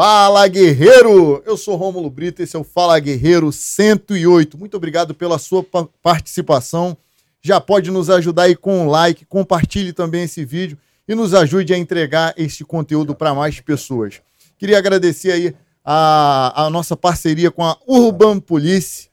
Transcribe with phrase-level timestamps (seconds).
[0.00, 1.42] Fala Guerreiro!
[1.44, 4.56] Eu sou Rômulo Brito, esse é o Fala Guerreiro 108.
[4.56, 5.66] Muito obrigado pela sua
[6.00, 6.96] participação.
[7.42, 10.78] Já pode nos ajudar aí com um like, compartilhe também esse vídeo
[11.08, 14.20] e nos ajude a entregar este conteúdo para mais pessoas.
[14.56, 19.08] Queria agradecer aí a, a nossa parceria com a Urban Police,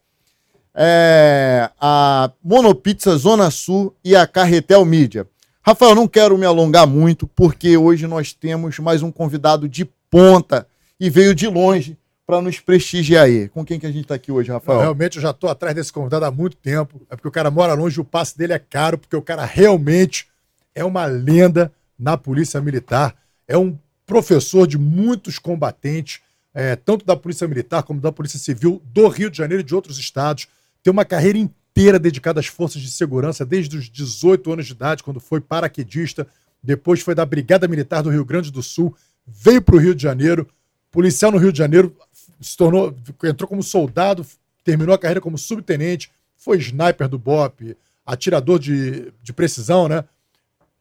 [0.75, 5.27] é, a Monopizza Zona Sul e a Carretel Mídia.
[5.63, 10.67] Rafael, não quero me alongar muito, porque hoje nós temos mais um convidado de ponta
[10.99, 13.47] e veio de longe para nos prestigiar aí.
[13.49, 14.79] Com quem que a gente está aqui hoje, Rafael?
[14.79, 17.01] realmente eu já estou atrás desse convidado há muito tempo.
[17.09, 20.27] É porque o cara mora longe, o passe dele é caro, porque o cara realmente
[20.73, 23.15] é uma lenda na Polícia Militar.
[23.47, 26.21] É um professor de muitos combatentes,
[26.53, 29.75] é, tanto da Polícia Militar como da Polícia Civil do Rio de Janeiro e de
[29.75, 30.47] outros estados.
[30.81, 35.03] Tem uma carreira inteira dedicada às forças de segurança, desde os 18 anos de idade,
[35.03, 36.27] quando foi paraquedista.
[36.61, 38.95] Depois foi da Brigada Militar do Rio Grande do Sul,
[39.27, 40.47] veio para o Rio de Janeiro,
[40.95, 41.93] policial no Rio de Janeiro,
[42.39, 44.25] se tornou, entrou como soldado,
[44.63, 50.05] terminou a carreira como subtenente, foi sniper do BOP, atirador de, de precisão, né?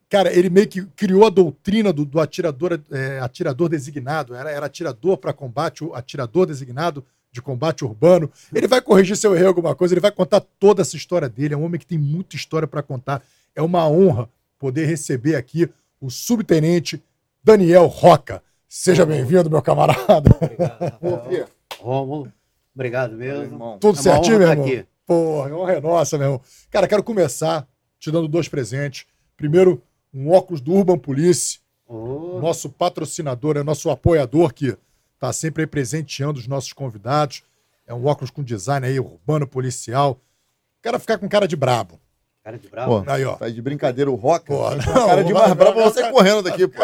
[0.09, 4.67] Cara, ele meio que criou a doutrina do, do atirador, é, atirador designado, era, era
[4.67, 8.31] atirador para combate, atirador designado de combate urbano.
[8.55, 11.55] Ele vai corrigir seu erro alguma coisa, ele vai contar toda essa história dele.
[11.55, 13.21] É um homem que tem muita história para contar.
[13.57, 14.29] É uma honra
[14.61, 15.69] poder receber aqui
[16.01, 17.03] o subtenente
[17.43, 18.44] Daniel Roca.
[18.77, 20.37] Seja bem-vindo, meu camarada.
[21.01, 22.33] Obrigado, Rômulo,
[22.75, 23.79] obrigado mesmo.
[23.79, 24.67] Tudo é certinho, meu irmão?
[24.67, 24.87] Aqui.
[25.07, 26.41] Porra, honra é nossa, meu irmão.
[26.73, 27.69] Cara, quero começar
[28.01, 29.07] te dando dois presentes.
[29.37, 29.81] Primeiro,
[30.13, 32.41] um óculos do Urban Police, oh.
[32.43, 34.77] nosso patrocinador, é nosso apoiador que
[35.15, 37.45] está sempre aí presenteando os nossos convidados.
[37.87, 40.21] É um óculos com design aí urbano policial.
[40.83, 42.01] Quero ficar com cara de brabo.
[42.45, 43.03] Cara de brabo?
[43.03, 43.37] Pô, aí, ó.
[43.37, 44.45] Tá de brincadeira o rock.
[44.45, 46.83] Pô, não, cara de mais brabo você correndo daqui, pô.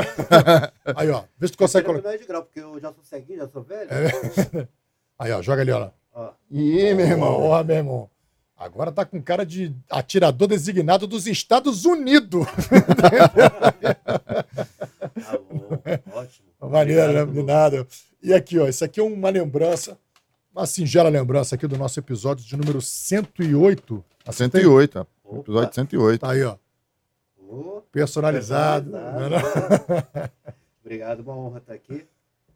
[0.96, 1.24] Aí, ó.
[1.38, 2.08] Vê se tu consegue colocar.
[2.08, 3.90] Não é de grau, porque eu já sou ceguinho, já sou velho.
[3.90, 4.68] É.
[5.20, 5.42] Aí, ó.
[5.42, 5.90] Joga ali, ó.
[6.14, 6.30] ó.
[6.50, 7.42] Ih, meu irmão.
[7.42, 8.10] Ó, meu irmão.
[8.56, 12.46] Agora tá com cara de atirador designado dos Estados Unidos.
[15.20, 15.78] tá bom.
[16.14, 16.48] Ótimo.
[16.70, 17.26] Maneiro, né?
[17.26, 17.86] De nada.
[18.22, 18.66] E aqui, ó.
[18.66, 19.98] Isso aqui é uma lembrança,
[20.54, 24.04] uma singela lembrança aqui do nosso episódio de número 108.
[24.26, 25.19] A 108, ó.
[25.30, 25.40] Opa.
[25.40, 26.20] Episódio 108.
[26.20, 26.56] Tá aí, ó.
[27.38, 28.90] Oh, personalizado.
[28.90, 30.32] personalizado.
[30.82, 32.06] Obrigado, uma honra estar aqui.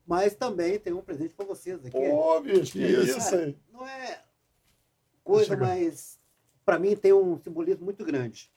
[0.07, 1.97] Mas também tem um presente para vocês aqui.
[1.97, 3.57] Ô, bicho, que isso, aí.
[3.73, 4.23] Não é
[5.23, 6.19] coisa, mas
[6.65, 8.51] para mim tem um simbolismo muito grande.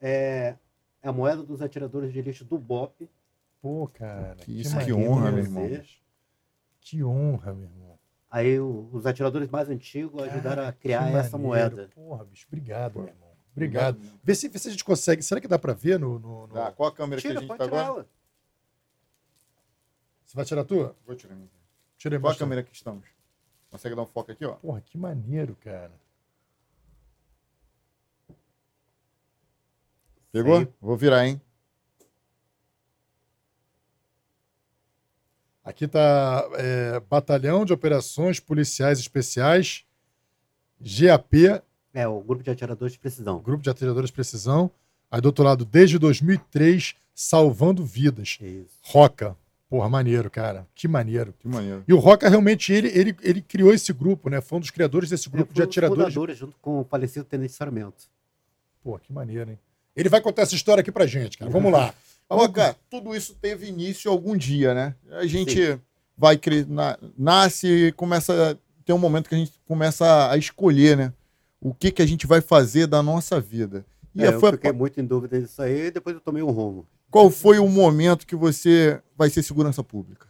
[0.00, 0.56] É,
[1.02, 3.08] é a moeda dos atiradores de elite do BOP.
[3.60, 4.36] Pô, cara.
[4.36, 5.82] Que, isso, que honra, meu irmão.
[6.80, 7.85] Que honra, meu irmão.
[8.36, 11.88] Aí os atiradores mais antigos ajudaram a criar essa moeda.
[11.94, 13.30] Porra, bicho, obrigado, meu irmão.
[13.50, 13.98] Obrigado.
[14.22, 15.22] Vê se, vê se a gente consegue.
[15.22, 16.18] Será que dá pra ver no.
[16.18, 16.60] no, no...
[16.60, 18.06] Ah, qual a câmera Tira, que a gente tá agora?
[20.22, 20.94] Você vai tirar a tua?
[21.06, 21.34] Vou tirar.
[21.96, 23.06] Tira Qual a câmera que estamos?
[23.70, 24.56] Consegue dar um foco aqui, ó?
[24.56, 25.98] Porra, que maneiro, cara.
[30.30, 30.58] Pegou?
[30.58, 30.74] Sei.
[30.78, 31.40] Vou virar, hein?
[35.66, 39.84] Aqui está é, Batalhão de Operações Policiais Especiais,
[40.80, 41.60] GAP.
[41.92, 43.40] É, o Grupo de Atiradores de Precisão.
[43.40, 44.70] Grupo de Atiradores de Precisão.
[45.10, 48.38] Aí do outro lado, desde 2003, Salvando Vidas.
[48.40, 48.78] Isso.
[48.80, 49.36] Roca.
[49.68, 50.68] Porra, maneiro, cara.
[50.72, 51.34] Que maneiro.
[51.36, 51.82] Que maneiro.
[51.88, 54.40] E o Roca realmente, ele, ele, ele criou esse grupo, né?
[54.40, 56.14] Foi um dos criadores desse grupo de atiradores.
[56.14, 58.04] fundadores, junto com o falecido Tenente Sarmento.
[58.84, 59.58] Pô, que maneiro, hein?
[59.96, 61.50] Ele vai contar essa história aqui pra gente, cara.
[61.50, 61.92] Vamos lá.
[62.30, 64.94] Roca, tudo isso teve início algum dia, né?
[65.12, 65.80] A gente Sim.
[66.16, 66.38] vai
[66.68, 71.12] na, nasce e começa tem um momento que a gente começa a escolher, né?
[71.60, 73.84] O que que a gente vai fazer da nossa vida.
[74.14, 74.50] E é, foi...
[74.50, 76.86] eu fiquei muito em dúvida disso aí, e depois eu tomei um rumo.
[77.10, 80.28] Qual foi o momento que você vai ser segurança pública?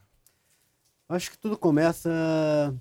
[1.07, 2.75] Acho que tudo começa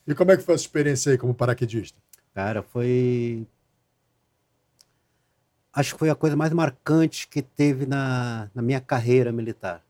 [0.08, 1.98] E como é que foi a sua experiência aí como paraquedista?
[2.32, 3.48] Cara, foi.
[5.76, 9.84] Acho que foi a coisa mais marcante que teve na, na minha carreira militar.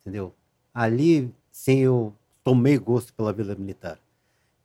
[0.00, 0.34] Entendeu?
[0.72, 3.98] Ali, sim, eu tomei gosto pela vida militar.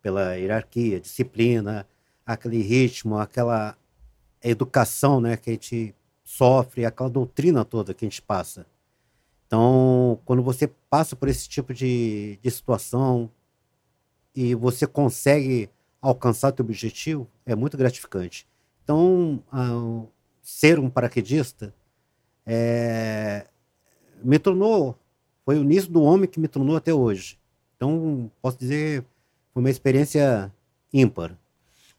[0.02, 1.86] Pela hierarquia, disciplina,
[2.26, 3.76] aquele ritmo, aquela
[4.42, 5.94] educação né, que a gente
[6.24, 8.66] sofre, aquela doutrina toda que a gente passa.
[9.46, 13.30] Então, quando você passa por esse tipo de, de situação
[14.34, 15.70] e você consegue
[16.02, 18.48] alcançar teu objetivo, é muito gratificante.
[18.84, 19.44] Então,
[20.50, 21.74] ser um paraquedista
[22.46, 23.46] é,
[24.24, 24.98] me tornou,
[25.46, 27.38] foi o início do homem que me tornou até hoje.
[27.76, 29.06] Então, posso dizer,
[29.54, 30.52] foi uma experiência
[30.92, 31.38] ímpar.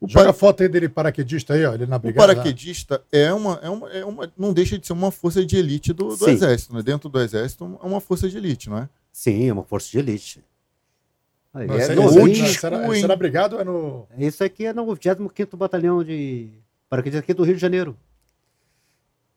[0.01, 2.27] O Joga a foto aí dele paraquedista aí, ó, ele na O brigada.
[2.27, 4.33] paraquedista é uma, é, uma, é uma.
[4.37, 6.83] Não deixa de ser uma força de elite do, do exército, né?
[6.83, 8.89] Dentro do exército é uma força de elite, não é?
[9.13, 10.43] Sim, é uma força de elite.
[11.53, 11.79] Aí, Não, é
[12.99, 14.07] isso, era brigada ou é no.
[14.19, 16.49] Isso aqui é no 25º Batalhão de
[16.89, 17.97] paraquedistas aqui do Rio de Janeiro.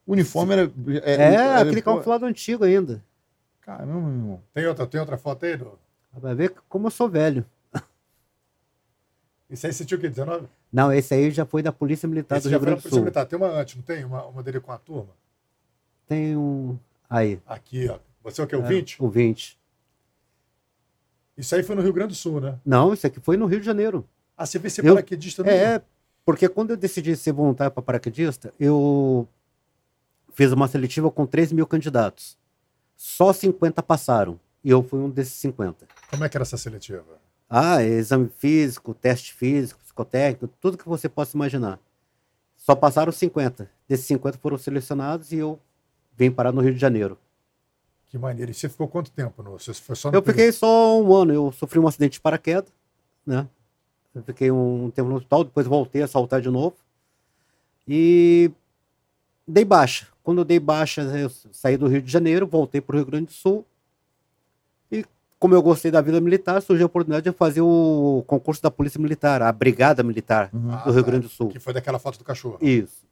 [0.06, 0.72] O uniforme era.
[1.04, 3.04] É, era- aquele camuflado antigo ainda.
[3.62, 4.42] Caramba, meu irmão.
[4.54, 5.56] Tem outra, tem outra foto aí?
[5.56, 5.80] Do...
[6.14, 7.46] Vai ver como eu sou velho.
[9.50, 10.10] Isso aí você tinha o quê?
[10.10, 10.48] 19?
[10.72, 12.96] Não, esse aí já foi da Polícia Militar Esse do já Rio Grande do Polícia
[12.96, 13.04] Sul.
[13.04, 13.26] Militar.
[13.26, 14.04] Tem uma antes, não tem?
[14.04, 15.12] Uma, uma dele com a turma?
[16.08, 16.78] Tem um.
[17.10, 17.40] Aí.
[17.46, 18.00] Aqui, ó.
[18.24, 18.56] Você é o que?
[18.56, 19.04] O é, 20?
[19.04, 19.60] O 20.
[21.38, 22.60] Isso aí foi no Rio Grande do Sul, né?
[22.66, 24.08] Não, isso aqui foi no Rio de Janeiro.
[24.38, 25.82] Ah, você vê ser Eu- paraquedista no É,
[26.26, 29.28] porque quando eu decidi ser voluntário para paraquedista, eu
[30.34, 32.38] fiz uma seletiva com 3 mil candidatos.
[32.96, 34.40] Só 50 passaram.
[34.64, 35.88] E eu fui um desses 50.
[36.10, 37.04] Como é que era essa seletiva?
[37.50, 41.80] Ah, exame físico, teste físico, psicotécnico, tudo que você possa imaginar.
[42.58, 43.70] Só passaram 50.
[43.88, 45.60] Desses 50 foram selecionados e eu
[46.18, 47.18] vim parar no Rio de Janeiro.
[48.08, 48.52] Que maneiro.
[48.52, 49.44] E você ficou quanto tempo?
[49.44, 49.60] No...
[49.60, 51.34] Você foi só no Eu fiquei só um ano.
[51.34, 52.72] Eu sofri um acidente de paraquedas,
[53.26, 53.48] né?
[54.16, 56.76] Eu fiquei um tempo no hospital, depois voltei a saltar de novo.
[57.88, 58.52] E
[59.48, 60.08] dei baixa.
[60.24, 63.26] Quando eu dei baixa, eu saí do Rio de Janeiro, voltei para o Rio Grande
[63.28, 63.66] do Sul.
[64.92, 65.06] E
[65.38, 69.00] como eu gostei da vida militar, surgiu a oportunidade de fazer o concurso da Polícia
[69.00, 70.72] Militar, a Brigada Militar Uhum.
[70.72, 71.10] Ah, do Rio tá.
[71.12, 71.50] Grande do Sul.
[71.50, 72.58] Que foi daquela foto do cachorro.
[72.62, 73.04] Isso.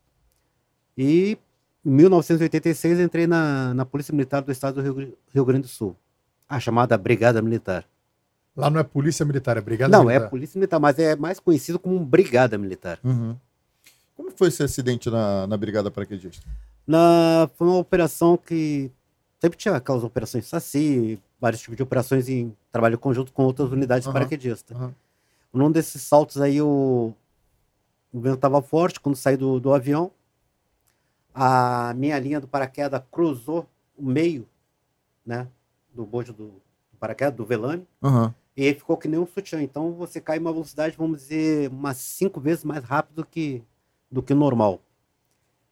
[0.98, 1.38] E
[1.86, 5.96] em 1986 entrei na, na Polícia Militar do Estado do Rio, Rio Grande do Sul.
[6.48, 7.86] A chamada Brigada Militar.
[8.56, 10.26] Lá não é polícia militar, é brigada Não, militar.
[10.26, 13.00] é Polícia Militar, mas é mais conhecido como Brigada Militar.
[13.02, 13.36] Uhum.
[14.22, 16.48] Como foi esse acidente na, na Brigada Paraquedista?
[16.86, 18.92] Na, foi uma operação que
[19.40, 24.08] sempre tinha aquelas operações SACI, vários tipos de operações em trabalho conjunto com outras unidades
[24.08, 24.14] Aham.
[24.14, 24.78] paraquedistas.
[24.78, 24.94] Aham.
[25.52, 27.16] Num desses saltos aí, o,
[28.14, 30.12] o vento estava forte quando saí do, do avião.
[31.34, 33.68] A minha linha do paraquedas cruzou
[33.98, 34.48] o meio,
[35.26, 35.48] né?
[35.92, 36.46] Do bojo do,
[36.92, 37.88] do paraquedas, do velame.
[38.04, 38.36] Aham.
[38.56, 39.64] E ficou que nem um sutiã.
[39.64, 43.64] Então você cai em uma velocidade, vamos dizer, umas cinco vezes mais rápido que,
[44.12, 44.80] do que normal.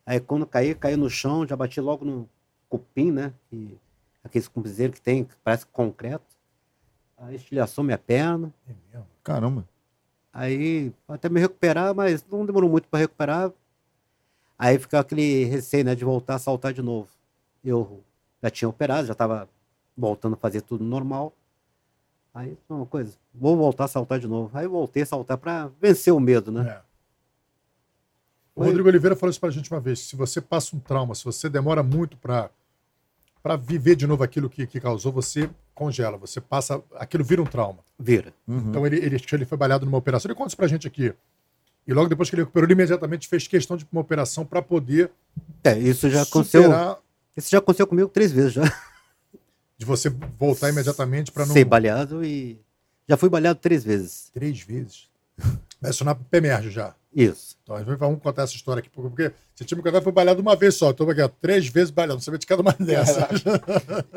[0.06, 2.28] Aí quando caí, caí no chão, já bati logo no
[2.70, 3.34] cupim, né?
[3.50, 3.78] Que,
[4.24, 6.26] aqueles cupizeiros que tem, que parece concreto.
[7.18, 8.54] Aí estilhaçou minha perna.
[8.68, 9.08] É mesmo.
[9.24, 9.68] Caramba.
[10.32, 13.52] Aí até me recuperar, mas não demorou muito para recuperar.
[14.58, 17.10] Aí ficou aquele receio, né, de voltar a saltar de novo.
[17.64, 18.04] Eu
[18.42, 19.50] já tinha operado, já estava
[19.98, 21.34] voltando a fazer tudo normal.
[22.34, 24.56] Aí, uma coisa, vou voltar a saltar de novo.
[24.58, 26.70] Aí voltei a saltar para vencer o medo, né?
[26.70, 26.89] É.
[28.60, 30.00] O Rodrigo Oliveira falou isso pra gente uma vez.
[30.00, 32.50] Se você passa um trauma, se você demora muito pra
[33.42, 37.46] para viver de novo aquilo que, que causou, você congela, você passa, aquilo vira um
[37.46, 37.80] trauma.
[37.98, 38.34] Vira.
[38.46, 38.66] Uhum.
[38.70, 40.30] Então ele, ele, ele foi baleado numa operação.
[40.30, 41.14] Ele conta isso pra gente aqui.
[41.88, 45.10] E logo depois que ele recuperou, ele imediatamente fez questão de uma operação para poder
[45.64, 46.64] É, isso já aconteceu.
[46.64, 47.00] superar,
[47.36, 48.64] Isso já aconteceu comigo três vezes já.
[49.78, 51.54] de você voltar imediatamente para não.
[51.54, 52.60] Ser baleado e.
[53.08, 54.30] Já fui baleado três vezes.
[54.34, 55.08] Três vezes.
[55.82, 56.94] Vai sonar PEMERG já.
[57.16, 57.58] Isso.
[57.64, 60.12] Então, a gente vai vamos contar essa história aqui, porque você tinha me contado foi
[60.12, 60.92] baleado uma vez só.
[60.92, 62.16] Então, aqui, ó, três vezes baleado.
[62.16, 63.44] Não sabia de cada uma dessas.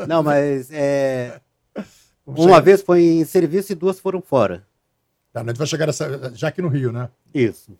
[0.06, 1.40] Não, mas é,
[2.26, 4.66] uma vez foi em serviço e duas foram fora.
[5.32, 7.08] Tá, a gente vai chegar nessa, já aqui no Rio, né?
[7.34, 7.76] Isso.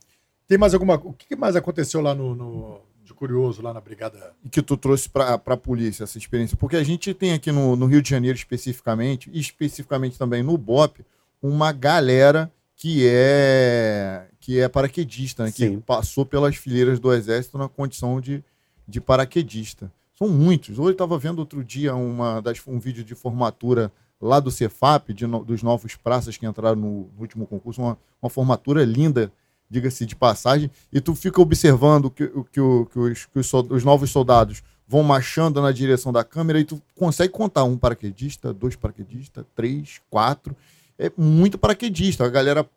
[0.49, 0.95] Tem mais alguma.
[0.95, 4.33] O que mais aconteceu lá no, no- de curioso, lá na Brigada?
[4.45, 6.57] E que tu trouxe para a polícia essa experiência?
[6.57, 10.57] Porque a gente tem aqui no, no Rio de Janeiro especificamente, e especificamente também no
[10.57, 11.05] BOP,
[11.43, 15.53] uma galera que é que é paraquedista, né?
[15.53, 18.43] que passou pelas fileiras do Exército na condição de,
[18.87, 19.91] de paraquedista.
[20.19, 20.81] São muitos.
[20.81, 25.15] Hoje eu estava vendo outro dia uma das, um vídeo de formatura lá do Cefap,
[25.15, 29.33] de dos novos praças que entraram no, no último concurso, uma, uma formatura linda,
[29.71, 32.61] diga-se de passagem, e tu fica observando que, que,
[32.93, 36.83] que os, que os, os novos soldados vão marchando na direção da câmera e tu
[36.97, 40.57] consegue contar um paraquedista, dois paraquedistas, três, quatro.
[40.99, 42.25] É muito paraquedista.
[42.25, 42.69] A galera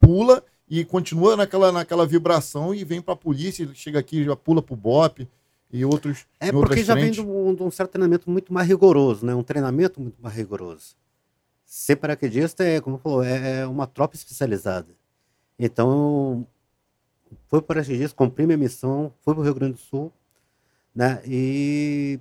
[0.00, 4.62] pula e continua naquela, naquela vibração e vem para a polícia, chega aqui, já pula
[4.62, 5.28] pro BOP
[5.72, 6.26] e outros.
[6.38, 7.16] É porque já frentes.
[7.16, 9.34] vem de um, de um certo treinamento muito mais rigoroso, né?
[9.34, 10.94] Um treinamento muito mais rigoroso.
[11.64, 14.88] Ser paraquedista é, como falou, é uma tropa especializada.
[15.58, 16.46] Então,
[17.48, 20.12] foi paraquedista, cumpri minha missão, fui para o Rio Grande do Sul,
[20.94, 21.22] né?
[21.26, 22.20] E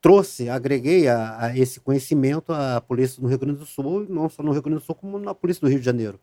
[0.00, 4.42] trouxe, agreguei a, a esse conhecimento à polícia do Rio Grande do Sul, não só
[4.42, 6.18] no Rio Grande do Sul, como na polícia do Rio de Janeiro.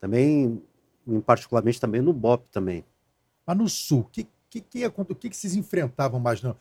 [0.00, 0.62] Também,
[1.06, 2.84] em particularmente também no BOP também.
[3.46, 6.42] Mas no sul, o que, que, que, o que, que vocês enfrentavam mais?
[6.42, 6.56] Não?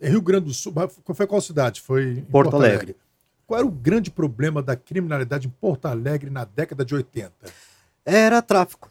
[0.00, 0.72] É Rio Grande do Sul,
[1.14, 1.80] foi qual cidade?
[1.80, 2.96] Foi em Porto Alegre.
[3.46, 7.32] Qual era o grande problema da criminalidade em Porto Alegre na década de 80?
[8.04, 8.90] Era tráfico.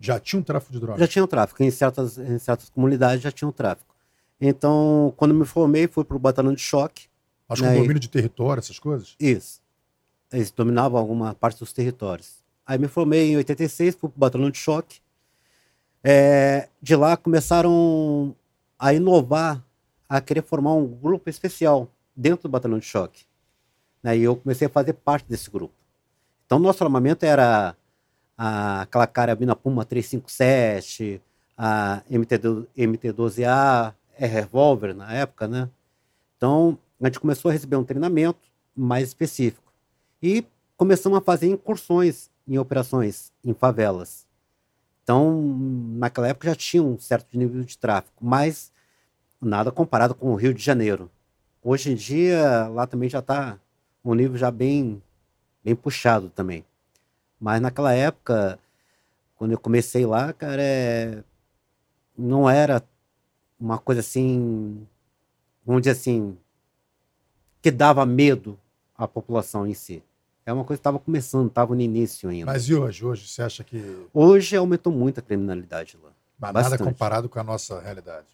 [0.00, 1.00] Já tinha um tráfico de drogas?
[1.00, 1.62] Já tinha o tráfico.
[1.62, 3.94] Em certas, em certas comunidades já tinha o tráfico.
[4.40, 7.08] Então, quando me formei, fui para o batalhão de choque.
[7.48, 9.16] Acho que Aí- o domínio de território, essas coisas?
[9.18, 9.60] Isso.
[10.32, 12.44] Eles dominavam alguma parte dos territórios.
[12.68, 15.00] Aí me formei em 86, fui para o batalhão de choque.
[16.04, 18.36] É, de lá começaram
[18.78, 19.64] a inovar,
[20.06, 23.24] a querer formar um grupo especial dentro do batalhão de choque.
[24.02, 25.72] Né, E eu comecei a fazer parte desse grupo.
[26.44, 27.74] Então, nosso armamento era
[28.36, 31.22] a, aquela carabina Puma 357,
[31.56, 35.70] a MT-12 MT-12A, é revólver na época, né?
[36.36, 38.40] Então, a gente começou a receber um treinamento
[38.76, 39.72] mais específico.
[40.22, 40.44] E
[40.76, 44.26] começamos a fazer incursões em operações em favelas.
[45.02, 45.40] Então,
[45.96, 48.72] naquela época já tinha um certo nível de tráfico, mas
[49.40, 51.10] nada comparado com o Rio de Janeiro.
[51.62, 53.58] Hoje em dia, lá também já está
[54.04, 55.02] um nível já bem,
[55.62, 56.64] bem puxado também.
[57.40, 58.58] Mas naquela época,
[59.36, 61.22] quando eu comecei lá, cara, é...
[62.16, 62.82] não era
[63.58, 64.86] uma coisa assim,
[65.64, 66.36] vamos dizer assim,
[67.60, 68.58] que dava medo
[68.96, 70.02] à população em si.
[70.48, 72.46] É uma coisa que estava começando, estava no início ainda.
[72.46, 73.04] Mas e hoje?
[73.04, 74.06] Hoje você acha que.
[74.14, 76.08] Hoje aumentou muito a criminalidade lá.
[76.38, 76.88] Mas nada Bastante.
[76.88, 78.26] comparado com a nossa realidade.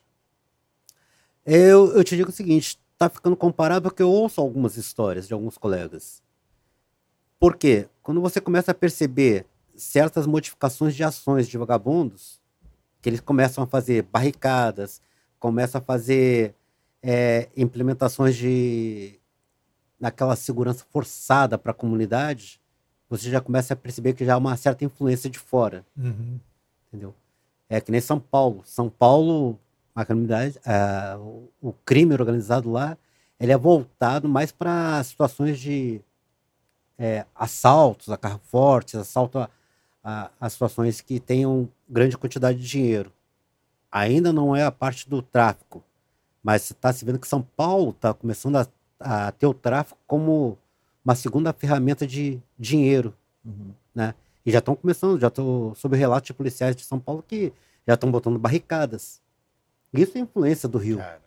[1.45, 5.35] Eu, eu te digo o seguinte, tá ficando comparável porque eu ouço algumas histórias de
[5.35, 6.23] alguns colegas.
[7.37, 7.89] Por quê?
[8.01, 9.45] Quando você começa a perceber
[9.75, 12.41] certas modificações de ações de vagabundos,
[13.03, 15.03] que eles começam a fazer barricadas,
[15.41, 16.55] começam a fazer
[17.03, 19.19] é, implementações de
[20.05, 22.61] naquela segurança forçada para a comunidade,
[23.09, 25.83] você já começa a perceber que já há uma certa influência de fora.
[25.97, 26.39] Uhum.
[26.89, 27.15] entendeu?
[27.71, 28.61] É que nem São Paulo.
[28.67, 29.59] São Paulo,
[29.95, 30.61] a criminalidade,
[31.19, 32.99] o, o crime organizado lá,
[33.41, 36.03] ele é voltado mais para situações de
[36.99, 39.49] é, assaltos a carro fortes, assalto a,
[40.03, 43.11] a, a situações que tenham grande quantidade de dinheiro.
[43.91, 45.83] Ainda não é a parte do tráfico,
[46.43, 48.67] mas está se vendo que São Paulo está começando a,
[49.01, 50.59] a ter o tráfico como
[51.05, 53.73] uma segunda ferramenta de dinheiro Uhum.
[54.47, 57.53] e já estão começando, já estou sob relatos de policiais de São Paulo que
[57.87, 59.21] já estão botando barricadas.
[59.93, 60.97] Isso é influência do Rio.
[60.99, 61.21] Cara,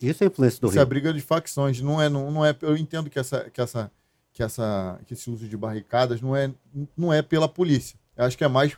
[0.00, 0.88] Isso é influência do Isso é Rio.
[0.88, 2.56] briga de facções, não é, não, não é.
[2.62, 3.90] Eu entendo que essa, que essa,
[4.32, 6.50] que essa, que esse uso de barricadas não é,
[6.96, 7.96] não é pela polícia.
[8.16, 8.76] Eu acho que é mais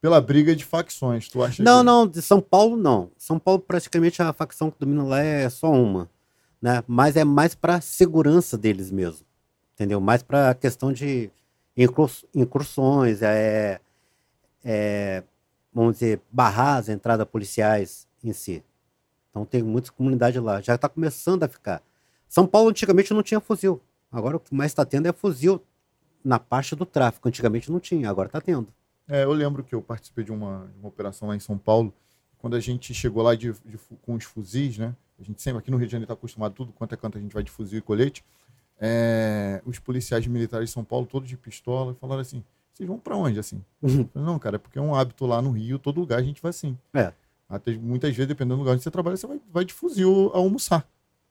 [0.00, 1.28] pela briga de facções.
[1.30, 1.62] Tu acha?
[1.62, 3.10] Não, que- não, de São Paulo não.
[3.16, 6.08] São Paulo praticamente a facção que domina lá é só uma,
[6.64, 6.82] né?
[6.86, 9.26] Mas é mais para segurança deles mesmo,
[9.74, 10.00] entendeu?
[10.00, 11.30] Mais para questão de
[11.76, 13.82] incurs- incursões, é,
[14.64, 15.22] é,
[15.70, 18.64] vamos dizer, barrar as entradas policiais em si.
[19.28, 20.62] Então tem muitas comunidades lá.
[20.62, 21.82] Já está começando a ficar.
[22.26, 23.78] São Paulo antigamente não tinha fuzil.
[24.10, 25.62] Agora o que mais está tendo é fuzil
[26.24, 27.28] na parte do tráfico.
[27.28, 28.68] Antigamente não tinha, agora está tendo.
[29.06, 31.92] É, eu lembro que eu participei de uma, de uma operação lá em São Paulo.
[32.38, 34.94] Quando a gente chegou lá de, de com os fuzis, né?
[35.18, 37.20] A gente sempre aqui no Rio de Janeiro está acostumado tudo quanto é canto a
[37.20, 38.24] gente vai de fuzil e colete.
[38.80, 42.42] É, os policiais militares de São Paulo, todos de pistola, falaram assim:
[42.72, 43.62] vocês vão para onde assim?
[43.80, 46.22] Eu falei, não, cara, é porque é um hábito lá no Rio, todo lugar a
[46.22, 46.76] gente vai assim.
[46.92, 47.12] É.
[47.48, 50.38] Até muitas vezes, dependendo do lugar onde você trabalha, você vai, vai de fuzil a
[50.38, 50.86] almoçar,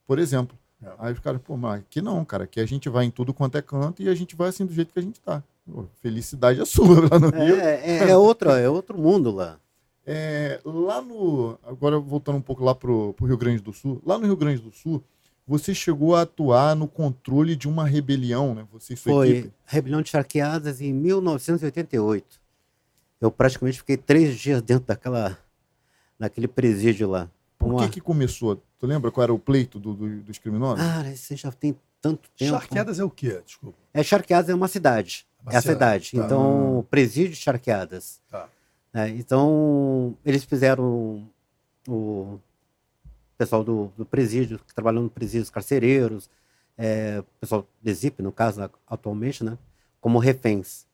[0.08, 0.58] por exemplo.
[0.82, 0.92] É.
[1.00, 3.58] Aí os caras, pô, mas aqui não, cara, aqui a gente vai em tudo quanto
[3.58, 5.44] é canto e a gente vai assim do jeito que a gente tá.
[5.70, 7.56] Pô, felicidade é sua lá no Rio.
[7.56, 9.60] É, é, é outro, é outro mundo lá.
[10.06, 11.58] É, lá no.
[11.64, 14.02] Agora voltando um pouco lá pro, pro Rio Grande do Sul.
[14.06, 15.02] Lá no Rio Grande do Sul,
[15.48, 18.68] você chegou a atuar no controle de uma rebelião, né?
[18.72, 19.54] Você e sua Foi equipe.
[19.66, 22.42] Rebelião de Charqueadas em 1988.
[23.22, 25.38] Eu praticamente fiquei três dias dentro daquela,
[26.20, 27.30] daquele presídio lá.
[27.58, 28.62] Por Uma- que que começou?
[28.78, 30.84] Tu lembra qual era o pleito do- do- dos criminosos?
[30.86, 32.52] Cara, isso já tem tanto tempo.
[32.52, 33.42] Charqueadas é o quê?
[33.46, 33.78] Desculpa.
[33.94, 35.26] É Charqueadas é uma cidade.
[35.42, 36.28] Uma é a cidade, cidade.
[36.30, 36.36] tá.
[36.36, 38.20] Então, presídio de Charqueadas.
[38.30, 38.50] Tá.
[38.94, 39.10] Né?
[39.10, 41.28] Então, eles fizeram
[41.88, 42.40] o,
[43.38, 46.30] pessoal do, do presídio, que trabalham no presídio, os carcereiros,
[46.78, 49.58] é, pessoal do ZIP, no caso, atualmente, né?
[50.00, 50.86] Como reféns.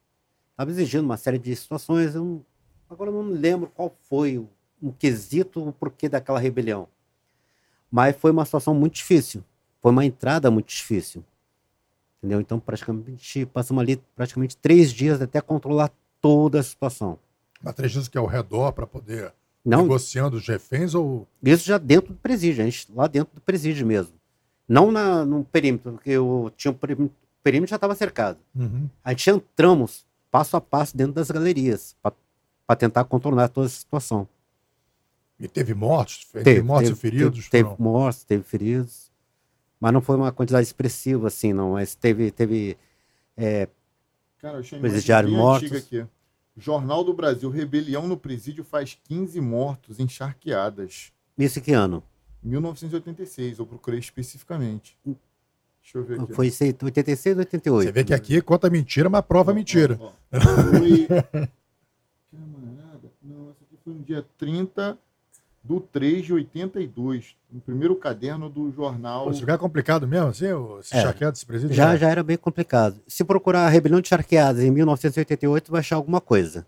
[0.52, 2.16] Estava exigindo uma série de situações.
[2.16, 2.44] Eu,
[2.90, 4.50] agora eu não lembro qual foi o
[4.82, 6.88] um quesito, o porquê daquela rebelião.
[7.92, 9.44] Mas foi uma situação muito difícil.
[9.82, 11.24] Foi uma entrada muito difícil.
[12.18, 12.40] Entendeu?
[12.42, 15.92] Então, praticamente, passamos ali praticamente três dias até controlar
[16.22, 17.18] toda a situação.
[17.62, 21.28] Mas três dias que é ao redor para poder Não, negociando os reféns ou.
[21.44, 24.14] Isso já dentro do presídio, a gente, lá dentro do presídio mesmo.
[24.68, 28.38] Não na, no perímetro, porque eu tinha um perímetro, o perímetro já estava cercado.
[28.56, 28.88] Uhum.
[29.04, 34.28] A gente entramos passo a passo dentro das galerias para tentar contornar toda a situação.
[35.40, 36.26] E teve mortos?
[36.32, 37.50] Teve, mortos teve, e feridos?
[37.50, 39.10] Teve, teve mortos, teve feridos.
[39.80, 41.72] Mas não foi uma quantidade expressiva, assim, não.
[41.72, 42.30] Mas teve.
[42.30, 42.78] teve
[43.38, 43.68] é,
[44.40, 45.72] Cara, eu achei presidiário mortos.
[45.72, 46.06] Aqui.
[46.58, 51.12] Jornal do Brasil, rebelião no presídio faz 15 mortos encharqueadas.
[51.38, 52.04] Isso que ano?
[52.44, 54.98] 1986, eu procurei especificamente.
[55.04, 56.34] Deixa eu ver aqui.
[56.34, 57.88] Foi 86 ou 88?
[57.88, 59.98] Você vê que aqui conta mentira, mas prova ó, mentira.
[60.00, 60.40] Ó, ó.
[60.40, 61.08] Foi...
[62.32, 64.98] Camarada, não, essa aqui foi no dia 30
[65.70, 69.26] do 3 de 82, no primeiro caderno do jornal.
[69.26, 70.48] Pô, esse lugar é complicado mesmo, assim,
[70.80, 71.02] esse É.
[71.04, 71.76] charqueado desse presídio?
[71.76, 73.00] Já, já era bem complicado.
[73.08, 76.66] Se procurar a rebelião de charqueadas em 1988, vai achar alguma coisa.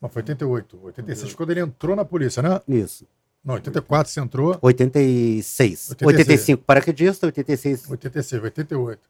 [0.00, 0.80] Mas foi 88.
[0.82, 2.58] 86 quando ele entrou na polícia, né?
[2.66, 3.06] Isso.
[3.44, 4.58] Não, 84 você entrou.
[4.62, 5.90] 86.
[5.90, 6.02] 86.
[6.06, 7.90] 85 paraquedista, 86.
[7.90, 9.00] 86, 88.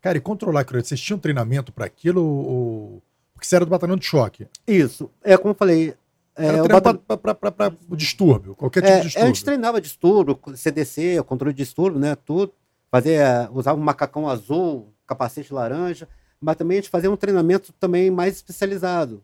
[0.00, 3.02] Cara, e controlar aquilo, vocês tinham treinamento para aquilo ou...
[3.34, 4.46] Porque você era do batalhão de choque.
[4.68, 5.10] Isso.
[5.22, 5.94] É como eu falei.
[6.36, 9.44] É, o batalhão- para o distúrbio, qualquer tipo É, de a gente distúrbio.
[9.44, 12.14] treinava distúrbio, CDC, controle de distúrbio, né?
[12.16, 12.52] Tudo.
[12.90, 16.08] Fazia, usava um macacão azul, capacete laranja,
[16.40, 19.22] mas também a gente fazia um treinamento também mais especializado.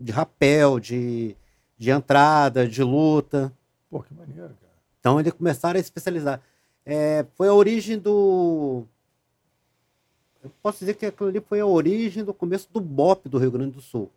[0.00, 1.36] De rapel, de,
[1.78, 3.52] de entrada, de luta.
[3.90, 4.72] Pô, que maneiro, cara.
[5.00, 6.40] Então eles começaram a especializar.
[6.86, 8.84] É, foi a origem do.
[10.42, 13.50] Eu posso dizer que aquilo ali foi a origem do começo do BOP do Rio
[13.50, 14.10] Grande do Sul.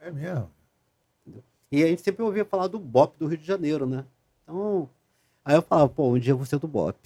[0.00, 0.48] É mesmo.
[1.70, 4.04] E a gente sempre ouvia falar do BOP do Rio de Janeiro, né?
[4.42, 4.88] Então,
[5.44, 6.96] aí eu falava, pô, um dia eu vou ser do BOP.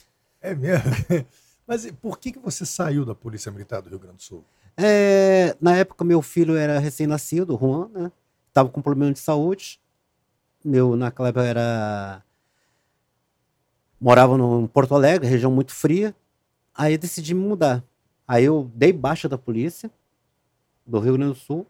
[0.41, 0.91] É mesmo.
[1.67, 4.45] Mas por que, que você saiu da Polícia Militar do Rio Grande do Sul?
[4.77, 8.13] É, na época, meu filho era recém-nascido, Juan, né?
[8.53, 9.81] Tava com problema de saúde.
[10.65, 12.23] Meu, naquela época, era.
[14.01, 16.15] Morava no em Porto Alegre, região muito fria.
[16.75, 17.85] Aí eu decidi me mudar.
[18.27, 19.91] Aí eu dei baixa da polícia
[20.87, 21.67] do Rio Grande do Sul.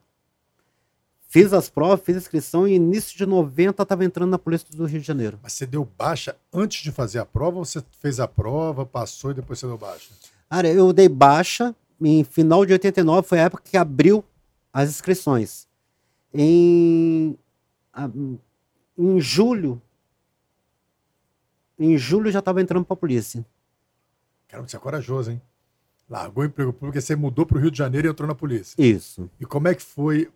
[1.31, 4.85] Fiz as provas, fiz a inscrição e início de 90 estava entrando na polícia do
[4.85, 5.38] Rio de Janeiro.
[5.40, 9.31] Mas você deu baixa antes de fazer a prova ou você fez a prova, passou
[9.31, 10.11] e depois você deu baixa?
[10.51, 14.25] Cara, eu dei baixa em final de 89, foi a época que abriu
[14.73, 15.69] as inscrições.
[16.35, 17.38] Em,
[18.99, 19.81] em julho,
[21.79, 23.47] em julho já estava entrando para a polícia.
[24.49, 25.40] Caramba, você é corajoso, hein?
[26.09, 28.35] Largou o emprego público e você mudou para o Rio de Janeiro e entrou na
[28.35, 28.75] polícia.
[28.77, 29.31] Isso.
[29.38, 30.29] E como é que foi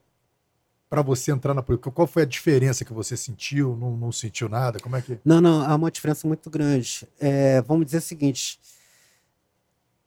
[0.95, 1.91] para você entrar na polícia?
[1.91, 3.77] Qual foi a diferença que você sentiu?
[3.77, 4.79] Não, não sentiu nada?
[4.79, 5.19] Como é que.
[5.25, 7.09] Não, não, há uma diferença muito grande.
[7.19, 8.61] É, vamos dizer o seguinte: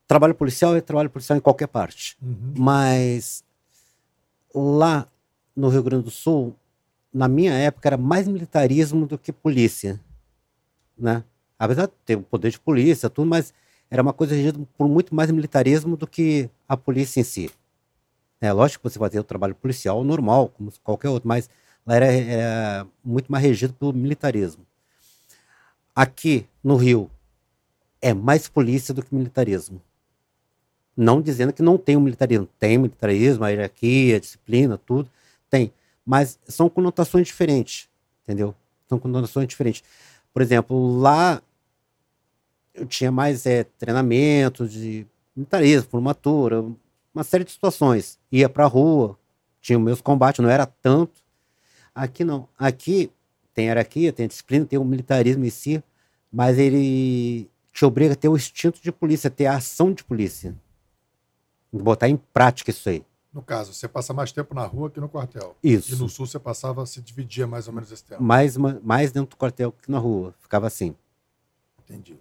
[0.08, 2.17] trabalho policial é trabalho policial em qualquer parte.
[2.21, 2.54] Uhum.
[2.58, 3.43] Mas
[4.56, 5.06] lá
[5.54, 6.56] no Rio Grande do Sul,
[7.13, 10.00] na minha época, era mais militarismo do que polícia.
[10.97, 11.21] Né?
[11.60, 13.54] Apesar de ter o poder de polícia, tudo, mas
[13.91, 17.52] era uma coisa regida por muito mais militarismo do que a polícia em si.
[18.39, 21.50] É lógico que você fazia o trabalho policial normal, como qualquer outro, mas
[21.86, 24.65] lá era, era muito mais regido pelo militarismo.
[25.95, 27.10] Aqui no Rio
[28.02, 29.82] é mais polícia do que militarismo.
[30.95, 32.47] Não dizendo que não tem o militarismo.
[32.60, 35.10] Tem militarismo, a hierarquia, a disciplina, tudo.
[35.50, 35.71] Tem.
[36.06, 37.89] Mas são conotações diferentes.
[38.23, 38.54] Entendeu?
[38.88, 39.84] São conotações diferentes.
[40.34, 41.41] Por exemplo, lá
[42.73, 46.63] eu tinha mais é, treinamento de militarismo, formatura,
[47.17, 48.19] uma série de situações.
[48.32, 49.17] Ia pra rua,
[49.62, 51.21] tinha meus combates, não era tanto.
[51.93, 52.47] Aqui não.
[52.58, 53.12] Aqui
[53.53, 55.84] tem hierarquia, tem disciplina, tem o militarismo em si,
[56.32, 60.56] mas ele te obriga a ter o instinto de polícia, ter a ação de polícia.
[61.71, 63.03] Botar em prática isso aí.
[63.34, 65.56] No caso, você passa mais tempo na rua que no quartel.
[65.63, 65.93] Isso.
[65.93, 68.23] E no sul você passava, se dividia mais ou menos esse tempo.
[68.23, 70.34] Mais, ma- mais dentro do quartel que na rua.
[70.39, 70.95] Ficava assim.
[71.84, 72.17] Entendi.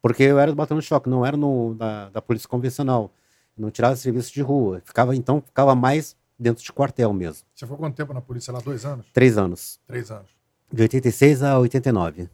[0.00, 3.10] Porque eu era do batalhão de choque, não era no, da, da polícia convencional.
[3.58, 4.80] Não tirava serviço de rua.
[4.84, 7.44] Ficava, então, ficava mais dentro de quartel mesmo.
[7.54, 8.60] Você ficou quanto tempo na polícia lá?
[8.60, 9.06] Dois anos?
[9.12, 9.80] Três anos.
[9.86, 10.30] Três anos.
[10.72, 12.28] De 86 a 89.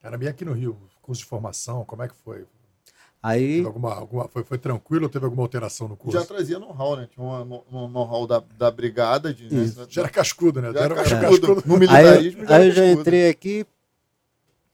[0.00, 2.46] Cara, e aqui no Rio, curso de formação, como é que foi?
[3.22, 6.18] Aí, Teve alguma, alguma, foi, foi tranquilo ou teve alguma alteração no curso?
[6.18, 7.06] Já trazia know-how, né?
[7.12, 9.34] Tinha uma- um know-how da, da brigada.
[9.34, 9.66] De, né?
[9.90, 10.72] Já era cascudo, né?
[10.72, 11.62] Já era era cascudo.
[11.66, 13.00] No aí, militarismo já aí era eu já cascudo.
[13.00, 13.66] entrei aqui,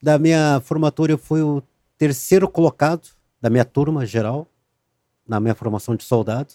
[0.01, 1.61] Da minha formatura, eu fui o
[1.99, 3.09] terceiro colocado
[3.41, 4.47] da minha turma geral,
[5.27, 6.55] na minha formação de soldado.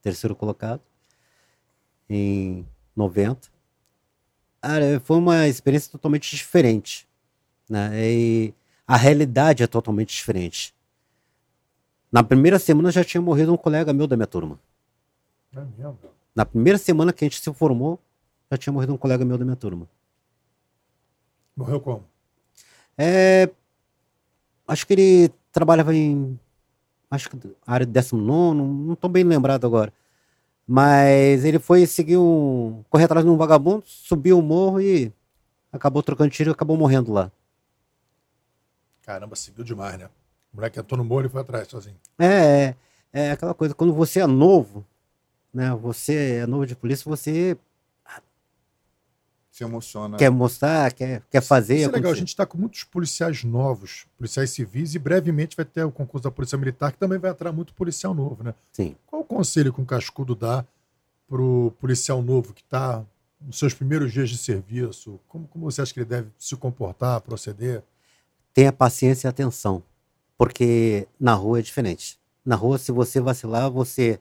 [0.00, 0.80] Terceiro colocado,
[2.10, 3.48] em 90.
[4.60, 7.08] Cara, foi uma experiência totalmente diferente.
[7.68, 7.90] Né?
[7.94, 8.54] E
[8.86, 10.74] a realidade é totalmente diferente.
[12.10, 14.58] Na primeira semana já tinha morrido um colega meu da minha turma.
[15.54, 15.98] É mesmo?
[16.34, 17.98] Na primeira semana que a gente se formou,
[18.50, 19.88] já tinha morrido um colega meu da minha turma.
[21.56, 22.04] Morreu como?
[22.96, 23.50] É,
[24.66, 26.38] acho que ele trabalhava em.
[27.12, 29.92] Acho que área de 19, não estou bem lembrado agora.
[30.66, 32.82] Mas ele foi seguir um.
[32.88, 35.12] correr atrás de um vagabundo, subiu o morro e
[35.70, 37.30] acabou trocando tiro e acabou morrendo lá.
[39.02, 40.06] Caramba, seguiu demais, né?
[40.50, 41.96] O moleque entrou no morro e foi atrás sozinho.
[42.18, 42.76] É, é,
[43.12, 44.82] é aquela coisa, quando você é novo,
[45.52, 45.70] né?
[45.82, 47.58] Você é novo de polícia, você
[49.52, 50.16] Se emociona.
[50.16, 51.76] quer mostrar, quer, quer fazer.
[51.76, 55.64] Isso é legal, a gente está com muitos policiais novos, policiais civis, e brevemente vai
[55.64, 58.54] ter o concurso da Polícia Militar, que também vai entrar muito policial novo, né?
[58.72, 58.96] Sim.
[59.06, 60.64] Qual o conselho que um cascudo dá
[61.28, 63.04] pro policial novo que está
[63.40, 65.20] nos seus primeiros dias de serviço?
[65.28, 67.84] Como, como você acha que ele deve se comportar, proceder?
[68.52, 69.82] tenha paciência e atenção,
[70.36, 72.18] porque na rua é diferente.
[72.44, 74.20] Na rua, se você vacilar, você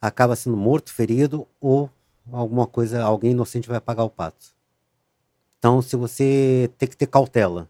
[0.00, 1.90] acaba sendo morto, ferido ou
[2.32, 4.54] alguma coisa, alguém inocente vai pagar o pato.
[5.58, 7.68] Então, se você tem que ter cautela.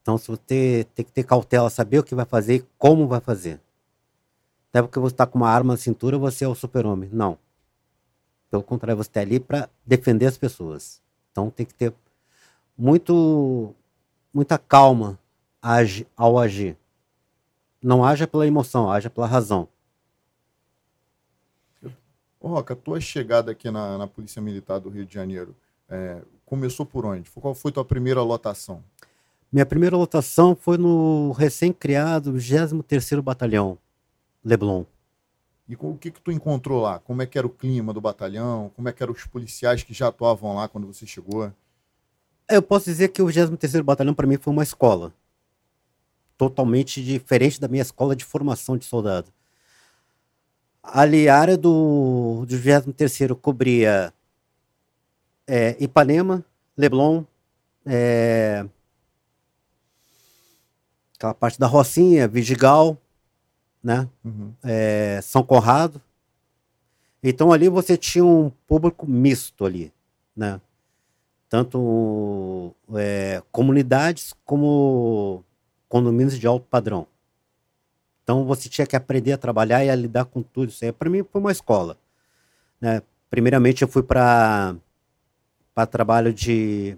[0.00, 3.20] Então, se você tem que ter cautela, saber o que vai fazer e como vai
[3.20, 3.60] fazer.
[4.72, 7.10] Não é porque você está com uma arma na cintura, você é o super-homem.
[7.12, 7.38] Não.
[8.50, 11.00] Pelo contrário, você está ali para defender as pessoas.
[11.30, 11.94] Então, tem que ter
[12.76, 13.74] muito
[14.32, 15.18] muita calma
[16.16, 16.76] ao agir.
[17.82, 19.68] Não haja pela emoção, haja pela razão.
[22.42, 25.54] Ô, Roca, tua chegada aqui na, na Polícia Militar do Rio de Janeiro
[25.88, 27.30] é, começou por onde?
[27.30, 28.82] Qual foi tua primeira lotação?
[29.52, 33.78] Minha primeira lotação foi no recém-criado 23º Batalhão,
[34.44, 34.84] Leblon.
[35.68, 36.98] E o que que tu encontrou lá?
[36.98, 38.72] Como é que era o clima do batalhão?
[38.74, 41.52] Como é que eram os policiais que já atuavam lá quando você chegou?
[42.48, 45.14] Eu posso dizer que o 23º Batalhão para mim foi uma escola.
[46.36, 49.32] Totalmente diferente da minha escola de formação de soldado.
[50.82, 54.12] Ali, a área do, do 23º cobria
[55.46, 56.44] é, Ipanema,
[56.76, 57.24] Leblon,
[57.86, 58.66] é,
[61.16, 62.98] aquela parte da Rocinha, Vidigal,
[63.82, 64.08] né?
[64.24, 64.52] Uhum.
[64.62, 66.00] é, São Conrado.
[67.22, 69.92] Então ali você tinha um público misto ali,
[70.36, 70.60] né?
[71.48, 75.44] Tanto é, comunidades como
[75.88, 77.06] condomínios de alto padrão.
[78.22, 80.92] Então você tinha que aprender a trabalhar e a lidar com tudo isso aí.
[80.92, 81.96] Para mim foi uma escola,
[82.80, 83.02] né?
[83.30, 84.76] Primeiramente eu fui para
[85.74, 86.96] para trabalho de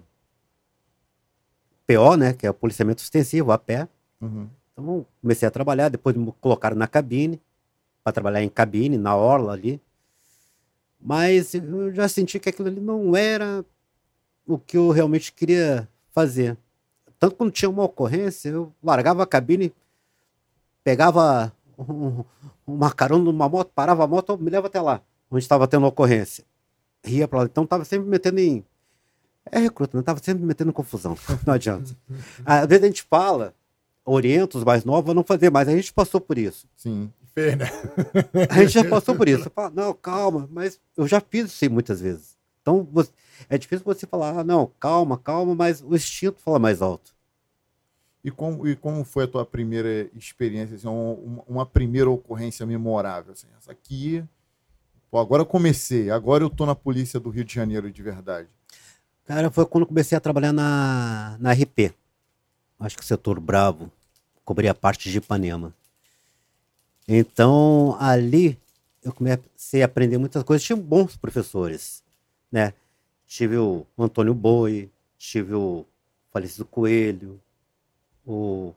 [1.87, 2.33] PO, né?
[2.33, 3.87] Que é o policiamento ostensivo a pé.
[4.19, 4.49] Uhum.
[4.73, 7.41] Então, comecei a trabalhar, depois me colocaram na cabine,
[8.03, 9.81] para trabalhar em cabine, na orla ali.
[10.99, 13.63] Mas eu já senti que aquilo ali não era
[14.45, 16.57] o que eu realmente queria fazer.
[17.17, 19.73] Tanto quando tinha uma ocorrência, eu largava a cabine,
[20.85, 22.23] pegava um,
[22.65, 26.45] uma carona numa moto, parava a moto, me leva até lá, onde estava tendo ocorrência.
[27.03, 27.45] Ria pra lá.
[27.45, 28.63] Então, estava sempre me metendo em.
[29.51, 31.17] É recruta, estava sempre me metendo em confusão.
[31.45, 31.91] Não adianta.
[32.45, 33.53] Às vezes a gente fala,
[34.05, 36.67] orienta os mais novos a não fazer, mas a gente passou por isso.
[36.75, 37.11] Sim.
[37.33, 37.65] Fez, né?
[38.49, 39.49] A gente já passou por isso.
[39.53, 42.37] Fala, não, calma, mas eu já fiz isso muitas vezes.
[42.61, 43.11] Então você-
[43.49, 47.13] é difícil você falar, ah, não, calma, calma, mas o instinto fala mais alto.
[48.25, 52.65] E como, e como foi a tua primeira experiência, assim, um- uma, uma primeira ocorrência
[52.65, 53.33] memorável?
[53.33, 54.23] Assim, essa aqui,
[55.11, 58.49] pô, agora eu comecei, agora eu tô na polícia do Rio de Janeiro de verdade.
[59.25, 61.93] Cara, foi quando comecei a trabalhar na, na RP.
[62.79, 63.91] Acho que o setor Bravo
[64.43, 65.71] cobria a parte de Ipanema.
[67.07, 68.57] Então, ali
[69.03, 70.65] eu comecei a aprender muitas coisas.
[70.65, 72.03] Tinha bons professores,
[72.51, 72.73] né?
[73.27, 75.85] Tive o Antônio Boi, tive o
[76.31, 77.39] falecido Coelho,
[78.25, 78.73] o,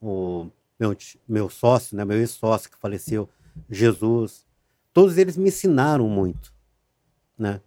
[0.00, 0.96] o meu,
[1.28, 2.04] meu sócio, né?
[2.04, 3.28] Meu ex-sócio que faleceu,
[3.70, 4.46] Jesus.
[4.92, 6.54] Todos eles me ensinaram muito,
[7.38, 7.60] né?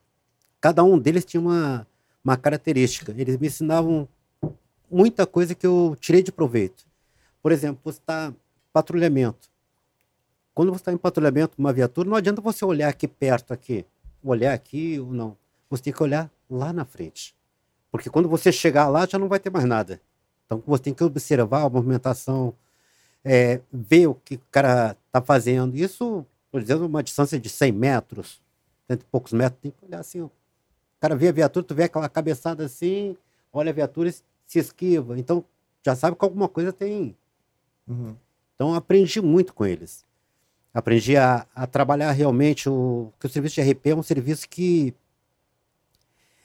[0.59, 1.87] cada um deles tinha uma,
[2.23, 3.13] uma característica.
[3.17, 4.07] Eles me ensinavam
[4.89, 6.85] muita coisa que eu tirei de proveito.
[7.41, 8.33] Por exemplo, você está
[8.73, 9.49] patrulhamento.
[10.53, 13.85] Quando você está em patrulhamento, uma viatura, não adianta você olhar aqui perto, aqui,
[14.21, 15.37] olhar aqui ou não.
[15.69, 17.35] Você tem que olhar lá na frente.
[17.91, 20.01] Porque quando você chegar lá, já não vai ter mais nada.
[20.45, 22.53] Então você tem que observar a movimentação,
[23.23, 25.75] é, ver o que o cara está fazendo.
[25.75, 28.41] Isso, por exemplo, uma distância de 100 metros,
[28.87, 30.29] cento e poucos metros, tem que olhar assim, ó,
[30.99, 33.15] cara vê a viatura, tu vê aquela cabeçada assim,
[33.53, 34.13] olha a viatura e
[34.45, 35.17] se esquiva.
[35.17, 35.43] Então,
[35.85, 37.15] já sabe que alguma coisa tem.
[37.87, 38.15] Uhum.
[38.55, 40.05] Então, aprendi muito com eles.
[40.73, 42.69] Aprendi a, a trabalhar realmente.
[42.69, 44.93] O, que o serviço de RP é um serviço que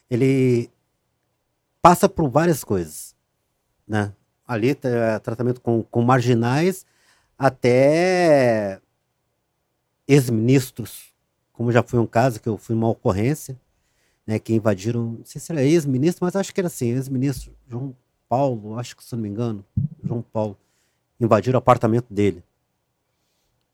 [0.08, 0.70] ele
[1.84, 3.14] passa por várias coisas.
[3.86, 4.10] Né?
[4.48, 6.86] Ali, é, tratamento com, com marginais
[7.36, 8.80] até
[10.08, 11.12] ex-ministros,
[11.52, 13.60] como já foi um caso que eu fui uma ocorrência,
[14.26, 17.94] né, que invadiram, não sei se era ex-ministro, mas acho que era assim, ex-ministro João
[18.30, 19.62] Paulo, acho que se não me engano,
[20.02, 20.56] João Paulo,
[21.20, 22.42] invadiram o apartamento dele.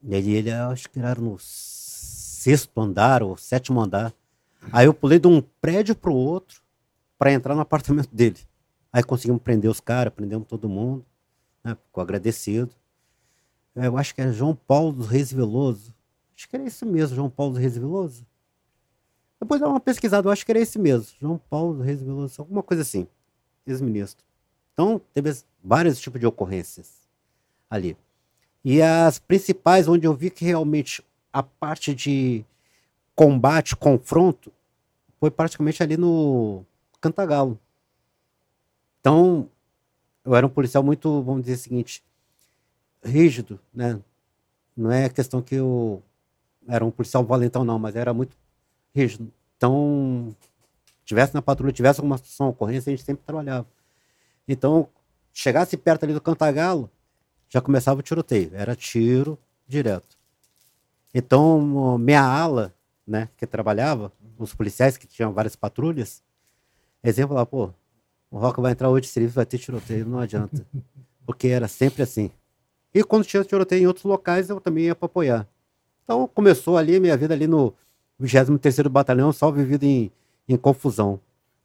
[0.03, 4.13] E aí ele, acho que era no sexto andar ou sétimo andar.
[4.73, 6.61] Aí eu pulei de um prédio pro outro
[7.21, 8.39] para entrar no apartamento dele.
[8.91, 11.05] Aí conseguimos prender os caras, prendemos todo mundo,
[11.63, 12.75] né, ficou agradecido.
[13.77, 15.95] Eu acho que era João Paulo Reis Veloso.
[16.35, 18.27] Acho que era isso mesmo, João Paulo Reis Veloso.
[19.39, 21.15] Depois dá uma pesquisada, eu acho que era esse mesmo.
[21.21, 23.07] João Paulo Reis Veloso, alguma coisa assim.
[23.67, 24.25] Ex-ministro.
[24.73, 25.31] Então, teve
[25.63, 27.07] vários tipos de ocorrências
[27.69, 27.99] ali.
[28.65, 32.47] E as principais, onde eu vi que realmente a parte de
[33.15, 34.51] combate, confronto,
[35.19, 36.65] foi praticamente ali no
[37.01, 37.59] Cantagalo.
[39.01, 39.49] Então,
[40.25, 42.05] eu era um policial muito, vamos dizer o seguinte,
[43.03, 44.01] rígido, né?
[44.77, 46.03] Não é questão que eu
[46.69, 48.37] era um policial valentão, não, mas era muito
[48.95, 49.33] rígido.
[49.57, 50.35] Então,
[51.05, 53.67] tivesse na patrulha, tivesse alguma situação, ocorrência, a gente sempre trabalhava.
[54.47, 54.89] Então,
[55.33, 56.91] chegasse perto ali do Cantagalo,
[57.49, 58.51] já começava o tiroteio.
[58.55, 60.19] Era tiro direto.
[61.13, 62.75] Então, minha ala,
[63.07, 66.23] né, que trabalhava, os policiais que tinham várias patrulhas,
[67.03, 67.71] exemplo lá, pô,
[68.31, 70.65] o Roca vai entrar hoje de serviço, vai ter tiroteio, não adianta.
[71.27, 72.31] Porque era sempre assim.
[72.93, 75.47] E quando tinha tiroteio em outros locais, eu também ia para apoiar.
[76.05, 77.73] Então começou ali minha vida ali no
[78.21, 80.11] 23º Batalhão, só vivido em,
[80.49, 81.21] em confusão.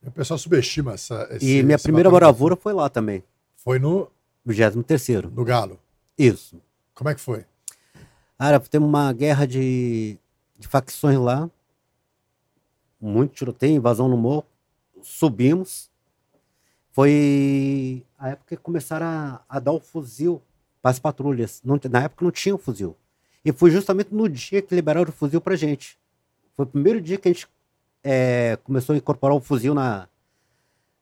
[0.05, 1.27] O pessoal subestima essa.
[1.31, 3.23] Esse, e minha primeira bravura foi lá também.
[3.55, 4.07] Foi no
[4.47, 5.31] 23º.
[5.33, 5.79] No Galo.
[6.17, 6.61] Isso.
[6.93, 7.43] Como é que foi?
[8.37, 10.17] Cara, temos uma guerra de,
[10.59, 11.49] de facções lá.
[13.01, 14.45] Muito tiroteio, invasão no morro.
[15.05, 15.89] Subimos.
[16.91, 20.41] Foi a época que começaram a, a dar o fuzil
[20.81, 21.61] para as patrulhas.
[21.63, 22.95] Não, na época não tinha o fuzil.
[23.43, 25.97] E foi justamente no dia que liberaram o fuzil para gente.
[26.55, 27.47] Foi o primeiro dia que a gente
[28.03, 30.07] é, começou a incorporar o fuzil na,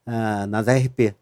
[0.05, 1.15] na, nas ARP.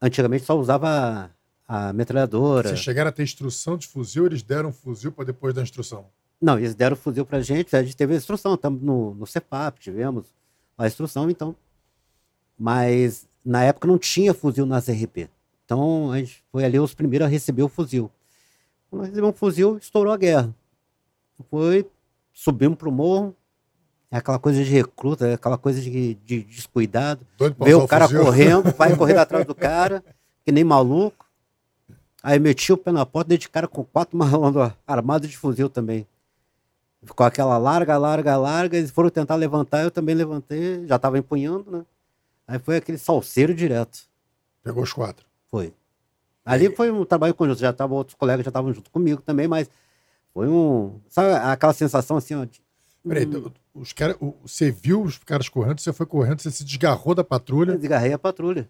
[0.00, 1.30] Antigamente só usava
[1.68, 2.68] a, a metralhadora.
[2.68, 6.06] Vocês chegaram a ter instrução de fuzil, eles deram fuzil para depois da instrução?
[6.40, 9.78] Não, eles deram fuzil para gente, a gente teve a instrução, estamos no, no CEPAP,
[9.80, 10.26] tivemos
[10.76, 11.54] a instrução, então.
[12.58, 15.28] Mas na época não tinha fuzil nas RP.
[15.64, 18.10] Então a gente foi ali os primeiros a receber o fuzil.
[18.88, 20.54] Quando recebemos um fuzil, estourou a guerra.
[21.50, 21.86] Foi,
[22.32, 23.34] subimos pro morro,
[24.10, 27.26] é aquela coisa de recruta, é aquela coisa de, de descuidado.
[27.60, 28.24] Vê o cara fuzil.
[28.24, 30.02] correndo, vai correndo atrás do cara,
[30.44, 31.26] que nem maluco.
[32.22, 35.68] Aí meti o pé na porta, dei de cara com quatro malandros armados de fuzil
[35.68, 36.06] também.
[37.04, 38.76] Ficou aquela larga, larga, larga.
[38.76, 41.84] Eles foram tentar levantar, eu também levantei, já estava empunhando, né?
[42.46, 44.00] Aí foi aquele salseiro direto.
[44.62, 45.26] Pegou os quatro.
[45.50, 45.72] Foi.
[46.44, 49.68] Ali foi um trabalho conjunto, já estavam outros colegas já estavam junto comigo também, mas
[50.32, 51.00] foi um.
[51.08, 52.44] Sabe aquela sensação assim, ó.
[52.44, 52.62] De,
[53.06, 57.14] Peraí, hum, os cara, você viu os caras correndo, você foi correndo, você se desgarrou
[57.14, 57.72] da patrulha.
[57.72, 58.68] Eu desgarrei a patrulha.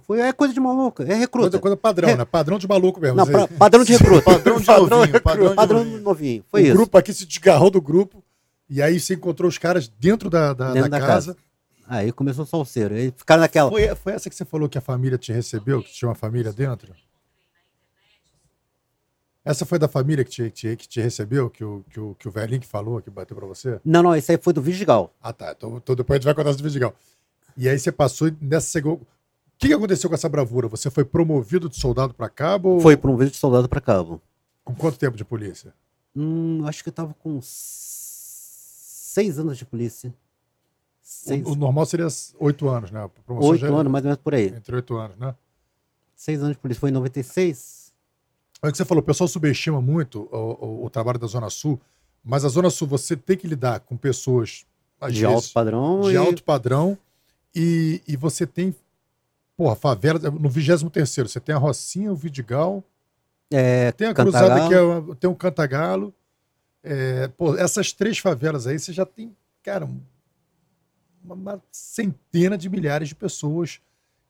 [0.00, 1.50] Foi, é coisa de maluco, é recruta.
[1.50, 2.16] Coisa, coisa padrão, é.
[2.16, 2.24] né?
[2.24, 3.16] Padrão de maluco mesmo.
[3.16, 4.22] Não, pra, padrão de recruta.
[4.22, 5.20] padrão de novinho.
[5.22, 6.44] Padrão, padrão de novinho.
[6.50, 6.72] Foi o isso.
[6.72, 8.22] O grupo aqui se desgarrou do grupo
[8.68, 11.34] e aí você encontrou os caras dentro da, da, dentro da, da casa.
[11.34, 11.46] casa.
[11.88, 12.94] Aí começou o salseiro.
[12.94, 13.70] Aí ficaram naquela.
[13.70, 16.52] Foi, foi essa que você falou que a família te recebeu, que tinha uma família
[16.52, 16.94] dentro?
[19.44, 22.26] Essa foi da família que te, que, que te recebeu, que o, que, o, que
[22.26, 23.80] o velhinho que falou, que bateu pra você?
[23.84, 25.14] Não, não, isso aí foi do Vidigal.
[25.22, 25.54] Ah, tá.
[25.56, 26.92] Então, então depois a gente vai contar do Vidigal.
[27.56, 28.96] E aí você passou nessa segunda.
[28.96, 29.06] O
[29.56, 30.66] que, que aconteceu com essa bravura?
[30.66, 32.70] Você foi promovido de soldado para cabo?
[32.70, 32.80] Ou...
[32.80, 34.20] Foi promovido de soldado para cabo.
[34.64, 35.72] Com quanto tempo de polícia?
[36.14, 40.12] Hum, acho que eu tava com seis anos de polícia.
[41.44, 42.08] O, o, normal seria
[42.40, 43.08] oito anos, né?
[43.28, 44.48] Oito anos, mais ou menos por aí.
[44.48, 45.34] Entre oito anos, né?
[46.16, 46.80] Seis anos de polícia.
[46.80, 47.92] Foi em 96?
[48.60, 51.48] É o que você falou, o pessoal subestima muito o, o, o, trabalho da Zona
[51.50, 51.80] Sul,
[52.24, 54.66] mas a Zona Sul você tem que lidar com pessoas
[55.02, 56.00] de vezes, alto padrão.
[56.02, 56.16] De e...
[56.16, 56.98] alto padrão.
[57.54, 58.74] E, e você tem,
[59.56, 62.82] porra, favela, no 23 você tem a Rocinha, o Vidigal.
[63.50, 66.12] É, tem a Cruzada, que é, tem o Cantagalo.
[66.82, 69.88] É, pô, essas três favelas aí, você já tem, cara,
[71.34, 73.80] uma, centena de milhares de pessoas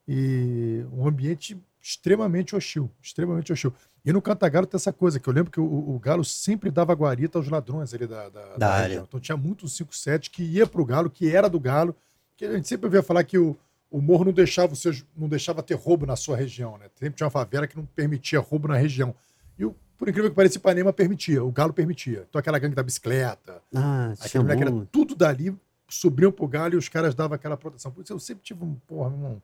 [0.08, 3.72] e um ambiente extremamente hostil, extremamente hostil.
[4.04, 6.92] E no Cantagalo tem essa coisa, que eu lembro que o, o Galo sempre dava
[6.94, 9.04] guarita aos ladrões ali da, da, da, da área.
[9.06, 11.94] Então tinha muito um 5-7 que ia para o Galo, que era do Galo,
[12.36, 13.56] que a gente sempre ouvia falar que o,
[13.90, 16.86] o morro não deixava, seu, não deixava ter roubo na sua região, né?
[16.94, 19.14] Sempre tinha uma favela que não permitia roubo na região.
[19.58, 22.26] E, o, por incrível que pareça, Ipanema permitia, o Galo permitia.
[22.28, 25.56] Então aquela gangue da bicicleta, Ah, aquele moleque era tudo dali,
[25.88, 27.90] subiam pro Galo e os caras davam aquela proteção.
[27.92, 29.42] Por isso eu sempre tive um, porra, meu irmão,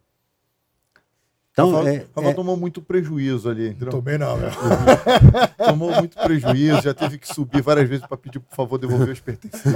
[1.52, 3.90] Então, Rafa, é, Rafa é, tomou muito prejuízo ali, não entendeu?
[3.90, 4.50] tomei não, meu.
[5.64, 9.20] Tomou muito prejuízo, já teve que subir várias vezes para pedir, por favor, devolver os
[9.20, 9.70] pertencentes.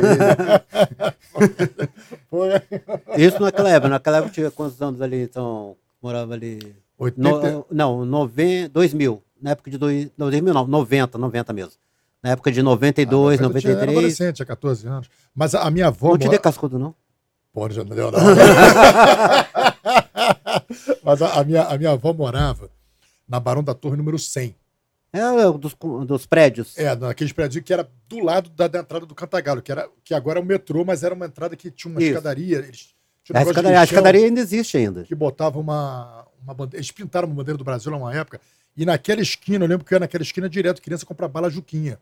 [2.29, 2.48] Foi
[3.16, 3.88] isso naquela época.
[3.88, 6.74] Naquela época tinha quantos anos ali, então, morava ali...
[6.98, 9.22] 80, No, não, noven, 2000.
[9.40, 11.72] Na época de dois, não, 2000 não, 90, 90 mesmo.
[12.27, 13.99] Na época de 92, Ah, eu tinha- Era 93.
[13.99, 15.09] adolescente, tinha 14 anos.
[15.33, 16.09] Mas a, minha avó...
[16.09, 16.93] Não te mora- cascudo, não?
[17.53, 18.19] Pô, já não deu, não.
[21.05, 22.69] Mas a, a minha, a minha avó morava
[23.29, 24.57] na Barão da Torre número 100.
[25.12, 26.77] É, é dos, dos prédios.
[26.77, 30.12] É, naqueles prédios que era do lado da, da entrada do Cantagalo, que, era, que
[30.12, 32.11] agora é o metrô, mas era uma entrada que tinha uma Isso.
[32.11, 32.59] escadaria.
[32.59, 32.89] Eles
[33.23, 35.05] tinham um a, escadaria, a escadaria ainda existe ainda.
[35.05, 36.79] Que botava uma, uma bandeira.
[36.79, 38.41] Eles pintaram uma bandeira do Brasil lá uma época.
[38.77, 42.01] E naquela esquina, eu lembro que eu ia naquela esquina direto, criança comprar bala Juquinha.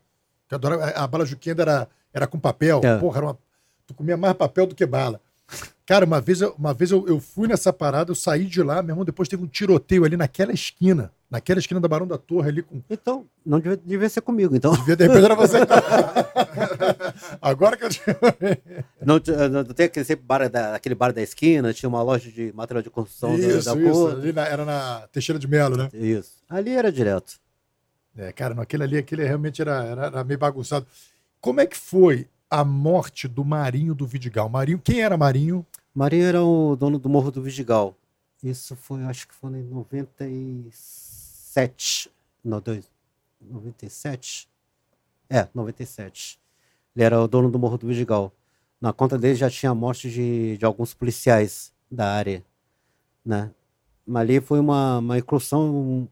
[0.51, 2.81] Eu adorava, a bala Juquinha ainda era, era com papel.
[2.83, 2.97] É.
[2.97, 3.37] Porra, era uma,
[3.87, 5.19] tu comia mais papel do que bala.
[5.85, 8.81] Cara, uma vez, eu- uma vez eu, eu fui nessa parada, eu saí de lá,
[8.81, 11.11] meu irmão, depois teve um tiroteio ali naquela esquina.
[11.29, 12.81] Naquela esquina da Barão da Torre ali com.
[12.89, 14.55] Então, não devia, devia ser comigo.
[14.55, 15.57] Então, Devia, de repente era você.
[17.41, 17.89] Agora que eu
[19.05, 22.51] não, t- não tem aquele, bar da, aquele bar da esquina, tinha uma loja de
[22.53, 23.91] material de construção da- Isso, da isso.
[23.91, 24.11] cor.
[24.11, 25.89] Ali na- era na Teixeira de Melo, né?
[25.93, 26.31] Isso.
[26.49, 27.33] Ali era direto.
[28.17, 30.87] É, cara, naquele ali, aquele realmente era, era, era meio bagunçado.
[31.41, 34.47] Como é que foi a morte do Marinho do Vidigal?
[34.47, 35.65] Marinho, quem era Marinho?
[35.93, 37.93] Marinho era o dono do Morro do Vidigal.
[38.41, 42.09] Isso foi, acho que foi em 97.
[42.43, 42.89] Não, dois,
[43.41, 44.47] 97?
[45.29, 46.39] É, 97.
[46.95, 48.31] Ele era o dono do Morro do Vidigal.
[48.79, 52.43] Na conta dele já tinha a morte de, de alguns policiais da área,
[53.25, 53.51] né?
[54.05, 56.07] Mas ali foi uma, uma incursão,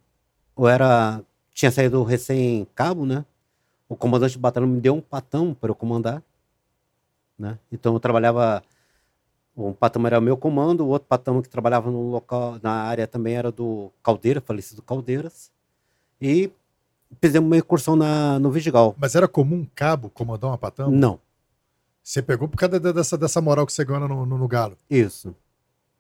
[0.55, 1.21] ou era,
[1.53, 3.25] tinha saído recém-cabo, né?
[3.87, 6.21] O comandante do batalhão me deu um patão para eu comandar,
[7.37, 7.59] né?
[7.71, 8.63] Então eu trabalhava
[9.55, 13.05] um patamo era o meu comando, o outro patamo que trabalhava no local, na área
[13.05, 15.51] também era do Caldeira, falecido Caldeiras.
[16.19, 16.49] E
[17.21, 18.95] fizemos uma incursão na, no Vidigal.
[18.97, 20.89] Mas era comum um cabo comandar uma patama?
[20.89, 21.19] Não,
[22.01, 24.75] Você pegou por causa dessa, dessa moral que você ganhou no, no, no Galo.
[24.89, 25.35] isso.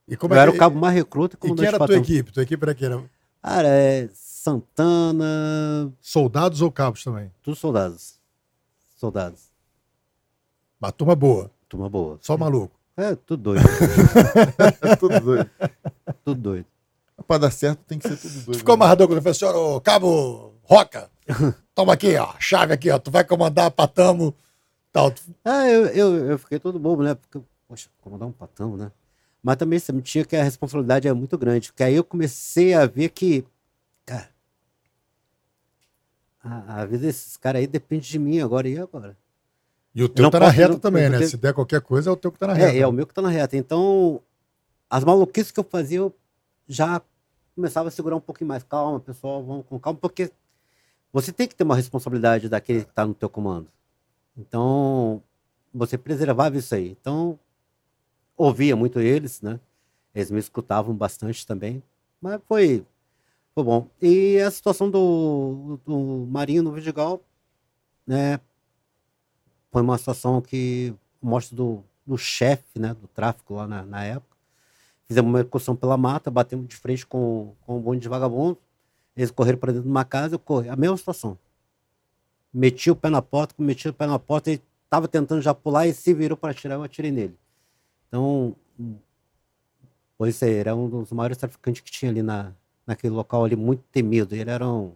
[0.07, 1.85] E como eu é era que- o cabo mais recruta e E quem era a
[1.87, 2.31] tua equipe?
[2.31, 2.87] Tua equipe era quem?
[2.87, 3.03] Era
[3.43, 7.29] Cara, é Santana, soldados ou cabos também?
[7.41, 8.15] todos soldados.
[8.95, 9.49] Soldados.
[10.81, 12.17] Uma turma boa, Turma boa.
[12.21, 12.73] só maluco.
[12.95, 13.63] É, tudo doido.
[14.99, 15.49] Tudo doido.
[16.23, 16.65] tudo doido.
[17.27, 18.57] Pra dar certo tem que ser tudo doido.
[18.59, 18.81] Ficou né?
[18.81, 21.09] amarrador quando eu falei, senhor, ô, cabo Roca,
[21.75, 24.33] toma aqui, ó, chave aqui, ó, tu vai comandar patamo,
[24.91, 25.11] tal.
[25.43, 27.15] Ah, eu, eu, eu fiquei todo bobo, né?
[27.15, 28.91] Porque, poxa, comandar um patão, né?
[29.43, 31.69] Mas também tinha que a responsabilidade é muito grande.
[31.69, 33.45] Porque aí eu comecei a ver que,
[34.05, 34.29] cara,
[36.43, 39.17] a, a vida desses caras aí depende de mim agora e agora.
[39.95, 41.17] E o teu Não tá na reta não- também, né?
[41.17, 42.75] porque- Se der qualquer coisa, é o teu que tá na reta.
[42.75, 43.55] É, é o meu que tá na reta.
[43.55, 44.21] Então,
[44.89, 46.13] as maluquices que eu fazia, eu
[46.67, 47.01] já
[47.55, 48.63] começava a segurar um pouquinho mais.
[48.63, 50.31] Calma, pessoal, vamos com calma, porque
[51.11, 53.67] você tem que ter uma responsabilidade daquele que tá no teu comando.
[54.35, 55.21] Então,
[55.73, 56.89] você preservava isso aí.
[56.99, 57.37] Então,
[58.37, 59.59] ouvia muito eles, né?
[60.13, 61.81] Eles me escutavam bastante também.
[62.21, 62.85] Mas foi,
[63.53, 63.87] foi bom.
[64.01, 67.21] E a situação do, do Marinho no Vidigal,
[68.05, 68.39] né?
[69.71, 72.93] Foi uma situação que mostra do, do chefe, né?
[72.93, 74.37] Do tráfico lá na, na época.
[75.05, 78.57] Fizemos uma excursão pela mata, batemos de frente com, com um bonde de vagabundo.
[79.15, 80.69] Eles correram para dentro de uma casa, eu corri.
[80.69, 81.37] A mesma situação.
[82.53, 85.87] Meti o pé na porta, meti o pé na porta, ele estava tentando já pular
[85.87, 87.37] e se virou para atirar, eu atirei nele.
[88.13, 88.55] Então,
[90.19, 92.53] pois é, era um dos maiores traficantes que tinha ali na,
[92.85, 94.35] naquele local ali, muito temido.
[94.35, 94.93] Ele era um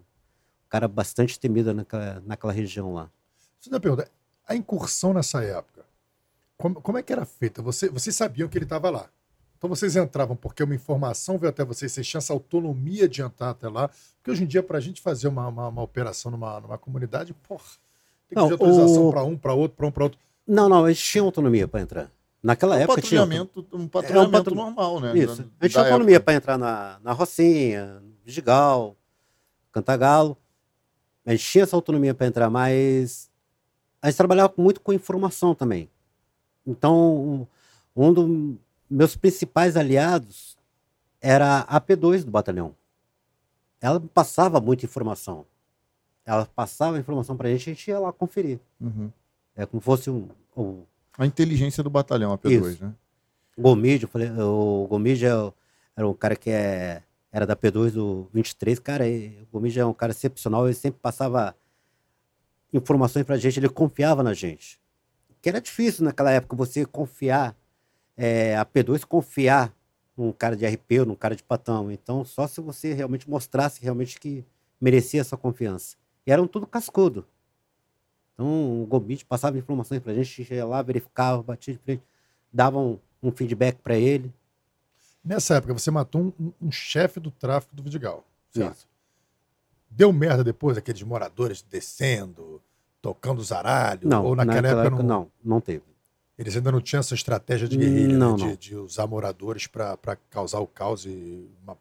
[0.70, 3.10] cara bastante temido naquela, naquela região lá.
[3.60, 4.08] Deixa eu uma pergunta.
[4.48, 5.84] A incursão nessa época,
[6.60, 7.60] como, como é que era feita?
[7.64, 9.10] Você, vocês sabiam que ele estava lá.
[9.58, 13.50] Então vocês entravam porque uma informação veio até vocês, vocês tinham essa autonomia de entrar
[13.50, 13.88] até lá.
[14.18, 17.34] Porque hoje em dia, para a gente fazer uma, uma, uma operação numa, numa comunidade,
[17.34, 17.64] porra,
[18.30, 20.20] tem que Não, pedir autorização o- para um, para outro, para um, para outro.
[20.46, 22.12] Não, não, eles tinham autonomia para entrar.
[22.42, 23.22] Naquela Um época tinha.
[23.22, 25.18] patrulhamento, um patrulhamento patru- normal, né?
[25.18, 25.44] Isso.
[25.44, 26.26] Da- A gente tinha autonomia época.
[26.26, 28.96] para entrar na, na Rocinha, no Vidigal,
[29.72, 30.38] Cantagalo.
[31.26, 33.30] A gente tinha essa autonomia para entrar, mas
[34.02, 35.90] a gente trabalhava muito com informação também.
[36.66, 37.48] Então,
[37.96, 38.58] um, um dos
[38.90, 40.56] meus principais aliados
[41.20, 42.76] era a P2 do batalhão.
[43.82, 45.46] Ela passava muita informação.
[46.26, 48.60] Ela passava informação para a gente e a gente ia lá conferir.
[48.80, 49.12] Uhum.
[49.56, 50.84] É como fosse um, um
[51.18, 52.84] A inteligência do batalhão, a P2, Isso.
[52.86, 52.94] né?
[53.58, 55.52] Gomide, eu falei, o Gomide é o-
[55.96, 57.02] era um cara que é,
[57.32, 61.00] era da P2 do 23, cara, e o Gomide é um cara excepcional, ele sempre
[61.02, 61.56] passava
[62.72, 64.80] informações pra gente, ele confiava na gente.
[65.42, 67.56] Que era difícil naquela época você confiar,
[68.16, 69.74] é, a P2 confiar
[70.16, 71.92] num cara de RP ou num cara de patão.
[71.92, 74.44] Então, só se você realmente mostrasse realmente que
[74.82, 75.96] merecia essa confiança.
[76.26, 77.26] E eram tudo cascudo.
[78.38, 82.04] Então, o Gomide passava informações gente, a gente ia lá, verificava, batia de frente,
[82.54, 84.32] dava um, um feedback pra ele.
[85.26, 88.24] Nessa época, você matou um, um- chefe do tráfico do Vidigal.
[88.52, 88.74] Certo?
[88.76, 88.88] Isso.
[89.90, 92.62] Deu merda depois, aqueles moradores descendo,
[93.02, 94.08] tocando zaralho?
[94.08, 95.82] Não, ou naquela, época, não, não, não teve.
[96.38, 98.38] Eles ainda não tinham essa estratégia de guerrilha, Não, né?
[98.38, 98.56] de, não.
[98.56, 101.76] de usar moradores pra pra causar o caos e uma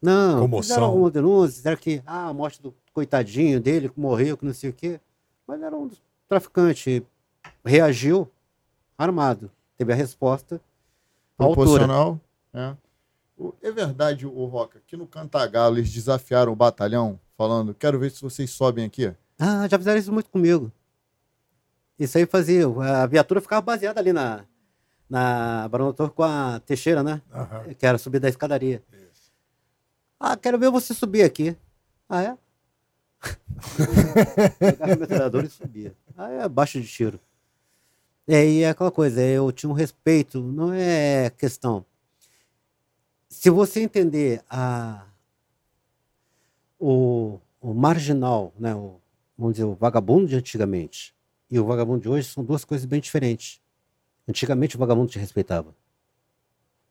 [0.00, 0.62] Não, Comoção.
[0.62, 4.54] fizeram alguma denúncia, disseram que ah, a morte do coitadinho dele, que morreu, que não
[4.54, 4.98] sei o quê.
[5.52, 5.90] Mas era um
[6.26, 7.04] traficante.
[7.62, 8.26] Reagiu
[8.96, 9.50] armado.
[9.76, 10.58] Teve a resposta.
[11.36, 12.18] Proporcional.
[12.54, 12.74] É.
[13.36, 18.10] O- É verdade, o Roca, que no Cantagalo eles desafiaram o batalhão, falando: quero ver
[18.10, 19.12] se vocês sobem aqui.
[19.38, 20.72] Ah, já fizeram isso muito comigo.
[21.98, 22.64] Isso aí fazia.
[22.66, 24.46] A viatura ficava baseada ali na,
[25.10, 27.20] na Barão Torre com a Teixeira, né?
[27.30, 27.74] Aham.
[27.74, 28.82] Que era subir da escadaria.
[30.18, 31.54] Ah, quero ver você subir aqui.
[32.08, 32.38] Ah, é?
[34.58, 35.94] Pegava o metralhador e subia.
[36.16, 37.20] Ah, é abaixo de tiro.
[38.26, 41.84] É, é aquela coisa, eu tinha um respeito, não é questão.
[43.28, 45.06] Se você entender a,
[46.78, 49.00] o, o marginal, né, o,
[49.36, 51.14] vamos dizer, o vagabundo de antigamente
[51.50, 53.60] e o vagabundo de hoje são duas coisas bem diferentes.
[54.28, 55.74] Antigamente o vagabundo te respeitava.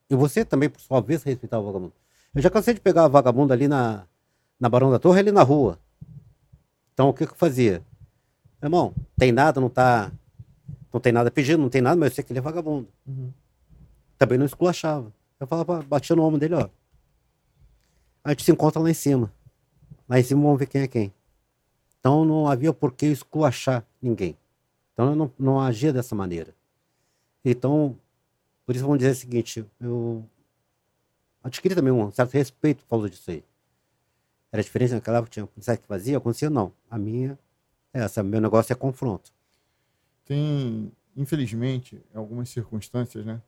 [0.09, 1.93] E você também, por sua vez, respeitava o vagabundo.
[2.35, 4.05] Eu já cansei de pegar vagabundo ali na,
[4.59, 5.79] na Barão da Torre, ali na rua.
[7.01, 7.83] Então o que, que eu fazia?
[8.61, 10.11] Meu irmão, tem nada, não tá.
[10.93, 12.87] Não tem nada pedindo, não tem nada, mas eu sei que ele é vagabundo.
[14.19, 15.11] Também não esculachava.
[15.39, 16.69] Eu falava, batia no ombro dele, ó.
[18.23, 19.33] A gente se encontra lá em cima.
[20.07, 21.11] Lá em cima vamos ver quem é quem.
[21.99, 24.37] Então não havia por que esculachar ninguém.
[24.93, 26.53] Então eu não, não agia dessa maneira.
[27.43, 27.97] Então,
[28.63, 30.23] por isso vamos dizer o seguinte, eu
[31.43, 33.43] adquiri também um certo respeito por causa disso aí.
[34.51, 36.73] Era diferente naquela época, tinha policiais que fazia, acontecia não.
[36.89, 37.37] A minha,
[37.93, 39.31] é essa, meu negócio é confronto.
[40.25, 43.41] Tem, infelizmente, algumas circunstâncias, né?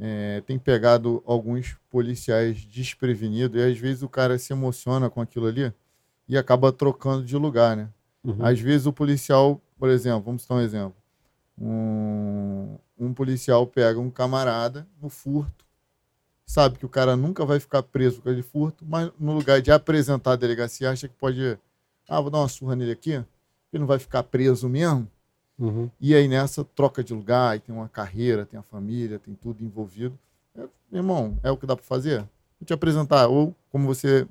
[0.00, 5.46] é, tem pegado alguns policiais desprevenidos e às vezes o cara se emociona com aquilo
[5.46, 5.72] ali
[6.26, 7.90] e acaba trocando de lugar, né?
[8.24, 8.36] Uhum.
[8.40, 10.96] Às vezes o policial, por exemplo, vamos citar um exemplo.
[11.60, 15.66] Um, um policial pega um camarada no furto,
[16.50, 19.62] sabe que o cara nunca vai ficar preso por causa de furto, mas no lugar
[19.62, 21.56] de apresentar a delegacia, acha que pode.
[22.08, 23.24] Ah, vou dar uma surra nele aqui, ele
[23.78, 25.08] não vai ficar preso mesmo.
[25.56, 25.88] Uhum.
[26.00, 29.62] E aí nessa troca de lugar, aí tem uma carreira, tem a família, tem tudo
[29.62, 30.18] envolvido.
[30.56, 32.18] É, irmão, é o que dá para fazer?
[32.58, 34.26] Vou te apresentar, ou como você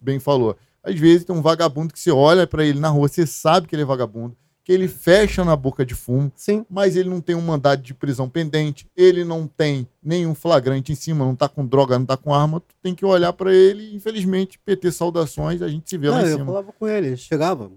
[0.00, 3.26] bem falou, às vezes tem um vagabundo que você olha para ele na rua, você
[3.26, 4.34] sabe que ele é vagabundo,
[4.64, 6.64] que ele fecha na boca de fumo, Sim.
[6.70, 10.94] mas ele não tem um mandado de prisão pendente, ele não tem nenhum flagrante em
[10.94, 13.94] cima, não tá com droga, não tá com arma, tu tem que olhar para ele,
[13.94, 16.46] infelizmente, PT saudações, a gente se vê lá Não, em eu cima.
[16.46, 17.72] falava com ele, chegava,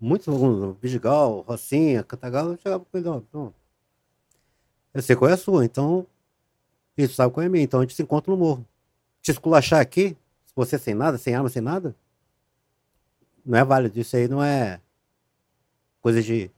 [0.00, 3.52] muitos alguns, Vidigal, Rocinha, Cantagalo, eu chegava com ele, ó, não.
[4.94, 6.06] Eu sei qual é a sua, então,
[6.96, 8.66] isso sabe qual é a minha, então a gente se encontra no morro.
[9.20, 10.16] Te esculachar aqui,
[10.46, 11.94] se você sem nada, sem arma, sem nada,
[13.44, 14.80] não é válido, isso aí não é
[16.00, 16.50] coisa de,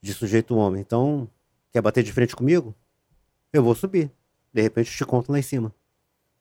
[0.00, 0.80] de sujeito homem.
[0.80, 1.28] Então,
[1.72, 2.74] quer bater de frente comigo?
[3.52, 4.10] Eu vou subir.
[4.52, 5.74] De repente eu te conto lá em cima.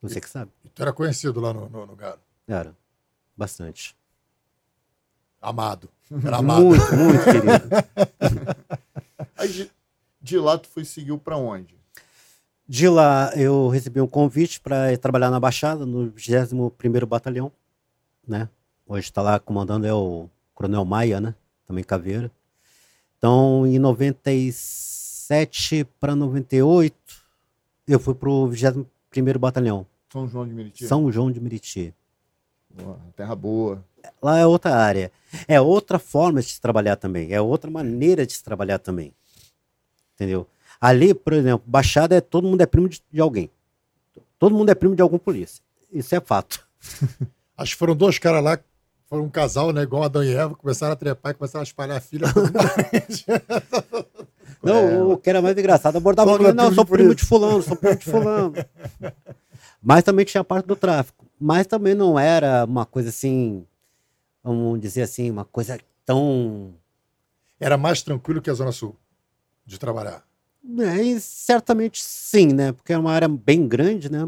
[0.01, 0.51] Você que sabe.
[0.73, 2.19] Tu era conhecido lá no, no, no Galo.
[2.47, 2.75] Era.
[3.35, 3.95] Bastante.
[5.41, 5.89] Amado.
[6.23, 6.63] Era amado.
[6.63, 7.69] Muito, muito querido.
[9.37, 9.71] Aí de,
[10.21, 11.77] de lá tu foi seguiu para onde?
[12.67, 17.51] De lá eu recebi um convite para trabalhar na Baixada, no 21º Batalhão,
[18.27, 18.49] né?
[18.85, 21.35] Hoje está lá comandando é o Coronel Maia, né?
[21.67, 22.31] Também Caveira.
[23.17, 26.95] Então, em 97 para 98,
[27.87, 30.87] eu fui pro 21º Batalhão, São João de Meriti?
[30.87, 31.93] São João de Meriti.
[32.69, 33.83] Boa, terra boa.
[34.21, 35.11] Lá é outra área.
[35.47, 37.33] É outra forma de se trabalhar também.
[37.33, 39.13] É outra maneira de se trabalhar também.
[40.15, 40.47] Entendeu?
[40.79, 43.49] Ali, por exemplo, Baixada é todo mundo é primo de, de alguém.
[44.37, 45.61] Todo mundo é primo de algum polícia.
[45.91, 46.65] Isso é fato.
[47.57, 48.59] Acho que foram dois caras lá,
[49.09, 49.83] foram um casal, né?
[49.83, 52.27] Igual Adão e Eva, começaram a trepar e começaram a espalhar a filha.
[54.63, 55.03] Não, É.
[55.03, 57.95] o que era mais engraçado, abordava alguém, não, sou primo polícia." de fulano, sou primo
[57.95, 58.53] de fulano.
[59.81, 61.25] Mas também tinha a parte do tráfico.
[61.39, 63.65] Mas também não era uma coisa assim,
[64.43, 66.73] vamos dizer assim, uma coisa tão
[67.59, 68.95] Era mais tranquilo que a Zona Sul
[69.65, 70.23] de trabalhar.
[70.79, 72.71] É, e certamente sim, né?
[72.71, 74.27] Porque é uma área bem grande, né?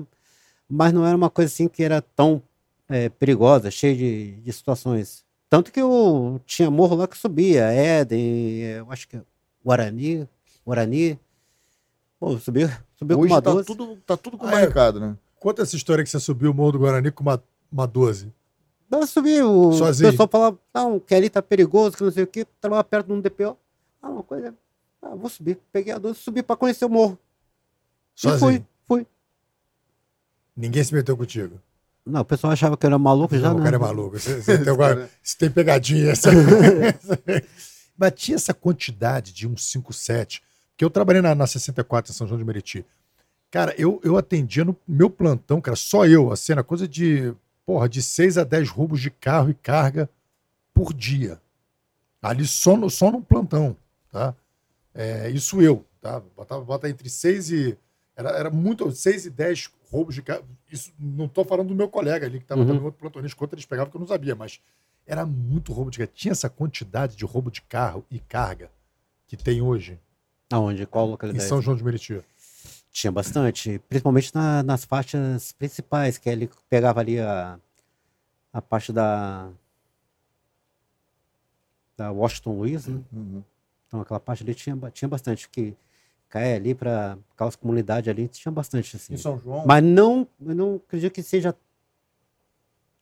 [0.69, 2.41] Mas não era uma coisa assim que era tão
[2.89, 5.23] é, perigosa, cheia de, de situações.
[5.49, 9.21] Tanto que eu tinha morro lá que subia, Éden, eu acho que é
[9.63, 10.27] Guarani,
[10.65, 11.19] Guarani.
[12.19, 13.65] Pô, subiu, subiu com Hoje uma tá 12.
[13.67, 14.51] tudo, tá tudo Ah, é.
[14.51, 15.17] comunicado, né?
[15.39, 18.31] Conta essa história que você subiu o Morro do Guarani com uma, uma 12.
[18.91, 20.11] Eu subi, o Sozinho?
[20.11, 23.13] pessoal falava, não, que ali tá perigoso, que não sei o que, tava perto de
[23.13, 23.57] um DPO.
[24.01, 24.53] Ah, uma coisa,
[25.01, 25.57] ah, vou subir.
[25.71, 27.17] Peguei a 12 e subi pra conhecer o morro.
[28.17, 28.39] E Sozinho.
[28.39, 29.07] fui, fui.
[30.57, 31.59] Ninguém se meteu contigo.
[32.05, 33.61] Não, o pessoal achava que eu era maluco já, não, né?
[33.61, 34.19] o cara é maluco.
[34.19, 36.11] Você, você tem, agora, você tem pegadinha.
[36.11, 36.31] essa-
[37.97, 40.41] Mas tinha essa quantidade de 157.
[40.71, 42.85] Porque eu trabalhei na, na 64 em São João de Meriti.
[43.51, 47.33] Cara, eu, eu atendia no meu plantão, cara, só eu, assim, era coisa de,
[47.65, 50.09] porra, de 6 a 10 roubos de carro e carga
[50.73, 51.41] por dia.
[52.21, 53.75] Ali só no, só no plantão,
[54.11, 54.33] tá?
[54.93, 56.21] É, isso eu, tá?
[56.35, 57.77] Botava, bota entre 6 e.
[58.15, 60.45] Era, era muito, 6 e 10 roubos de carro.
[60.71, 62.67] Isso não tô falando do meu colega ali, que estava Uhum.
[62.67, 64.61] também outro plantonista, quanto eles pegavam que eu não sabia, mas
[65.07, 66.11] era muito roubo de carro.
[66.13, 68.69] Tinha essa quantidade de roubo de carro e carga
[69.27, 69.99] que tem hoje
[70.51, 70.85] Aonde?
[70.87, 71.47] Qual em localidade?
[71.47, 72.21] São João de Meriti.
[72.91, 77.59] Tinha bastante, principalmente na- nas faixas principais, que ele pegava ali a,
[78.51, 79.49] a parte da
[81.95, 82.99] da Washington Luiz, né?
[83.11, 83.43] Uhum.
[83.87, 85.75] Então aquela parte ali tinha, tinha bastante, que
[86.29, 89.15] cai ali para aquelas comunidades ali, tinha bastante assim.
[89.15, 89.65] Em São João.
[89.65, 91.55] Mas não, eu não acredito que seja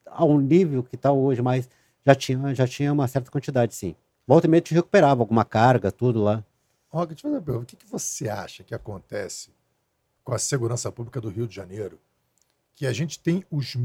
[0.06, 1.70] ao nível que está hoje, mas
[2.06, 3.96] já tinha, já tinha uma certa quantidade, sim.
[4.26, 6.44] Volta e meia te recuperava alguma carga, tudo lá.
[6.90, 7.64] Roga, deixa eu fazer uma pergunta.
[7.64, 9.52] O que, que você acha que acontece
[10.24, 12.00] com a segurança pública do Rio de Janeiro?
[12.76, 13.76] Que a gente tem os,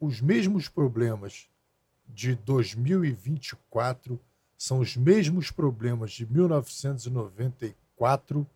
[0.00, 1.48] os mesmos problemas
[2.08, 4.20] de 2024,
[4.58, 8.46] são os mesmos problemas de 1994.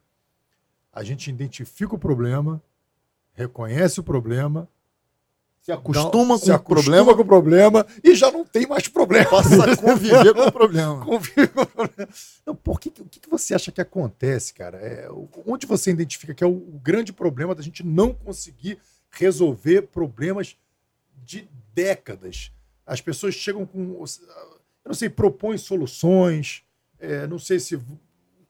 [0.95, 2.63] A gente identifica o problema,
[3.33, 4.69] reconhece o problema,
[5.61, 8.67] Se acostuma dá- com se o acostuma problema, com o problema e já não tem
[8.67, 9.29] mais problema.
[9.29, 11.01] passa a conviver com o problema.
[11.05, 12.09] Convive com o problema.
[12.47, 14.79] Não, por que, o que você acha que acontece, cara?
[14.79, 15.09] É,
[15.47, 18.79] onde você identifica que é o, o grande problema da gente não conseguir
[19.11, 20.57] resolver problemas
[21.25, 22.53] de décadas?
[22.87, 23.81] As pessoas chegam com.
[24.85, 26.63] Eu não sei, propõem soluções.
[27.01, 27.81] é, não sei se.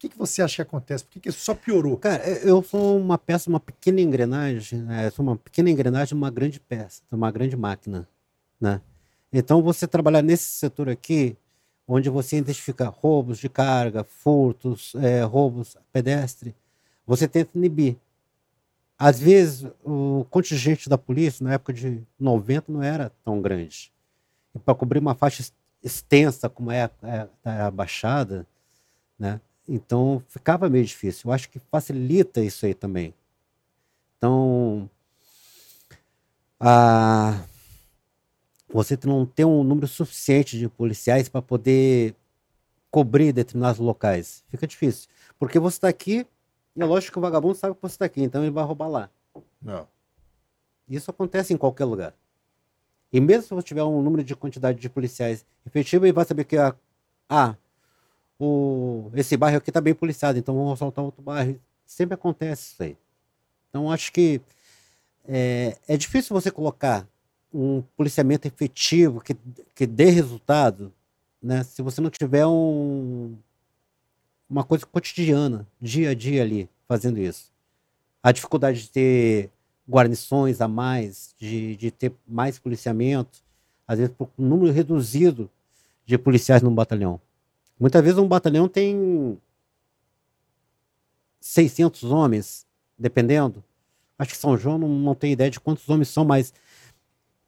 [0.04, 1.02] Que, que você acha que acontece?
[1.02, 1.96] Por que, que isso só piorou?
[1.96, 5.08] Cara, eu sou uma peça, uma pequena engrenagem, né?
[5.08, 8.06] Sou uma pequena engrenagem uma grande peça, uma grande máquina,
[8.60, 8.82] né?
[9.32, 11.38] Então, você trabalhar nesse setor aqui,
[11.88, 16.54] onde você identifica roubos de carga, furtos, eh, roubos pedestre,
[17.06, 17.96] você tenta inibir.
[18.98, 23.90] Às vezes, o contingente da polícia, na época de 90, não era tão grande.
[24.54, 25.52] E para cobrir uma faixa ex-
[25.82, 28.46] extensa, como é, a- é a Baixada,
[29.18, 29.40] né?
[29.68, 31.28] Então ficava meio difícil.
[31.28, 33.14] Eu acho que facilita isso aí também.
[34.16, 34.88] Então,
[36.58, 37.44] a,
[38.72, 42.14] você não tem um número suficiente de policiais para poder
[42.90, 44.44] cobrir determinados locais.
[44.48, 45.08] Fica difícil.
[45.38, 46.26] Porque você está aqui,
[46.74, 48.88] e é lógico que o vagabundo sabe que você está aqui, então ele vai roubar
[48.88, 49.10] lá.
[49.60, 49.86] Não.
[50.88, 52.14] Isso acontece em qualquer lugar.
[53.12, 56.44] E mesmo se você tiver um número de quantidade de policiais efetivo, ele vai saber
[56.44, 56.74] que a,
[57.28, 57.56] ah,
[58.38, 61.58] o, esse bairro aqui está bem policiado, então vamos assaltar outro bairro.
[61.86, 62.96] Sempre acontece isso aí.
[63.68, 64.40] Então acho que
[65.26, 67.06] é, é difícil você colocar
[67.52, 69.36] um policiamento efetivo que,
[69.74, 70.92] que dê resultado,
[71.40, 71.62] né?
[71.62, 73.36] Se você não tiver um,
[74.48, 77.52] uma coisa cotidiana, dia a dia ali, fazendo isso.
[78.22, 79.50] A dificuldade de ter
[79.88, 83.42] guarnições a mais, de, de ter mais policiamento,
[83.86, 85.50] às vezes por um número reduzido
[86.06, 87.20] de policiais num batalhão.
[87.78, 89.38] Muitas vezes um batalhão tem
[91.40, 92.66] 600 homens,
[92.98, 93.62] dependendo.
[94.18, 96.54] Acho que São João não, não tem ideia de quantos homens são, mas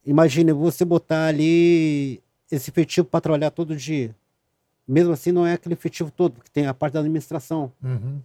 [0.05, 2.21] imagine você botar ali
[2.51, 4.15] esse efetivo para trabalhar todo dia.
[4.87, 7.73] Mesmo assim, não é aquele efetivo todo, porque tem a parte da administração.
[7.83, 8.21] Uhum.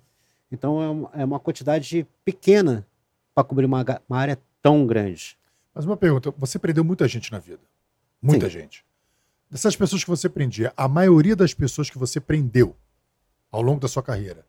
[0.51, 2.85] Então é uma, é uma quantidade pequena
[3.33, 5.37] para cobrir uma, uma área tão grande.
[5.73, 7.61] Mas uma pergunta: você prendeu muita gente na vida?
[8.21, 8.59] Muita Sim.
[8.59, 8.85] gente.
[9.51, 12.73] Dessas pessoas que você prendia, a maioria das pessoas que você prendeu
[13.51, 14.45] ao longo da sua carreira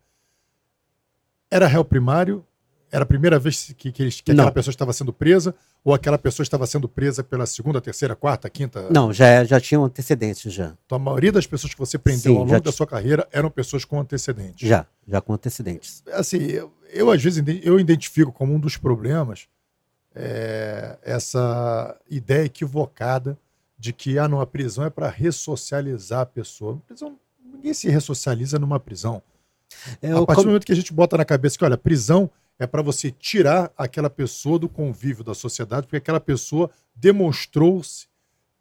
[1.50, 2.46] era réu primário?
[2.90, 5.55] Era a primeira vez que, que, que aquela pessoa estava sendo presa?
[5.82, 8.88] Ou aquela pessoa estava sendo presa pela segunda, terceira, quarta, quinta?
[8.90, 10.76] Não, já, já tinham antecedentes já.
[10.86, 13.50] Então a maioria das pessoas que você prendeu Sim, ao longo da sua carreira eram
[13.50, 14.68] pessoas com antecedentes.
[14.68, 16.03] Já, já com antecedentes.
[16.12, 19.48] assim, eu, eu, às vezes eu identifico como um dos problemas
[20.14, 23.38] é, essa ideia equivocada
[23.83, 26.80] de que ah, não, a prisão é para ressocializar a pessoa.
[26.87, 29.20] Prisão, ninguém se ressocializa numa prisão.
[30.01, 32.30] É, A partir do momento que a gente bota na cabeça que, olha, prisão
[32.61, 38.07] é para você tirar aquela pessoa do convívio da sociedade, porque aquela pessoa demonstrou-se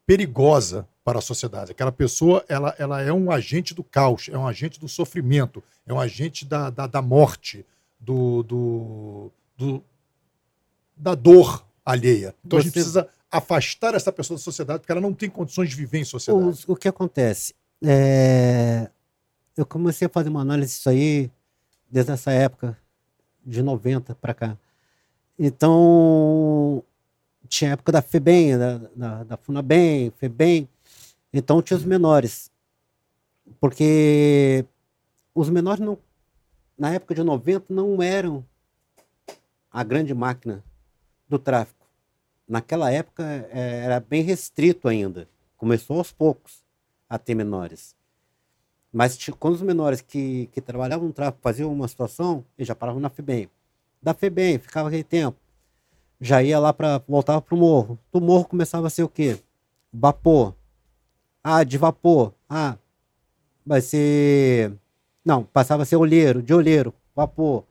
[0.07, 1.69] perigosa para a sociedade.
[1.71, 5.93] Aquela pessoa, ela, ela é um agente do caos, é um agente do sofrimento, é
[5.93, 7.63] um agente da, da, da morte,
[7.99, 9.83] do, do, do-
[10.97, 12.33] da dor alheia.
[12.43, 15.69] Então a gente Você- precisa afastar essa pessoa da sociedade, porque ela não tem condições
[15.69, 16.47] de viver em sociedade.
[16.49, 17.53] Os- o que acontece?
[17.83, 18.89] É,
[19.55, 21.31] eu comecei a fazer uma análise disso aí
[21.89, 22.77] desde essa época,
[23.45, 24.57] de 90 para cá.
[25.39, 26.83] Então,
[27.47, 30.69] tinha a época da FEBEM, da, da, da FUNABEM, FEBEM.
[31.33, 32.51] Então, tinha os menores.
[33.59, 34.63] Porque
[35.35, 35.97] os menores, não,
[36.77, 38.45] na época de 90, não eram
[39.71, 40.63] a grande máquina
[41.27, 41.80] do tráfico.
[42.51, 45.25] Naquela época, eh, era bem restrito ainda.
[45.55, 46.61] Começou aos poucos
[47.07, 47.95] a ter menores.
[48.91, 52.99] Mas quando os menores que, que trabalhavam no tráfico faziam uma situação, eles já paravam
[52.99, 53.49] na FEBEM.
[54.03, 55.39] Da FEBEM, ficava aquele tempo.
[56.19, 57.97] Já ia lá para voltava para o morro.
[58.11, 59.39] Do morro começava a ser o quê?
[59.93, 60.53] Vapor.
[61.41, 62.33] Ah, de vapor.
[62.49, 62.77] Ah,
[63.65, 64.73] vai ser.
[65.23, 67.63] Não, passava a ser olheiro, de olheiro, vapor.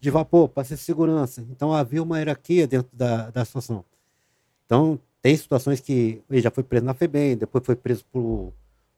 [0.00, 1.46] De vapor, para ser segurança.
[1.50, 3.84] Então havia uma hierarquia dentro da, da situação.
[4.72, 8.54] Então, tem situações que ele já foi preso na FEBEM, depois foi preso por,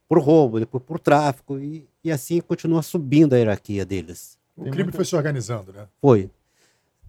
[0.09, 4.39] por roubo, depois por tráfico, e, e assim continua subindo a hierarquia deles.
[4.57, 5.89] O Tem crime muita- foi se organizando, né?
[6.01, 6.31] Foi.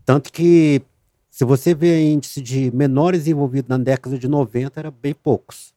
[0.03, 0.81] Tanto que,
[1.29, 5.71] se você vê índice de menores envolvidos na década de 90, era bem poucos.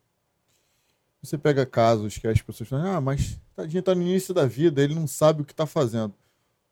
[1.22, 4.82] Você pega casos que as pessoas falam, ah, mas tadinho tá no início da vida,
[4.82, 6.14] ele não sabe o que está fazendo.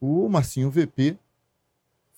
[0.00, 1.18] O Marcinho VP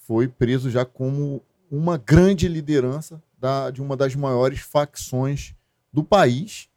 [0.06, 5.54] foi preso já como uma grande liderança da, de uma das maiores facções
[5.92, 6.68] do país.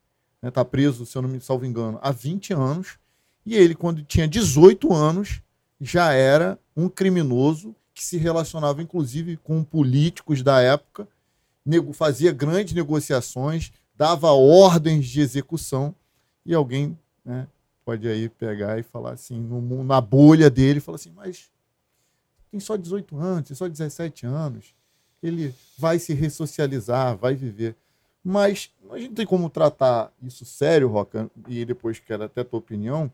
[0.41, 2.97] Está preso, se eu não me salvo engano, há 20 anos.
[3.45, 5.41] E ele, quando tinha 18 anos,
[5.80, 11.07] já era um criminoso que se relacionava, inclusive, com políticos da época,
[11.93, 15.93] fazia grandes negociações, dava ordens de execução
[16.45, 17.47] e alguém né,
[17.86, 21.51] pode aí pegar e falar assim, no na bolha dele, falar assim, mas
[22.49, 24.74] tem só 18 anos, tem só 17 anos,
[25.22, 27.76] ele vai se ressocializar, vai viver.
[28.24, 32.59] Mas a gente tem como tratar isso sério, Roca, e depois quero até a tua
[32.59, 33.11] opinião.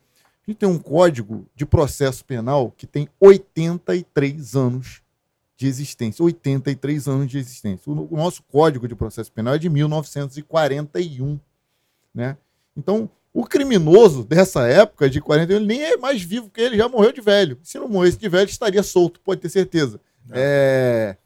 [0.47, 5.01] A gente tem um código de processo penal que tem 83 anos
[5.57, 6.23] de existência.
[6.23, 7.91] 83 anos de existência.
[7.91, 11.39] O, nosso código de processo penal é de 1941.
[12.13, 12.37] Né?
[12.75, 16.87] Então, o criminoso dessa época, de 41, ele nem é mais vivo, porque ele já
[16.87, 17.59] morreu de velho.
[17.63, 19.99] Se não morresse de velho, estaria solto, pode ter certeza.
[20.31, 21.17] É,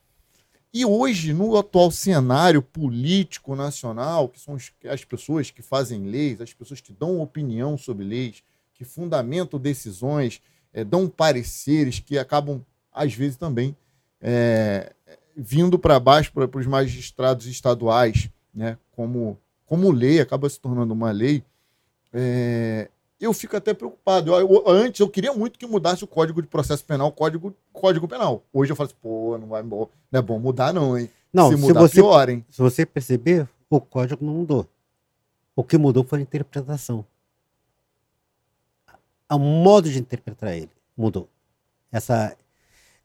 [0.74, 4.56] E hoje, no atual cenário político nacional, que são
[4.86, 8.42] as pessoas que fazem leis, as pessoas que dão opinião sobre leis,
[8.74, 10.42] que fundamentam decisões,
[10.74, 13.76] eh, dão pareceres que acabam, às vezes, também
[14.22, 14.94] eh,
[15.36, 18.78] vindo para baixo para os magistrados estaduais, né?
[18.92, 21.44] como, como lei, acaba se tornando uma lei.
[22.14, 22.90] É,
[23.22, 24.32] eu fico até preocupado.
[24.34, 27.56] Eu- eu- antes eu queria muito que mudasse o Código de Processo Penal, o Código,
[27.72, 28.44] Código Penal.
[28.52, 31.08] Hoje eu falo assim, pô, não, vai, não é bom mudar não, hein?
[31.32, 32.44] Não, se se, mudar, você, pior, hein?
[32.50, 34.68] se você perceber, o código não mudou.
[35.56, 37.06] O que mudou foi a interpretação.
[39.32, 41.30] O modo de interpretar ele mudou.
[41.92, 42.36] Essa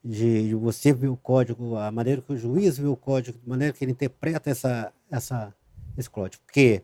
[0.03, 3.49] de, de você ver o código, a maneira que o juiz vê o código, a
[3.49, 5.55] maneira que ele interpreta essa, essa,
[5.97, 6.43] esse código.
[6.45, 6.83] Porque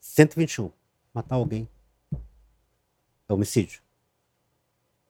[0.00, 0.70] 121,
[1.14, 1.68] matar alguém
[3.28, 3.80] é homicídio.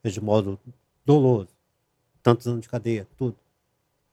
[0.03, 0.59] É de modo
[1.05, 1.49] doloso.
[2.23, 3.37] Tantos anos de cadeia, tudo.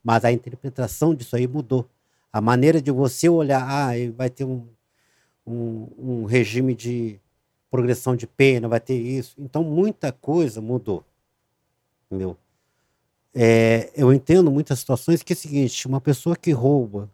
[0.03, 1.89] Mas a interpretação disso aí mudou.
[2.31, 4.67] A maneira de você olhar, ah, vai ter um,
[5.45, 7.19] um, um regime de
[7.71, 9.35] progressão de pena, vai ter isso.
[9.39, 11.03] Então, muita coisa mudou.
[12.05, 12.37] Entendeu?
[13.33, 17.11] É, eu entendo muitas situações que é o seguinte, uma pessoa que rouba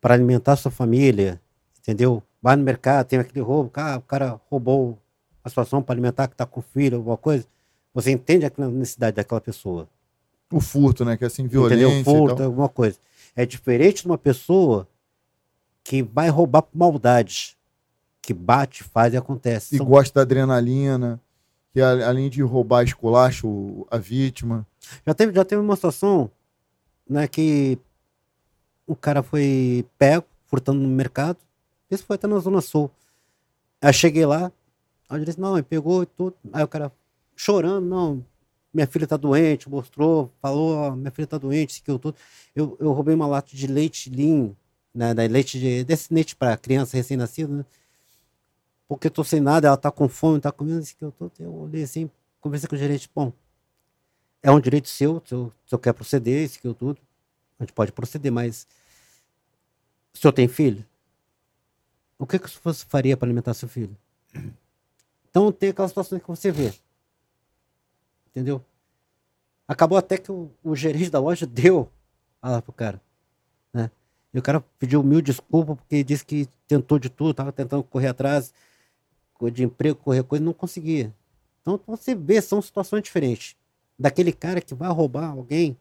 [0.00, 1.40] para alimentar sua família,
[1.78, 2.22] entendeu?
[2.42, 4.98] Vai no mercado, tem aquele roubo, ah, o cara roubou
[5.44, 7.46] a situação para alimentar que está com filho, alguma coisa.
[7.94, 9.88] Você entende a necessidade daquela pessoa.
[10.52, 11.16] O furto, né?
[11.16, 12.00] Que é assim, violência Entendeu?
[12.00, 12.98] e Furto, alguma coisa.
[13.36, 14.86] É diferente de uma pessoa
[15.84, 17.56] que vai roubar por maldade.
[18.22, 19.74] Que bate, faz e acontece.
[19.74, 21.20] E São- gosta da adrenalina,
[21.72, 24.66] que além de roubar esculacho o- a vítima.
[25.06, 26.30] Já teve, já teve uma situação
[27.08, 27.78] né, que
[28.86, 31.38] o cara foi pego, furtando no mercado.
[31.90, 32.90] Isso foi até na Zona Sul.
[33.80, 34.52] Aí cheguei lá,
[35.08, 36.36] aí ele disse, não, ele pegou e tudo.
[36.52, 36.92] Aí o cara
[37.36, 38.24] chorando, não,
[38.72, 42.16] minha filha tá doente, mostrou, falou, ó, minha filha tá doente, isso que eu tudo.
[42.54, 44.54] Eu, eu roubei uma lata de leite lean,
[44.94, 47.64] né, da leite de, desse leite para criança recém-nascida, né?
[48.86, 51.30] Porque eu tô sem nada, ela tá com fome, tá comendo isso que eu tô.
[51.38, 53.32] Eu olhei assim, conversei com o gerente, bom,
[54.42, 56.98] é um direito seu, se eu, se eu quer proceder, isso, aquilo tudo,
[57.58, 58.66] a gente pode proceder, mas
[60.14, 60.84] o senhor tem filho?
[62.18, 63.96] O que, que você faria para alimentar seu filho?
[65.30, 66.72] Então tem aquelas situações que você vê.
[68.30, 68.64] Entendeu?
[69.66, 71.90] Acabou até que o, o gerente da loja deu
[72.42, 73.00] lá pro cara.
[73.72, 73.90] Né?
[74.32, 78.08] E o cara pediu mil desculpas porque disse que tentou de tudo, tava tentando correr
[78.08, 78.52] atrás
[79.52, 81.14] de emprego, correr coisa, não conseguia.
[81.60, 83.54] Então você vê, são situações diferentes.
[83.98, 85.76] Daquele cara que vai roubar alguém,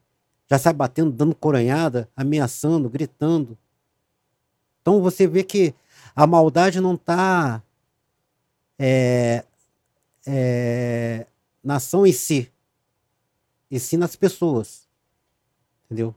[0.50, 3.58] já sai batendo, dando coronhada, ameaçando, gritando.
[4.82, 5.74] Então você vê que
[6.16, 7.62] a maldade não está
[8.78, 9.44] é,
[10.26, 11.28] é,
[11.64, 12.52] na ação em si,
[13.70, 14.88] e sim nas pessoas.
[15.86, 16.14] Entendeu?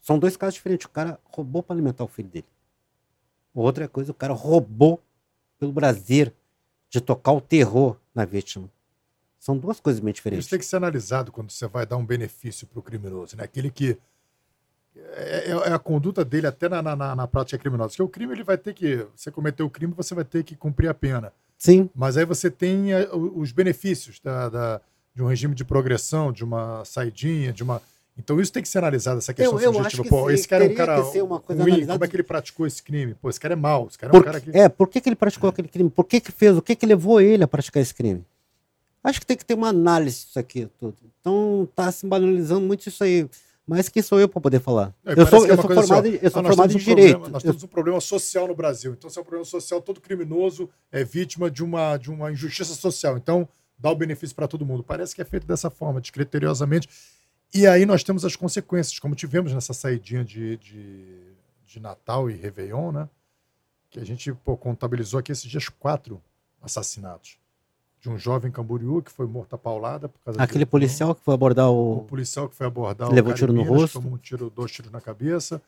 [0.00, 0.86] São dois casos diferentes.
[0.86, 2.46] O cara roubou para alimentar o filho dele.
[3.54, 5.00] Outra coisa, o cara roubou
[5.58, 6.34] pelo prazer
[6.88, 8.68] de tocar o terror na vítima.
[9.38, 10.44] São duas coisas bem diferentes.
[10.44, 13.44] Isso tem que ser analisado quando você vai dar um benefício para o criminoso, né?
[13.44, 13.98] Aquele que
[14.94, 17.90] é, é, é, a conduta dele até na, na, na, prática criminosa.
[17.90, 20.54] Porque o crime ele vai ter que, você cometeu o crime, você vai ter que
[20.54, 21.32] cumprir a pena.
[21.62, 21.88] Sim.
[21.94, 24.80] Mas aí você tem é, os benefícios da, da,
[25.14, 27.80] de um regime de progressão, de uma saidinha, de uma
[28.18, 30.08] então isso tem que ser analisado, essa questão eu, eu subjetiva.
[30.08, 33.14] Pô, esse cara é um cara ruim, como é que ele praticou esse crime?
[33.14, 34.50] Pô, esse cara é mau, esse cara é um cara que...
[34.50, 35.88] É, por que, que ele praticou aquele crime?
[35.88, 36.56] Por que que fez?
[36.56, 38.24] O que que levou ele a praticar esse crime?
[39.04, 40.96] Acho que tem que ter uma análise disso aqui tudo.
[41.20, 43.28] Então tá se banalizando muito isso aí.
[43.66, 44.92] Mas quem sou eu para poder falar?
[45.04, 47.10] É, eu sou, é eu sou formado, assim, eu sou formado em um direito.
[47.12, 48.92] Problema, nós temos um problema social no Brasil.
[48.92, 52.74] Então, se é um problema social, todo criminoso é vítima de uma, de uma injustiça
[52.74, 53.16] social.
[53.16, 53.48] Então,
[53.78, 54.82] dá o benefício para todo mundo.
[54.82, 56.88] Parece que é feito dessa forma, descriteriosamente.
[57.54, 61.34] E aí nós temos as consequências, como tivemos nessa saidinha de, de,
[61.66, 63.08] de Natal e Réveillon, né?
[63.90, 66.20] Que a gente pô, contabilizou aqui esses dias quatro
[66.60, 67.41] assassinatos.
[68.02, 70.08] De um jovem Camboriú que foi morto a paulada.
[70.08, 70.70] Por causa Aquele de...
[70.70, 71.98] policial que foi abordar o.
[71.98, 73.34] O policial que foi abordar Levou o.
[73.34, 74.00] tiro no rosto.
[74.00, 75.62] Tomou um tiro, dois tiros na cabeça.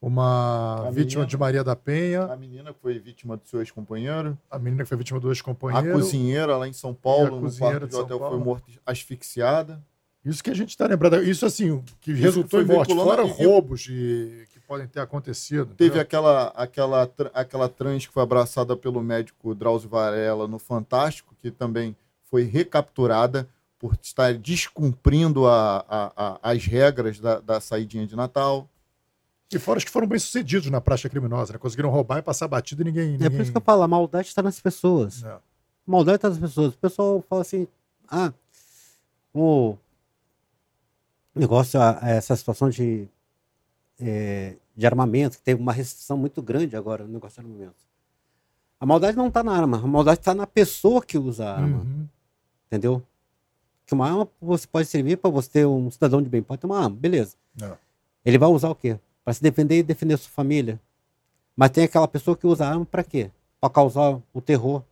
[0.00, 2.22] Uma a vítima menina, de Maria da Penha.
[2.22, 4.38] A menina que foi vítima do seu ex-companheiro.
[4.50, 5.90] A menina que foi vítima do ex-companheiro.
[5.90, 9.82] A cozinheira lá em São Paulo, no quarto de hotel, foi morta asfixiada.
[10.24, 11.22] Isso que a gente está lembrando.
[11.22, 12.94] Isso, assim, que resultou em morte.
[12.94, 15.74] Fora roubos de, que podem ter acontecido.
[15.74, 16.02] Teve entendeu?
[16.02, 21.96] aquela, aquela, aquela trans que foi abraçada pelo médico Drauzio Varela no Fantástico, que também
[22.30, 23.48] foi recapturada
[23.80, 28.68] por estar descumprindo a, a, a, as regras da, da saidinha de Natal.
[29.52, 31.58] E fora os que foram bem sucedidos na prática criminosa, né?
[31.58, 33.26] Conseguiram roubar e passar batido e ninguém, ninguém...
[33.26, 35.24] É por isso que eu falo, a maldade está nas pessoas.
[35.24, 35.32] É.
[35.32, 35.40] A
[35.84, 36.74] maldade está nas pessoas.
[36.74, 37.66] O pessoal fala assim,
[38.08, 38.32] ah,
[39.34, 39.76] o
[41.34, 43.08] negócio, essa situação de,
[44.00, 47.90] é, de armamento, que teve uma restrição muito grande agora no negócio de armamento.
[48.78, 51.78] A maldade não está na arma, a maldade está na pessoa que usa a arma.
[51.78, 52.08] Uhum.
[52.66, 53.02] Entendeu?
[53.84, 56.66] Que uma arma você pode servir para você ter um cidadão de bem, pode ter
[56.66, 57.36] uma arma, beleza.
[57.54, 57.76] Não.
[58.24, 58.98] Ele vai usar o quê?
[59.24, 60.80] Para se defender e defender sua família.
[61.54, 63.30] Mas tem aquela pessoa que usa a arma para quê?
[63.60, 64.82] Para causar o terror.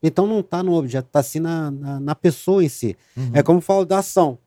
[0.00, 2.96] Então não está no objeto, está assim na, na, na, pessoa em si.
[3.16, 3.30] Uhum.
[3.34, 4.38] É como falo da ação.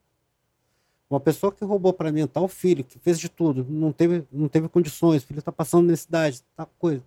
[1.15, 4.49] Uma pessoa que roubou para alimentar o filho, que fez de tudo, não teve, não
[4.49, 7.01] teve condições, o filho está passando necessidade, tá coisa.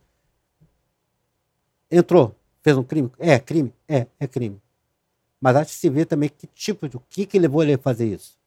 [1.91, 3.13] Entrou, fez um crime?
[3.19, 3.71] É, crime?
[3.87, 4.59] É, é crime.
[5.39, 7.79] Mas acho que se vê também que tipo de, o que que levou ele a
[7.79, 8.39] fazer isso.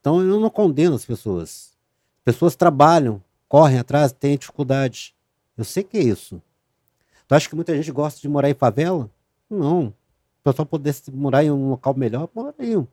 [0.00, 1.76] Então eu não condeno as pessoas.
[2.24, 5.14] Pessoas trabalham, correm atrás, têm dificuldade.
[5.58, 6.40] Eu sei que é isso.
[7.28, 9.10] Tu acha que muita gente gosta de morar em favela?
[9.50, 9.88] Não.
[9.88, 9.94] O
[10.42, 12.88] pessoal pudesse morar em um local melhor, morariam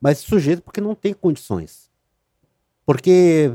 [0.00, 1.90] mas sujeito porque não tem condições.
[2.84, 3.52] Porque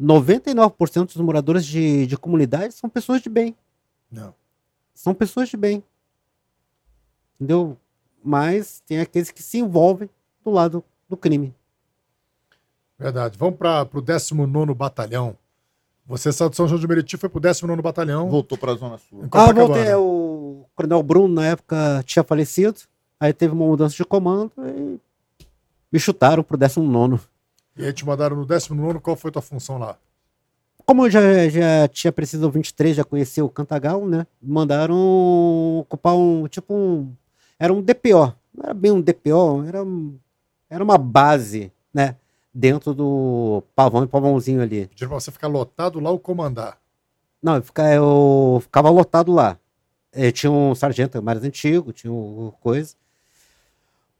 [0.00, 3.56] 99% dos moradores de, de comunidade são pessoas de bem.
[4.10, 4.34] Não.
[4.94, 5.82] São pessoas de bem.
[7.34, 7.76] Entendeu?
[8.22, 10.08] Mas tem aqueles que se envolvem
[10.44, 11.54] do lado do crime.
[12.98, 13.38] Verdade.
[13.38, 15.36] Vamos para o 19 Batalhão.
[16.06, 18.28] Você saiu de São João de Meriti, foi para o 19 Batalhão.
[18.28, 19.26] Voltou para a Zona Sul.
[19.32, 19.94] Ah, voltei.
[19.94, 22.80] O Coronel Bruno, na época, tinha falecido.
[23.18, 25.00] Aí teve uma mudança de comando e
[25.94, 27.20] me chutaram pro 19.
[27.76, 29.96] E aí te mandaram no 19, qual foi a tua função lá?
[30.84, 34.26] Como eu já, já tinha preciso 23, já conhecia o Cantagal, né?
[34.42, 37.14] Mandaram ocupar um, tipo um,
[37.60, 38.34] era um DPO.
[38.52, 39.78] Não era bem um DPO, era,
[40.68, 42.16] era uma base, né?
[42.52, 44.88] Dentro do pavão, pavãozinho ali.
[44.88, 46.76] Pediram pra você ficar lotado lá ou comandar?
[47.40, 49.56] Não, eu ficava, eu ficava lotado lá.
[50.12, 52.96] Eu tinha um sargento mais antigo, tinha um, coisa.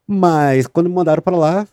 [0.07, 1.68] Mas quando me mandaram para lá,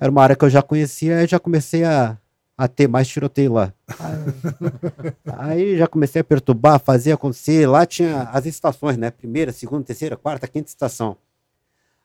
[0.00, 2.18] era uma área que eu já conhecia, já comecei a,
[2.56, 3.72] a ter mais tiroteio lá.
[5.38, 7.66] Aí já comecei a perturbar, fazer acontecer.
[7.66, 9.10] Lá tinha as estações, né?
[9.10, 11.16] Primeira, segunda, terceira, quarta, quinta estação.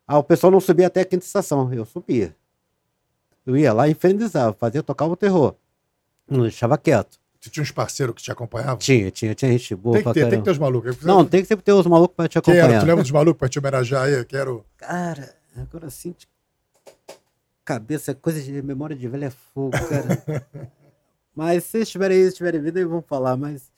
[0.07, 2.35] Ah, o pessoal não subia até a quinta estação, eu subia.
[3.45, 5.55] Eu ia lá e infernizava, fazia, tocava o terror.
[6.29, 7.19] Não deixava quieto.
[7.39, 8.77] Você tinha uns parceiros que te acompanhavam?
[8.77, 11.01] Tinha, tinha, tinha gente boa Tem que ter, tem que ter os malucos.
[11.01, 12.69] Não, tem que sempre ter os malucos pra te acompanhar.
[12.69, 12.79] era?
[12.79, 14.13] Tu lembra dos malucos pra te homenagear aí?
[14.13, 14.65] Eu quero.
[14.77, 16.27] Cara, agora de
[17.63, 20.71] cabeça, coisa de memória de velho é fogo, cara.
[21.35, 23.71] mas se estiverem aí, se estiverem vindo, aí vão falar, mas.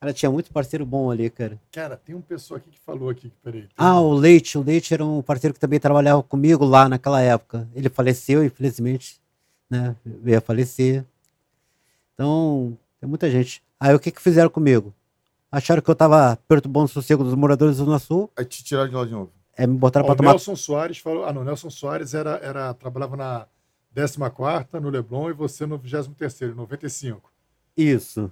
[0.00, 1.60] Cara, tinha muito parceiro bom ali, cara.
[1.72, 3.32] Cara, tem um pessoa aqui que falou aqui.
[3.42, 3.62] Peraí.
[3.62, 7.20] tem Ah, o Leite, o Leite era um parceiro que também trabalhava comigo lá naquela
[7.20, 7.68] época.
[7.74, 9.20] Ele faleceu, infelizmente,
[9.68, 9.96] né?
[10.06, 11.04] Veio a falecer.
[12.14, 13.60] Então, tem muita gente.
[13.80, 14.94] Aí o que que fizeram comigo?
[15.50, 18.88] Acharam que eu tava perturbando o sossego dos moradores do Zona Sul, Aí te tiraram
[18.88, 19.32] de lá de novo.
[19.58, 20.30] É, me botaram o tomar.
[20.30, 21.24] Nelson Soares falou.
[21.24, 23.46] Ah, não, Nelson Soares era, era, trabalhava na
[23.92, 27.28] 14 no Leblon e você no 23, 95.
[27.76, 28.30] Isso.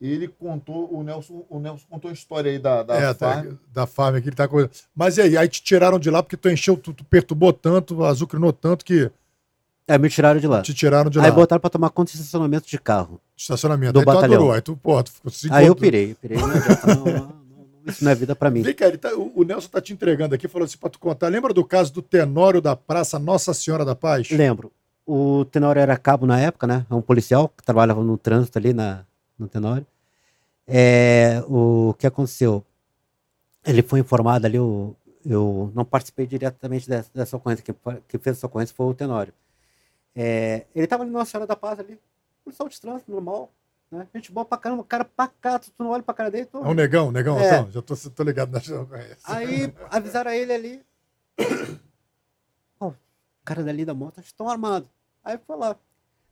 [0.00, 3.54] Ele contou, o Nelson, o Nelson contou a história aí da, da é, tá, farm.
[3.72, 4.68] da farm aqui, ele tá com.
[4.94, 5.36] Mas e aí?
[5.36, 9.10] Aí te tiraram de lá porque tu encheu, tu, tu perturbou tanto, azucrinou tanto que
[9.88, 10.62] Aí me tiraram de lá.
[10.62, 11.24] te tiraram de lá.
[11.24, 13.20] Aí botaram pra tomar conta de estacionamento de carro.
[13.36, 13.94] Estacionamento.
[13.94, 14.34] do aí tu batalhão.
[14.34, 14.52] adorou.
[14.52, 16.38] Aí tu, porra, tu ficou se Aí eu pirei, eu pirei.
[16.38, 17.43] Não
[17.86, 18.62] isso não é vida pra mim.
[18.62, 20.98] Vem cá, ele tá- o, o Nelson tá te entregando aqui, falou assim pra tu
[20.98, 21.28] contar.
[21.28, 24.30] Lembra do caso do Tenório da Praça Nossa Senhora da Paz?
[24.30, 24.72] Lembro.
[25.06, 26.86] O Tenório era cabo na época, né?
[26.90, 29.04] É um policial que trabalhava no trânsito ali na,
[29.38, 29.86] no Tenório.
[30.66, 32.64] É, o que aconteceu?
[33.66, 37.74] Ele foi informado ali, eu, eu não participei diretamente dessa, dessa ocorrência, quem,
[38.08, 39.32] quem fez essa ocorrência foi o Tenório.
[40.16, 41.98] É, ele tava ali na Nossa Senhora da Paz ali,
[42.44, 43.50] policial de trânsito, normal,
[43.98, 44.08] né?
[44.14, 46.58] Gente boa pra caramba, cara pacato, tu não olha pra cara dele, tu...
[46.58, 47.46] É um negão, negão, É.
[47.46, 48.60] então, já tô, tô ligado na
[49.24, 50.82] Aí avisaram ele ali.
[52.80, 54.88] O cara dali da moto estão armados.
[55.22, 55.76] Aí foi lá.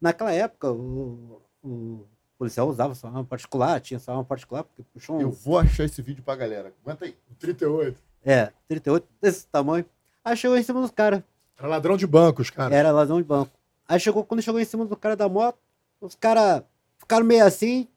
[0.01, 2.07] Naquela época, o, o
[2.39, 5.21] policial usava só arma particular, tinha só arma particular, porque puxou um.
[5.21, 6.73] Eu vou achar esse vídeo pra galera.
[6.83, 7.15] Aguenta aí.
[7.39, 8.01] 38.
[8.25, 9.85] É, 38, desse tamanho.
[10.25, 11.23] Aí chegou em cima dos caras.
[11.59, 12.75] Era ladrão de bancos, cara.
[12.75, 13.53] Era ladrão de banco.
[13.87, 15.59] Aí chegou, quando chegou em cima do cara da moto,
[16.01, 16.63] os caras
[17.03, 17.89] ficaram meio assim.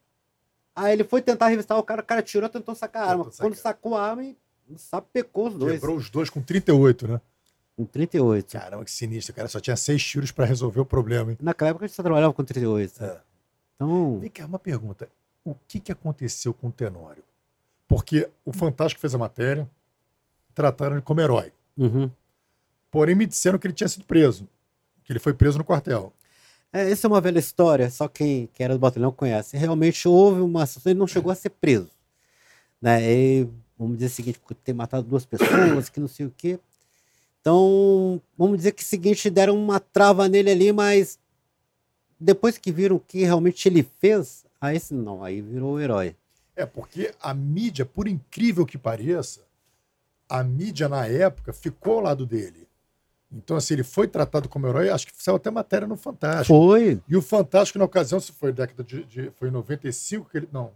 [0.75, 3.31] Aí ele foi tentar revistar o cara, o cara tirou, tentou sacar a arma.
[3.37, 4.35] Quando sacou a arma, e
[4.77, 5.73] sapecou os dois.
[5.73, 7.21] Quebrou os dois com 38, né?
[7.77, 8.51] Com 38.
[8.51, 9.33] Caramba, que sinistro.
[9.33, 11.37] Cara só tinha seis tiros pra resolver o problema, hein?
[11.41, 13.03] Naquela época a gente só trabalhava com 38.
[13.03, 13.21] É.
[13.75, 15.09] Então, Vem cá, uma pergunta.
[15.43, 17.23] O que, que aconteceu com o Tenório?
[17.87, 19.69] Porque o Fantástico fez a matéria,
[20.53, 21.53] trataram ele como herói.
[21.77, 22.09] uhum.
[22.89, 24.47] Porém, me disseram que ele tinha sido preso.
[25.03, 26.13] Que ele foi preso no quartel.
[26.75, 29.55] É, essa é uma velha história, só quem, quem era do batalhão conhece.
[29.55, 31.89] Realmente houve uma situação, ele não chegou a ser preso.
[32.81, 33.01] Né?
[33.01, 33.47] E,
[33.79, 36.59] vamos dizer o seguinte, ter matado duas pessoas, que não sei o quê.
[37.39, 41.17] Então, vamos dizer que o seguinte, deram uma trava nele ali, mas
[42.19, 46.13] depois que viram o que realmente ele fez, aí não, aí virou o herói.
[46.57, 49.41] É, porque a mídia, por incrível que pareça,
[50.27, 52.64] a mídia na época ficou ao lado dele.
[53.31, 56.47] Então, assim, ele foi tratado como herói, acho que saiu até matéria no Fantástico.
[56.57, 57.01] Foi.
[57.07, 60.49] E o Fantástico, na ocasião, se foi década de, de- foi em 95 que ele.
[60.51, 60.71] Não.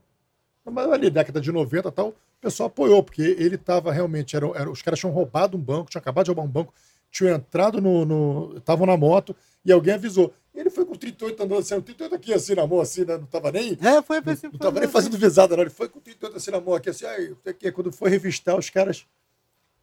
[0.65, 4.35] Mas ali, década de 90 e tal, o pessoal apoiou, porque ele estava realmente.
[4.35, 6.73] Era, era- os caras tinham roubado um banco, tinham acabado de roubar um banco,
[7.11, 8.57] tinham entrado no.
[8.57, 10.33] Estavam na moto e alguém avisou.
[10.53, 13.17] Ele foi com 38 andando assim, 38 aqui assim na mão, assim, né?
[13.17, 13.77] Não tava nem.
[13.81, 15.63] É, foi, Não, foi, não foi, tava nem fazendo visada, não.
[15.63, 17.33] Ele foi com 38 assim na mão, aqui assim, aí,
[17.73, 19.05] quando foi revistar, os caras.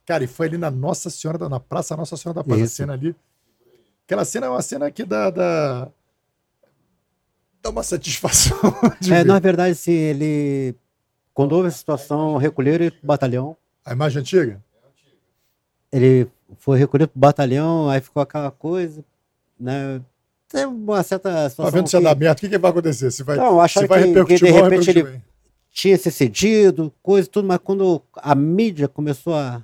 [0.07, 2.65] Cara, e foi ali na Nossa Senhora, da- na Praça Nossa Senhora da Paz, a
[2.65, 2.77] Isso.
[2.77, 3.15] cena ali.
[4.07, 5.31] Aquela cena é uma cena que dá.
[5.31, 5.89] dá,
[7.63, 8.57] dá uma satisfação.
[9.11, 9.25] É, ver.
[9.25, 10.75] na verdade, sim, ele.
[11.35, 13.57] Quando houve a situação, recolheram ele pro batalhão.
[13.85, 14.63] A imagem antiga?
[15.93, 16.29] Ele
[16.59, 19.05] foi recolhido pro batalhão, aí ficou aquela coisa,
[19.59, 20.01] né?
[20.49, 21.73] Tem uma certa Tá situação.
[21.73, 23.11] vendo se é que merda, o que, que vai acontecer?
[23.11, 25.23] Se vai, Não, acharam se vai que- repercutir que de repente ele-
[25.73, 29.63] tinha se cedido, coisa e tudo, mas quando a mídia começou a,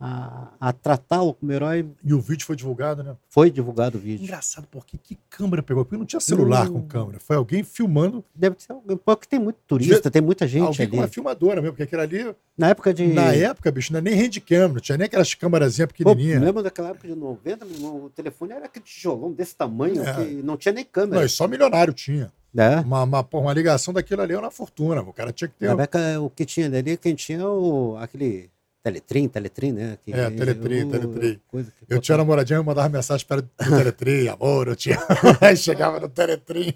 [0.00, 3.14] a, a tratá-lo como herói, E o vídeo foi divulgado, né?
[3.28, 4.24] foi divulgado o vídeo.
[4.24, 5.84] Engraçado, porque que câmera pegou?
[5.84, 7.20] Porque não tinha celular com câmera.
[7.20, 10.94] Foi alguém filmando, Deve ser alguém, porque tem muito turista, tem muita gente alguém com
[10.96, 11.02] ali.
[11.02, 13.06] uma filmadora mesmo, porque aquele ali, Na época de.
[13.08, 16.42] na época, bicho, não é nem handcam, não tinha nem aquelas câmerazinhas Pô, pequenininhas.
[16.42, 18.04] lembra daquela época de 90, meu irmão?
[18.04, 20.14] O telefone era aquele tijolão desse tamanho, É.
[20.14, 21.24] que não tinha nem Não, câmera.
[21.26, 22.32] e só milionário tinha.
[22.54, 22.80] né?
[22.80, 25.02] Uma, uma, uma ligação daquilo ali era uma fortuna.
[25.02, 25.74] O cara tinha que ter.
[25.74, 28.48] Na época, o que tinha ali, quem tinha o, aquele
[28.82, 29.98] Teletrim, Teletrim, né?
[30.02, 31.40] Que, É, Teletrim, o- Teletrim.
[31.48, 33.42] Coisa que Eu tinha namoradinha, eu mandava mensagem para o
[33.92, 34.96] Teletrim, amor, eu tinha.
[35.40, 36.72] Aí chegava no Teletrim.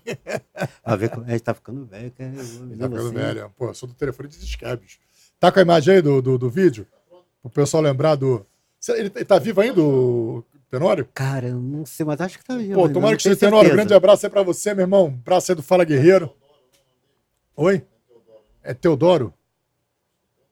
[0.84, 2.30] A ver, como- a gente tá ficando velho, cara.
[2.30, 3.10] Tá dizendo ficando assim.
[3.14, 3.52] velho.
[3.56, 4.98] Pô, eu sou do telefone de escabos.
[5.40, 6.86] Tá com a imagem aí do, do, do vídeo?
[7.42, 8.44] O pessoal lembrar do.
[8.78, 11.08] Cê- Ele, ele tá vivo ainda, o Tenório?
[11.14, 12.74] Cara, eu não sei, mas acho que tá vivo.
[12.74, 13.70] Pô, tomara que esteja Tenório.
[13.70, 15.06] Um grande abraço aí pra você, meu irmão.
[15.06, 16.30] Um abraço aí do Fala Guerreiro.
[17.56, 17.82] Oi?
[18.62, 19.32] É Teodoro?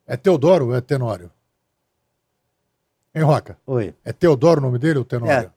[0.07, 1.30] É Teodoro ou é Tenório?
[3.14, 3.58] Hein, Roca?
[3.66, 3.94] Oi.
[4.04, 5.48] É Teodoro o nome dele, o Tenório?
[5.48, 5.50] É.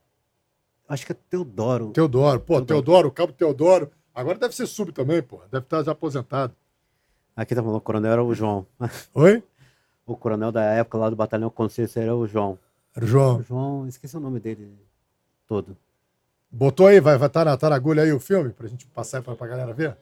[0.88, 1.90] Acho que é Teodoro.
[1.90, 2.40] Teodoro.
[2.40, 2.66] Pô, Teodoro.
[2.66, 3.90] Teodoro, o cabo Teodoro.
[4.14, 5.40] Agora deve ser sub também, pô.
[5.50, 6.54] Deve estar já aposentado.
[7.34, 8.66] Aqui tá falando, o coronel era o João.
[9.14, 9.42] Oi?
[10.06, 12.58] O coronel da época lá do batalhão Consciência era o João.
[12.94, 13.38] Era o João.
[13.38, 14.72] O João, esqueci o nome dele
[15.46, 15.76] todo.
[16.50, 19.22] Botou aí, vai estar tá na, tá na agulha aí o filme, pra gente passar
[19.22, 19.96] pra, pra galera ver?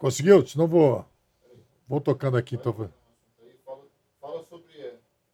[0.00, 0.44] Conseguiu?
[0.46, 1.04] Senão vou,
[1.86, 2.54] vou tocando aqui.
[2.56, 2.72] Então.
[2.72, 2.88] Fala,
[4.18, 4.72] fala sobre,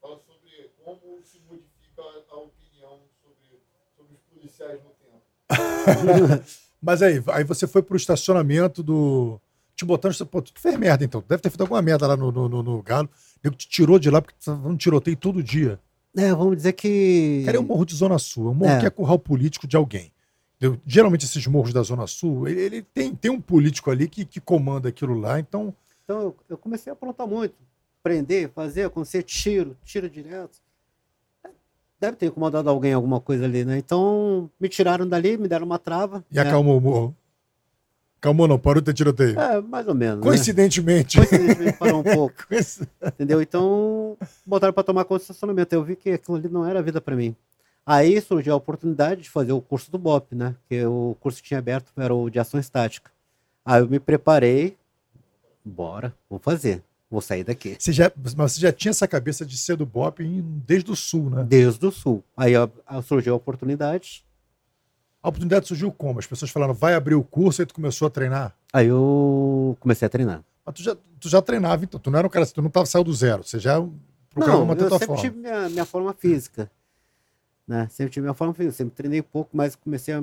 [0.02, 3.62] fala sobre como se modifica a opinião sobre,
[3.96, 6.42] sobre os policiais no tempo.
[6.82, 9.40] Mas aí, aí você foi pro estacionamento do.
[9.76, 10.26] Te botando.
[10.26, 11.22] Pô, tu fez merda então.
[11.28, 13.08] Deve ter feito alguma merda lá no, no, no, no Galo.
[13.44, 15.78] Nego te tirou de lá porque tu tava um tiroteio todo dia.
[16.16, 17.42] É, vamos dizer que.
[17.44, 18.48] Cara, é um morro de Zona Sul.
[18.48, 18.80] É um morro É.
[18.80, 20.10] que é curral político de alguém.
[20.56, 20.80] Entendeu?
[20.86, 24.40] Geralmente esses morros da Zona Sul, ele, ele tem, tem um político ali que, que
[24.40, 25.38] comanda aquilo lá.
[25.38, 27.54] Então, Então eu, eu comecei a aprontar muito.
[28.02, 30.58] Prender, fazer, acontecer tiro, tiro direto.
[32.00, 33.78] Deve ter incomodado alguém alguma coisa ali, né?
[33.78, 36.24] Então me tiraram dali, me deram uma trava.
[36.30, 36.42] e né?
[36.42, 37.16] acalmou o morro.
[38.18, 39.38] Acalmou não, parou de ter tiroteio.
[39.38, 40.16] É, mais ou menos.
[40.18, 40.22] né?
[40.22, 41.16] Coincidentemente.
[41.18, 42.34] Coincidentemente parou um pouco.
[42.48, 43.40] Coinc- Entendeu?
[43.42, 45.74] Então, botaram para tomar conta do estacionamento.
[45.74, 47.34] Eu vi que aquilo ali não era vida para mim.
[47.86, 50.56] Aí surgiu a oportunidade de fazer o curso do BOP, né?
[50.68, 53.12] Que o curso que tinha aberto era o de ação estática.
[53.64, 54.76] Aí eu me preparei.
[55.64, 56.82] Bora, vou fazer.
[57.08, 57.76] Vou sair daqui.
[57.78, 60.18] Você já, mas você já tinha essa cabeça de ser do BOP
[60.66, 61.44] desde o Sul, né?
[61.44, 62.24] Desde o sul.
[62.36, 62.54] Aí
[63.04, 64.24] surgiu a oportunidade.
[65.22, 66.18] A oportunidade surgiu como?
[66.18, 68.52] As pessoas falaram, vai abrir o curso, aí tu começou a treinar.
[68.72, 70.42] Aí eu comecei a treinar.
[70.64, 71.98] Mas tu já, tu já treinava, então.
[72.00, 73.44] Tu não era um cara, tu não tava, saiu do zero.
[73.44, 73.80] Você já
[74.30, 75.22] procurava Não, manter eu tua sempre forma.
[75.22, 76.68] tive minha, minha forma física.
[77.66, 77.88] Né?
[77.90, 78.72] Sempre tive minha forma física.
[78.74, 80.20] Sempre treinei pouco, mas comecei a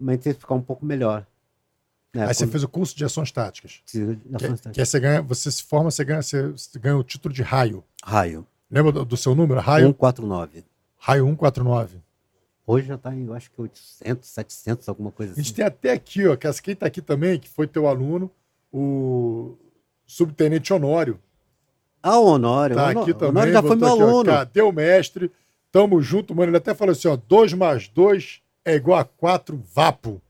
[0.00, 1.26] me intensificar um pouco melhor.
[2.14, 2.26] Né?
[2.26, 3.82] Aí você Quando- fez o curso de ações táticas.
[3.86, 4.70] de ação Que, estática.
[4.72, 7.42] que aí você ganha, você se forma, você ganha, você, você ganha o título de
[7.42, 7.84] raio.
[8.02, 8.46] Raio.
[8.70, 9.60] Lembra do, do seu número?
[9.60, 10.64] Raio, 149.
[10.98, 11.98] raio 149.
[12.66, 15.42] Hoje já tá em, eu acho que 800, 700, alguma coisa A assim.
[15.42, 18.30] gente tem até aqui, ó, que quem tá aqui também, que foi teu aluno,
[18.72, 19.56] o
[20.06, 21.18] subtenente Honório.
[22.02, 22.76] Ah, o Honório.
[22.76, 23.28] Tá o Honó- aqui também.
[23.30, 24.24] Honório já foi meu aqui, ó, aluno.
[24.30, 25.30] Cadê o mestre?
[25.78, 26.50] Tamo junto, mano.
[26.50, 30.20] Ele até falou assim, ó, 2 mais 2 é igual a 4 vapo.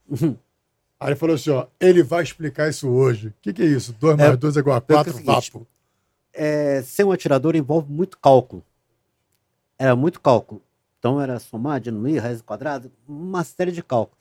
[1.00, 3.28] Aí ele falou assim, ó, ele vai explicar isso hoje.
[3.28, 3.94] O que, que é isso?
[3.94, 5.66] 2 É, mais 2 é igual a porque é o 4 seguinte, vapo.
[6.34, 8.62] É, ser um atirador envolve muito cálculo.
[9.78, 10.60] Era muito cálculo.
[10.98, 14.18] Então era somar, diminuir, raiz quadrada, uma série de cálculos.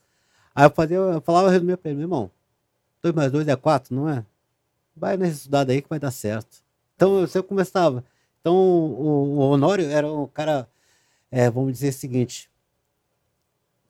[0.55, 2.31] Aí eu, fazia, eu falava, eu resumia pra ele, meu irmão,
[3.03, 4.23] 2 mais 2 é 4, não é?
[4.95, 6.63] Vai nesse estudado aí que vai dar certo.
[6.95, 8.01] Então eu sempre começava.
[8.39, 10.69] Então o, o Honório era um cara,
[11.31, 12.49] é, vamos dizer o seguinte,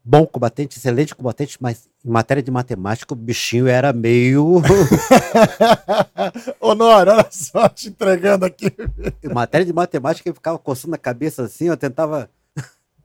[0.03, 4.61] bom combatente, excelente combatente, mas em matéria de matemática o bichinho era meio...
[6.59, 8.67] Honório, olha só, te entregando aqui.
[9.23, 12.29] em matéria de matemática ele ficava coçando a cabeça assim, eu tentava...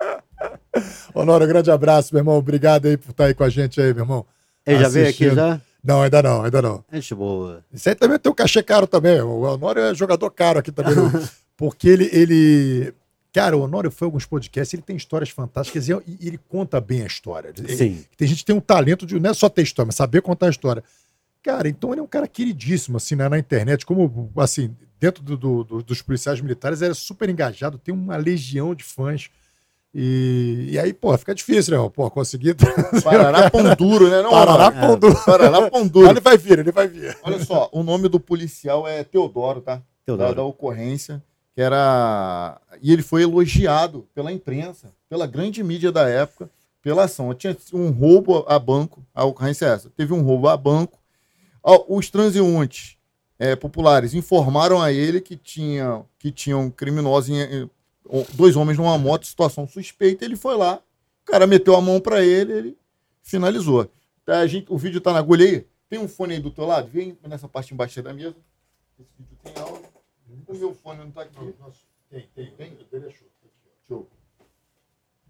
[1.14, 2.36] Honório, um grande abraço, meu irmão.
[2.36, 4.26] Obrigado aí por estar aí com a gente aí, meu irmão.
[4.66, 5.60] Ele já veio aqui já?
[5.84, 6.84] Não, ainda não, ainda não.
[6.92, 7.64] Gente boa.
[7.72, 9.20] Isso aí também tem um cachê caro também.
[9.20, 10.94] O Honório é jogador caro aqui também.
[10.94, 11.10] no-
[11.56, 12.94] porque ele, ele.
[13.32, 16.80] Cara, o Honório foi a alguns podcasts, ele tem histórias fantásticas e e ele conta
[16.80, 17.52] bem a história.
[17.56, 18.04] Ele- Sim.
[18.16, 20.46] Tem gente que tem um talento de não é só ter história, mas saber contar
[20.46, 20.84] a história.
[21.42, 25.36] Cara, então ele é um cara queridíssimo, assim, né, na internet, como, assim, dentro do-
[25.36, 29.28] do- do- dos policiais militares, ele é super engajado, tem uma legião de fãs.
[29.94, 31.90] E, e aí, pô, fica difícil, né?
[31.94, 32.54] Pô, conseguir.
[33.04, 34.22] Parará Pão Duro, né?
[34.22, 34.80] Não, Parará Honório?
[34.80, 35.24] Pão Duro.
[35.24, 36.08] Parará Pão Duro.
[36.10, 37.16] Ele vai vir, ele vai vir.
[37.22, 39.76] Olha só, o nome do policial é Teodoro, tá?
[39.76, 40.34] Da, Teodoro.
[40.34, 41.22] da ocorrência,
[41.54, 42.60] que era.
[42.80, 46.50] E ele foi elogiado pela imprensa, pela grande mídia da época,
[46.80, 47.32] pela ação.
[47.34, 49.90] Tinha um roubo a banco, a ocorrência é essa.
[49.90, 50.98] Teve um roubo a banco.
[51.88, 52.96] Os transeuntes
[53.38, 57.70] eh, populares informaram a ele que, tinha, que tinham criminosos, em-
[58.34, 60.24] dois homens numa moto, situação suspeita.
[60.24, 60.80] Ele foi lá,
[61.22, 62.78] o cara meteu a mão para ele, ele
[63.22, 63.88] finalizou.
[64.24, 65.66] Tá, a gente, o vídeo tá na agulha aí?
[65.88, 66.88] Tem um fone aí do teu lado?
[66.88, 68.34] Vem nessa parte embaixo da mesa.
[68.98, 69.91] Esse vídeo tem áudio.
[70.46, 71.54] O meu fone não tá aqui.
[72.10, 72.74] Tem, tem, Tem?
[72.90, 73.28] Dele é show.
[73.88, 74.08] Show.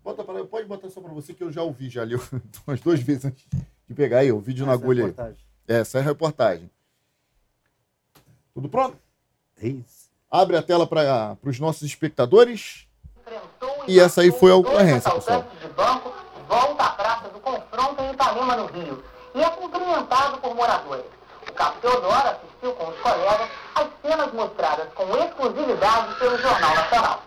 [0.02, 2.14] Bota pra, pode botar só pra você que eu já ouvi já ali
[2.66, 3.46] umas duas vezes antes
[3.88, 5.10] de pegar aí o vídeo na Essa agulha aí.
[5.10, 5.46] reportagem.
[5.68, 6.70] Essa é a reportagem.
[8.54, 8.98] Tudo pronto?
[9.60, 10.10] Isso.
[10.30, 12.86] Abre a tela para os nossos espectadores.
[13.86, 15.46] E essa aí foi a ocorrência, pessoal.
[15.60, 16.12] de banco
[16.48, 21.04] volta à Praça do Confronto em Ipanema, no Rio, e é cumprimentado por moradores.
[21.48, 27.22] O cabo Teodoro assistiu com os colegas às cenas mostradas com exclusividade pelo Jornal Nacional.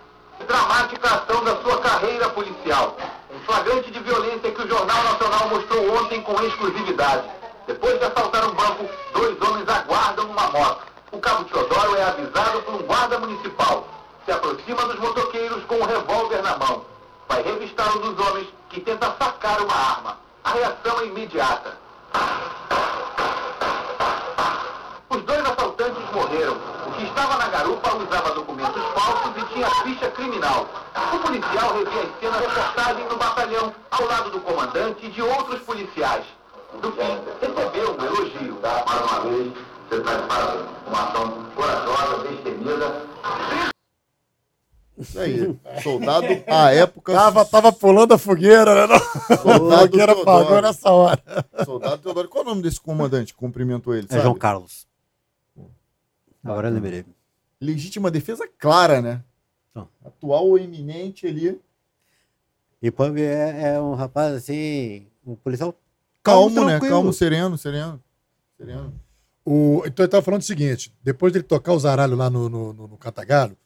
[0.48, 2.96] Dramática ação da sua carreira policial.
[3.34, 7.30] Um flagrante de violência que o Jornal Nacional mostrou ontem com exclusividade.
[7.68, 10.86] Depois de assaltar um banco, dois homens aguardam uma moto.
[11.12, 13.88] O cabo Teodoro é avisado por um guarda municipal.
[14.26, 16.86] Se aproxima dos motoqueiros com um revólver na mão.
[17.28, 20.18] Vai revistar um dos homens que tenta sacar uma arma.
[20.44, 21.78] A reação é imediata.
[25.10, 25.46] Os dois
[26.36, 30.68] O que estava na garupa usava documentos falsos e tinha ficha criminal.
[31.14, 35.62] O policial revia a cena reportagem no batalhão, ao lado do comandante e de outros
[35.62, 36.26] policiais.
[36.82, 38.60] Do fim, recebeu um elogio.
[38.62, 39.54] Mais uma vez,
[39.90, 40.66] você está de parabéns.
[40.88, 43.02] Uma ação corajosa, destemida.
[44.98, 45.56] Isso aí.
[45.82, 47.14] Soldado, à época.
[47.14, 49.00] Tava, tava pulando a fogueira, né?
[49.42, 50.22] Soldado fogueira Teodoro.
[50.40, 51.22] apagou nessa hora.
[51.64, 52.28] Soldado Teodoro.
[52.30, 54.06] Qual é o nome desse comandante que cumprimentou ele?
[54.10, 54.24] É sabe?
[54.24, 54.86] João Carlos.
[56.46, 57.04] Agora eu lembrei.
[57.60, 59.24] Legítima defesa clara, né?
[60.06, 61.60] Atual ou eminente ali.
[62.82, 65.76] E Pub é, é um rapaz assim, um policial
[66.24, 66.72] Calmo, né?
[66.74, 66.94] tranquilo.
[66.94, 68.02] Calmo, sereno, sereno.
[68.58, 68.94] Sereno.
[69.44, 72.74] O, então ele tava falando o seguinte: depois dele tocar o zaralho lá no, no,
[72.74, 73.58] no, no Cantagalo,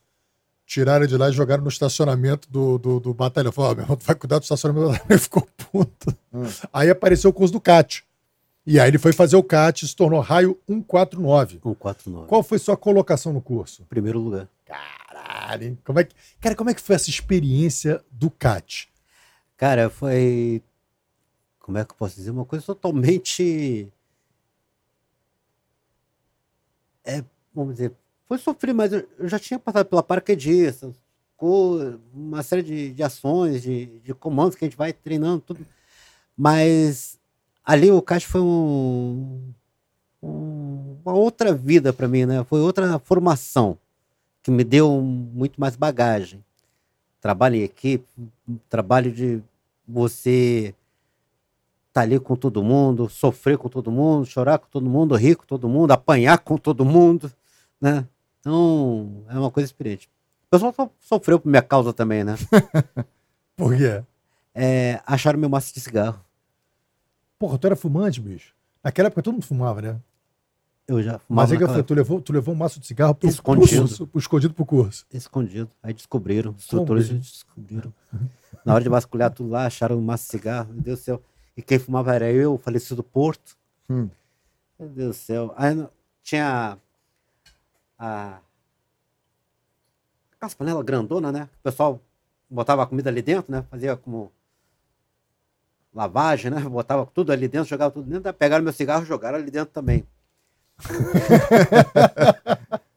[0.65, 3.51] tiraram ele de lá e jogaram no estacionamento do, do, do batalhão.
[3.51, 5.07] Falaram, ó, meu irmão, tu vai cuidar do estacionamento do batalhão.
[5.09, 6.15] Ele ficou puto.
[6.33, 6.43] Hum.
[6.71, 8.05] Aí apareceu o curso do CAT.
[8.65, 11.53] E aí ele foi fazer o CAT e se tornou raio 149.
[11.63, 12.27] 149.
[12.27, 13.83] Qual foi sua colocação no curso?
[13.89, 14.47] Primeiro lugar.
[14.65, 15.77] Caralho, hein?
[15.83, 18.89] Como é que, cara, como é que foi essa experiência do CAT?
[19.57, 20.61] Cara, foi.
[21.59, 22.31] Como é que eu posso dizer?
[22.31, 23.91] Uma coisa totalmente.
[27.03, 27.93] É, vamos dizer.
[28.27, 30.91] Foi sofrido, mas eu já tinha passado pela paraquedista,
[31.35, 35.65] co- uma série de, de ações, de, de comandos que a gente vai treinando, tudo.
[36.37, 37.18] Mas
[37.71, 39.53] ali o CAT foi um,
[40.21, 42.43] um- uma outra vida para mim, né?
[42.45, 43.77] Foi outra formação
[44.41, 46.43] que me deu muito mais bagagem.
[47.21, 48.07] Trabalho em equipe,
[48.69, 49.41] trabalho de
[49.87, 50.73] você
[51.89, 55.45] estar ali com todo mundo, sofrer com todo mundo, chorar com todo mundo, rir com
[55.45, 57.31] todo mundo, apanhar com todo mundo,
[57.81, 58.05] né?
[58.39, 60.09] Então, é uma coisa experiente.
[60.47, 62.35] O pessoal so- sofreu por minha causa também, né?
[63.57, 64.01] Por quê?
[64.55, 66.19] É, acharam meu maço de cigarro.
[67.39, 68.53] Porra, tu era fumante, bicho.
[68.83, 69.99] Naquela época todo mundo fumava, né?
[70.85, 72.85] Eu já Mas fumava aí que eu falei, tu levou, tu levou um maço de
[72.87, 73.81] cigarro pro Escondido.
[73.81, 75.05] curso, pro, escondido pro curso.
[75.13, 75.69] escondido.
[75.81, 77.19] Aí descobriram, os instrutores Como?
[77.19, 77.93] descobriram.
[78.65, 81.23] Na hora de vasculhar tudo lá, acharam um maço de cigarro, meu Deus do céu.
[81.55, 83.55] E quem fumava era eu, o falecido Porto.
[83.89, 84.09] Hum.
[84.79, 85.53] Meu Deus do céu.
[85.55, 85.87] Aí
[86.23, 86.77] tinha
[87.97, 88.39] a.
[90.35, 91.49] Aquelas panelas grandona, né?
[91.59, 92.01] O pessoal
[92.49, 93.63] botava a comida ali dentro, né?
[93.69, 94.31] Fazia como
[95.93, 96.59] lavagem, né?
[96.69, 98.27] Botava tudo ali dentro, jogava tudo dentro.
[98.27, 100.05] Aí pegaram meu cigarro e jogaram ali dentro também.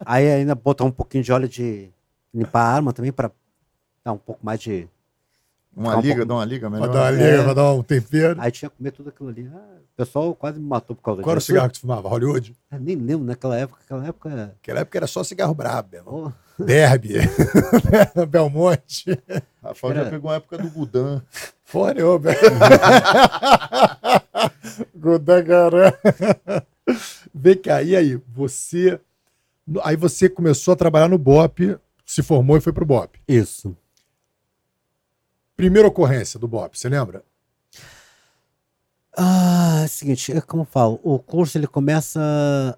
[0.04, 1.88] Aí ainda botar um pouquinho de óleo de
[2.34, 3.30] limpar a arma também para
[4.04, 4.88] dar um pouco mais de.
[5.74, 6.92] Uma um liga, pouco- dá uma liga Pra melhor.
[6.92, 7.30] dar uma né?
[7.30, 8.40] liga, pra dar um tempero.
[8.40, 9.50] Aí tinha que comer tudo aquilo ali.
[9.54, 11.46] Ah, o pessoal quase me matou por causa Qual era o disso.
[11.46, 12.08] cigarro que tu fumava?
[12.08, 12.54] Hollywood?
[12.70, 13.78] Eu nem lembro naquela época.
[13.80, 14.28] Naquela época.
[14.28, 16.26] Naquela época era só cigarro brabo, meu irmão.
[16.26, 16.32] oh,
[16.64, 17.14] Derby,
[18.28, 19.18] Belmonte.
[19.62, 21.22] Rafael já Era- pegou a época do Gudan.
[21.64, 22.38] Fone, ô, velho.
[24.94, 25.92] Gudangarã.
[27.34, 28.20] Vem cá, e aí?
[28.28, 29.00] Você.
[29.82, 33.18] Aí você começou a trabalhar no BOP, se formou e foi pro BOP.
[33.28, 33.76] isso.
[35.56, 37.22] Primeira ocorrência do BOP, você lembra?
[39.16, 42.76] Ah, é o seguinte, é como eu falo, o curso ele começa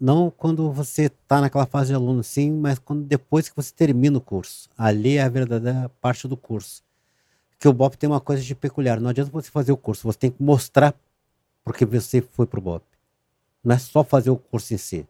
[0.00, 4.18] não quando você está naquela fase de aluno, sim, mas quando depois que você termina
[4.18, 4.68] o curso.
[4.76, 6.82] Ali é a verdadeira parte do curso.
[7.58, 9.00] Que o BOP tem uma coisa de peculiar.
[9.00, 10.94] Não adianta você fazer o curso, você tem que mostrar
[11.64, 12.84] porque você foi pro BOP.
[13.64, 15.06] Não é só fazer o curso em si.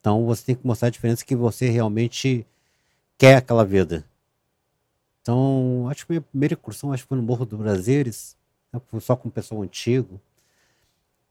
[0.00, 2.46] Então você tem que mostrar a diferença que você realmente
[3.18, 4.04] quer aquela vida.
[5.20, 8.36] Então, acho que minha primeira incursão acho que foi no Morro do Brasileiros,
[8.70, 10.20] né, foi só com o pessoal antigo.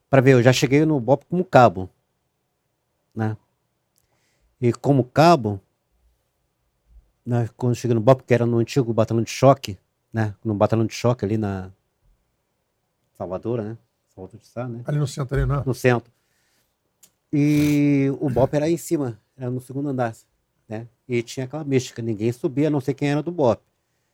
[0.10, 1.88] Para ver, eu já cheguei no BOP como cabo,
[3.16, 3.38] né?
[4.60, 5.60] E como cabo,
[7.26, 9.78] né, quando cheguei no BOP, que era no antigo batalhão de choque,
[10.12, 10.36] né?
[10.44, 11.72] No batalhão de choque ali na
[13.14, 13.78] Salvador, né?
[14.14, 14.82] Salvador de Sá, né?
[14.86, 15.64] Ali no centro ali, não.
[15.66, 16.12] no centro.
[17.32, 20.16] E o BOP era em cima, era no segundo andar,
[20.68, 20.88] né?
[21.08, 23.62] E tinha aquela mística, ninguém subia, a não sei quem era do BOP.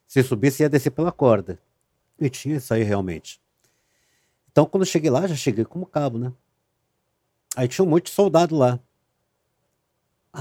[0.08, 1.60] Se subisse, ia descer pela corda.
[2.20, 3.40] E tinha isso aí realmente.
[4.52, 6.34] Então, quando eu cheguei lá, já cheguei como cabo, né?
[7.56, 8.80] Aí tinha um monte de soldado lá.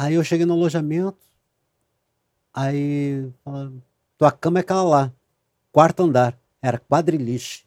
[0.00, 1.18] Aí eu cheguei no alojamento,
[2.54, 3.28] aí
[4.16, 5.12] tua cama é aquela lá,
[5.72, 7.66] quarto andar, era quadriliche.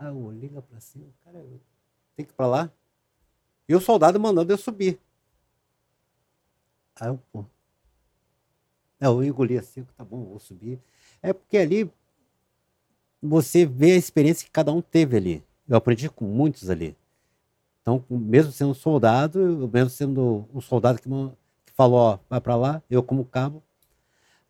[0.00, 1.38] Aí eu olhei lá pra cima, cara,
[2.16, 2.72] tem que ir pra lá?
[3.68, 4.98] E o soldado mandando eu subir.
[6.96, 7.44] Aí eu, pô.
[8.98, 10.80] Eu engoli assim, tá bom, vou subir.
[11.22, 11.88] É porque ali
[13.22, 15.44] você vê a experiência que cada um teve ali.
[15.68, 16.96] Eu aprendi com muitos ali.
[17.82, 22.54] Então, mesmo sendo soldado, eu mesmo sendo o soldado que, que falou, ó, vai pra
[22.54, 23.62] lá, eu como cabo,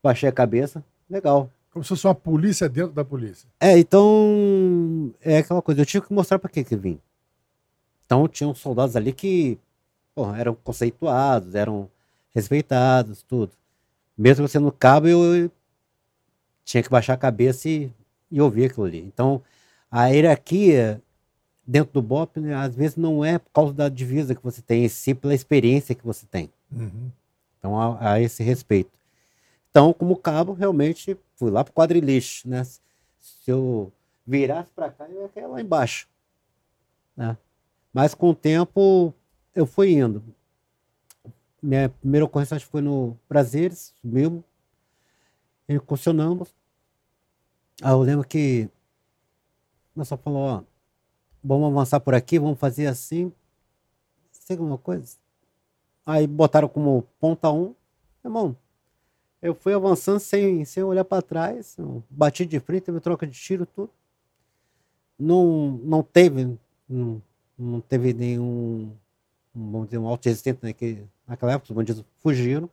[0.03, 1.51] baixei a cabeça, legal.
[1.73, 3.49] Como se fosse uma polícia dentro da polícia.
[3.59, 7.01] É, então, é aquela coisa, eu tinha que mostrar pra que que vim.
[8.05, 9.59] Então, tinham soldados ali que,
[10.15, 11.89] porra, eram conceituados, eram
[12.35, 13.53] respeitados, tudo.
[14.17, 15.51] Mesmo eu sendo cabo, eu
[16.65, 17.91] tinha que baixar a cabeça e,
[18.31, 19.01] e ouvir aquilo ali.
[19.01, 19.43] Então,
[19.91, 21.03] a hierarquia
[21.67, 24.85] dentro do BOP, né, às vezes não é por causa da divisa que você tem,
[24.85, 26.51] e sim pela experiência que você tem.
[26.71, 27.11] Uhum.
[27.59, 28.91] Então há, há esse respeito.
[29.71, 32.63] Então, como cabo, realmente fui lá pro quadrilixo, né?
[32.65, 32.81] Se
[33.47, 33.91] eu
[34.27, 36.07] virasse para cá, eu ia cair lá embaixo.
[37.17, 37.37] Né?
[37.93, 39.15] Mas com o tempo
[39.55, 40.23] eu fui indo.
[41.63, 44.43] Minha primeira ocorrência acho que foi no Prazeres, subimos,
[45.69, 46.55] incursionamos.
[47.81, 48.69] Aí eu lembro que
[49.95, 50.63] nós só falou, ó,
[51.43, 53.33] vamos avançar por aqui, vamos fazer assim.
[54.31, 55.17] Sei alguma coisa?
[56.05, 57.63] Aí botaram como ponta 1.
[57.63, 57.75] Um.
[58.25, 58.57] Irmão,
[59.41, 61.77] eu fui avançando sem, sem olhar para trás.
[62.09, 63.91] Bati de frente, teve troca de tiro, tudo.
[65.19, 66.57] Não, não teve.
[66.89, 67.23] Não,
[67.59, 68.93] não teve nenhum.
[69.55, 72.71] um, Vamos dizer, um alto resistente né, que, naquela época, os bandidos fugiram.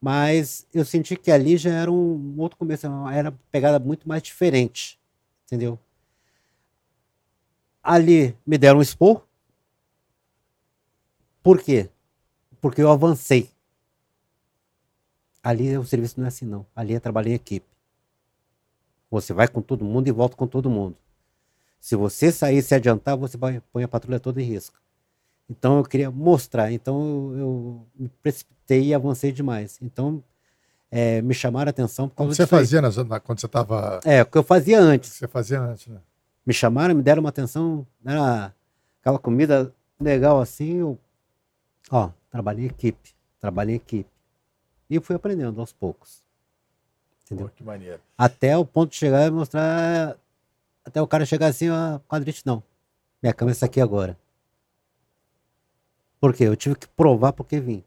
[0.00, 4.22] Mas eu senti que ali já era um outro começo, era uma pegada muito mais
[4.22, 4.98] diferente.
[5.46, 5.78] Entendeu?
[7.82, 9.26] Ali me deram um expor.
[11.42, 11.90] Por quê?
[12.60, 13.50] Porque eu avancei.
[15.42, 16.64] Ali o serviço não é assim, não.
[16.74, 17.66] Ali é trabalho em equipe.
[19.10, 20.96] Você vai com todo mundo e volta com todo mundo.
[21.80, 24.80] Se você sair e se adiantar, você vai, põe a patrulha toda em risco.
[25.50, 26.70] Então eu queria mostrar.
[26.72, 29.78] Então eu, eu me precipitei e avancei demais.
[29.82, 30.22] Então
[30.90, 32.60] é, me chamaram a atenção por Como causa você disso aí.
[32.60, 34.00] fazia na- quando você estava.
[34.04, 36.00] É, o que eu fazia antes Você fazia antes, né?
[36.44, 38.54] Me chamaram, me deram uma atenção, era
[39.00, 40.98] aquela comida legal assim, eu,
[41.90, 44.10] ó, trabalhei em equipe, trabalhei em equipe.
[44.90, 46.22] E fui aprendendo aos poucos.
[47.24, 47.48] Entendeu?
[47.48, 48.00] Pô, que maneiro.
[48.18, 50.16] Até o ponto de chegar e mostrar,
[50.84, 52.62] até o cara chegar assim, ó, quadrite não.
[53.22, 54.18] Minha câmera está aqui agora.
[56.20, 56.44] Por quê?
[56.44, 57.82] Eu tive que provar porque vim.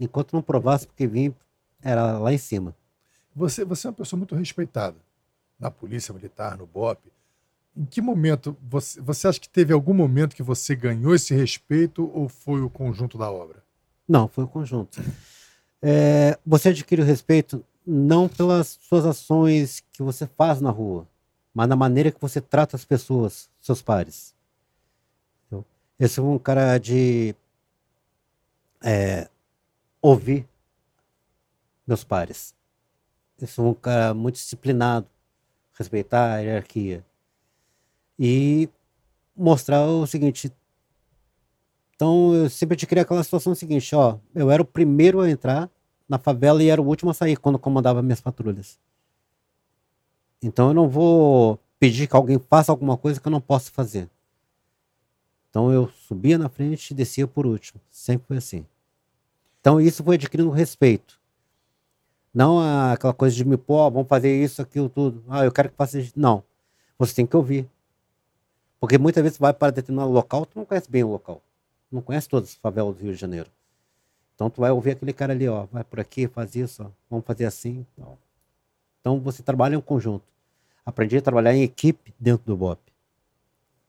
[0.00, 1.34] Enquanto não provasse porque vim,
[1.82, 2.74] era lá em cima.
[3.34, 4.96] Você, você é uma pessoa muito respeitada
[5.58, 7.00] na polícia militar, no BOP.
[7.78, 12.10] Em que momento você, você acha que teve algum momento que você ganhou esse respeito
[12.12, 13.62] ou foi o conjunto da obra?
[14.08, 15.00] Não, foi o conjunto.
[15.80, 21.06] É, você adquire o respeito não pelas suas ações que você faz na rua,
[21.54, 24.34] mas na maneira que você trata as pessoas, seus pares.
[25.46, 25.64] Entendeu?
[26.00, 27.32] Eu sou um cara de
[28.82, 29.28] é,
[30.02, 30.48] ouvir
[31.86, 32.52] meus pares.
[33.40, 35.06] Eu sou um cara muito disciplinado,
[35.74, 37.06] respeitar a hierarquia.
[38.18, 38.68] E
[39.36, 40.52] mostrar o seguinte,
[41.94, 45.70] então eu sempre te criei aquela situação seguinte, ó, eu era o primeiro a entrar
[46.08, 48.78] na favela e era o último a sair quando comandava minhas patrulhas.
[50.42, 54.08] Então eu não vou pedir que alguém faça alguma coisa que eu não possa fazer.
[55.50, 57.80] Então eu subia na frente e descia por último.
[57.90, 58.66] Sempre foi assim.
[59.60, 61.18] Então isso foi adquirindo respeito.
[62.32, 62.60] Não
[62.92, 65.24] aquela coisa de me pôr, vamos fazer isso, aquilo, tudo.
[65.28, 66.12] Ah, eu quero que faça isso.
[66.14, 66.44] Não.
[66.98, 67.68] Você tem que ouvir.
[68.80, 71.42] Porque muitas vezes vai para determinado local, tu não conhece bem o local.
[71.90, 73.50] Não conhece todas as favelas do Rio de Janeiro.
[74.34, 77.26] Então tu vai ouvir aquele cara ali, ó, vai por aqui, faz isso, ó, vamos
[77.26, 77.84] fazer assim.
[79.00, 80.24] Então você trabalha em conjunto.
[80.86, 82.80] Aprendi a trabalhar em equipe dentro do BOP.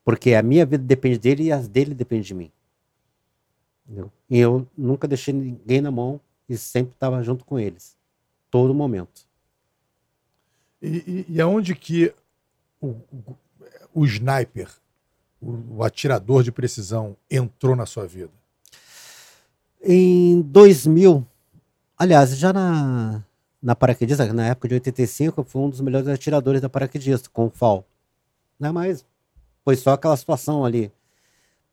[0.03, 2.51] Porque a minha vida depende dele e as dele dependem de mim.
[3.85, 4.11] Entendeu?
[4.29, 7.95] E eu nunca deixei ninguém na mão e sempre estava junto com eles.
[8.49, 9.27] Todo momento.
[10.81, 12.13] E, e, e aonde que
[12.81, 12.95] o,
[13.93, 14.69] o sniper,
[15.41, 18.31] o, o atirador de precisão, entrou na sua vida?
[19.81, 21.25] Em 2000,
[21.97, 23.23] aliás, já na,
[23.61, 27.45] na paraquedista, na época de 85, eu fui um dos melhores atiradores da paraquedista, com
[27.45, 27.85] o FAL.
[28.59, 29.05] Não é mais,
[29.63, 30.91] foi só aquela situação ali.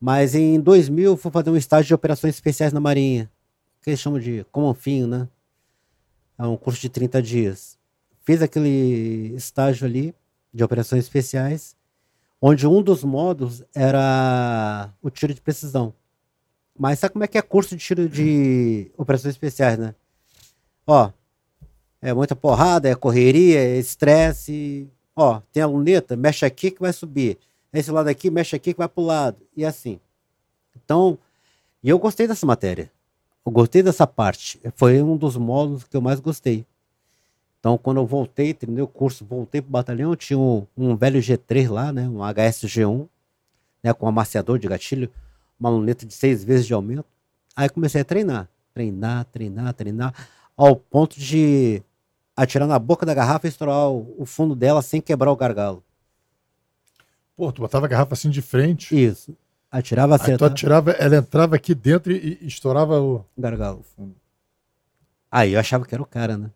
[0.01, 3.31] Mas em 2000, eu fui fazer um estágio de operações especiais na Marinha,
[3.83, 5.29] que eles chamam de Comanfim, né?
[6.39, 7.79] É um curso de 30 dias.
[8.23, 10.15] Fiz aquele estágio ali
[10.53, 11.77] de operações especiais,
[12.41, 15.95] onde um dos modos era o tiro de precisão.
[16.79, 19.95] Mas sabe como é que é curso de tiro de operações especiais, né?
[20.87, 21.11] Ó,
[22.01, 24.89] é muita porrada, é correria, é estresse.
[25.15, 27.39] Ó, tem a luneta, mexe aqui que vai subir.
[27.73, 29.39] Esse lado aqui, mexe aqui que vai pro lado.
[29.57, 29.99] E assim.
[30.77, 31.19] Então,
[31.83, 32.91] e eu gostei dessa matéria.
[33.45, 34.61] Eu gostei dessa parte.
[34.75, 36.67] Foi um dos módulos que eu mais gostei.
[37.59, 41.71] Então, quando eu voltei, terminei o curso, voltei pro batalhão, tinha um, um velho G3
[41.71, 42.09] lá, né?
[42.09, 43.09] Um HSG1,
[43.83, 43.93] né?
[43.93, 45.11] Com amaciador de gatilho,
[45.59, 47.07] uma luneta de seis vezes de aumento.
[47.55, 50.15] Aí comecei a treinar, treinar, treinar, treinar,
[50.57, 51.83] ao ponto de
[52.37, 55.83] atirar na boca da garrafa e estourar o, o fundo dela sem quebrar o gargalo.
[57.35, 58.95] Pô, tu botava a garrafa assim de frente.
[58.95, 59.37] Isso.
[59.71, 63.85] Atirava, Aí tu acertava atirava, ela entrava aqui dentro e, e estourava o gargalo.
[65.31, 66.51] Aí eu achava que era o cara, né?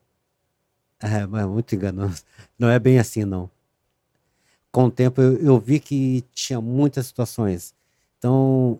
[1.02, 2.22] É, mas é muito enganoso.
[2.58, 3.50] Não é bem assim, não.
[4.70, 7.74] Com o tempo eu, eu vi que tinha muitas situações.
[8.18, 8.78] Então,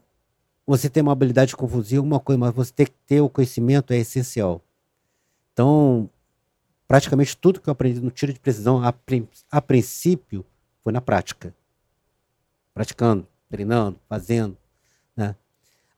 [0.67, 3.97] você ter uma habilidade é uma coisa, mas você ter que ter o conhecimento é
[3.97, 4.63] essencial.
[5.53, 6.09] Então,
[6.87, 8.95] praticamente tudo que eu aprendi no tiro de precisão, a,
[9.51, 10.45] a princípio,
[10.83, 11.55] foi na prática.
[12.73, 14.57] Praticando, treinando, fazendo,
[15.17, 15.35] né?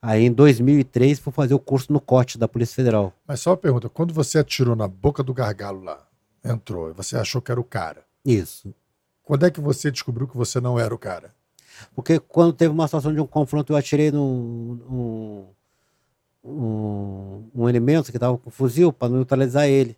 [0.00, 3.12] Aí em 2003 fui fazer o curso no COT da Polícia Federal.
[3.26, 6.04] Mas só uma pergunta: quando você atirou na boca do gargalo lá,
[6.44, 8.74] entrou, e você achou que era o cara, Isso.
[9.22, 11.34] quando é que você descobriu que você não era o cara?
[11.94, 15.48] Porque quando teve uma situação de um confronto, eu atirei num, num-
[16.44, 19.96] um, um elemento que estava com fuzil para neutralizar ele.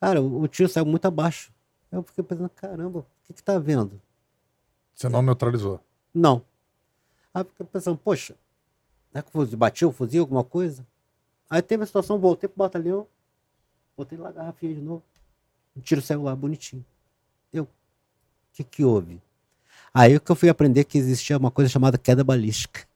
[0.00, 1.52] Cara, o, o tiro saiu muito abaixo.
[1.90, 4.00] Eu fiquei pensando, caramba, o que que tá vendo?
[4.94, 5.80] Você não neutralizou.
[6.12, 6.42] Não.
[7.32, 8.34] Aí eu fiquei pensando, poxa,
[9.10, 10.86] será que o fuzil, bati o fuzil, alguma coisa?
[11.50, 13.06] Aí teve a situação, voltei pro batalhão,
[13.96, 15.02] botei lá a garrafinha de novo.
[15.76, 16.84] O tiro saiu lá, bonitinho.
[17.52, 17.68] Eu, o
[18.52, 19.20] que que houve?
[19.92, 22.86] Aí que eu fui aprender que existia uma coisa chamada queda balística.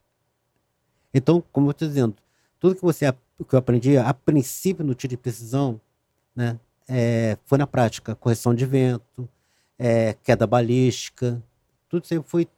[1.13, 2.15] Então, como eu estou dizendo,
[2.59, 3.13] tudo que você
[3.49, 5.81] que eu aprendi a princípio no tiro de precisão,
[6.35, 9.29] né, é, foi na prática, correção de vento,
[9.79, 11.41] é, queda balística,
[11.89, 12.49] tudo isso aí foi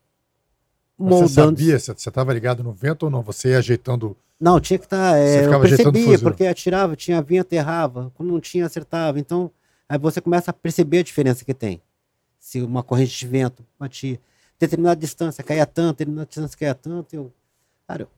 [0.98, 1.58] Mas Você moldando.
[1.58, 3.22] sabia se você estava ligado no vento ou não?
[3.22, 4.16] Você ia ajeitando.
[4.40, 5.16] Não, tinha que estar.
[5.18, 8.10] Você eu ficava ajeitando o percebia, porque atirava, tinha vento, errava.
[8.14, 9.18] Quando não tinha, acertava.
[9.20, 9.50] Então,
[9.90, 11.82] aí você começa a perceber a diferença que tem.
[12.38, 14.20] Se uma corrente de vento batia,
[14.56, 17.12] determinada distância caía tanto, determinada distância caía tanto.
[17.12, 17.32] Eu,
[17.88, 18.08] cara,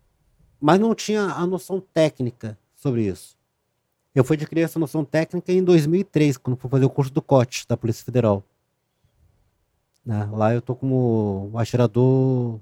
[0.61, 3.39] mas não tinha a noção técnica sobre isso.
[4.15, 7.67] Eu fui adquirir essa noção técnica em 2003, quando fui fazer o curso do COT,
[7.67, 8.45] da Polícia Federal.
[10.05, 12.61] Né, Lá eu tô como atirador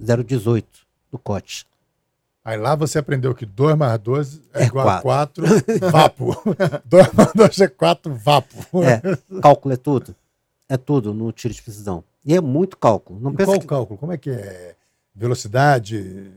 [0.00, 0.66] 018
[1.12, 1.64] do COT.
[2.44, 5.44] Aí lá você aprendeu que 2 mais 2 é, É igual a 4
[5.90, 6.36] vapo.
[6.84, 8.82] 2 mais 2 é 4 vapo.
[8.82, 9.00] É,
[9.40, 10.14] cálculo é tudo.
[10.68, 12.04] É tudo no tiro de precisão.
[12.24, 13.18] E é muito cálculo.
[13.18, 13.66] Não E pensa qual que...
[13.66, 13.98] cálculo?
[13.98, 14.74] Como é que é?
[15.14, 16.30] Velocidade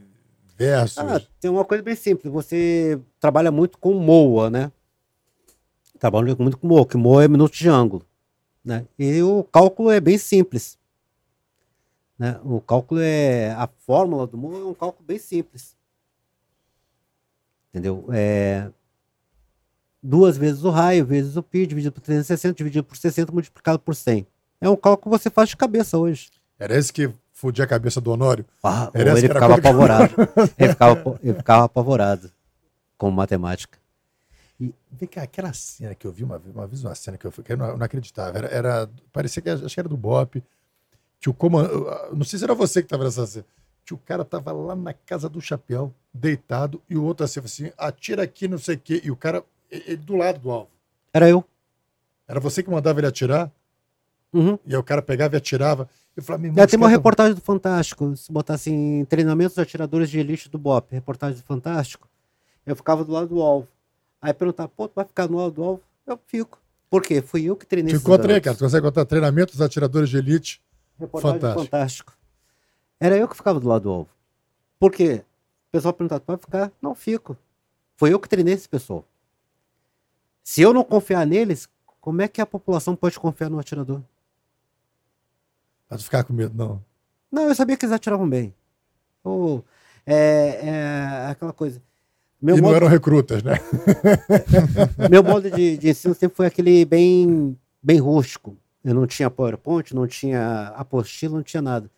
[0.57, 0.97] versus.
[0.97, 2.31] Ah, tem uma coisa bem simples.
[2.31, 4.71] Você trabalha muito com MOA, né?
[5.99, 8.05] Trabalha muito com MOA, que MOA é minuto de ângulo.
[8.63, 8.85] Né?
[8.97, 10.77] E o cálculo é bem simples.
[12.17, 12.39] Né?
[12.43, 13.51] O cálculo é.
[13.51, 15.76] A fórmula do MOA é um cálculo bem simples.
[17.77, 18.05] Entendeu?
[18.11, 18.69] É.
[20.01, 23.95] Duas vezes o raio, vezes o pi, dividido por 360, dividido por 60, multiplicado por
[23.95, 24.25] 100.
[24.61, 26.29] É um cálculo que você faz de cabeça hoje.
[26.57, 28.45] Era esse que fudia a cabeça do Honório?
[28.63, 30.13] Ah, Era ele ficava apavorado.
[30.57, 32.31] ele, ficava, ele ficava apavorado
[32.97, 33.77] com matemática.
[34.59, 37.25] E vem cá, aquela cena que eu vi uma vez, uma vez uma cena que
[37.27, 38.37] eu, que eu não, eu não acreditava.
[38.37, 40.41] Era, era- parecia que acho que era do Bop.
[41.19, 41.85] Que o comando.
[42.13, 43.45] Não sei se era você que estava nessa cena.
[43.93, 48.23] O cara tava lá na casa do chapéu, deitado, e o outro assim, assim, atira
[48.23, 49.01] aqui, não sei o quê.
[49.03, 50.69] E o cara, ele do lado do alvo.
[51.13, 51.43] Era eu.
[52.27, 53.51] Era você que mandava ele atirar,
[54.33, 54.59] Uhum.
[54.65, 55.89] e aí o cara pegava e atirava.
[56.15, 58.15] Eu falava, meu irmão, tem uma tá- reportagem do Fantástico.
[58.17, 62.09] Se botar assim, treinamentos de atiradores de elite do BOP, reportagem do Fantástico,
[62.65, 63.67] eu ficava do lado do alvo.
[64.21, 65.81] Aí perguntar, pô, tu vai ficar no lado do alvo?
[66.05, 66.59] Eu fico.
[66.89, 67.21] Por quê?
[67.21, 68.25] Fui eu que treinei garotos.
[68.41, 68.55] cara.
[68.57, 70.61] Tu consegue encontrar treinamento dos atiradores de elite.
[70.99, 71.63] Reportagem Fantástico.
[71.65, 72.16] fantástico.
[72.99, 74.09] Era eu que ficava do lado do alvo.
[74.79, 75.23] Por quê?
[75.67, 76.71] O pessoal perguntava, vai ficar?
[76.81, 77.37] Não fico.
[77.95, 79.05] Foi eu que treinei esse pessoal.
[80.43, 81.67] Se eu não confiar neles,
[81.99, 84.01] como é que a população pode confiar no atirador?
[85.89, 86.83] Tu ficar com medo, não.
[87.31, 88.53] Não, eu sabia que eles atiravam bem.
[89.23, 89.63] Ou,
[90.05, 91.81] é, é aquela coisa.
[92.41, 93.55] Meu e não modo, eram recrutas, né?
[95.09, 98.55] meu modo de, de ensino sempre foi aquele bem, bem rústico.
[98.83, 101.89] Eu não tinha PowerPoint, não tinha apostila, não tinha nada.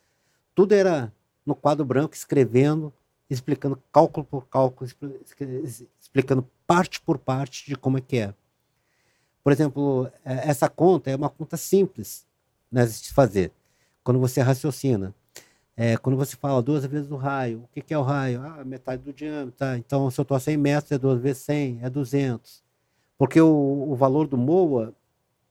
[0.59, 1.09] Tudo era
[1.45, 2.91] no quadro branco, escrevendo,
[3.29, 4.91] explicando cálculo por cálculo,
[6.01, 8.33] explicando parte por parte de como é que é.
[9.41, 12.27] Por exemplo, eh, essa conta é uma conta simples
[12.69, 13.53] né, de se fazer.
[14.03, 15.15] Quando você raciocina.
[15.77, 18.41] É, quando você fala duas vezes o raio, o que, que é o raio?
[18.41, 19.53] Ah, metade do diâmetro.
[19.57, 19.77] Tá?
[19.77, 22.61] Então, se eu estou a 100 metros, é duas vezes 100, é 200.
[23.17, 24.93] Porque o, o valor do MOA,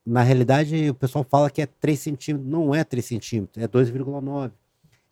[0.04, 2.46] na realidade, o pessoal fala que é 3 centímetros.
[2.46, 4.52] Não é 3 centímetros, é 2,9.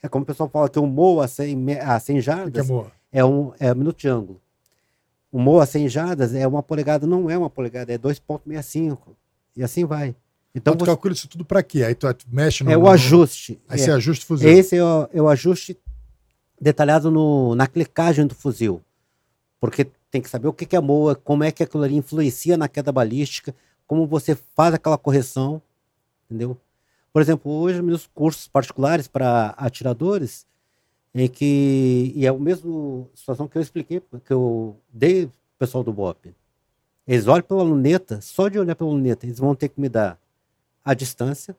[0.02, 2.70] É como o pessoal fala que o MOA a 100, me- a 100 Que jardas
[2.70, 2.92] amor.
[3.12, 4.40] é um, é um minuto de ângulo.
[5.32, 8.98] o Moa 100 jardas é uma polegada, não é uma polegada, é 2,65.
[9.54, 10.08] E assim vai.
[10.54, 11.82] Então Então tu você- calcula isso tudo pra quê?
[11.82, 12.70] Aí tu, mexe no.
[12.70, 13.60] é o ajuste.
[13.68, 13.84] Aí É.
[13.84, 14.48] você ajusta o fuzil.
[14.48, 15.76] Esse é o, é o ajuste
[16.58, 18.80] detalhado no, na clicagem do fuzil.
[19.60, 22.56] Porque tem que saber o que, que é MOA, como é que aquilo ali influencia
[22.56, 23.54] na queda balística,
[23.86, 25.60] como você faz aquela correção,
[26.30, 26.56] entendeu?
[27.16, 30.46] Por exemplo, hoje meus cursos particulares para atiradores,
[31.14, 35.94] em que e é a mesma situação que eu expliquei, que eu dei pessoal do
[35.94, 36.34] BOP.
[37.08, 40.20] Eles olham pela luneta, só de olhar pela luneta, eles vão ter que me dar
[40.84, 41.56] a distância,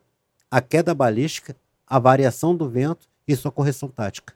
[0.52, 1.56] a queda balística,
[1.88, 4.36] a variação do vento e sua correção tática.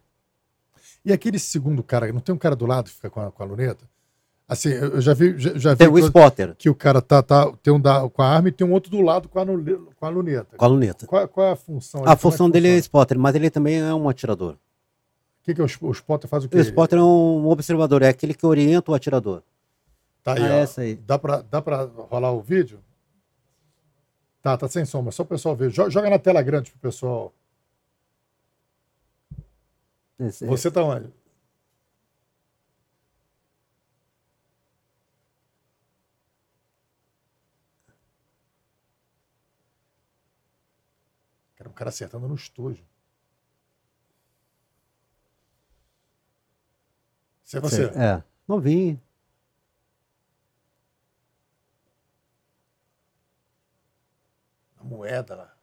[1.06, 3.44] E aquele segundo cara, não tem um cara do lado que fica com a, com
[3.44, 3.88] a luneta?
[4.52, 7.50] Assim, eu já vi, já, já vi Tem o spotter que o cara tá, tá,
[7.64, 10.06] tem um da, com a arma e tem um outro do lado com a, com
[10.06, 10.58] a luneta.
[10.58, 11.08] com a luneta.
[11.08, 12.02] Qual, qual é a função?
[12.06, 12.82] A é função que dele é funciona?
[12.82, 14.56] spotter, mas ele também é um atirador.
[14.56, 16.58] O que, que é o, o spotter faz o quê?
[16.58, 19.42] O spotter é um observador, é aquele que orienta o atirador.
[20.22, 20.60] Tá aí, Ah, ó.
[20.60, 20.96] essa aí.
[20.98, 22.80] Dá pra, dá pra rolar o vídeo?
[24.42, 25.70] Tá, tá sem som, mas só o pessoal ver.
[25.70, 27.32] Jo- Joga na tela grande pro pessoal.
[30.20, 31.08] Esse- Você tá onde?
[41.82, 42.86] Cara acertando no estojo.
[47.44, 47.86] Isso é você.
[47.86, 49.02] É, novinho.
[54.78, 55.58] A moeda lá.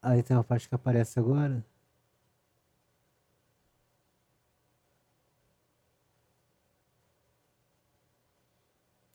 [0.00, 1.64] Aí tem uma parte que aparece agora.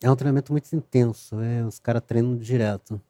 [0.02, 3.02] É um treinamento muito intenso, é, os caras treinam direto.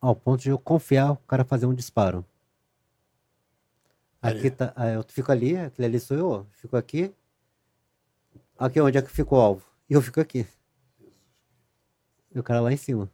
[0.00, 2.24] Ao ponto de eu confiar o cara fazer um disparo.
[4.20, 7.14] Aqui tá, ah, eu fico ali, aquele ali sou eu, fico aqui.
[8.58, 9.64] Aqui onde é que fica o alvo?
[9.88, 10.46] E eu fico aqui.
[12.34, 13.10] E o cara lá em cima.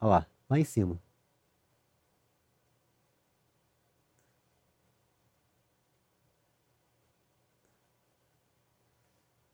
[0.00, 0.98] Olha lá, lá em cima.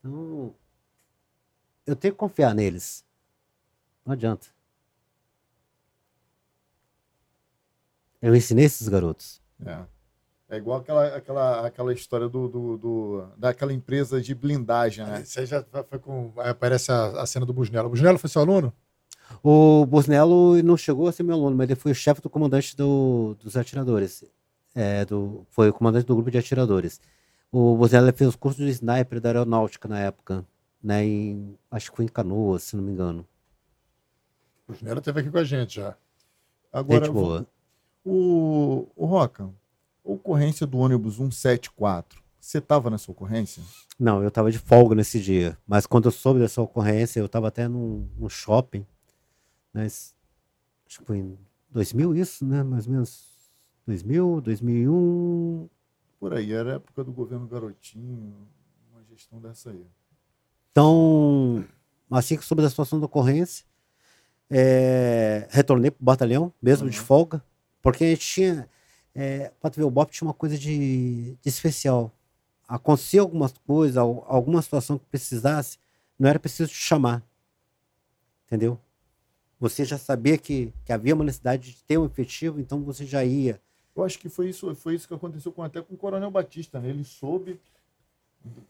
[0.06, 0.54] Então,
[1.86, 3.04] eu tenho que confiar neles.
[4.04, 4.46] Não adianta.
[8.22, 9.40] Eu ensinei esses garotos.
[9.64, 9.84] É.
[10.48, 15.24] É igual aquela, aquela, aquela história do, do, do- daquela empresa de blindagem, né?
[15.36, 16.32] Aí já foi com.
[16.36, 17.88] Aparece a, a cena do Busnello.
[17.88, 18.72] O Busnello foi seu aluno?
[19.42, 22.76] O Busnello não chegou a ser meu aluno, mas ele foi o chefe do comandante
[22.76, 24.22] do- dos atiradores.
[24.72, 27.00] É, do, foi o comandante do grupo de atiradores.
[27.50, 30.44] O Busnello fez os cursos de sniper da aeronáutica na época.
[30.82, 33.26] Né, em, acho que foi em Canoas, se não me engano.
[34.68, 35.96] O Busnello esteve aqui com a gente já.
[36.72, 37.46] Agora, Gente boa.
[38.04, 39.48] o, o Roca,
[40.04, 43.62] ocorrência do ônibus 174, você estava nessa ocorrência?
[43.98, 45.58] Não, eu tava de folga nesse dia.
[45.66, 48.86] Mas quando eu soube dessa ocorrência, eu tava até num, num shopping.
[49.72, 49.86] Né?
[49.86, 51.38] Acho que foi em
[51.70, 52.62] 2000 isso, né?
[52.62, 53.26] Mais ou menos
[53.86, 55.68] 2000, 2001.
[56.18, 58.34] Por aí, era a época do governo Garotinho,
[58.92, 59.86] uma gestão dessa aí.
[60.72, 61.64] Então,
[62.10, 63.64] assim que soube da situação da ocorrência,
[64.50, 67.04] é, retornei pro batalhão, mesmo de Uhum.
[67.04, 67.44] folga,
[67.82, 68.68] porque a gente tinha.
[69.14, 72.12] É, tu ver, o BOP tinha uma coisa de, de especial.
[72.68, 75.78] Acontecia algumas coisas, al- alguma situação que precisasse,
[76.18, 77.22] não era preciso te chamar.
[78.46, 78.78] Entendeu?
[79.58, 83.24] Você já sabia que, que havia uma necessidade de ter um efetivo, então você já
[83.24, 83.60] ia.
[83.96, 86.78] Eu acho que foi isso, foi isso que aconteceu com, até com o Coronel Batista,
[86.80, 86.88] né?
[86.90, 87.58] Ele soube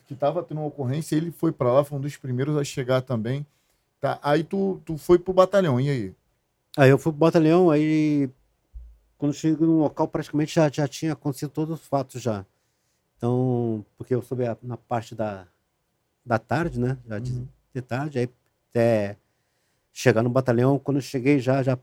[0.07, 3.03] que estava tendo uma ocorrência, ele foi para lá, foi um dos primeiros a chegar
[3.03, 3.45] também.
[4.01, 6.15] Tá, aí tu, tu foi pro batalhão, e aí?
[6.77, 8.31] Aí eu fui pro batalhão, aí
[9.19, 12.45] quando cheguei no local praticamente já, já tinha acontecido todos os fatos já.
[13.17, 15.47] Então, porque eu soube a- na parte da,
[16.25, 16.99] da tarde, né?
[17.09, 17.49] Já de, Uhum.
[17.75, 18.29] de tarde, aí
[18.71, 19.17] até
[19.93, 21.79] chegar no batalhão, quando eu cheguei já, já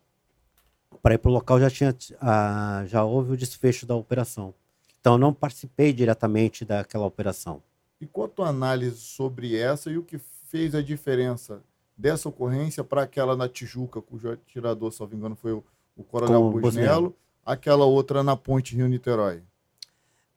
[1.02, 4.54] para ir pro local já tinha ah, já houve o desfecho da operação.
[5.00, 7.62] Então eu não participei diretamente daquela operação.
[8.00, 10.18] E qual a tua análise sobre essa e o que
[10.50, 11.62] fez a diferença
[11.98, 15.64] dessa ocorrência para aquela na Tijuca, cujo atirador, se não me engano, foi o,
[15.96, 17.16] o Coronel o Busnello.
[17.46, 19.44] aquela outra na Ponte Rio-Niterói?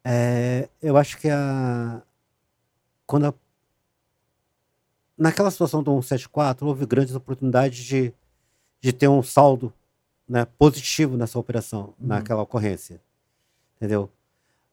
[0.05, 2.03] É, eu acho que a.
[3.07, 3.35] Quando a-
[5.19, 8.12] naquela situação do 174, houve grandes oportunidades de,
[8.81, 9.73] de ter um saldo
[10.28, 13.01] né, positivo nessa operação, naquela ocorrência.
[13.77, 14.11] Entendeu?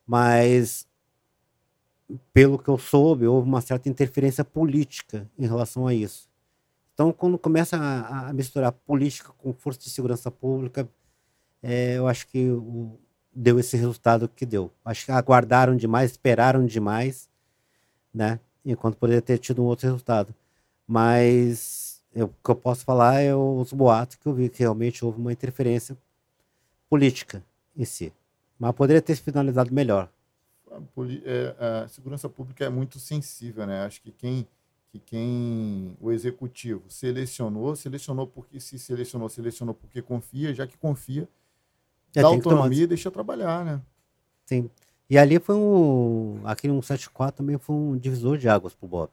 [0.05, 0.87] Mas,
[2.33, 6.29] pelo que eu soube, houve uma certa interferência política em relação a isso.
[6.93, 10.87] Então, quando começa a, a misturar política com força de segurança pública,
[11.61, 12.99] é, eu acho que o,
[13.33, 14.71] deu esse resultado que deu.
[14.85, 17.29] Acho que aguardaram demais, esperaram demais,
[18.13, 18.39] né?
[18.65, 20.33] Enquanto poderia ter tido um outro resultado.
[20.87, 25.03] Mas eu, o que eu posso falar é os boatos que eu vi, que realmente
[25.03, 25.97] houve uma interferência
[26.89, 27.43] política
[27.75, 28.13] em si.
[28.59, 30.09] Mas poderia ter se finalizado melhor.
[30.71, 30.77] A,
[31.25, 33.85] é, segurança pública é muito sensível, né?
[33.85, 34.47] Acho que quem
[34.93, 41.27] que quem o executivo selecionou, selecionou porque se selecionou, selecionou porque confia, já que confia,
[42.13, 43.81] dá autonomia e deixa trabalhar, né?
[44.45, 44.69] Sim.
[45.09, 46.41] E ali foi um.
[46.43, 49.09] Aquele 174 também foi um divisor de águas pro Bob.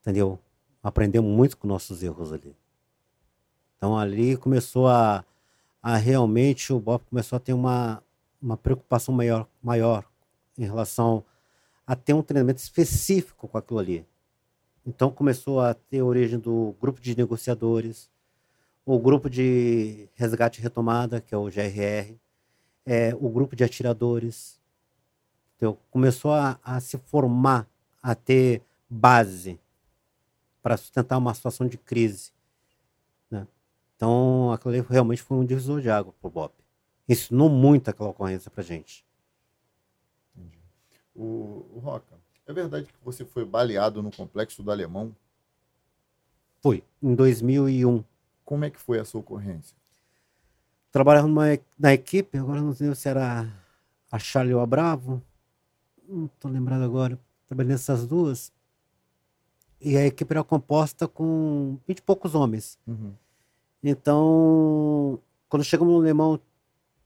[0.00, 0.40] Entendeu?
[0.82, 2.56] Aprendeu muito com nossos erros ali.
[3.76, 5.24] Então ali começou a,
[5.82, 8.02] a realmente o Bob começou a ter uma,
[8.40, 10.04] uma preocupação maior, maior
[10.58, 11.24] em relação
[11.86, 14.06] a ter um treinamento específico com aquilo ali.
[14.86, 18.10] Então começou a ter origem do grupo de negociadores,
[18.84, 22.14] o grupo de resgate e retomada, que é o GRR,
[22.84, 24.58] é, o grupo de atiradores.
[25.56, 27.68] Então, começou a, a se formar,
[28.02, 29.60] a ter base
[30.62, 32.32] para sustentar uma situação de crise.
[33.30, 33.46] Né?
[33.96, 36.54] Então, aquilo ali realmente foi um divisor de água para o BOP.
[37.08, 39.04] Ensinou muito aquela ocorrência para gente.
[40.36, 40.58] Entendi.
[41.14, 42.14] O, o Roca,
[42.46, 45.14] é verdade que você foi baleado no complexo do Alemão?
[46.60, 48.04] Fui, em 2001.
[48.44, 49.76] Como é que foi essa ocorrência?
[50.92, 53.48] Trabalhava numa, na equipe, agora não sei se era
[54.10, 55.22] a Charlie ou a Bravo,
[56.08, 57.18] não estou lembrado agora.
[57.46, 58.52] Trabalhei nessas duas.
[59.80, 62.78] E a equipe era composta com 20 e poucos homens.
[62.86, 63.14] Uhum.
[63.82, 66.38] Então, quando chegamos no Alemão,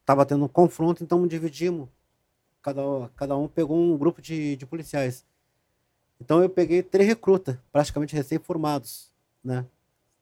[0.01, 1.89] estava tendo um confronto, então dividimos.
[2.61, 2.83] Cada,
[3.17, 5.25] cada um pegou um grupo de, de policiais.
[6.21, 9.67] Então eu peguei três recrutas, praticamente recém-formados, né?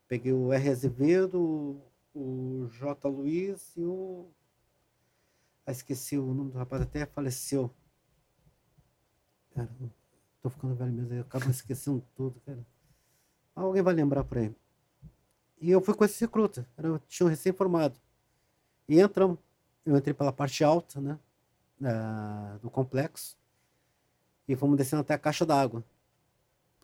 [0.09, 0.69] Peguei o R.
[0.69, 1.81] Azevedo,
[2.15, 3.09] o J.
[3.09, 4.27] Luiz e o.
[5.65, 7.71] Ah, esqueci o nome do rapaz, até faleceu.
[9.55, 9.71] Cara,
[10.43, 12.59] tô ficando velho mesmo, eu acabo esquecendo tudo, cara.
[13.55, 14.55] Alguém vai lembrar por aí.
[15.61, 17.95] E eu fui com esse recruta, era, tinha um recém-formado.
[18.89, 19.39] E entramos.
[19.85, 21.19] Eu entrei pela parte alta, né?
[21.79, 23.37] Da, do complexo
[24.47, 25.85] e fomos descendo até a caixa d'água.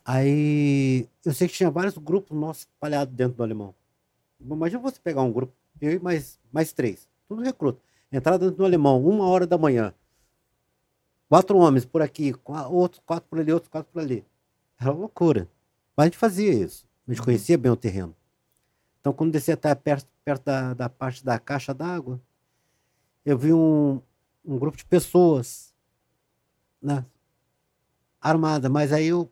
[0.05, 3.75] Aí eu sei que tinha vários grupos nossos espalhados dentro do alemão.
[4.41, 7.81] Imagina você pegar um grupo, eu e mais, mais três, tudo recruta.
[8.11, 9.93] Entrar dentro do alemão, uma hora da manhã.
[11.29, 12.35] Quatro homens por aqui,
[12.71, 14.25] outros quatro por ali, outros quatro por ali.
[14.81, 15.49] Era uma loucura.
[15.97, 16.87] Mas a gente fazia isso.
[17.07, 18.15] A gente conhecia bem o terreno.
[19.01, 22.21] Então, quando descia até perto, perto da, da parte da caixa d'água,
[23.25, 24.01] eu vi um,
[24.45, 25.75] um grupo de pessoas
[26.81, 27.05] né,
[28.21, 29.31] armada, mas aí eu,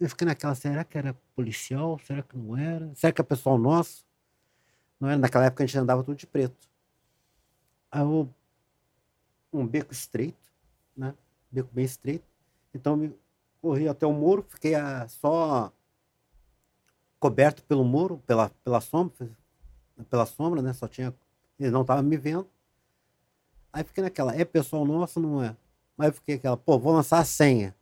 [0.00, 1.98] eu fiquei naquela, será que era policial?
[2.04, 2.92] Será que não era?
[2.94, 4.04] Será que é pessoal nosso?
[4.98, 5.18] Não era?
[5.18, 6.68] Naquela época a gente andava tudo de preto.
[7.90, 8.28] Aí eu,
[9.52, 10.52] um beco estreito,
[10.96, 11.14] né?
[11.50, 12.24] Beco bem estreito.
[12.74, 13.18] Então eu
[13.60, 15.72] corri até o muro, fiquei a, só
[17.18, 19.28] coberto pelo muro, pela, pela sombra,
[20.10, 20.72] pela sombra, né?
[20.72, 21.14] Só tinha.
[21.58, 22.48] Eles não estavam me vendo.
[23.72, 25.56] Aí fiquei naquela, é pessoal nosso, não é?
[25.98, 27.74] Eu fiquei aquela, pô, vou lançar a senha.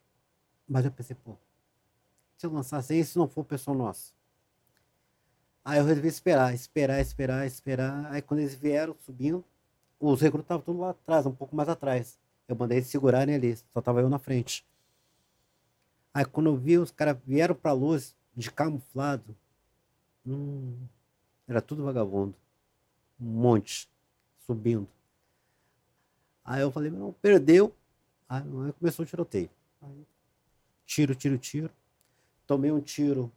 [0.68, 1.36] Mas eu pensei, pô,
[2.36, 4.14] se eu lançasse isso, não for pessoal nosso.
[5.64, 8.12] Aí eu resolvi esperar, esperar, esperar, esperar.
[8.12, 9.44] Aí quando eles vieram subindo,
[9.98, 12.18] os recrutas estavam tudo lá atrás, um pouco mais atrás.
[12.46, 14.66] Eu mandei eles segurarem ali, só tava eu na frente.
[16.12, 19.36] Aí quando eu vi, os caras vieram pra luz de camuflado.
[20.26, 20.76] Hum,
[21.48, 22.34] era tudo vagabundo.
[23.20, 23.88] Um monte
[24.46, 24.88] subindo.
[26.44, 27.74] Aí eu falei, não, perdeu.
[28.28, 28.42] Aí
[28.78, 29.50] começou o tiroteio.
[29.80, 30.06] Aí
[30.84, 31.70] tiro, tiro, tiro.
[32.46, 33.32] Tomei um tiro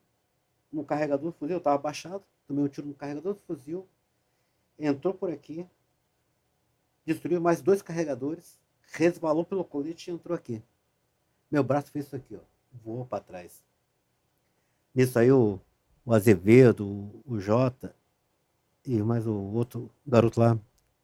[0.72, 3.88] no carregador do fuzil, eu estava baixado, tomei um tiro no carregador do fuzil,
[4.78, 5.66] entrou por aqui,
[7.06, 8.60] destruiu mais dois carregadores,
[8.94, 10.62] resvalou pelo colete e entrou aqui.
[11.50, 12.40] Meu braço fez isso aqui, ó,
[12.84, 13.64] voou para trás.
[14.94, 15.60] Nisso aí o,
[16.06, 17.96] o Azevedo, o, o Jota
[18.86, 20.58] e mais o outro garoto lá,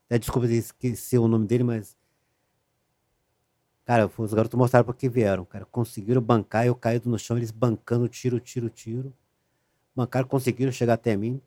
[0.09, 1.97] é, desculpa esqueci o nome dele, mas
[3.85, 5.65] Cara, os garotos mostraram porque vieram, cara.
[5.65, 9.13] Conseguiram bancar, eu caído no chão, eles bancando tiro, tiro, tiro.
[9.95, 11.41] Bancaram, conseguiram chegar até mim.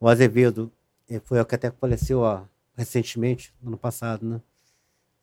[0.00, 0.72] O Azevedo
[1.08, 2.44] eh, foi o que até faleceu ó,
[2.76, 4.40] recentemente, no ano passado, né?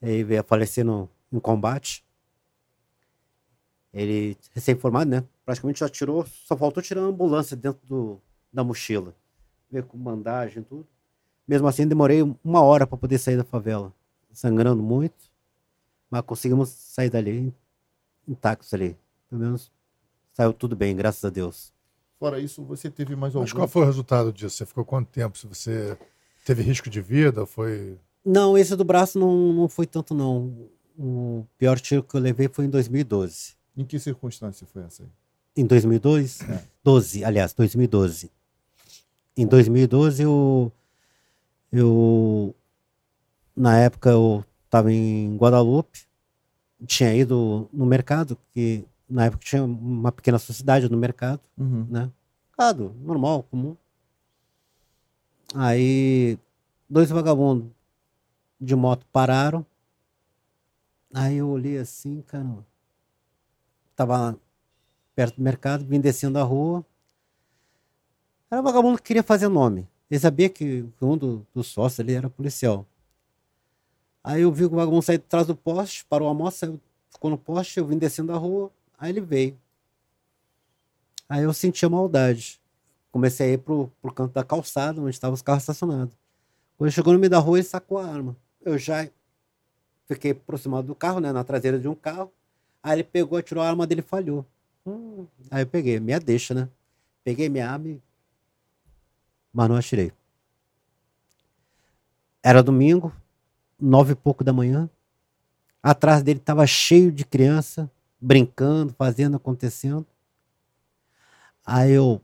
[0.02, 2.04] Ele veio a falecer no, em combate.
[3.94, 5.24] Ele, recém-formado, né?
[5.46, 8.22] Praticamente já tirou, só faltou tirar a ambulância dentro do,
[8.52, 9.14] da mochila.
[9.70, 10.88] Veio com bandagem e tudo.
[11.48, 13.94] Mesmo assim, demorei uma hora para poder sair da favela.
[14.32, 15.32] Sangrando muito
[16.12, 17.54] mas conseguimos sair dali
[18.28, 18.98] intactos ali.
[19.30, 19.72] Pelo menos
[20.34, 21.74] saiu tudo bem, graças a Deus.
[22.20, 23.62] Fora isso, você teve mais Mas algum?
[23.62, 24.58] qual foi o resultado disso?
[24.58, 25.38] Você ficou quanto tempo?
[25.38, 25.98] Se você
[26.46, 27.46] teve risco de vida?
[27.46, 27.98] Foi.
[28.24, 30.54] Não, esse do braço não, não foi tanto, não.
[30.98, 33.56] O pior tiro que eu levei foi em 2012.
[33.76, 35.10] Em que circunstância foi essa aí?
[35.58, 36.42] Em 2002?
[36.42, 36.64] É.
[36.84, 38.30] 12, aliás, 2012.
[39.36, 40.72] Em 2012 eu,
[41.72, 42.54] eu
[43.56, 46.06] na época eu estava em Guadalupe,
[46.86, 51.86] tinha ido no mercado, que na época tinha uma pequena sociedade no mercado, Uhum.
[51.90, 52.10] né?
[52.50, 53.76] Mercado, normal, comum.
[55.54, 56.38] Aí
[56.90, 57.68] dois vagabundos
[58.62, 59.66] de moto pararam.
[61.14, 62.66] Aí eu olhei assim, cara.
[63.96, 64.40] Tava
[65.16, 66.86] perto do mercado, vim descendo a rua.
[68.50, 69.88] Era um vagabundo que queria fazer nome.
[70.10, 72.86] Ele sabia que, um do- dos sócios ali era policial.
[74.24, 76.80] Aí eu vi que o vagabundo sair de trás do poste, parou a saiu,
[77.10, 79.58] ficou no poste, eu vim descendo a rua, aí ele veio.
[81.28, 82.60] Aí eu senti a maldade.
[83.12, 86.16] Comecei a ir pro, pro canto da calçada, onde estavam os carros estacionados.
[86.78, 88.36] Quando chegou no meio da rua, ele sacou a arma.
[88.62, 89.10] Eu já
[90.06, 92.32] fiquei aproximado do carro, né, na traseira de um carro.
[92.84, 94.46] Aí ele pegou, atirou a arma dele falhou.
[94.86, 96.70] Hum, Aí eu peguei, minha deixa, né?
[97.24, 98.02] Peguei minha arma e...
[99.54, 100.12] Mas não atirei.
[102.44, 103.14] Era domingo,
[103.80, 104.90] nove e pouco da manhã.
[105.84, 107.90] Atrás dele tava cheio de criança,
[108.20, 110.06] brincando, fazendo, acontecendo.
[111.66, 112.22] Aí eu,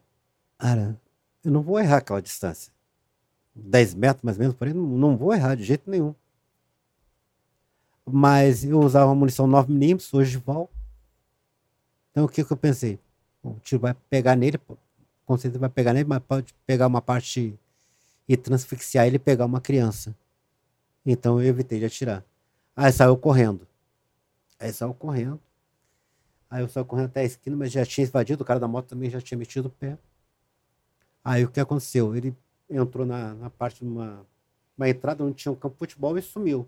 [0.58, 1.00] cara,
[1.44, 2.72] eu não vou errar aquela distância.
[3.56, 6.14] 10 metros mais ou menos, não, não vou errar de jeito nenhum.
[8.10, 10.70] Mas eu usava munição 9mm, ogival.
[12.12, 13.00] Então o que, que eu pensei?
[13.44, 14.58] O tiro vai pegar nele,
[15.26, 17.58] com certeza vai pegar nele, mas pode pegar uma parte
[18.28, 20.16] e transfixiar ele e pegar uma criança.
[21.06, 22.24] Então eu evitei de atirar.
[22.76, 23.68] Aí saiu correndo.
[24.60, 25.40] Aí saiu correndo.
[26.50, 28.88] Aí eu saí correndo até a esquina, mas já tinha invadido, o cara da moto
[28.88, 29.98] também já tinha metido o pé.
[31.24, 32.16] Aí o que aconteceu?
[32.16, 32.36] Ele
[32.70, 34.26] entrou na, na parte de uma,
[34.78, 36.68] uma entrada onde tinha um campo de futebol e sumiu.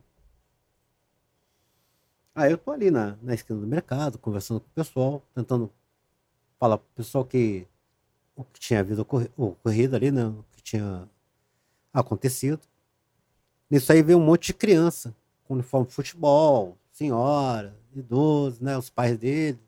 [2.39, 5.69] Aí eu tô ali na, na esquina do mercado, conversando com o pessoal, tentando
[6.57, 7.67] falar pro pessoal que
[8.33, 10.25] o que tinha havido ocorri- ocorrido ali, né?
[10.25, 11.09] O que tinha
[11.93, 12.61] acontecido.
[13.69, 15.13] Nisso aí veio um monte de criança,
[15.43, 18.77] com uniforme de futebol, senhora, idoso, né?
[18.77, 19.59] Os pais dele,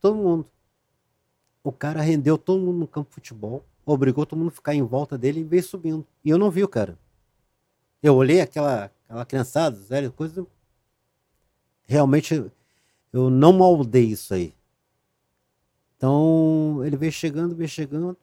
[0.00, 0.46] todo mundo.
[1.64, 4.82] O cara rendeu todo mundo no campo de futebol, obrigou todo mundo a ficar em
[4.82, 6.06] volta dele e veio subindo.
[6.24, 6.96] E eu não vi o cara.
[8.00, 10.46] Eu olhei aquela, aquela criançada, sério, coisa.
[11.90, 12.48] Realmente,
[13.12, 14.54] eu não moldei isso aí.
[15.96, 18.16] Então, ele veio chegando, veio chegando.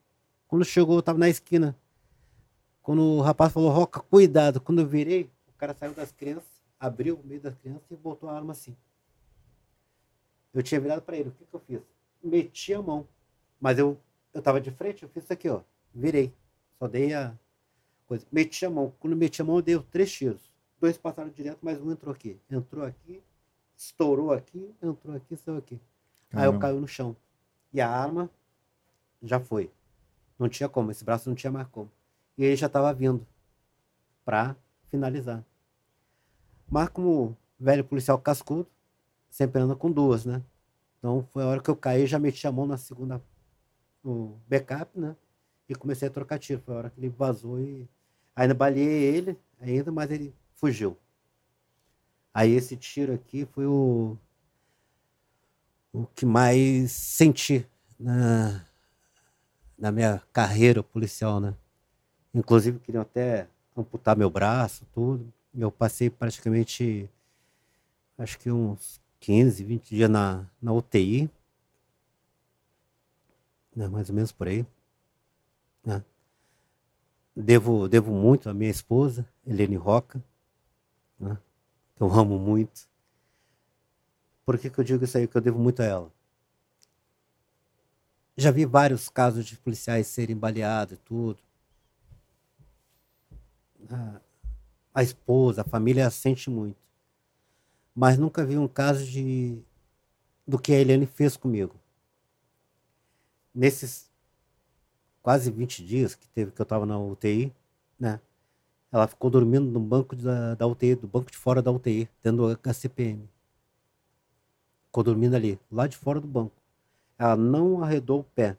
[0.48, 1.78] Quando chegou, eu tava na esquina.
[2.82, 4.62] Quando o rapaz falou, Roca, cuidado.
[4.62, 6.48] Quando eu virei, o cara saiu das crianças,
[6.80, 8.74] abriu o meio das crianças e botou a arma assim.
[10.54, 11.82] Eu tinha virado para ele, o que, que eu fiz?
[12.24, 13.06] Meti a mão.
[13.60, 14.00] Mas eu,
[14.34, 15.60] eu tava de frente, eu fiz isso aqui, ó.
[15.94, 16.34] Virei.
[16.80, 17.38] Só dei a
[18.06, 18.26] coisa.
[18.32, 18.94] Meti a mão.
[18.98, 20.50] Quando meti a mão, eu dei três tiros.
[20.80, 22.40] Dois passaram direto, mas um entrou aqui.
[22.50, 23.22] Entrou aqui,
[23.78, 25.80] estourou aqui, entrou aqui, saiu aqui.
[26.34, 26.60] Aí eu Caramba.
[26.60, 27.16] caí no chão.
[27.72, 28.30] E a arma
[29.22, 29.72] já foi.
[30.38, 31.92] Não tinha como, esse braço não tinha mais como.
[32.38, 33.26] E ele já estava vindo
[34.26, 34.56] para
[34.90, 35.44] finalizar.
[36.70, 38.68] Mas como velho policial cascudo,
[39.30, 40.44] sempre anda com duas, né?
[40.98, 43.22] Então foi a hora que eu caí, já meti a mão na segunda,
[44.04, 45.16] no backup, né?
[45.70, 46.62] E comecei a trocar tiro.
[46.62, 47.88] Foi a hora que ele vazou e
[48.36, 50.98] ainda baleei ele, ainda, mas ele fugiu.
[52.38, 54.16] Aí esse tiro aqui foi o
[55.92, 57.66] o que mais senti
[58.00, 58.64] na,
[59.76, 61.56] na minha carreira policial, né?
[62.36, 65.34] Inclusive queriam até amputar meu braço, tudo.
[65.58, 67.10] Eu passei praticamente,
[68.20, 71.28] acho que uns 15, 20 dias na, na UTI.
[73.76, 73.88] Né?
[73.88, 74.64] Mais ou menos por aí.
[75.84, 76.04] né?
[77.36, 80.24] Devo, devo muito à minha esposa, Helene Roca,
[81.20, 81.36] né?
[81.98, 82.88] Que eu amo muito.
[84.46, 85.28] Por que, que eu digo isso aí?
[85.28, 86.12] Que eu devo muito a ela.
[88.38, 91.40] Já vi vários casos de policiais serem baleados e tudo.
[94.94, 96.78] A, esposa, a família sente muito.
[97.96, 99.60] Mas nunca vi um caso de
[100.46, 101.76] do que a Eliane fez comigo.
[103.54, 104.10] Nesses
[105.22, 107.52] quase 20 dias que teve que eu estava na UTI,
[108.00, 108.22] né?
[108.92, 112.48] Ela ficou dormindo no banco da, da UTI, do banco de fora da UTI, dentro
[112.48, 113.28] do HCPM.
[114.86, 116.54] Ficou dormindo ali, lá de fora do banco.
[117.18, 118.58] Ela não arredou o pé.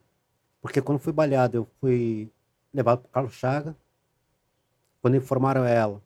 [0.61, 2.31] Porque quando fui baleado, eu fui
[2.73, 3.77] levado para o Carlos Chaga.
[5.01, 6.03] Quando informaram ela,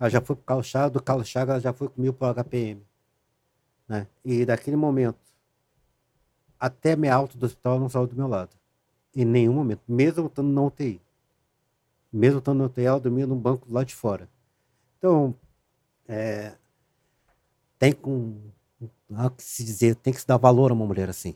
[0.00, 2.28] ela já foi para o Carlos Chaga, do Carlos Chaga ela já foi comigo para
[2.28, 2.82] o HPM.
[3.86, 4.06] Né?
[4.24, 5.18] E daquele momento,
[6.58, 8.50] até minha alta do hospital, ela não saiu do meu lado.
[9.14, 9.82] Em nenhum momento.
[9.86, 11.00] Mesmo estando na UTI.
[12.14, 14.28] Mesmo estando UTI, ela dormia num banco lá de fora.
[14.98, 15.34] Então,
[16.06, 16.54] é,
[17.76, 18.36] tem com,
[19.12, 21.34] há que se dizer, tem que se dar valor a uma mulher assim.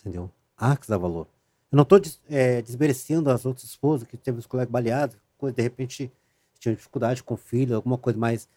[0.00, 0.30] Entendeu?
[0.56, 1.28] Há que se dar valor.
[1.70, 2.00] Eu não estou
[2.30, 5.18] é, desmerecendo as outras esposas que teve os colegas baleados,
[5.54, 6.10] de repente
[6.58, 8.48] tinha dificuldade com o filho, alguma coisa, mas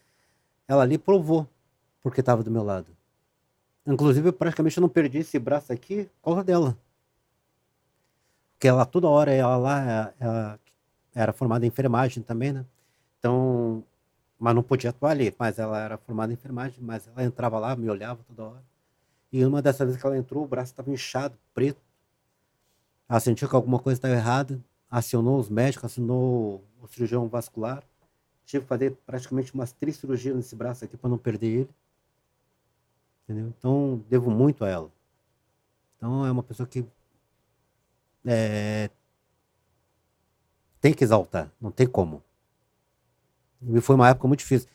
[0.66, 1.46] ela ali provou
[2.02, 2.86] porque estava do meu lado.
[3.86, 6.78] Inclusive, eu praticamente não perdi esse braço aqui por causa dela.
[8.54, 10.60] Porque ela, toda hora, ela lá, ela
[11.18, 12.64] era formada em enfermagem também, né?
[13.18, 13.84] Então,
[14.38, 15.34] mas não podia atuar ali.
[15.36, 18.64] Mas ela era formada em enfermagem, mas ela entrava lá, me olhava toda hora.
[19.32, 21.80] E uma dessas vezes que ela entrou, o braço estava inchado, preto.
[23.08, 27.82] Ela sentiu que alguma coisa estava errada, acionou os médicos, acionou o cirurgião vascular.
[28.46, 31.70] Tive que fazer praticamente umas três cirurgias nesse braço aqui para não perder ele.
[33.24, 33.52] Entendeu?
[33.58, 34.90] Então, devo muito a ela.
[35.96, 36.86] Então, é uma pessoa que
[38.24, 38.88] é,
[40.80, 42.22] tem que exaltar, não tem como.
[43.62, 44.68] E foi uma época muito difícil.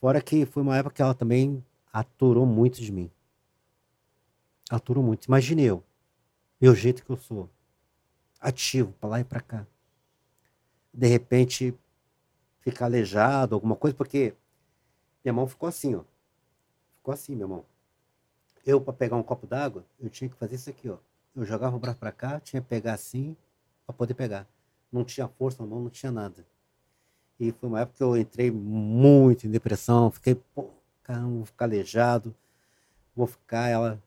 [0.00, 3.10] Fora que foi uma época que ela também aturou muito de mim.
[4.70, 5.26] Aturou muito.
[5.26, 5.84] Imagine eu,
[6.60, 7.50] meu jeito que eu sou,
[8.40, 9.66] ativo, para lá e para cá.
[10.92, 11.74] De repente,
[12.60, 14.34] ficar aleijado, alguma coisa, porque
[15.24, 16.02] minha mão ficou assim, ó.
[16.96, 17.64] Ficou assim, minha mão.
[18.64, 20.98] Eu, para pegar um copo d'água, eu tinha que fazer isso aqui, ó.
[21.34, 23.36] Eu jogava o braço para cá, tinha que pegar assim,
[23.86, 24.46] para poder pegar.
[24.92, 26.44] Não tinha força na mão, não tinha nada.
[27.40, 30.70] E foi uma época que eu entrei muito em depressão, fiquei, pô,
[31.02, 32.34] caramba, vou ficar aleijado,
[33.16, 34.00] vou ficar, ela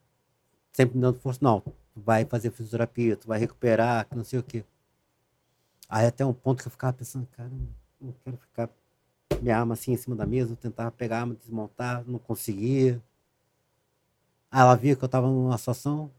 [0.71, 1.63] sempre me dando força, não,
[1.95, 4.63] vai fazer fisioterapia, tu vai recuperar, não sei o quê.
[5.89, 7.51] Aí até um ponto que eu ficava pensando, cara,
[7.99, 8.69] não quero ficar
[9.41, 13.01] minha arma assim em cima da mesa, eu tentava pegar a arma, desmontar, não conseguia.
[14.51, 16.11] Aí ela via que eu tava numa situação.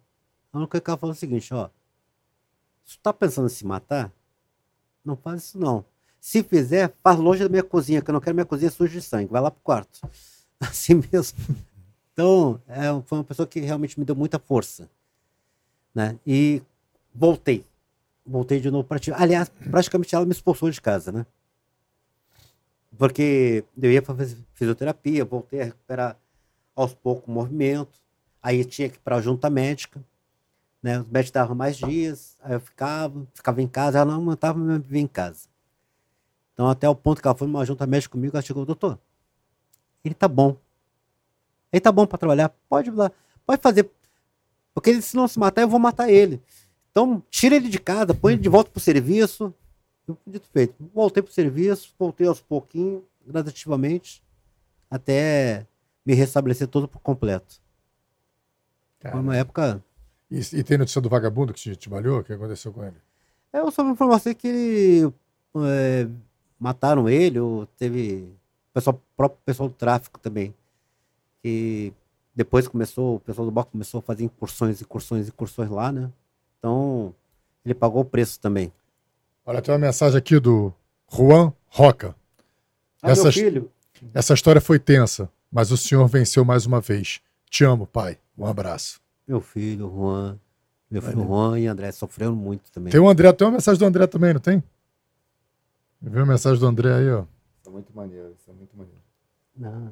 [0.52, 1.70] A única que ela falou é o seguinte, ó.
[2.84, 4.12] Se tu tá pensando em se matar,
[5.06, 5.84] não faz isso não.
[6.20, 9.02] Se fizer, faz longe da minha cozinha, que eu não quero minha cozinha suja de
[9.02, 9.30] sangue.
[9.30, 10.00] Vai lá pro quarto.
[10.58, 11.38] Assim mesmo.
[12.12, 14.88] Então, é, foi uma pessoa que realmente me deu muita força.
[15.94, 16.18] Né?
[16.26, 16.62] E
[17.14, 17.64] voltei.
[18.26, 19.12] Voltei de novo para ti.
[19.12, 21.24] Aliás, praticamente ela me expulsou de casa, né?
[22.98, 26.16] Porque eu ia fazer fisioterapia, voltei a recuperar
[26.74, 28.00] aos poucos o movimento.
[28.42, 30.02] Aí tinha que ir para a junta médica.
[30.86, 31.00] Né?
[31.00, 34.78] Os médicos davam mais dias, aí eu ficava, ficava em casa, ela não aguentava me
[34.78, 35.48] viver em casa.
[36.54, 38.96] Então, até o ponto que ela foi numa junta médica comigo, ela chegou, doutor,
[40.04, 40.56] ele tá bom.
[41.72, 43.10] Ele tá bom para trabalhar, pode lá,
[43.44, 43.90] pode fazer.
[44.72, 46.40] Porque se não se matar, eu vou matar ele.
[46.92, 49.52] Então, tira ele de casa, põe ele de volta pro serviço.
[50.06, 50.76] Eu, dito feito.
[50.94, 54.22] Voltei pro serviço, voltei aos pouquinhos, gradativamente,
[54.88, 55.66] até
[56.04, 57.60] me restabelecer todo por completo.
[59.00, 59.82] Foi uma época.
[60.30, 62.20] E, e, tem notícia do vagabundo que te, te malhou?
[62.20, 62.96] O que aconteceu com ele?
[63.52, 65.14] É, eu soube informação que ele,
[65.56, 66.08] é,
[66.58, 68.28] mataram ele, ou teve.
[68.74, 70.54] Pessoal, próprio pessoal do tráfico também.
[71.42, 71.92] Que
[72.34, 76.10] depois começou, o pessoal do bloco começou a fazer incursões, incursões, incursões lá, né?
[76.58, 77.14] Então,
[77.64, 78.72] ele pagou o preço também.
[79.44, 80.72] Olha, tem uma mensagem aqui do
[81.10, 82.14] Juan Roca.
[83.00, 83.70] Ah, essa, meu filho.
[84.12, 87.20] Essa história foi tensa, mas o senhor venceu mais uma vez.
[87.48, 88.18] Te amo, pai.
[88.36, 89.00] Um abraço.
[89.26, 90.38] Meu filho, Juan.
[90.90, 92.92] Meu filho Juan e André sofreram muito também.
[92.92, 94.62] Tem o André, tem uma mensagem do André também, não tem?
[96.00, 97.24] Viu a mensagem do André aí, ó?
[97.60, 99.00] Isso é muito maneiro, isso é muito maneiro.
[99.56, 99.90] Não.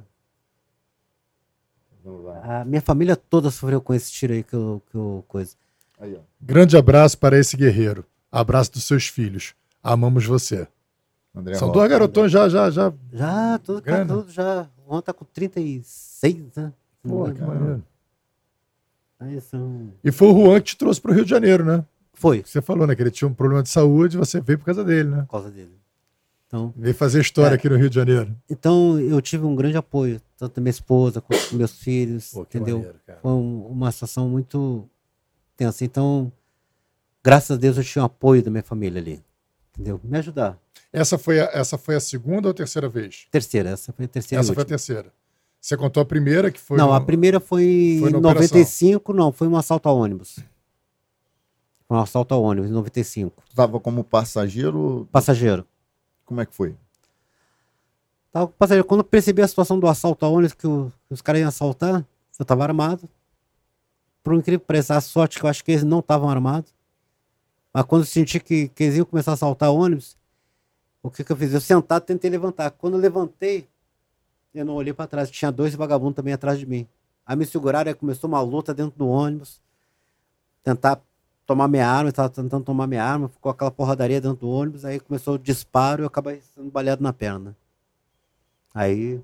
[2.04, 2.60] Vamos lá.
[2.60, 5.56] A minha família toda sofreu com esse tiro aí que eu, que eu coisa.
[5.98, 6.20] Aí, ó.
[6.40, 8.04] Grande abraço para esse guerreiro.
[8.30, 9.54] Abraço dos seus filhos.
[9.82, 10.68] Amamos você.
[11.34, 12.92] André São dois garotões já, já, já.
[13.12, 14.68] Já, tudo, cara, tudo já.
[14.86, 16.72] O tá com 36, né?
[17.02, 17.82] Pô, que maneiro.
[19.40, 19.92] São...
[20.02, 21.84] E foi o Juan que te trouxe para o Rio de Janeiro, né?
[22.14, 22.42] Foi.
[22.44, 22.94] Você falou, né?
[22.94, 25.22] Que ele tinha um problema de saúde e você veio por causa dele, né?
[25.22, 25.72] Por causa dele.
[26.46, 28.34] Então, veio fazer história é, aqui no Rio de Janeiro.
[28.48, 32.76] Então, eu tive um grande apoio, tanto da minha esposa quanto meus filhos, Pô, entendeu?
[32.76, 34.88] Maneiro, Foi um, uma situação muito
[35.56, 35.84] tensa.
[35.84, 36.32] Então,
[37.24, 39.20] graças a Deus eu tinha um apoio da minha família ali,
[39.72, 40.00] entendeu?
[40.04, 40.56] Me ajudar.
[40.92, 43.26] Essa foi a, essa foi a segunda ou a terceira vez?
[43.32, 44.40] Terceira, essa foi a terceira.
[44.40, 45.12] Essa foi a terceira.
[45.64, 46.76] Você contou a primeira que foi.
[46.76, 46.92] Não, no...
[46.92, 49.14] a primeira foi, em 95, operação.
[49.14, 50.38] não, foi um assalto a ônibus.
[51.88, 53.42] Foi um assalto a ônibus em 95.
[53.54, 55.08] Tava como passageiro?
[55.10, 55.66] Passageiro.
[56.26, 56.76] Como é que foi?
[58.30, 58.86] Tava com passageiro.
[58.86, 61.48] Quando eu percebi a situação do assalto a ônibus, que, o, que os caras iam
[61.48, 62.04] assaltar,
[62.38, 63.08] eu tava armado.
[64.22, 66.74] Por um incrível que pareça, a sorte que eu acho que eles não estavam armados.
[67.72, 70.14] Mas quando eu senti que, que eles iam começar a assaltar ônibus,
[71.02, 71.54] o que, que eu fiz?
[71.54, 72.70] Eu sentado tentei levantar.
[72.72, 73.66] Quando eu levantei,
[74.58, 75.30] eu não olhei para trás.
[75.30, 76.86] Tinha dois vagabundos também atrás de mim.
[77.26, 79.60] Aí me seguraram, aí começou uma luta dentro do ônibus.
[80.62, 81.00] Tentar
[81.46, 84.98] tomar minha arma, estava tentando tomar minha arma, ficou aquela porradaria dentro do ônibus, aí
[84.98, 87.56] começou o disparo e eu acabei sendo baleado na perna.
[88.72, 89.20] Aí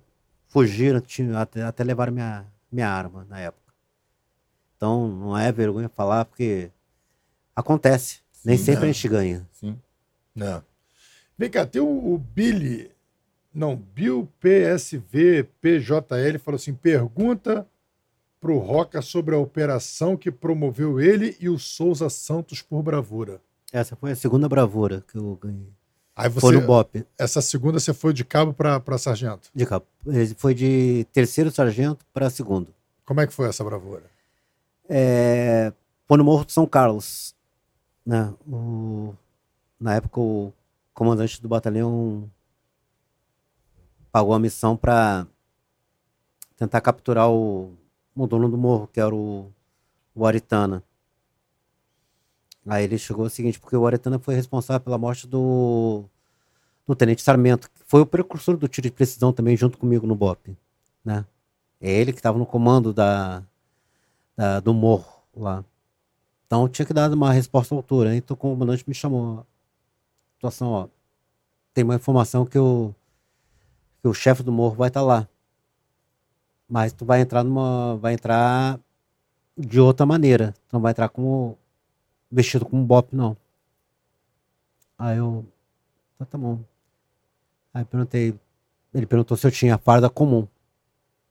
[0.48, 3.72] fugiram, tinha, até, até levaram minha, minha arma na época.
[4.76, 6.70] Então não é vergonha falar, porque
[7.54, 8.20] acontece.
[8.44, 8.90] Nem Sim, sempre é.
[8.90, 9.48] a gente ganha.
[9.52, 9.78] Sim.
[10.34, 10.62] Não.
[11.36, 12.90] Vem cá, tem o, o Billy.
[13.52, 17.66] Não, Bill PSV PJL falou assim: pergunta
[18.40, 23.40] pro Roca sobre a operação que promoveu ele e o Souza Santos por bravura.
[23.72, 25.68] Essa foi a segunda bravura que eu ganhei.
[26.16, 27.04] Aí Foi você, no BOP.
[27.18, 29.48] essa segunda você foi de cabo pra pra sargento.
[29.54, 29.86] De cabo.
[30.36, 32.68] Foi de terceiro sargento para segundo.
[33.04, 34.02] Como é que foi essa bravura?
[34.88, 35.72] É,
[36.06, 37.34] foi no Morro de São Carlos.
[38.04, 38.32] Né?
[38.50, 39.14] O-
[39.78, 40.52] na época, o
[40.92, 42.28] comandante do batalhão
[44.12, 45.26] pagou a missão para
[46.56, 47.76] tentar capturar o,
[48.14, 49.50] o dono do morro, que era o,
[50.14, 50.82] o Aritana.
[52.66, 56.04] Aí ele chegou o seguinte, porque o Aritana foi responsável pela morte do,
[56.86, 60.14] do Tenente Sarmento, que foi o precursor do tiro de precisão também, junto comigo no
[60.16, 60.56] BOP.
[61.04, 61.24] Né?
[61.80, 63.42] É ele que estava no comando da,
[64.36, 65.64] da- do morro lá.
[66.46, 68.16] Então tinha que dar uma resposta à altura.
[68.16, 69.46] Então o comandante me chamou.
[70.36, 70.88] Situação, ó.
[71.74, 72.94] Tem uma informação que o,
[74.00, 75.28] que o chefe do morro vai estar lá.
[76.68, 77.96] Mas tu vai entrar numa.
[77.96, 78.78] Vai entrar
[79.56, 80.54] de outra maneira.
[80.68, 81.58] Tu não vai entrar como.
[82.30, 83.36] vestido como bop, não.
[84.98, 85.44] Aí eu.
[86.18, 86.60] Tá, tá bom.
[87.74, 88.38] Aí perguntei.
[88.92, 90.46] Ele perguntou se eu tinha a farda comum.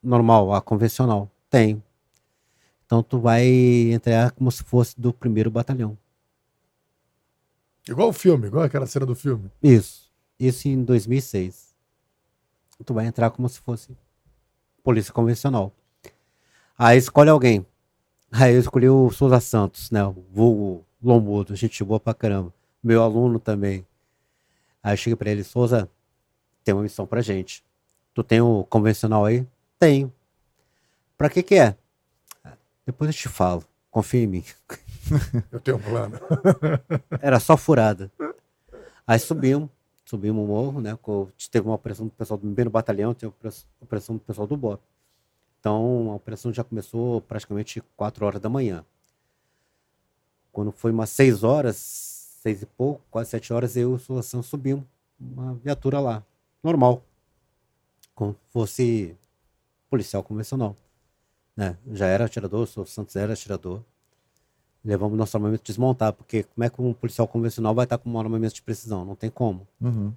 [0.02, 1.30] Normal, a convencional.
[1.50, 1.82] Tenho.
[2.86, 3.46] Então tu vai
[3.92, 5.98] entrar como se fosse do primeiro batalhão.
[7.88, 9.50] Igual o filme, igual aquela cena do filme.
[9.62, 10.12] Isso.
[10.40, 11.69] Isso em 2006.
[12.86, 13.96] Tu vai entrar como se fosse
[14.84, 15.72] polícia convencional.
[16.78, 17.66] Aí escolhe alguém.
[18.32, 20.04] Aí eu escolhi o Souza Santos, né?
[20.04, 22.54] O vulgo Lombudo, gente boa pra caramba.
[22.82, 23.86] Meu aluno também.
[24.82, 25.90] Aí eu cheguei pra ele, Souza,
[26.64, 27.64] tem uma missão pra gente.
[28.14, 29.46] Tu tem o convencional aí?
[29.78, 30.12] Tenho.
[31.18, 31.76] Pra que que é?
[32.86, 33.64] Depois eu te falo.
[33.92, 34.44] Confia em mim.
[35.52, 36.20] Eu tenho um plano.
[37.20, 38.12] Era só furada.
[39.08, 39.68] Aí subimos,
[40.10, 40.98] subimos o morro, né?
[41.52, 43.32] Teve uma operação do pessoal do primeiro batalhão, teve
[43.80, 44.82] operação- do pessoal do BOP.
[45.60, 48.84] Então a operação já começou praticamente 4 horas da manhã.
[50.52, 51.78] Quando foi umas 6 horas,
[52.42, 54.84] 6 e pouco, quase 7 horas, eu e o Sulação subimos
[55.20, 56.24] uma viatura lá,
[56.64, 57.04] normal.
[58.16, 59.16] Como fosse
[59.90, 60.76] policial convencional.
[61.56, 61.78] Né?
[61.92, 63.84] Já era atirador, o Santos era atirador
[64.84, 68.20] levamos nosso armamento desmontado, porque como é que um policial convencional vai estar com um
[68.20, 69.06] armamento de precisão?
[69.06, 69.68] Não tem como.
[69.82, 70.14] Uhum.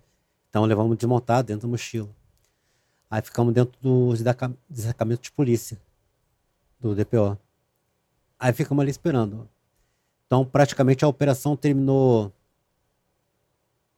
[0.49, 2.09] Então levamos desmontado dentro da mochila.
[3.11, 4.15] Aí ficamos dentro do
[4.69, 5.81] destacamento de polícia
[6.81, 7.39] do DPO.
[8.39, 9.49] Aí ficamos ali esperando.
[10.27, 12.33] Então praticamente a operação terminou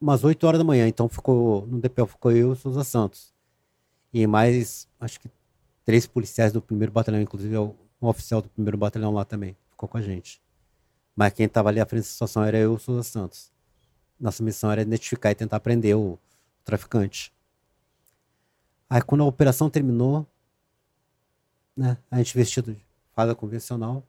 [0.01, 0.89] umas 8 horas da manhã.
[0.89, 3.33] Então ficou no DPO ficou eu e o Souza Santos.
[4.13, 5.29] E mais, acho que
[5.85, 9.99] três policiais do primeiro batalhão, inclusive um oficial do primeiro batalhão lá também, ficou com
[9.99, 10.44] a gente.
[11.15, 13.53] Mas quem estava ali à frente da situação era eu Souza Santos.
[14.19, 16.19] Nossa missão era identificar e tentar prender o
[16.65, 17.33] traficante.
[18.89, 20.27] Aí quando a operação terminou,
[21.77, 24.05] né, a gente vestido de farda convencional,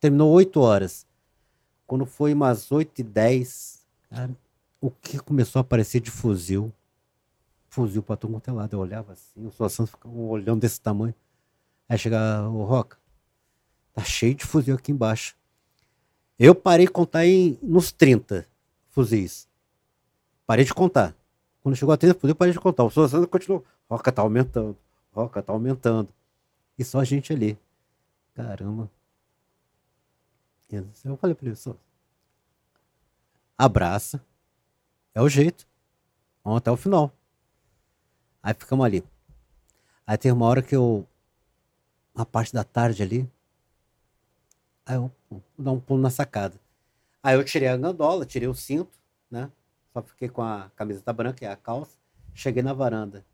[0.00, 1.06] terminou 8 horas.
[1.86, 4.30] Quando foi umas 8 e 10, cara,
[4.80, 6.72] o que começou a aparecer de fuzil?
[7.68, 8.74] Fuzil pra todo quanto é lado.
[8.74, 11.14] Eu olhava assim, o Souza Santos ficava olhando desse tamanho.
[11.88, 12.98] Aí chega o Roca,
[13.92, 15.36] tá cheio de fuzil aqui embaixo.
[16.38, 18.46] Eu parei de contar em, nos 30
[18.90, 19.48] fuzis.
[20.46, 21.14] Parei de contar.
[21.62, 22.84] Quando chegou a 30 fuzis, parei de contar.
[22.84, 23.64] O Souza Santos continuou.
[23.88, 24.76] Roca tá aumentando.
[25.12, 26.08] Roca tá aumentando.
[26.78, 27.58] E só a gente ali.
[28.34, 28.90] Caramba.
[31.04, 31.78] Eu falei pra ele, Souza.
[33.56, 34.24] Abraça.
[35.14, 35.66] É o jeito.
[36.42, 37.12] Vamos até o final.
[38.42, 39.04] Aí ficamos ali.
[40.06, 41.06] Aí tem uma hora que eu.
[42.14, 43.30] Uma parte da tarde ali.
[44.84, 46.60] Aí eu vou dar um pulo na sacada.
[47.22, 48.98] Aí eu tirei a gandola, tirei o cinto,
[49.30, 49.50] né?
[49.92, 51.96] Só fiquei com a camiseta branca e a calça.
[52.34, 53.24] Cheguei na varanda.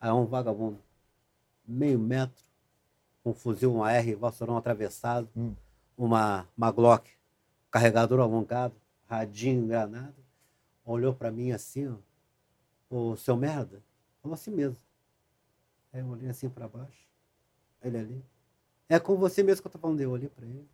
[0.00, 0.78] Aí um vagabundo,
[1.66, 2.44] meio metro,
[3.22, 5.54] com um fuzil, um AR, vassourão atravessado, Hum.
[5.96, 7.10] uma, uma Glock,
[7.70, 8.74] carregador alongado,
[9.08, 10.14] radinho, granada,
[10.84, 11.96] olhou pra mim assim, ó.
[12.90, 13.82] Ô, seu merda,
[14.20, 14.78] falou assim mesmo.
[15.92, 17.08] Aí eu olhei assim pra baixo,
[17.82, 18.24] ele ali.
[18.88, 20.68] É com você mesmo que eu tô falando, eu olhei pra ele.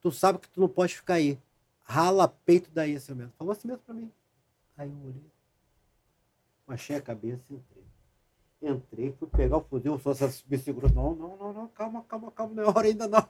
[0.00, 1.38] Tu sabe que tu não pode ficar aí.
[1.82, 3.32] Rala peito daí, seu merda.
[3.36, 4.10] Falou assim mesmo pra mim.
[4.76, 5.32] Aí eu olhei.
[6.66, 7.84] Baixei a cabeça e entrei.
[8.60, 10.90] Entrei, fui pegar o fuzil, o Sousa me segurou.
[10.90, 13.28] Não, não, não, não, calma, calma, calma, não é hora ainda não.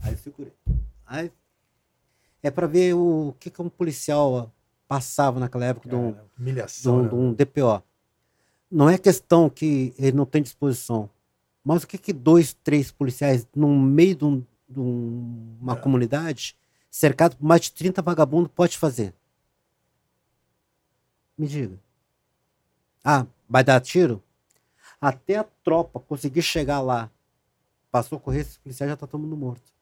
[0.00, 0.52] Aí eu segurei.
[1.04, 1.32] Aí,
[2.42, 4.52] é para ver o que, que um policial
[4.86, 7.08] passava naquela época de um, Cara, de um, né?
[7.08, 7.82] de um DPO.
[8.70, 11.10] Não é questão que ele não tem disposição,
[11.66, 15.76] mas o que, que dois, três policiais no meio de, um- de um- uma É.
[15.76, 16.56] comunidade,
[16.90, 19.12] cercado por mais de 30 vagabundos, pode fazer?
[21.36, 21.78] Me diga.
[23.04, 24.22] Ah, vai dar tiro?
[25.00, 27.10] Até a tropa conseguir chegar lá,
[27.90, 29.72] passou a correr, esses policiais já estão todo mundo morto.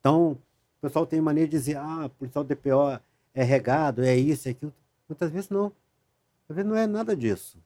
[0.00, 0.38] Então, o
[0.80, 3.00] pessoal tem mania de dizer, ah, policial DPO
[3.32, 4.72] é regado, é isso, é aquilo.
[5.08, 5.72] Muitas vezes não.
[6.48, 7.58] Às vezes não é nada disso.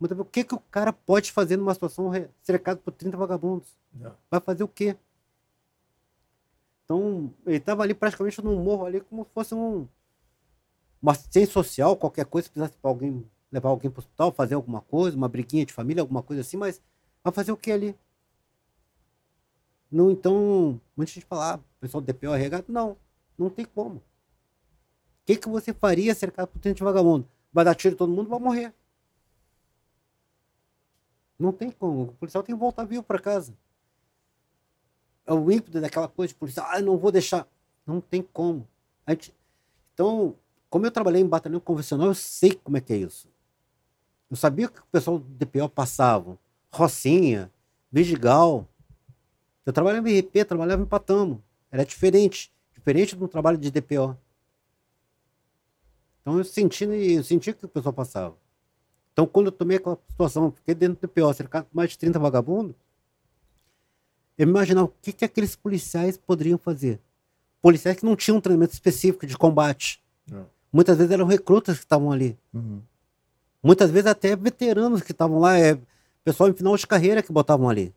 [0.00, 2.10] O que, que o cara pode fazer numa situação
[2.42, 3.76] cercado por 30 vagabundos?
[3.92, 4.14] Não.
[4.30, 4.96] Vai fazer o quê?
[6.84, 9.86] Então, ele estava ali praticamente num morro ali como se fosse um
[11.00, 14.54] uma assistência social, qualquer coisa, se precisasse pra alguém levar alguém para o hospital, fazer
[14.54, 16.82] alguma coisa, uma briguinha de família, alguma coisa assim, mas
[17.22, 17.96] vai fazer o que ali?
[19.90, 22.66] Não, então, muita gente fala, ah, o pessoal do DPO é regado.
[22.68, 22.96] Não,
[23.38, 23.96] não tem como.
[23.96, 24.02] O
[25.24, 27.26] que, que você faria cercado por 30 vagabundo?
[27.52, 28.74] Vai dar tiro em todo mundo, vai morrer.
[31.38, 32.02] Não tem como.
[32.02, 33.54] O policial tem que voltar vivo para casa.
[35.26, 36.66] É o ímpeto daquela coisa de policial.
[36.70, 37.46] Ah, não vou deixar.
[37.86, 38.66] Não tem como.
[39.08, 39.34] Gente-
[39.94, 40.36] Então,
[40.70, 43.28] como eu trabalhei em batalhão convencional, eu sei como é que é isso.
[44.30, 46.38] Eu sabia que o pessoal do DPO passava.
[46.70, 47.50] Rocinha,
[47.90, 48.66] Vigigal.
[49.66, 51.42] Eu trabalhava em RP, trabalhava em Patamo.
[51.70, 52.52] Era diferente.
[52.72, 54.16] Diferente do trabalho de DPO.
[56.20, 58.36] Então eu senti, eu senti que o pessoal passava.
[59.18, 62.20] Então quando eu tomei aquela situação, fiquei dentro do DPO, cercado por mais de 30
[62.20, 62.76] vagabundos,
[64.38, 67.00] eu imaginava o que, que aqueles policiais poderiam fazer.
[67.60, 70.00] Policiais que não tinham um treinamento específico de combate.
[70.24, 70.46] Não.
[70.72, 72.38] Muitas vezes eram recrutas que estavam ali.
[72.54, 72.80] Uhum.
[73.60, 75.76] Muitas vezes até veteranos que estavam lá, é,
[76.22, 77.92] pessoal em final de carreira que botavam ali.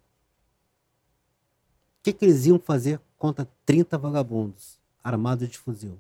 [2.00, 6.00] O que, que eles iam fazer contra 30 vagabundos armados de fuzil?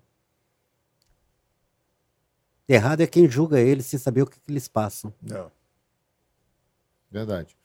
[2.73, 5.13] Errado é quem julga eles sem saber o que, que eles passam.
[5.21, 5.51] Não.
[7.09, 7.55] Verdade.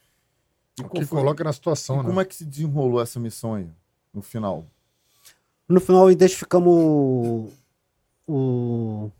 [0.78, 2.04] E O que foi- coloca na situação, e né?
[2.06, 3.68] como é que se desenrolou essa missão aí,
[4.12, 4.64] no final?
[5.68, 7.48] No final identificamos o,
[8.26, 9.10] o,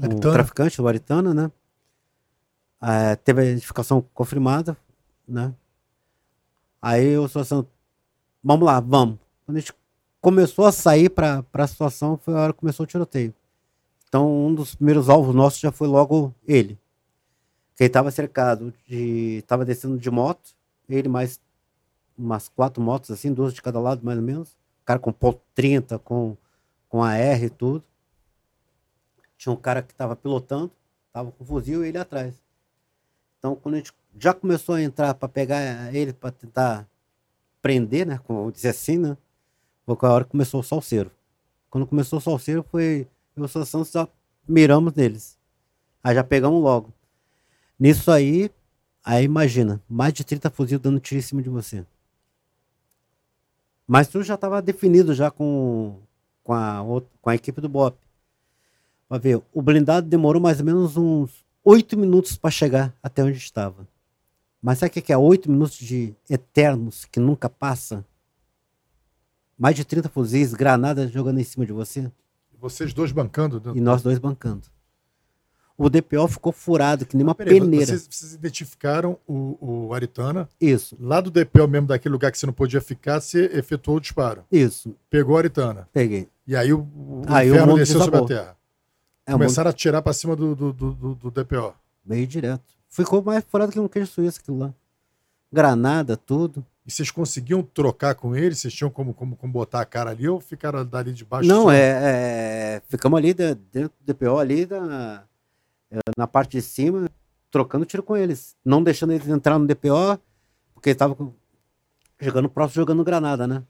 [0.00, 1.50] o traficante, o Aritana, né?
[2.80, 4.76] É, teve a identificação confirmada,
[5.26, 5.52] né?
[6.80, 7.66] Aí eu sou assim,
[8.42, 9.18] vamos lá, vamos.
[9.44, 9.72] Quando a gente
[10.20, 13.34] começou a sair para a situação, foi a hora que começou o tiroteio.
[14.08, 16.78] Então, um dos primeiros alvos nossos já foi logo ele.
[17.76, 19.38] Que ele estava cercado de.
[19.38, 20.54] estava descendo de moto,
[20.88, 21.40] ele mais
[22.16, 24.50] umas quatro motos, assim, duas de cada lado, mais ou menos.
[24.82, 26.36] O cara com ponto 30, com,
[26.88, 27.84] com AR e tudo.
[29.36, 30.72] Tinha um cara que estava pilotando,
[31.06, 32.34] estava com fuzil e ele atrás.
[33.38, 36.88] Então, quando a gente já começou a entrar para pegar ele, para tentar
[37.62, 38.18] prender, né?
[38.26, 39.16] Como dizer assim, né?
[39.96, 41.10] Foi a hora que começou o salseiro.
[41.70, 43.06] Quando começou o salseiro, foi.
[43.34, 44.06] Eu e o Santos já
[44.46, 45.38] miramos neles.
[46.02, 46.92] Aí já pegamos logo.
[47.78, 48.50] Nisso aí,
[49.04, 51.86] aí imagina, mais de 30 fuzil dando tiro em cima de você.
[53.86, 55.96] Mas tudo já estava definido já com,
[56.42, 56.82] com, a,
[57.22, 57.96] com a equipe do BOP.
[59.08, 63.38] Pra ver, o blindado demorou mais ou menos uns oito minutos para chegar até onde
[63.38, 63.88] estava.
[64.60, 65.16] Mas sabe o que é?
[65.16, 68.04] Oito minutos de eternos que nunca passa?
[69.58, 72.10] Mais de 30 fuzis, granadas jogando em cima de você
[72.60, 73.60] Vocês dois bancando.
[73.64, 73.72] né?
[73.76, 74.62] e nós dois bancando.
[75.76, 77.86] O DPO ficou furado, que nem uma Peraí, peneira.
[77.86, 80.48] vocês, vocês identificaram o, o Aritana.
[80.60, 84.00] Isso, Lá do DPO mesmo, daquele lugar que você não podia ficar, você efetuou o
[84.00, 84.44] disparo.
[84.50, 84.92] isso.
[85.08, 85.88] Pegou o Aritana.
[85.92, 86.28] Peguei.
[86.46, 88.26] E aí o, o Aí o inferno mundo desceu sobre a desabou.
[88.28, 88.56] terra.
[89.24, 91.72] É Começaram a atirar pra cima do, do, do, do- do DPO.
[92.04, 92.64] meio direto.
[92.88, 94.74] Ficou mais furado que um queijo suíço aquilo lá.
[95.52, 96.64] Granada, tudo.
[96.88, 98.54] E vocês conseguiam trocar com ele?
[98.54, 101.46] Vocês tinham como, como, como botar a cara ali ou ficaram dali de baixo?
[101.46, 105.22] Não, é, é, Ficamos ali de- dentro do DPO, ali da,
[105.90, 107.06] é, na parte de cima,
[107.50, 108.56] trocando tiro com eles.
[108.64, 110.18] Não deixando eles entrar no DPO,
[110.72, 111.34] porque estavam
[112.18, 113.62] jogando próximo, jogando granada, né?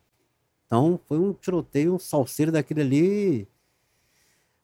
[0.67, 3.49] Então foi um tiroteio, um salseiro daquele ali.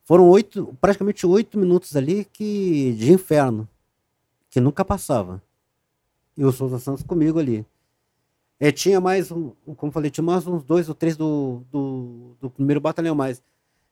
[0.04, 3.68] Foram oito, praticamente oito minutos ali que, de inferno,
[4.48, 5.42] que nunca passava.
[6.36, 7.66] E o Souza Santos comigo ali.
[8.64, 12.34] É, tinha mais, um, como eu falei, tinha mais uns dois ou três do, do,
[12.40, 13.42] do primeiro batalhão, mas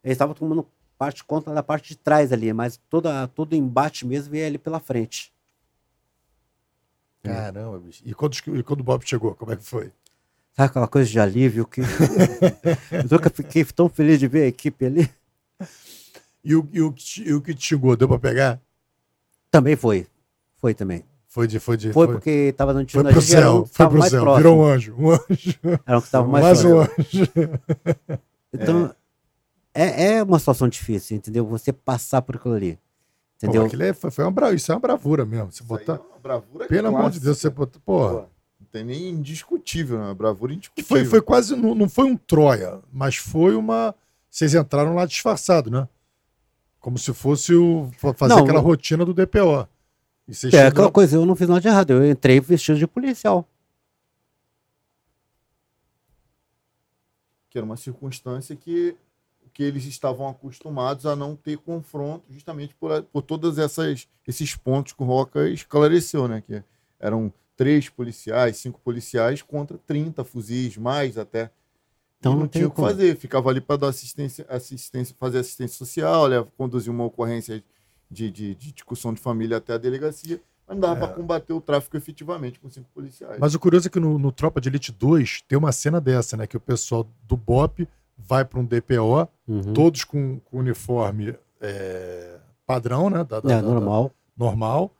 [0.02, 0.66] eles estavam tomando
[0.96, 4.80] parte contra da parte de trás ali, mas toda, todo embate mesmo veio ali pela
[4.80, 5.30] frente.
[7.22, 8.02] Caramba, bicho.
[8.02, 9.92] E quando, e quando o Bob chegou, como é que foi?
[10.54, 11.82] Sabe aquela coisa de alívio que.
[11.82, 15.10] eu nunca fiquei tão feliz de ver a equipe ali.
[16.42, 18.58] E o, e o, e o que te chegou, deu pra pegar?
[19.50, 20.06] Também foi.
[20.56, 21.04] Foi também.
[21.32, 21.58] Foi de.
[21.58, 23.68] Foi, de, Foi, porque estava dando tiro foi na pro gente, um céu.
[23.72, 24.20] Foi pro mais céu.
[24.22, 24.36] próximo.
[24.50, 24.94] Virou um anjo.
[24.98, 25.58] Um anjo.
[25.86, 26.92] Era um que estava mais, Mais um próximo.
[26.98, 28.20] anjo.
[28.54, 28.94] Então,
[29.74, 30.16] é.
[30.16, 31.46] É, uma situação difícil, entendeu?
[31.46, 32.74] Você passar por aquilo ali.
[32.74, 33.64] Pô, Entendeu?
[33.64, 34.52] aquilo é- foi, foi uma bra...
[34.52, 35.50] Isso é uma bravura mesmo.
[35.50, 35.94] Você botar.
[35.94, 37.18] é uma bravura Pelo amor de.
[37.18, 37.80] Deus, você botar.
[37.80, 38.28] Pô, Porra.
[38.60, 40.12] não tem nem indiscutível, né?
[40.12, 40.86] Bravura indiscutível.
[40.86, 41.56] foi, foi quase.
[41.56, 43.94] Não, não foi um Troia, mas foi uma.
[44.30, 45.88] Vocês entraram lá disfarçado, né?
[46.78, 47.90] Como se fosse o.
[47.98, 49.66] fa- fazer Não, aquela o- rotina do DPO.
[50.28, 51.90] É chegam aquela coisa, eu não fiz nada de errado.
[51.90, 53.46] Eu entrei vestido de policial.
[57.52, 58.96] que era uma circunstância que,
[59.52, 63.58] que eles estavam acostumados a não ter confronto, justamente por, por todos
[64.26, 66.40] esses pontos que o Roca esclareceu, né?
[66.40, 66.64] Que
[66.98, 71.50] eram três policiais, cinco policiais contra 30 fuzis, mais até.
[72.18, 75.40] Então e não não tinha o que fazer, ficava ali para dar assistência, assistência, fazer
[75.40, 76.42] assistência social, né?
[76.56, 77.62] conduzir uma ocorrência
[78.12, 81.60] de, de, de discussão de família até a delegacia, mas não dava para combater o
[81.60, 83.38] tráfico efetivamente com cinco policiais.
[83.40, 86.36] Mas o curioso é que no, no Tropa de Elite 2 tem uma cena dessa,
[86.36, 86.46] né?
[86.46, 89.72] Que o pessoal do BOP vai para um DPO, Uhum.
[89.74, 93.24] todos com, com uniforme é, padrão, né?
[93.24, 94.12] Da, da- É, da- normal.
[94.36, 94.94] normal.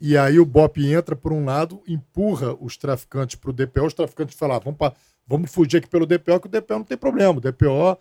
[0.00, 3.94] E aí o BOP entra por um lado, empurra os traficantes para o DPO, os
[3.94, 4.92] traficantes falam, ah, vamos, pa-
[5.26, 7.38] vamos fugir aqui pelo DPO, que o DPO não tem problema.
[7.38, 7.98] O DPO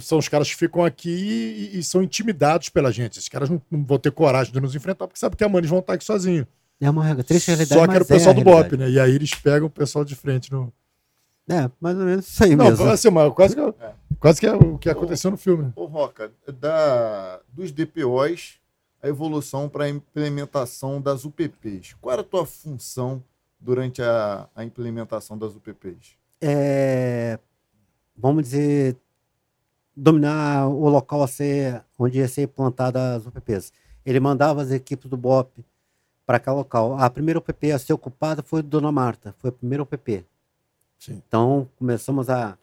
[0.00, 3.18] são os caras que ficam aqui e, e são intimidados pela gente.
[3.18, 5.70] Esses caras não, não vão ter coragem de nos enfrentar, porque sabem que amanhã eles
[5.70, 6.46] vão estar aqui sozinhos.
[6.80, 7.22] É uma regra.
[7.22, 8.90] Triste realidade, Só que era o é pessoal do BOP, né?
[8.90, 10.72] E aí eles pegam o pessoal de frente no.
[11.48, 12.88] É, mais ou menos isso aí Não, mesmo.
[12.88, 13.60] assim, mas quase que,
[14.18, 15.72] quase que é o que aconteceu no filme.
[15.76, 18.54] Ô, Roca, da, dos DPOs,
[19.02, 21.94] a evolução para a implementação das UPPs.
[22.00, 23.22] Qual era a tua função
[23.60, 26.16] durante a, a implementação das UPPs?
[26.46, 27.38] é,
[28.16, 28.96] vamos dizer,
[29.96, 33.72] dominar o local a ser, onde ia ser implantada as UPPs.
[34.04, 35.64] Ele mandava as equipes do BOP
[36.26, 36.98] para aquele local.
[36.98, 40.24] A primeira UPP a ser ocupada foi do Dona Marta, foi a primeira UPP.
[40.98, 41.22] Sim.
[41.26, 42.56] Então começamos a,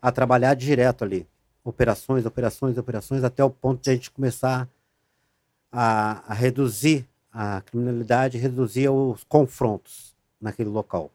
[0.00, 1.26] a trabalhar direto ali.
[1.64, 4.68] Operações, operações, operações, até o ponto de a gente começar
[5.70, 11.10] a, a reduzir a criminalidade, reduzir os confrontos naquele local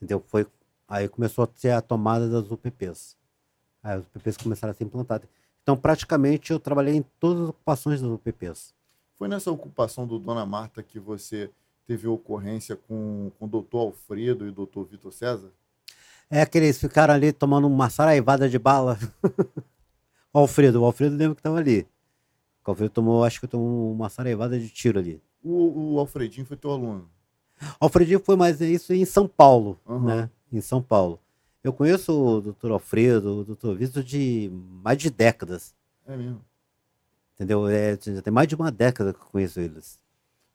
[0.00, 0.24] entendeu?
[0.26, 0.46] Foi
[0.88, 3.16] aí começou a ter a tomada das UPPs.
[3.82, 5.28] Aí as UPPs começaram a ser implantadas.
[5.62, 8.74] Então, praticamente, eu trabalhei em todas as ocupações das UPPs.
[9.16, 11.50] Foi nessa ocupação do Dona Marta que você
[11.86, 15.50] teve ocorrência com, com o doutor Alfredo e o doutor Vitor César?
[16.30, 18.98] É que eles ficaram ali tomando uma saraivada de bala.
[20.32, 21.86] o Alfredo, o Alfredo lembra que estava ali.
[22.64, 25.20] O Alfredo tomou, acho que tomou uma saraivada de tiro ali.
[25.42, 27.08] O, o Alfredinho foi teu aluno.
[27.80, 30.00] Alfredinho foi mais isso em São Paulo, Uhum.
[30.04, 30.30] né?
[30.52, 31.18] Em São Paulo.
[31.62, 34.50] Eu conheço o doutor Alfredo, o doutor Vitor de
[34.82, 35.74] mais de décadas,
[36.06, 36.40] É mesmo.
[37.34, 37.68] entendeu?
[37.68, 39.98] É, já tem mais de uma década que eu conheço eles.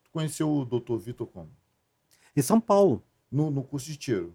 [0.04, 1.50] Tu conheceu o doutor Vitor como?
[2.36, 3.02] Em São Paulo.
[3.32, 4.34] No, no curso de tiro.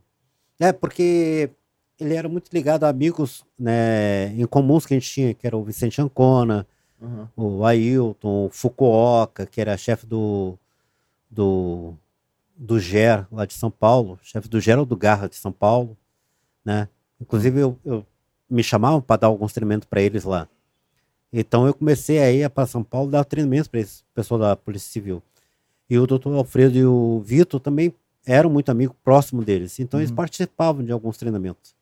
[0.58, 1.50] É, porque
[1.98, 5.56] ele era muito ligado a amigos né, em comuns que a gente tinha, que era
[5.56, 6.66] o Vicente Ancona,
[7.02, 7.26] Uhum.
[7.34, 10.58] o Ailton, o Fukuoka, que era chefe do,
[11.30, 11.94] do,
[12.54, 15.96] do GER lá de São Paulo, chefe do Geraldo Garra de São Paulo,
[16.64, 16.88] né?
[17.20, 18.06] Inclusive eu, eu
[18.48, 20.48] me chamavam para dar alguns treinamentos para eles lá.
[21.32, 24.90] Então eu comecei a ir para São Paulo dar treinamentos para esse pessoal da Polícia
[24.90, 25.22] Civil.
[25.88, 27.94] E o doutor Alfredo e o Vitor também
[28.26, 29.78] eram muito amigos próximos deles.
[29.78, 30.16] Então eles Uhum.
[30.16, 31.74] participavam de alguns treinamentos.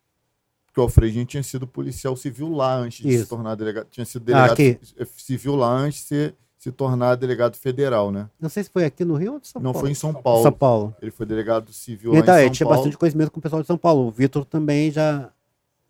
[0.67, 3.29] Porque o Alfredinho tinha sido policial civil lá antes de se Isso.
[3.29, 3.87] tornar delegado.
[3.91, 4.81] Tinha sido Ah, delegado
[5.17, 8.29] civil lá antes de se, se tornar delegado federal, né?
[8.41, 9.81] Não sei se foi aqui no Rio ou de São Não Paulo.
[9.87, 10.43] foi em São Paulo.
[10.43, 10.95] São Paulo.
[11.01, 12.79] Ele foi delegado civil lá Então, em ele São tinha Paulo.
[12.81, 14.09] bastante conhecimento com o pessoal de São Paulo.
[14.09, 15.31] O Vitor também já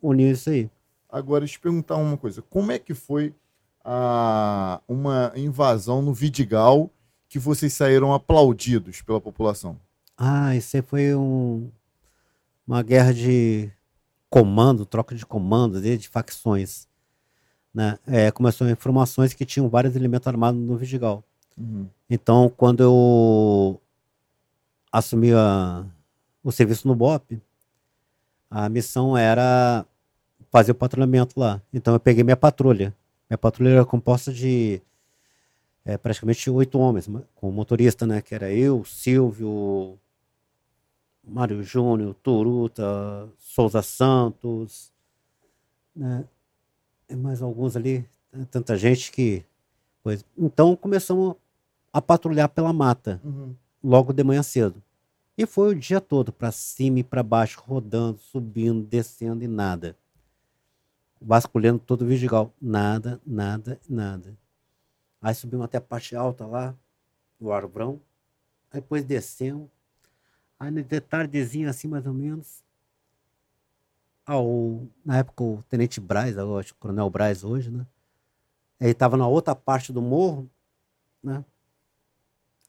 [0.03, 0.71] uniu isso aí.
[1.11, 2.43] Agora, deixa eu te perguntar uma coisa.
[2.43, 3.35] Como é que foi
[3.83, 6.91] a, uma invasão no Vidigal
[7.29, 9.79] que vocês saíram aplaudidos pela população?
[10.19, 11.71] Ah, isso aí foi um,
[12.67, 13.71] uma guerra de
[14.29, 16.88] comando, troca de comando, de, de facções.
[17.75, 17.99] Né?
[18.07, 21.23] É, começou informações que tinham vários elementos armados no Vidigal.
[22.09, 23.81] Então, quando eu
[24.93, 25.85] assumi a-
[26.43, 27.41] o serviço no BOP,
[28.51, 29.85] a missão era
[30.51, 31.61] fazer o patrulhamento lá.
[31.73, 32.95] Então, eu peguei minha patrulha.
[33.29, 34.81] Minha patrulha era composta de
[35.85, 38.21] é, praticamente oito homens, com o motorista, né?
[38.21, 39.99] Que era eu, Silvio,
[41.25, 44.93] Mário Júnior, Turuta, Souza Santos,
[45.97, 46.25] né?
[47.09, 48.07] E mais alguns ali,
[48.51, 49.45] tanta gente que.
[50.03, 50.25] Pois.
[50.37, 51.37] Então começamos
[51.93, 53.21] a patrulhar pela mata,
[53.83, 54.83] logo de manhã cedo.
[55.37, 59.97] E foi o dia todo, para cima e para baixo, rodando, subindo, descendo e nada.
[61.21, 62.53] Vasculhando todo o Vidigal.
[62.61, 64.37] Nada, nada, nada.
[65.23, 66.75] Aí subimos até a parte alta lá,
[67.41, 68.01] o Arbrão.
[68.71, 69.69] Aí depois descemos.
[70.59, 72.65] Aí no de tardezinha assim, mais ou menos.
[74.29, 77.87] Ao, na época o Tenente Braz, eu acho que o Coronel Braz hoje, né?
[78.79, 80.51] Ele tava na outra parte do morro,
[81.23, 81.43] né?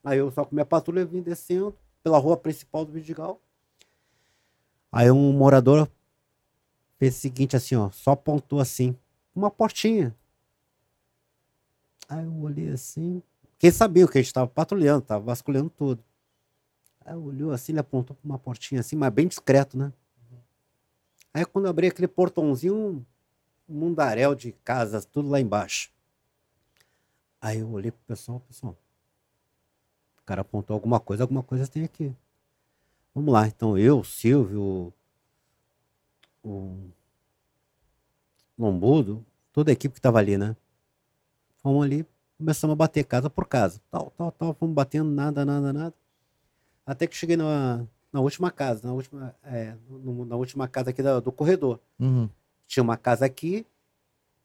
[0.02, 3.42] Aí eu só com minha patrulha vim descendo pela rua principal do Vidigal.
[4.90, 5.90] Aí um morador
[6.98, 8.96] fez o seguinte assim, ó, só apontou assim,
[9.36, 10.16] uma portinha.
[12.08, 13.22] Aí eu olhei assim,
[13.58, 16.02] quem sabia que a gente tava patrulhando, tava vasculhando tudo.
[17.06, 19.92] Aí olhou assim, ele apontou pra uma portinha assim, mas bem discreto, né?
[21.34, 23.06] Aí quando eu abri aquele portãozinho,
[23.68, 25.92] um mundaréu de casas, tudo lá embaixo.
[27.42, 28.78] Aí eu olhei pro pessoal, pessoal.
[30.20, 32.14] O cara apontou alguma coisa, alguma coisa tem aqui.
[33.14, 34.94] Vamos lá, então eu, Silvio,
[36.44, 36.90] o
[38.58, 40.56] Lombudo, toda a equipe que tava ali, né?
[41.62, 42.06] Fomos ali,
[42.38, 43.82] começamos a bater casa por casa.
[43.90, 45.96] Tal, tal, tal, fomos batendo, nada, nada, nada.
[46.86, 51.02] Até que cheguei na, na última casa, na última, é, no- na última casa aqui
[51.04, 51.80] da- do corredor.
[52.00, 52.30] Uhum.
[52.68, 53.66] Tinha uma casa aqui,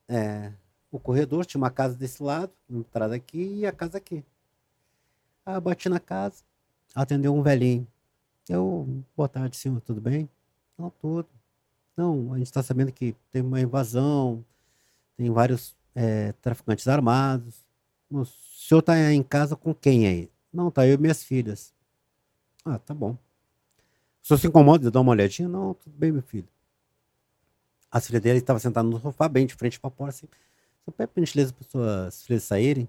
[0.08, 0.52] é,
[0.90, 4.24] o corredor, tinha uma casa desse lado, entrada aqui e a casa aqui.
[5.46, 6.42] Aí eu bati na casa,
[6.94, 7.86] atendeu um velhinho.
[8.48, 8.86] Eu,
[9.16, 10.28] boa tarde, senhor, tudo bem?
[10.78, 11.28] Não, tudo.
[11.96, 14.44] Não, a gente está sabendo que tem uma invasão,
[15.16, 17.64] tem vários é, traficantes armados.
[18.10, 20.30] O senhor está em casa com quem aí?
[20.52, 21.72] Não, tá eu e minhas filhas.
[22.64, 23.16] Ah, tá bom.
[24.24, 25.46] O senhor se incomoda de dar uma olhadinha?
[25.46, 26.48] Não, tudo bem, meu filho.
[27.90, 30.26] As filhas dele estavam sentadas no sofá, bem de frente para a porta, assim.
[30.82, 32.88] Só pede por gentileza para suas filhas saírem,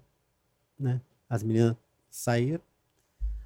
[0.80, 1.02] né?
[1.30, 1.76] As meninas
[2.10, 2.64] saíram.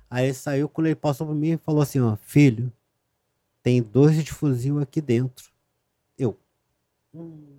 [0.07, 2.71] Aí ele saiu, quando ele passou por mim, falou assim, ó, filho,
[3.63, 5.51] tem dois de fuzil aqui dentro.
[6.15, 6.37] Eu.
[7.11, 7.57] Hum,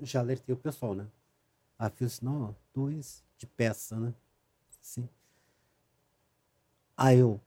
[0.00, 1.06] já alertei o pessoal, né?
[1.78, 4.12] Aí assim, não, ó, dois de peça, né?
[4.82, 5.08] Assim.
[6.94, 7.40] Aí eu.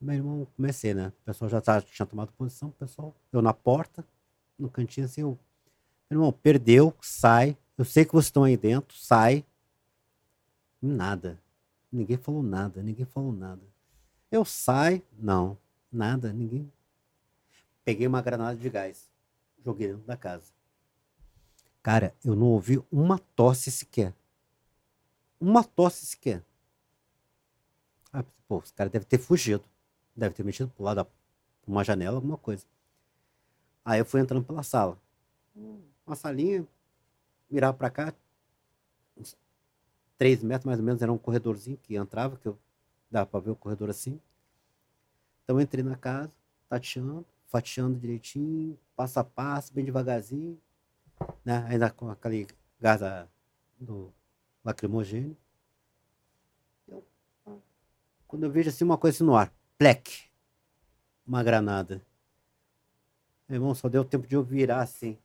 [0.00, 1.08] Meu irmão, comecei, né?
[1.08, 3.14] O pessoal já tá, tinha tomado posição, o pessoal.
[3.32, 4.04] Eu na porta,
[4.58, 5.38] no cantinho assim, eu.
[6.08, 7.56] Meu irmão, perdeu, sai.
[7.76, 9.44] Eu sei que vocês estão aí dentro, sai.
[10.80, 11.38] Nada.
[11.92, 13.62] Ninguém falou nada, ninguém falou nada.
[14.30, 15.58] Eu saio, não,
[15.90, 16.70] nada, ninguém.
[17.84, 19.10] Peguei uma granada de gás,
[19.64, 20.52] joguei dentro da casa.
[21.82, 24.14] Cara, eu não ouvi uma tosse sequer.
[25.40, 26.44] Uma tosse sequer.
[28.12, 29.64] Ah, pô, os caras devem ter fugido.
[30.20, 31.06] Deve ter metido pro lado
[31.66, 32.66] uma janela, alguma coisa.
[33.82, 34.98] Aí eu fui entrando pela sala.
[36.06, 36.66] Uma salinha,
[37.50, 38.12] mirar pra cá,
[39.16, 39.34] uns
[40.18, 42.58] três metros mais ou menos, era um corredorzinho que entrava, que eu
[43.10, 44.20] dava pra ver o corredor assim.
[45.42, 46.30] Então eu entrei na casa,
[46.68, 50.60] tateando, fatiando direitinho, passo a passo, bem devagarzinho,
[51.42, 51.64] né?
[51.66, 52.46] Ainda com aquele
[52.78, 53.26] gás da-
[53.78, 54.12] do
[54.62, 55.34] lacrimogêneo.
[56.86, 57.02] Eu,
[57.46, 57.56] ah,
[58.28, 59.50] quando eu vejo assim uma coisa assim no ar,
[59.84, 60.28] plec,
[61.26, 62.02] uma granada.
[63.48, 65.16] Meu irmão, só deu tempo de eu virar assim.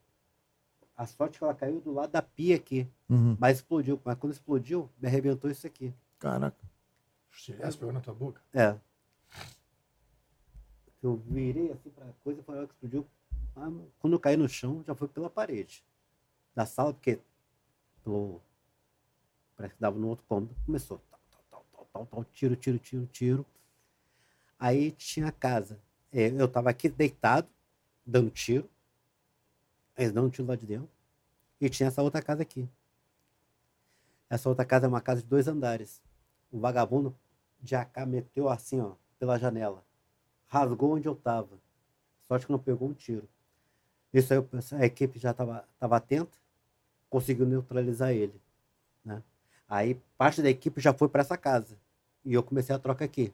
[0.95, 3.35] A sorte que ela caiu do lado da pia aqui, Uhum.
[3.37, 3.99] mas explodiu.
[4.05, 5.93] Mas quando explodiu, me arrebentou isso aqui.
[6.17, 6.57] Caraca.
[7.29, 8.41] Estilhaço pegou na tua boca.
[8.53, 8.77] É.
[11.03, 13.05] Eu virei assim pra coisa, foi a hora que explodiu.
[13.57, 13.69] Ah,
[13.99, 15.83] Quando eu caí no chão, já foi pela parede
[16.55, 17.19] da sala, porque
[18.05, 18.41] pelo.
[19.57, 20.55] Parece que dava no outro cômodo.
[20.65, 21.01] Começou.
[21.11, 21.19] Tal,
[21.51, 23.45] tal, tal, tal, tal, tiro, tiro, tiro, tiro.
[24.59, 25.79] Aí tinha a casa.
[26.11, 27.47] É, Eu tava aqui deitado,
[28.05, 28.69] dando tiro.
[29.97, 30.89] Eles dando tiro lá de dentro.
[31.59, 32.67] E tinha essa outra casa aqui.
[34.29, 36.01] Essa outra casa é uma casa de dois andares.
[36.51, 37.15] O vagabundo
[37.61, 39.83] de AK meteu assim, ó, pela janela.
[40.47, 41.59] Rasgou onde eu tava.
[42.27, 43.27] Sorte que não pegou um tiro.
[44.13, 44.39] Isso aí
[44.79, 46.37] a equipe já tava, tava atenta,
[47.09, 48.39] conseguiu neutralizar ele.
[49.03, 49.21] Né?
[49.67, 51.77] Aí parte da equipe já foi para essa casa.
[52.23, 53.33] E eu comecei a troca aqui.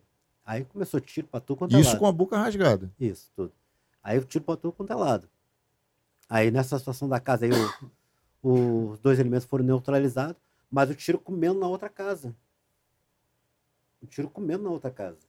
[0.51, 1.99] Aí começou tiro pra tudo quanto é Isso lado.
[1.99, 2.91] com a boca rasgada.
[2.99, 3.53] Isso, tudo.
[4.03, 5.29] Aí eu tiro pra tudo quanto é lado.
[6.29, 7.51] Aí nessa situação da casa aí,
[8.43, 10.35] o- os dois elementos foram neutralizados,
[10.69, 12.35] mas o tiro comendo na outra casa.
[14.01, 15.19] O tiro comendo na outra casa.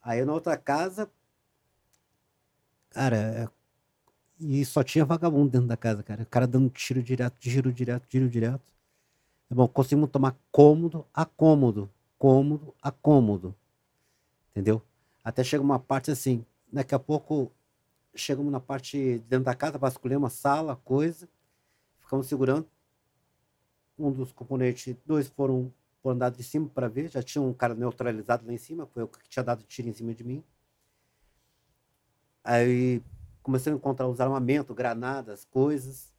[0.00, 1.10] Aí na outra casa,
[2.90, 3.48] cara, é-
[4.38, 6.22] e só tinha vagabundo dentro da casa, cara.
[6.22, 8.62] O cara dando tiro direto, tiro direto, tiro direto.
[9.50, 13.52] É bom, conseguimos tomar cômodo a cômodo, cômodo a cômodo.
[14.56, 14.80] Entendeu?
[15.22, 16.42] Até chega uma parte assim,
[16.72, 17.52] daqui a pouco
[18.14, 21.28] chegamos na parte de dentro da casa, vasculhamos a sala, coisa,
[22.00, 22.66] ficamos segurando.
[23.98, 25.70] Um dos componentes, dois foram
[26.02, 29.02] por andar de cima para ver, já tinha um cara neutralizado lá em cima, foi
[29.02, 30.42] o que tinha dado tiro em cima de mim.
[32.42, 33.02] Aí
[33.42, 36.14] comecei a encontrar os armamentos, granadas, coisas,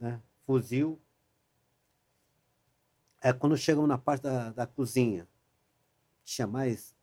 [0.00, 0.18] né?
[0.46, 0.98] fuzil.
[3.20, 5.28] É quando chegamos na parte da, da cozinha,
[6.24, 6.95] tinha mais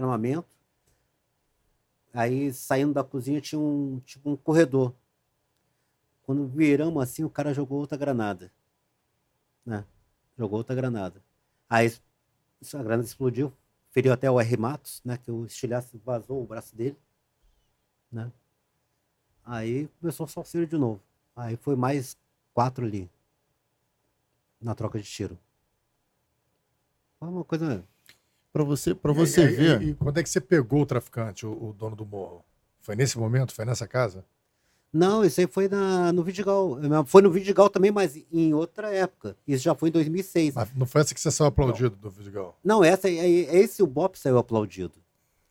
[0.00, 0.48] armamento.
[2.12, 4.94] Aí saindo da cozinha tinha um tipo um corredor.
[6.22, 8.52] Quando viramos assim, o cara jogou outra granada.
[9.64, 9.84] Né?
[10.36, 11.22] Jogou outra granada.
[11.68, 11.92] Aí
[12.74, 13.52] a granada explodiu,
[13.90, 14.56] feriu até o R.
[14.56, 15.18] Matos, né?
[15.18, 16.96] Que o estilhaço vazou o braço dele.
[18.10, 18.30] Né?
[19.44, 21.00] Aí começou o salseiro de novo.
[21.34, 22.16] Aí foi mais
[22.52, 23.10] quatro ali.
[24.60, 25.38] Na troca de tiro.
[27.18, 27.84] Foi uma coisa.
[28.52, 29.82] Pra você, pra você e- ver.
[29.82, 32.44] E, e quando é que você pegou o traficante, o, o dono do morro?
[32.80, 33.52] Foi nesse momento?
[33.54, 34.24] Foi nessa casa?
[34.92, 36.76] Não, isso aí foi na, no Vidigal.
[37.06, 39.36] Foi no Vidigal também, mas em outra época.
[39.46, 40.54] Isso já foi em 2006.
[40.54, 42.58] Mas não foi essa que você saiu aplaudido do Vidigal?
[42.64, 44.94] Não, essa, é, é esse o Bop saiu aplaudido.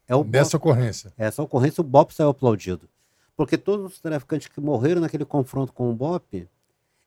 [0.06, 1.14] É o Nessa Bop, ocorrência.
[1.18, 2.90] essa ocorrência o Bop saiu aplaudido.
[3.38, 6.46] Porque todos os traficantes que morreram naquele confronto com o Bop,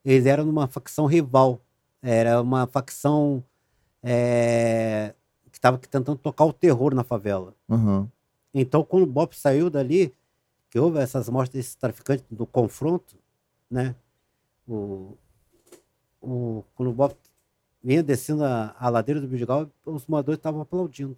[0.03, 1.61] eles eram numa facção rival.
[2.01, 3.45] Era uma facção
[4.03, 5.15] é,
[5.53, 7.55] que estava tentando tocar o terror na favela.
[7.71, 8.11] Aham.
[8.53, 10.13] Então, quando o Bop saiu dali,
[10.71, 13.17] que houve essas mortes desses traficantes do confronto,
[13.71, 13.95] né?
[14.67, 15.17] O,
[16.21, 17.17] o, quando o Bop
[17.83, 21.17] vinha descendo a, a ladeira do Vidigal, os moradores estavam aplaudindo.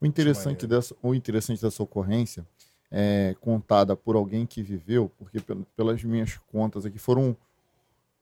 [0.00, 2.46] O interessante, dessa, o interessante dessa ocorrência
[2.90, 7.36] é contada por alguém que viveu, porque pel- pelas minhas contas aqui foram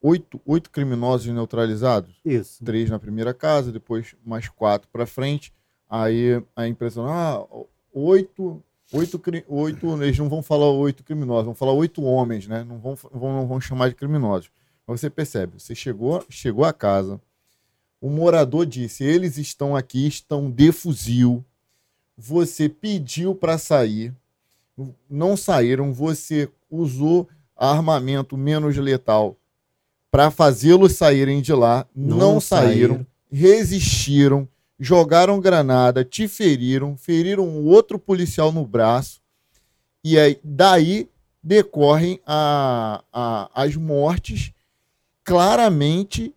[0.00, 2.14] oito, oito criminosos neutralizados.
[2.24, 2.64] Isso.
[2.64, 5.52] Três na primeira casa, depois mais quatro para frente.
[5.88, 7.44] Aí a impressão, ah,
[7.92, 8.62] oito,
[8.92, 12.64] oito, oito, eles não vão falar oito criminosos, vão falar oito homens, né?
[12.64, 14.50] Não vão, vão, não vão chamar de criminosos.
[14.86, 17.20] Mas você percebe, você chegou, chegou à casa,
[18.00, 21.44] o morador disse, eles estão aqui, estão de fuzil,
[22.16, 24.14] você pediu para sair,
[25.08, 29.36] não saíram, você usou armamento menos letal
[30.10, 33.06] para fazê-los saírem de lá, não, Não saíram, saíram.
[33.30, 39.20] resistiram, jogaram granada, te feriram, feriram um outro policial no braço,
[40.02, 41.08] e aí daí
[41.42, 44.52] decorrem a, a- as mortes
[45.24, 46.34] claramente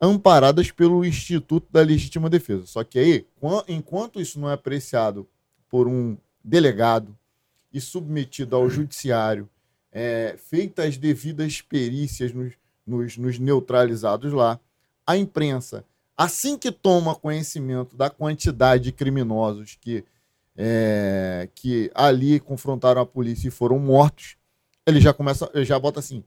[0.00, 2.66] amparadas pelo Instituto da Legítima Defesa.
[2.66, 5.28] Só que aí, quan- enquanto isso não é apreciado
[5.70, 7.16] por um delegado
[7.72, 9.48] e submetido ao judiciário,
[9.92, 12.52] é, feitas as devidas perícias nos,
[12.86, 14.58] nos- nos neutralizados lá,
[15.06, 15.84] a imprensa,
[16.16, 20.04] assim que toma conhecimento da quantidade de criminosos que,
[20.56, 24.36] é, que ali confrontaram a polícia e foram mortos,
[24.86, 26.22] ele já começa, ele já bota assim: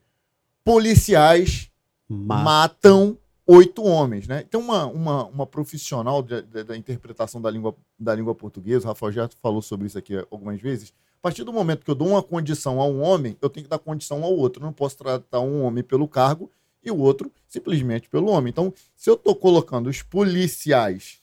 [0.63, 1.69] policiais
[2.09, 3.17] Ma- matam
[3.47, 4.43] oito homens, né?
[4.43, 8.87] Tem uma, uma, uma profissional de- de- da interpretação da língua, da língua portuguesa, o
[8.89, 10.93] Rafael Gerto falou sobre isso aqui algumas vezes.
[11.25, 13.79] Partir do momento que eu dou uma condição a um homem, eu tenho que dar
[13.79, 14.61] condição ao outro.
[14.61, 16.51] Eu não posso tratar um homem pelo cargo
[16.83, 18.51] e o outro simplesmente pelo homem.
[18.51, 21.17] Então, se eu estou colocando os policiais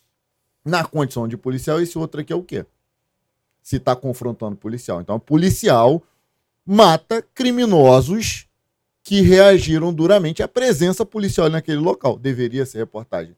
[0.64, 2.66] na condição de policial, esse outro aqui é o quê?
[3.62, 5.00] Se está confrontando policial.
[5.00, 6.02] Então, policial
[6.66, 8.48] mata criminosos
[9.04, 12.18] que reagiram duramente à presença policial naquele local.
[12.18, 13.36] Deveria ser reportagem.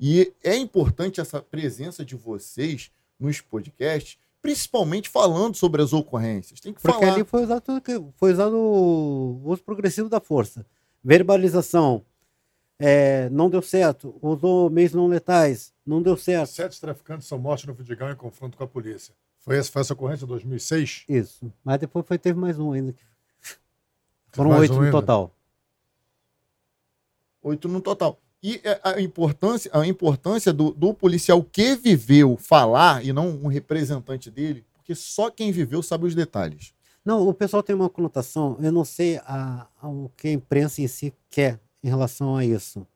[0.00, 6.60] E é importante essa presença de vocês nos podcasts, principalmente falando sobre as ocorrências.
[6.60, 7.14] Tem que Porque falar.
[7.14, 10.66] ali foi usado, tudo que- foi usado o uso progressivo da força.
[11.02, 12.04] Verbalização.
[12.84, 14.18] é, não deu certo.
[14.20, 15.72] Usou meios não letais.
[15.86, 16.50] Não deu certo.
[16.50, 19.14] Sete traficantes são mortos no Vidigal em confronto com a polícia.
[19.38, 21.04] Foi essa, foi essa ocorrência em 2006?
[21.08, 21.52] Isso.
[21.62, 22.92] Mas depois foi, teve mais um ainda.
[24.32, 24.92] Foram oito um no ainda?
[25.00, 25.32] total.
[27.42, 28.18] Oito no total.
[28.42, 33.46] E é, a importância, a importância do, do policial que viveu falar e não um
[33.46, 36.74] representante dele, porque só quem viveu sabe os detalhes.
[37.04, 40.80] Não, o pessoal tem uma conotação, eu não sei a, a- o que a imprensa
[40.82, 42.86] em si quer em relação a isso.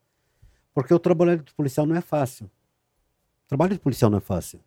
[0.73, 2.45] Porque o trabalho do policial não é fácil.
[2.45, 4.59] O trabalho do policial não é fácil.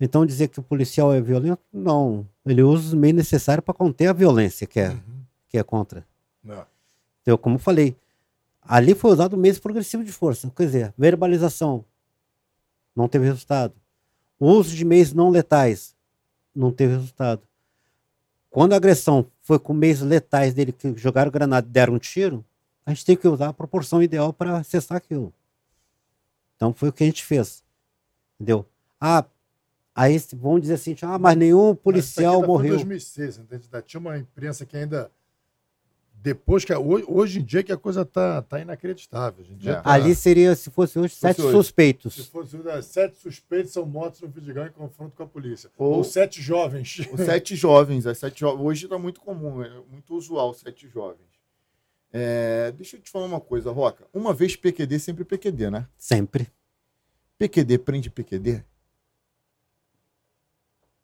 [0.00, 2.26] Então dizer que o policial é violento, não.
[2.46, 5.00] Ele usa os meios necessários para conter a violência que é, Uhum.
[5.48, 6.06] que é contra.
[6.42, 6.64] Não.
[7.22, 7.96] Então, como falei,
[8.68, 10.52] ali foi usado o meio progressivo de força.
[10.54, 11.84] Quer dizer, verbalização
[12.94, 13.74] não teve resultado.
[14.38, 15.96] O uso de meios não letais
[16.54, 17.42] não teve resultado.
[18.50, 22.44] Quando a agressão foi com meios letais dele que jogaram granada e deram um tiro,
[22.84, 25.32] a gente tem que usar a proporção ideal para acessar aquilo.
[26.56, 27.62] Então foi o que a gente fez.
[28.34, 28.66] Entendeu?
[29.00, 29.24] Ah,
[29.94, 32.74] aí vão dizer assim, ah, mas nenhum Mas isso aqui policial ainda foi morreu.
[32.76, 33.68] 2006, entende?
[33.84, 35.10] Tinha uma imprensa que ainda.
[36.20, 36.72] Depois que.
[36.72, 39.40] a- Hoje, hoje em dia que a coisa tá, tá inacreditável.
[39.44, 39.80] Hoje em dia É.
[39.80, 41.52] tá- Ali seria, se fosse hoje, fosse sete hoje.
[41.56, 42.14] suspeitos.
[42.14, 45.70] Se fosse uma- sete suspeitos são mortos no Vidigal em confronto com a polícia.
[45.78, 46.98] Ou- Ou, sete jovens.
[47.12, 51.28] Os sete jovens, as sete jo- hoje está muito comum, é muito usual sete jovens.
[52.12, 54.06] É, deixa eu te falar uma coisa, Roca.
[54.12, 55.86] Uma vez PQD, sempre PQD, né?
[55.96, 56.48] Sempre.
[57.38, 58.64] PQD prende PQD?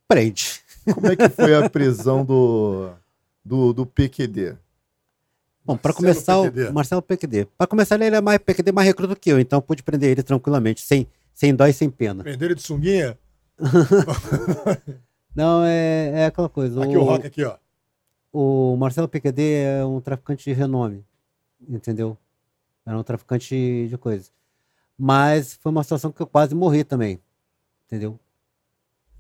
[0.09, 0.61] Prende.
[0.93, 2.91] Como é que foi a prisão do,
[3.45, 4.57] do, do PQD?
[5.65, 6.69] Bom, para Marcelo começar, PQD.
[6.69, 7.49] o Marcelo PQD.
[7.57, 10.23] Para começar, ele é mais PQD mais recruto que eu, então eu pude prender ele
[10.23, 12.23] tranquilamente, sem, sem dó e sem pena.
[12.23, 13.19] Prenderam ele de sunguinha?
[15.35, 16.85] Não, é, é aquela coisa.
[16.85, 17.57] Aqui o Rock, aqui, ó.
[18.33, 21.05] o Marcelo PQD é um traficante de renome,
[21.69, 22.17] entendeu?
[22.87, 24.33] Era um traficante de coisas.
[24.97, 27.19] Mas foi uma situação que eu quase morri também,
[27.87, 28.19] entendeu?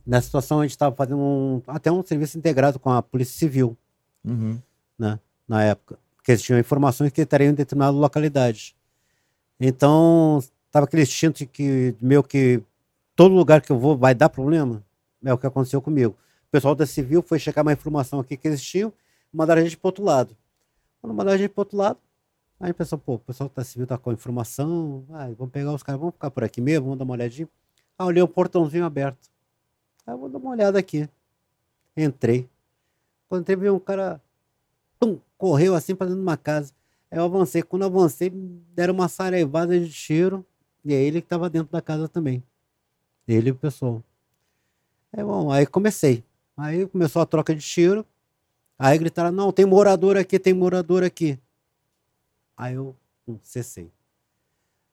[0.06, 3.76] Nessa situação a gente estava fazendo um, até um serviço integrado com a Polícia Civil,
[4.24, 4.58] Uhum.
[4.98, 5.18] né?
[5.48, 5.98] Na época.
[6.24, 8.74] Porque eles tinham informações que ele estaria em determinada localidade.
[9.60, 12.62] Então, estava aquele instinto de que, meu, que
[13.14, 14.82] todo lugar que eu vou vai dar problema.
[15.22, 16.16] É o que aconteceu comigo.
[16.48, 18.90] O pessoal da Civil foi checar uma informação aqui que eles tinham,
[19.30, 20.34] mandaram a gente para outro lado.
[21.02, 21.98] Quando mandaram a gente para outro lado,
[22.58, 25.82] aí a pessoa, pô, o pessoal da Civil tá com informação, ah, vamos pegar os
[25.82, 27.46] caras, vamos ficar por aqui mesmo, vamos dar uma olhadinha.
[27.98, 29.28] Ah, olhei o portãozinho aberto.
[30.06, 31.06] Ah, eu vou dar uma olhada aqui.
[31.94, 32.48] Entrei.
[33.28, 34.22] Quando entrei, vi um cara
[34.98, 36.72] tum, correu assim para dentro de uma casa.
[37.10, 37.62] Aí eu avancei.
[37.62, 40.42] Quando eu avancei, deram uma saraivada de tiro.
[40.82, 42.42] E é ele que estava dentro da casa também.
[43.28, 44.02] Ele e o pessoal.
[45.12, 46.24] Aí, bom, aí comecei.
[46.56, 48.06] Aí começou a troca de tiro.
[48.78, 51.38] Aí gritaram: Não, tem morador aqui, tem morador aqui.
[52.56, 52.96] Aí eu
[53.28, 53.90] hum, cessei.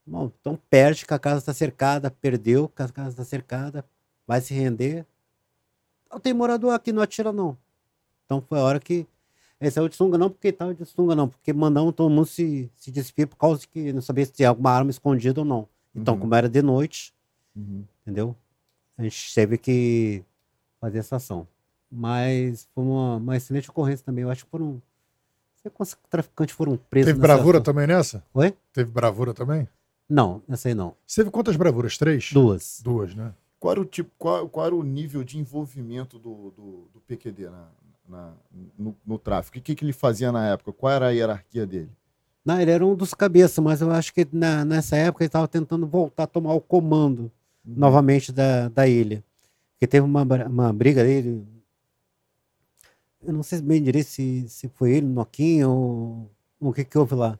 [0.06, 3.86] Bom, então perde que a casa está cercada, perdeu que a casa está cercada,
[4.28, 5.06] vai se render.
[6.11, 7.57] Não tem morador aqui, não atira não.
[8.26, 9.07] Então foi a hora que.
[9.62, 12.26] Esse é o de sunga não, porque tava de sunga não, porque mandamos todo mundo
[12.26, 15.46] se, se despir por causa de que não sabia se tinha alguma arma escondida ou
[15.46, 15.68] não.
[15.96, 16.20] Então, Uhum.
[16.22, 17.14] como era de noite,
[17.56, 17.84] Uhum.
[18.02, 18.36] entendeu?
[18.98, 20.24] A gente teve que
[20.80, 21.48] fazer essa ação.
[21.92, 24.24] Mas foi uma, uma excelente ocorrência também.
[24.24, 24.66] Eu acho que foram.
[24.66, 24.82] Não
[25.62, 27.08] sei quantos traficantes foram presos.
[27.12, 27.64] Teve nessa bravura ação.
[27.74, 28.24] também nessa?
[28.34, 28.54] Oi?
[28.74, 29.68] Teve bravura também?
[30.10, 30.96] Não, essa aí não.
[31.06, 31.98] Você teve quantas bravuras?
[31.98, 32.32] Três?
[32.34, 32.82] Duas.
[32.84, 33.34] Duas, né?
[33.60, 37.50] Qual era o tipo, qual, qual era o nível de envolvimento do, do, do PQD
[37.50, 37.68] na,
[38.12, 38.34] na-
[38.78, 39.58] no, no tráfico?
[39.58, 40.74] O que, que ele fazia na época?
[40.74, 41.90] Qual era a hierarquia dele?
[42.44, 45.48] Não, ele era um dos cabeças, mas eu acho que na- nessa época ele estava
[45.48, 47.32] tentando voltar a tomar o comando
[47.64, 49.24] novamente da, da ilha.
[49.74, 51.46] Porque teve uma, uma briga dele.
[53.24, 56.30] Eu não sei bem direito se, se foi ele, Noquinha, ou
[56.60, 57.38] o que, que houve lá.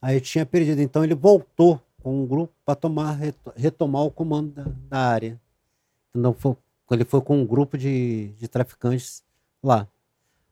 [0.00, 0.80] Aí tinha perdido.
[0.80, 5.40] Então ele voltou com um grupo para tomar, reto- retomar o comando da, da área.
[6.14, 6.56] Então foi,
[6.90, 9.22] ele foi com um grupo de, de traficantes
[9.62, 9.86] lá.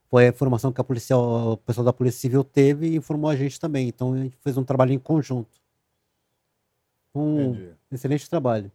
[0.09, 3.37] Foi a informação que a policial, o pessoal da Polícia Civil teve e informou a
[3.37, 3.89] gente também.
[3.89, 5.61] Então a gente fez um trabalho em conjunto.
[7.15, 7.71] Um Entendi.
[7.91, 8.71] excelente trabalho.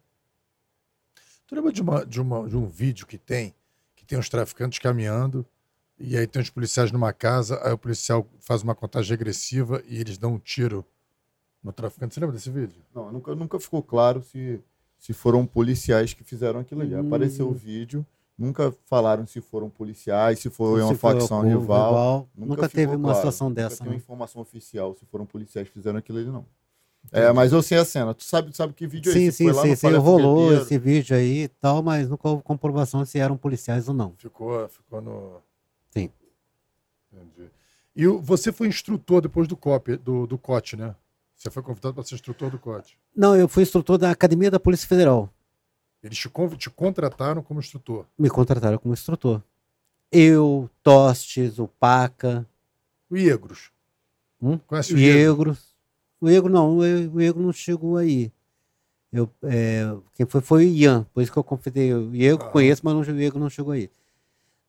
[1.47, 3.53] Tu lembra de, uma, de, uma, de um vídeo que tem,
[3.95, 5.45] que tem os traficantes caminhando,
[5.99, 9.99] e aí tem os policiais numa casa, aí o policial faz uma contagem regressiva e
[9.99, 10.85] eles dão um tiro
[11.63, 12.13] no traficante.
[12.13, 12.81] Você lembra desse vídeo?
[12.93, 14.59] Não, nunca, nunca ficou claro se,
[14.97, 16.95] se foram policiais que fizeram aquilo ali.
[16.95, 17.05] Hum.
[17.05, 18.05] Apareceu o vídeo,
[18.41, 22.27] nunca falaram se foram policiais, se foi uma facção o rival.
[22.35, 23.17] Nunca, ficou teve uma claro.
[23.17, 23.77] situação Nunca dessa.
[23.77, 23.97] tem uma né?
[23.97, 26.45] informação oficial se foram policiais que fizeram aquilo ali, não.
[27.11, 28.13] É, mas eu sei a cena.
[28.13, 29.37] Tu sabe, sabe que vídeo é Sim, esse?
[29.37, 29.95] sim, Foi lá sim, sim.
[29.95, 34.13] Rolou esse vídeo aí e tal, mas nunca houve comprovação se eram policiais ou não.
[34.17, 35.41] Ficou, ficou no.
[35.89, 36.09] Sim.
[37.11, 37.49] Entendi.
[37.95, 40.95] E você foi instrutor depois do COP, do, do COT, né?
[41.35, 42.97] Você foi convidado para ser instrutor do COT.
[43.15, 45.29] Não, eu fui instrutor da Academia da Polícia Federal.
[46.03, 48.05] Eles te, te contrataram como instrutor.
[48.17, 49.41] Me contrataram como instrutor.
[50.11, 52.45] Eu, Tostes, o Paca,
[53.09, 53.71] O IEGROS.
[54.41, 54.57] Hum?
[54.57, 55.15] Conhece o IEGROS?
[55.15, 55.57] Iegro.
[56.19, 58.31] O Iegro não, o Iegro o Iegro não chegou aí.
[59.11, 61.93] Eu, é, quem foi foi o Ian, por isso que eu confidei.
[61.93, 62.49] O Iegro Ah.
[62.49, 63.89] conheço, mas não, o Iegro não chegou aí.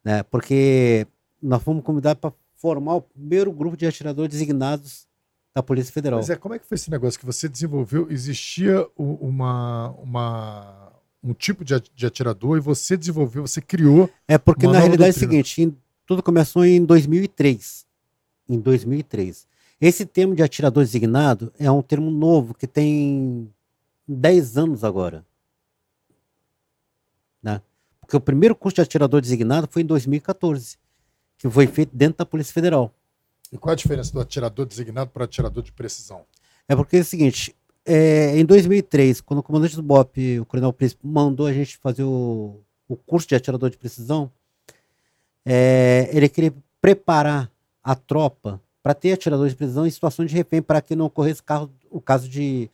[0.05, 0.23] Né?
[0.25, 1.07] Porque
[1.41, 5.07] nós fomos convidados para formar o primeiro grupo de atiradores designados
[5.55, 6.19] da Polícia Federal.
[6.19, 8.11] Mas é, como é que foi esse negócio que você desenvolveu?
[8.11, 10.82] Existia uma, uma,
[11.23, 14.11] um tipo de de atirador e você desenvolveu, você criou.
[14.27, 15.31] É porque na realidade é o doutrina.
[15.31, 15.77] seguinte, em-
[16.07, 17.87] tudo começou em 2003.
[18.49, 19.47] Em 2003.
[19.81, 23.49] Esse termo de atirador designado é um termo novo que tem
[24.07, 25.25] 10 anos agora.
[27.43, 27.61] Né?
[28.01, 30.77] Porque o primeiro curso de atirador designado foi em 2014,
[31.39, 32.93] que foi feito dentro da Polícia Federal.
[33.51, 36.23] E qual a diferença do atirador designado para atirador de precisão?
[36.69, 40.73] É porque é o seguinte, é, em 2003, quando o comandante do BOP, o Coronel
[40.73, 44.31] Príncipe, mandou a gente fazer o, o curso de atirador de precisão,
[45.45, 47.51] é, ele queria preparar
[47.83, 51.43] a tropa para ter atirador de precisão em situação de refém, para que não ocorresse
[51.43, 52.71] carro- o caso de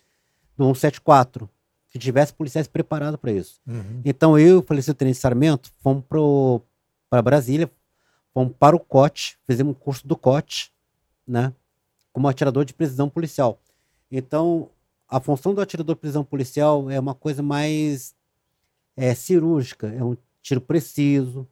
[0.57, 1.49] do 174,
[1.91, 3.61] que tivesse policiais preparados para isso.
[4.05, 6.05] Então eu e o falecido Tenente Sarmento fomos
[7.09, 7.71] para Brasília,
[8.35, 10.73] fomos para o COT, fizemos um curso do COT,
[11.27, 11.53] né?
[12.13, 13.61] como atirador de precisão policial.
[14.11, 14.69] Então,
[15.09, 18.15] a função do atirador de precisão policial é uma coisa mais
[18.97, 21.47] é, cirúrgica, é um tiro preciso,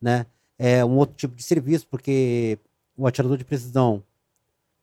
[0.00, 0.26] né?
[0.58, 2.58] É um outro tipo de serviço, porque
[2.96, 4.02] o atirador de precisão,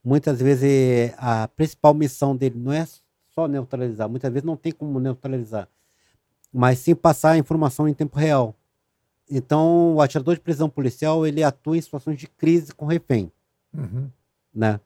[0.03, 2.85] muitas vezes, a principal missão dele não é
[3.33, 5.69] só neutralizar, muitas vezes não tem como neutralizar,
[6.51, 8.55] mas sim passar a informação em tempo real.
[9.29, 13.31] Então, o atirador de prisão policial, ele atua em situações de crise com refém,
[13.73, 14.09] Uhum.
[14.53, 14.79] né?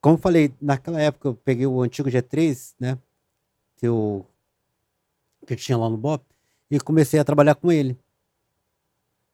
[0.00, 2.98] Como falei, naquela época eu peguei o antigo G3, né?
[3.76, 4.26] Que eu,
[5.46, 6.24] que eu tinha lá no BOP,
[6.70, 7.98] e comecei a trabalhar com ele.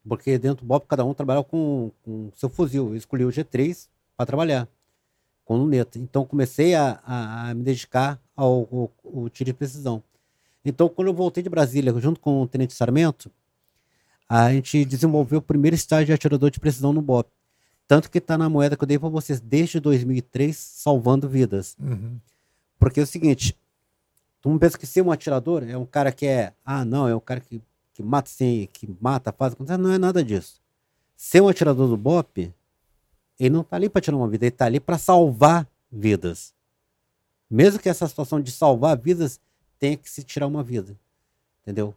[0.07, 2.89] Porque dentro do BOP cada um trabalhava com, com seu fuzil.
[2.89, 4.67] Eu escolhi o G3 para trabalhar
[5.45, 5.97] com luneta.
[5.99, 10.03] Então comecei a, a, a me dedicar ao, ao, ao tiro de precisão.
[10.63, 13.31] Então, quando eu voltei de Brasília, junto com o Tenente Sarmento,
[14.27, 17.29] a gente desenvolveu o primeiro estágio de atirador de precisão no BOP.
[17.87, 21.77] Tanto que está na moeda que eu dei para vocês desde 2003, salvando vidas.
[21.79, 22.19] Uhum.
[22.77, 23.57] Porque é o seguinte,
[24.41, 27.15] todo mundo pensa que ser um atirador é um cara que é, ah, não, é
[27.15, 27.61] um cara que,
[27.93, 30.61] que mata sem, que mata, faz, não é nada disso.
[31.15, 32.53] Ser um atirador do BOP,
[33.39, 36.53] ele não tá ali para tirar uma vida, ele tá ali para salvar vidas.
[37.49, 39.39] Mesmo que essa situação de salvar vidas
[39.79, 40.97] tenha que se tirar uma vida.
[41.61, 41.95] Entendeu?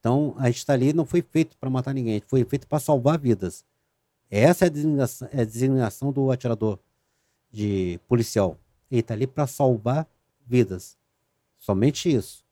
[0.00, 3.18] Então, a gente está ali não foi feito para matar ninguém, foi feito para salvar
[3.18, 3.64] vidas.
[4.34, 6.78] Essa é a designação, é a designação do atirador
[7.50, 8.56] de policial.
[8.90, 10.08] Ele está ali para salvar
[10.46, 10.96] vidas.
[11.58, 12.42] Somente isso.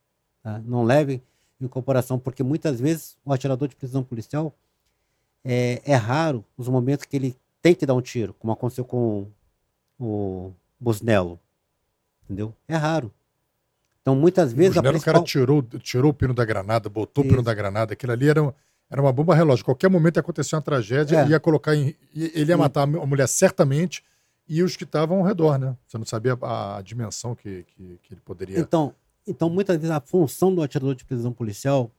[0.43, 0.59] tá?
[0.59, 1.23] Não leve
[1.59, 4.55] em comparação, porque muitas vezes o atirador de prisão policial
[5.43, 9.27] é, é raro os momentos que ele tem que dar um tiro, como aconteceu com
[9.99, 11.41] o Busnello.
[12.25, 12.55] Entendeu?
[12.69, 13.11] É raro.
[14.03, 15.47] Então, muitas vezes a Busnello, o cara principal...
[15.47, 17.47] tirou, tirou o pino da granada, botou o pino Isso.
[17.47, 17.95] da granada.
[17.95, 18.55] Aquilo ali era,
[18.91, 19.65] era uma bomba relógio.
[19.65, 21.29] Qualquer momento ia acontecer uma tragédia, É.
[21.29, 21.95] ia colocar em.
[22.15, 24.03] Ele ia matar a mulher certamente
[24.49, 25.77] e os que estavam ao redor, né?
[25.87, 28.59] Você não sabia a, dimensão que, que, que ele poderia.
[28.59, 28.93] Então,
[29.27, 31.91] então, muitas vezes a função do atirador de prisão policial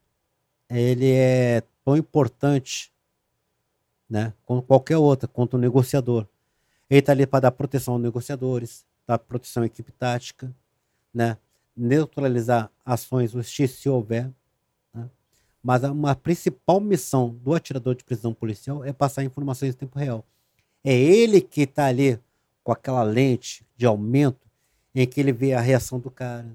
[0.69, 2.91] ele é tão importante,
[4.09, 6.25] né, quanto qualquer outra, quanto o negociador.
[6.89, 10.53] Ele está ali para dar proteção aos negociadores, dar proteção à equipe tática,
[11.13, 11.37] né,
[11.75, 14.29] neutralizar ações hostis se houver.
[15.63, 20.25] Mas uma principal missão do atirador de prisão policial é passar informações em tempo real.
[20.83, 22.19] É ele que está ali
[22.63, 24.49] com aquela lente de aumento
[24.93, 26.47] em que ele vê a reação do cara,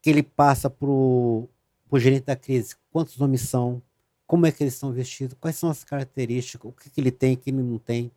[0.00, 1.48] que ele passa pro,
[1.88, 3.82] pro gerente da crise, quantos homens são,
[4.26, 7.34] como é que eles estão vestidos, quais são as características, o que, que ele tem,
[7.34, 8.10] o que ele não tem.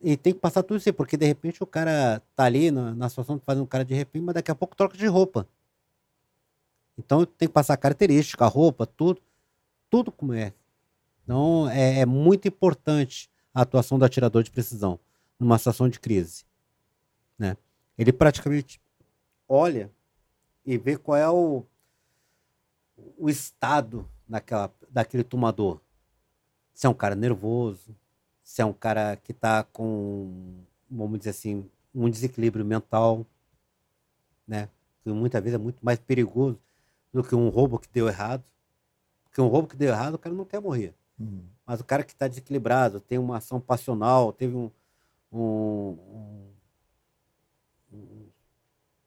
[0.00, 2.92] E tem que passar tudo isso aí, porque de repente o cara tá ali na,
[2.94, 5.46] na situação de fazer um cara de repente, mas daqui a pouco troca de roupa.
[6.96, 9.20] Então tem que passar característica, roupa, tudo,
[9.88, 10.52] tudo como é.
[11.24, 14.98] Então é, é muito importante a atuação do atirador de precisão
[15.38, 16.44] numa situação de crise.
[17.38, 17.56] Né?
[17.96, 18.80] Ele praticamente
[19.48, 19.90] olha
[20.64, 21.64] e vê qual é o,
[23.18, 25.80] o estado daquela, daquele tomador.
[26.72, 27.94] Se é um cara nervoso,
[28.42, 33.26] se é um cara que está com, vamos dizer assim, um desequilíbrio mental,
[34.46, 34.68] né?
[35.02, 36.58] Que muitas vezes é muito mais perigoso
[37.12, 38.44] do que um roubo que deu errado.
[39.24, 40.94] Porque um roubo que deu errado, o cara não quer morrer.
[41.18, 41.44] Uhum.
[41.66, 44.70] Mas o cara que está desequilibrado, tem uma ação passional, teve um.
[45.32, 46.52] um- um-
[47.92, 48.26] um-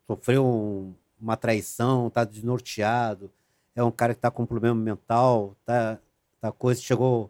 [0.07, 3.31] sofreu um- uma traição, está desnorteado,
[3.75, 5.99] é um cara que está com problema mental, tá,
[6.41, 7.29] tá coisa, chegou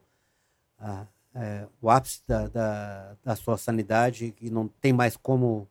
[0.80, 5.68] a, é, o ápice da, da, da sua sanidade e não tem mais como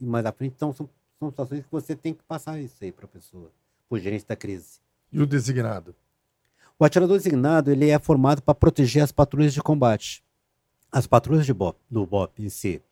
[0.00, 0.54] ir mais à frente.
[0.54, 0.88] Então, são,
[1.18, 3.50] são situações que você tem que passar isso aí para a pessoa,
[3.94, 4.80] o gerente da crise.
[5.12, 5.94] E o designado?
[6.78, 10.24] O atirador designado ele é formado para proteger as patrulhas de combate,
[10.90, 12.82] as patrulhas de BOP, do BOP em si.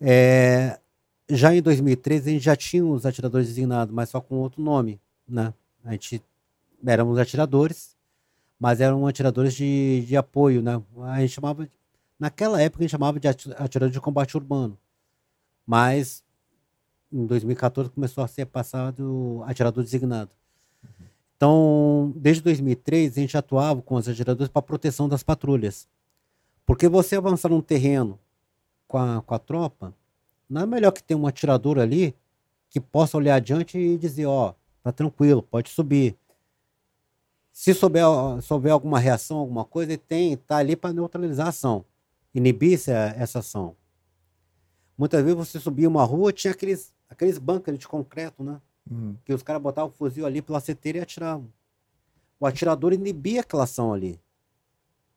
[0.00, 0.78] É,
[1.28, 5.00] já em 2013 a gente já tinha os atiradores designados, mas só com outro nome,
[5.28, 5.52] né?
[5.84, 6.22] A gente
[6.86, 7.96] éramos atiradores,
[8.58, 10.80] mas eram atiradores de, de apoio, né?
[11.04, 11.68] A gente chamava,
[12.18, 14.78] naquela época a gente chamava de ati- atirador de combate urbano,
[15.66, 16.22] mas
[17.12, 20.30] em 2014 começou a ser passado atirador designado.
[21.36, 25.88] Então, desde 2003, a gente atuava com os atiradores para proteção das patrulhas.
[26.66, 28.18] Porque você avançar num terreno
[28.86, 29.94] com a, com a tropa,
[30.48, 32.14] não é melhor que ter um atirador ali
[32.68, 36.16] que possa olhar adiante e dizer, ó, tá tranquilo, pode subir.
[37.52, 38.04] Se souber,
[38.42, 41.84] se houver alguma reação, alguma coisa, ele tem, tá ali para neutralizar a ação,
[42.34, 43.74] inibir essa, essa ação.
[44.96, 48.60] Muitas vezes você subia uma rua, tinha aqueles, aqueles bancos ali de concreto, né?
[48.90, 49.14] Uhum.
[49.24, 51.46] que os caras botavam o fuzil ali pela seteira e atiravam.
[52.40, 54.18] O atirador inibia aquela ação ali.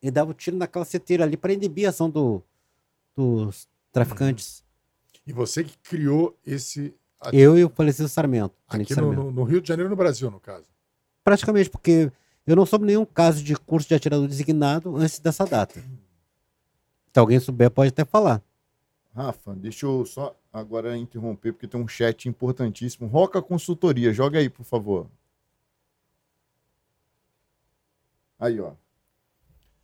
[0.01, 2.43] Ele dava o tiro naquela seteira ali para inibir a ação do,
[3.15, 4.63] dos traficantes.
[5.25, 6.93] E você que criou esse.
[7.31, 8.53] Eu e o falecido Sarmento.
[8.67, 9.23] Aqui no, Sarmento.
[9.23, 10.65] no- no Rio de Janeiro, no Brasil, no caso.
[11.23, 12.11] Praticamente, porque
[12.45, 15.79] eu não soube nenhum caso de curso de atirador designado antes dessa data.
[15.79, 18.43] Se alguém souber, pode até falar.
[19.15, 23.07] Rafa, deixa eu só agora interromper, porque tem um chat importantíssimo.
[23.07, 25.09] Roca Consultoria, joga aí, por favor.
[28.39, 28.73] Aí, ó.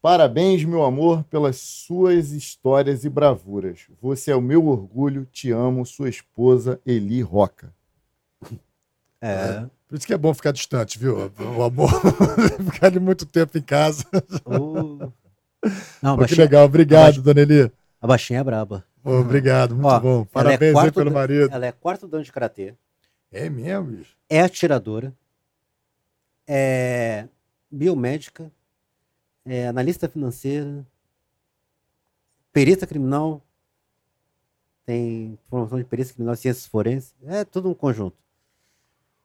[0.01, 3.87] Parabéns, meu amor, pelas suas histórias e bravuras.
[4.01, 7.73] Você é o meu orgulho, te amo, sua esposa, Eli Roca.
[9.21, 9.65] É.
[9.87, 11.17] Por isso que é bom ficar distante, viu?
[11.57, 11.89] O amor.
[12.71, 14.05] ficar ali muito tempo em casa.
[14.45, 15.11] o-
[16.01, 16.65] Não, Pô, que baixinha, legal.
[16.65, 17.69] Obrigado, Dona Eli.
[18.01, 18.85] a baixinha é braba.
[19.03, 20.21] Obrigado, muito Ó, bom.
[20.21, 21.53] é Parabéns aí quarto pelo marido.
[21.53, 22.75] Ela é quarto dan de karatê.
[23.31, 24.17] É mesmo, bicho.
[24.27, 25.13] é atiradora,
[26.47, 27.27] é
[27.69, 28.51] biomédica,
[29.45, 30.85] é analista financeira,
[32.51, 33.41] perita criminal,
[34.83, 38.17] tem formação de perícia criminal, ciências forenses, é tudo um conjunto.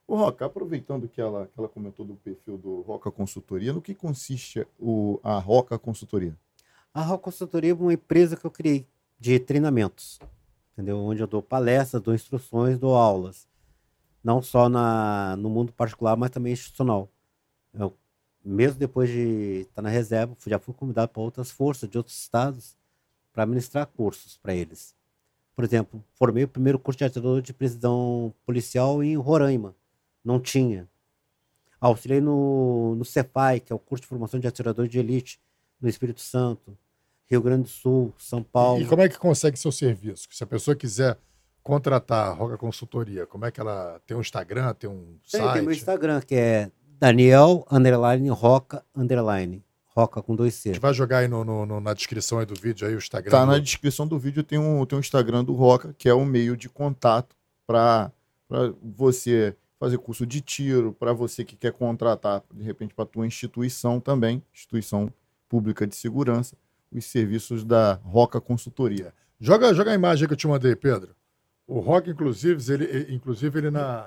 [0.07, 3.95] Ô, Roca, aproveitando que ela, que ela comentou do perfil do Roca Consultoria, no que
[3.95, 6.37] consiste o, a Roca Consultoria?
[6.93, 8.87] A Raw Consultoria é uma empresa que eu criei
[9.19, 10.19] de treinamentos,
[10.73, 10.99] entendeu?
[10.99, 13.49] Onde eu dou palestras, dou instruções, dou aulas.
[14.23, 17.11] Não só na, no mundo particular, mas também institucional.
[17.73, 17.97] Eu,
[18.45, 22.77] mesmo depois de estar na reserva, já fui convidado para outras forças de outros estados
[23.33, 24.95] para ministrar cursos para eles.
[25.55, 29.75] Por exemplo, formei o primeiro curso de atirador de prisão policial em Roraima.
[30.25, 30.89] Não tinha.
[31.81, 35.41] Auxiliei no, no CEPAI, que é o curso de formação de atirador de elite,
[35.81, 36.77] no Espírito Santo.
[37.31, 38.83] Rio Grande do Sul, São Paulo.
[38.83, 40.27] E como é que consegue seu serviço?
[40.31, 41.19] Se a pessoa quiser
[41.63, 45.53] contratar a Roca Consultoria, como é que ela tem um Instagram, tem um Tem, site?
[45.55, 46.71] tem meu Instagram, que é
[47.01, 49.65] Daniel underline Roca underline.
[49.97, 50.69] Roca com dois A C.
[50.71, 53.31] gente vai jogar aí no, no- no- na descrição aí do vídeo aí o Instagram.
[53.31, 56.15] Tá na do- descrição do vídeo, tem um, tem um Instagram do Roca, que é
[56.15, 57.35] um meio de contato
[57.67, 58.11] para
[58.83, 64.01] você fazer curso de tiro, para você que quer contratar, de repente, para tua instituição
[64.01, 65.13] também, instituição
[65.49, 66.57] pública de segurança,
[66.99, 69.13] os serviços da Roca Consultoria.
[69.41, 71.15] Joga, joga a imagem que eu te mandei, Pedro.
[71.67, 74.07] O Rock, inclusive, ele, inclusive, ele na.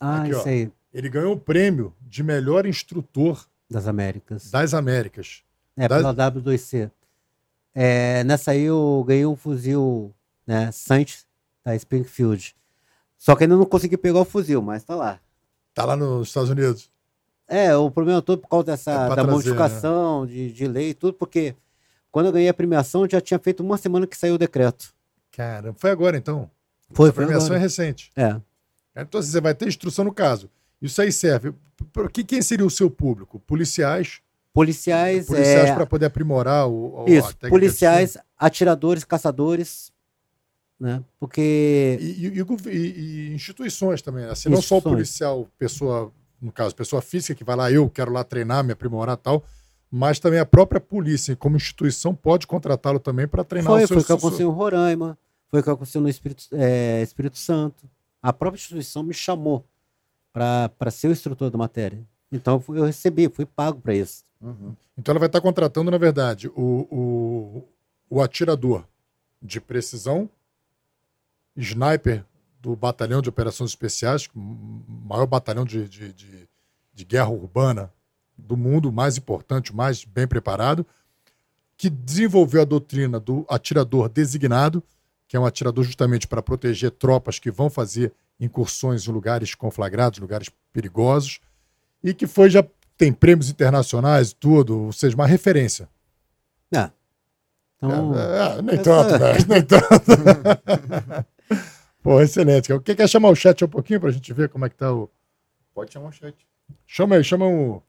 [0.00, 0.38] Ah, Aqui, ó.
[0.38, 0.72] isso aí.
[0.92, 4.50] Ele ganhou o prêmio de melhor instrutor Das Américas.
[4.50, 5.42] das Américas.
[5.76, 6.90] É, das- pela W2C.
[7.74, 10.14] É, nessa aí eu ganhei um fuzil,
[10.46, 11.22] né, Saint
[11.64, 12.56] da Springfield.
[13.16, 15.20] Só que ainda não consegui pegar o fuzil, mas tá lá.
[15.74, 16.90] Tá lá nos Estados Unidos.
[17.48, 20.94] É, o problema todo por causa dessa, É da trazer, modificação de, de lei e
[20.94, 21.54] tudo, porque
[22.12, 24.92] quando eu ganhei a premiação, eu já tinha feito uma semana que saiu o decreto.
[25.32, 26.50] Caramba, foi agora então.
[26.92, 27.60] Foi, a foi premiação é agora.
[27.60, 28.10] recente.
[28.16, 28.36] É.
[28.96, 30.50] Então você vai ter instrução no caso.
[30.82, 31.52] Isso aí serve.
[31.92, 33.38] Para quem seria o seu público?
[33.40, 34.20] Policiais.
[34.52, 37.04] Policiais, Policiais é, para poder aprimorar o.
[37.04, 39.92] o- isso, policiais, atiradores, caçadores,
[40.80, 41.02] né?
[41.20, 41.96] Porque.
[42.00, 44.24] E, e- e e- instituições também.
[44.24, 44.32] né?
[44.32, 46.10] Assim, não só o policial, pessoa,
[46.40, 49.44] no caso, pessoa física que vai lá, eu quero lá treinar, me aprimorar e tal,
[49.90, 53.96] mas também a própria polícia, como instituição, pode contratá-lo também para treinar foi, o seu
[53.96, 55.18] foi o que aconteceu em Roraima,
[55.48, 57.88] foi o que aconteceu no Espírito, é, Espírito Santo.
[58.22, 59.64] A própria instituição me chamou
[60.32, 61.98] para ser o instrutor da matéria.
[62.30, 64.24] Então eu recebi, fui pago para isso.
[64.40, 64.74] Uhum.
[64.96, 67.68] Então ela vai estar contratando, na verdade, o, o,
[68.10, 68.84] o atirador
[69.40, 70.28] de precisão,
[71.56, 72.24] sniper
[72.68, 76.48] do batalhão de operações especiais, o maior batalhão de, de, de,
[76.92, 77.90] de guerra urbana
[78.36, 80.86] do mundo, o mais importante, o mais bem preparado,
[81.78, 84.82] que desenvolveu a doutrina do atirador designado,
[85.26, 90.18] que é um atirador justamente para proteger tropas que vão fazer incursões em lugares conflagrados,
[90.18, 91.40] lugares perigosos,
[92.04, 92.62] e que foi já
[92.98, 95.88] tem prêmios internacionais e tudo, ou seja, uma referência.
[97.78, 99.32] Então, É, é, nem tanto, né?
[99.48, 100.12] Nem tanto.
[102.08, 102.68] Pô, excelente.
[102.80, 105.10] Quer, quer chamar o chat um pouquinho pra gente ver como é que tá o.
[105.74, 106.34] Pode chamar o chat.
[106.86, 107.82] Chama aí, chama o.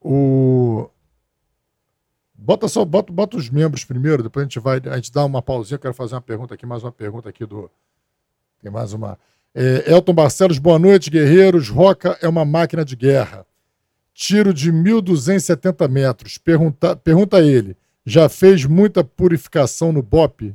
[0.00, 0.90] O.
[2.34, 4.80] Bota só, bota, bota os membros primeiro, depois a gente vai.
[4.86, 5.76] A gente dá uma pausinha.
[5.76, 7.70] Eu quero fazer uma pergunta aqui, mais uma pergunta aqui do.
[8.60, 9.16] Tem mais uma.
[9.54, 11.68] É, Elton Barcelos, boa noite, guerreiros.
[11.68, 13.46] Roca é uma máquina de guerra.
[14.12, 16.36] Tiro de 1.270 metros.
[16.36, 20.54] Pergunta, pergunta a ele: já fez muita purificação no BOP?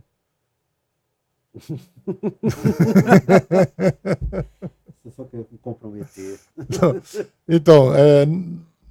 [5.03, 6.39] Você só quer me comprometer.
[7.47, 8.25] Então, é,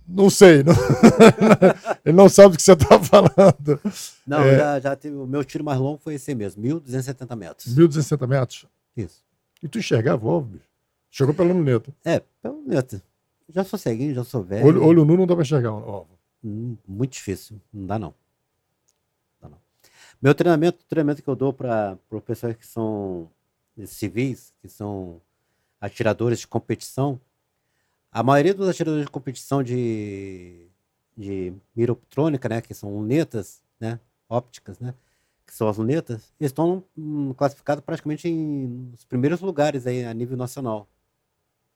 [0.08, 0.62] não sei.
[0.62, 0.72] não-
[2.04, 3.80] ele não sabe do que você está falando.
[4.26, 4.56] Não, É.
[4.58, 5.16] já, já teve.
[5.16, 7.74] O meu tiro mais longo foi esse mesmo, 1.270 metros.
[7.76, 8.66] 1.260 metros.
[8.96, 9.22] Isso.
[9.62, 10.64] E tu enxergava o alvo, bicho?
[11.10, 11.92] Chegou pela luneta.
[12.04, 13.00] É, pelo neto.
[13.54, 14.66] Já sou ceguinho, já sou velho.
[14.66, 16.08] Olho, olho nu não dá pra enxergar o alvo.
[16.44, 17.60] Hum, Muito difícil.
[17.72, 18.14] Não dá, não.
[20.20, 23.30] Meu treinamento, o treinamento que eu dou para pessoas que são
[23.86, 25.20] civis, que são
[25.80, 27.20] atiradores de competição,
[28.10, 30.68] a maioria dos atiradores de competição de,
[31.16, 34.94] de mira optrônica, né, que são lunetas, né, ópticas, né,
[35.46, 40.36] que são as lunetas, estão hum, classificados praticamente em, nos primeiros lugares aí a nível
[40.36, 40.88] nacional.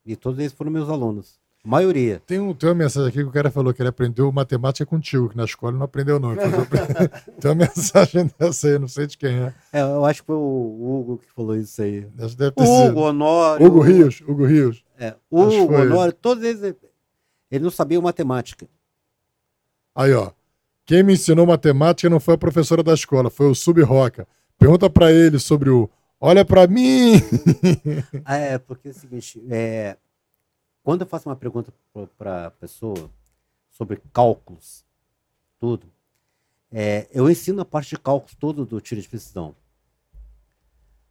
[0.04, 1.38] E todos eles foram meus alunos.
[1.62, 2.22] A maioria.
[2.26, 5.28] Tem, um, tem uma mensagem aqui que o cara falou que ele aprendeu matemática contigo,
[5.28, 6.32] que na escola ele não aprendeu, não.
[6.32, 6.40] Ele
[7.38, 9.54] tem uma mensagem dessa aí, não sei de quem é.
[9.72, 12.06] É, eu acho que foi o Hugo que falou isso aí.
[12.18, 12.90] Acho Deve ter O sido.
[12.90, 13.66] Hugo, Honório.
[13.66, 14.82] Hugo Rios, Hugo Rios.
[14.98, 15.92] É, Hugo, ele.
[15.92, 16.74] Honório, todos eles.
[17.50, 18.66] Eles não sabiam matemática.
[19.94, 20.30] Aí, ó.
[20.86, 24.26] Quem me ensinou matemática não foi a professora da escola, foi o Sub-Roca.
[24.58, 25.90] Pergunta pra ele sobre o
[26.20, 27.12] Olha pra mim!
[28.24, 29.96] Ah, É, porque é o seguinte, é,
[30.82, 31.72] quando eu faço uma pergunta
[32.16, 33.10] para a pessoa
[33.70, 34.84] sobre cálculos,
[35.58, 35.86] tudo,
[36.70, 39.54] é, eu ensino a parte de cálculos todo do tiro de precisão.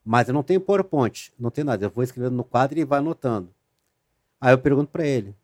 [0.03, 1.85] Mas eu não tenho PowerPoint, não tenho nada.
[1.85, 3.53] Eu vou escrevendo no quadro e vai anotando.
[4.39, 5.35] Aí eu pergunto para ele,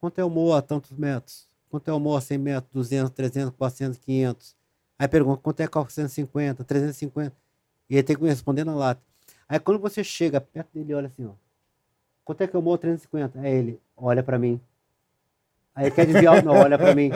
[0.00, 1.46] quanto é o mol a tantos metros?
[1.68, 2.72] Quanto é o mol a 100 metros?
[2.72, 4.56] 200, 300, 400, 500?
[4.98, 7.36] Aí pergunto, quanto é cálculo 150, 350?
[7.88, 9.02] E ele tem que me responder na lata.
[9.48, 11.32] Aí quando você chega perto dele, olha assim, ó.
[12.28, 13.40] Quanto é que eu moro 350?
[13.40, 14.60] Aí ele, olha pra mim.
[15.74, 17.10] Aí ele quer desviar, não, olha pra mim.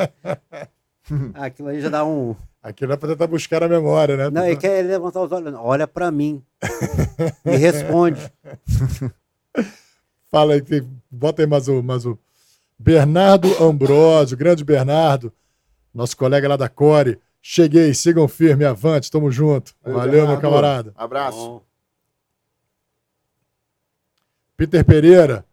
[1.34, 2.34] Aquilo aí já dá um.
[2.62, 4.30] Aqui dá pra tentar buscar a memória, né?
[4.30, 6.42] Não, ele quer levantar os olhos, não, olha pra mim.
[7.44, 8.32] E responde.
[10.32, 10.62] Fala aí,
[11.10, 12.18] bota aí mais o, mais o.
[12.78, 15.30] Bernardo Ambrosio, grande Bernardo,
[15.92, 17.20] nosso colega lá da Core.
[17.42, 19.74] Cheguei, sigam firme, avante, tamo junto.
[19.84, 20.40] Valeu, meu Bernardo.
[20.40, 20.92] camarada.
[20.96, 21.36] Abraço.
[21.36, 21.62] Bom,
[24.62, 25.44] Peter Pereira,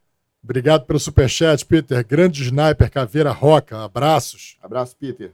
[0.43, 2.05] obrigado pelo superchat, Peter.
[2.05, 4.55] Grande sniper, caveira roca, abraços.
[4.61, 5.33] Abraço, Peter.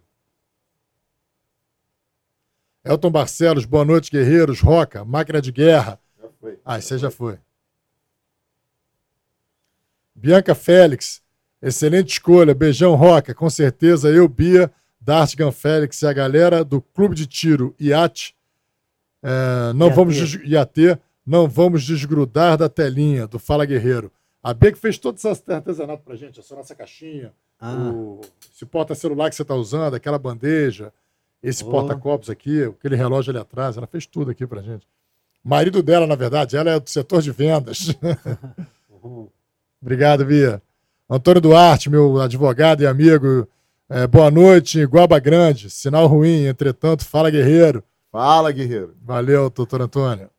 [2.86, 4.62] Elton Barcelos, boa noite, guerreiros.
[4.62, 6.00] Roca, máquina de guerra.
[6.18, 6.60] Já foi.
[6.64, 7.38] Ah, aí já foi.
[10.16, 11.22] Bianca Félix,
[11.62, 12.56] excelente escolha.
[12.56, 13.36] Beijão, Roca.
[13.36, 14.72] Com certeza eu, Bia,
[15.02, 18.34] Dartgan Félix e a galera do Clube de Tiro IAT.
[19.22, 19.96] é, não IAT.
[19.98, 24.12] vamos IAT, não vamos desgrudar da telinha do Fala Guerreiro.
[24.44, 28.22] A Bia que fez todo esse artesanato pra gente, essa nossa caixinha, ah, o,
[28.54, 30.94] esse porta-celular que você está usando, aquela bandeja,
[31.42, 31.72] esse Oh.
[31.72, 34.88] porta-copos aqui, aquele relógio ali atrás, ela fez tudo aqui pra gente.
[35.44, 37.96] Marido dela, na verdade, ela é do setor de vendas.
[38.90, 39.28] uhum.
[39.82, 40.62] Obrigado, Bia.
[41.10, 43.48] Antônio Duarte, meu advogado e amigo.
[43.90, 45.70] é, boa noite, em Guaba Grande.
[45.70, 47.84] Sinal ruim, entretanto, fala guerreiro.
[48.12, 48.96] Fala, guerreiro.
[49.04, 50.30] Valeu, doutor Antônio.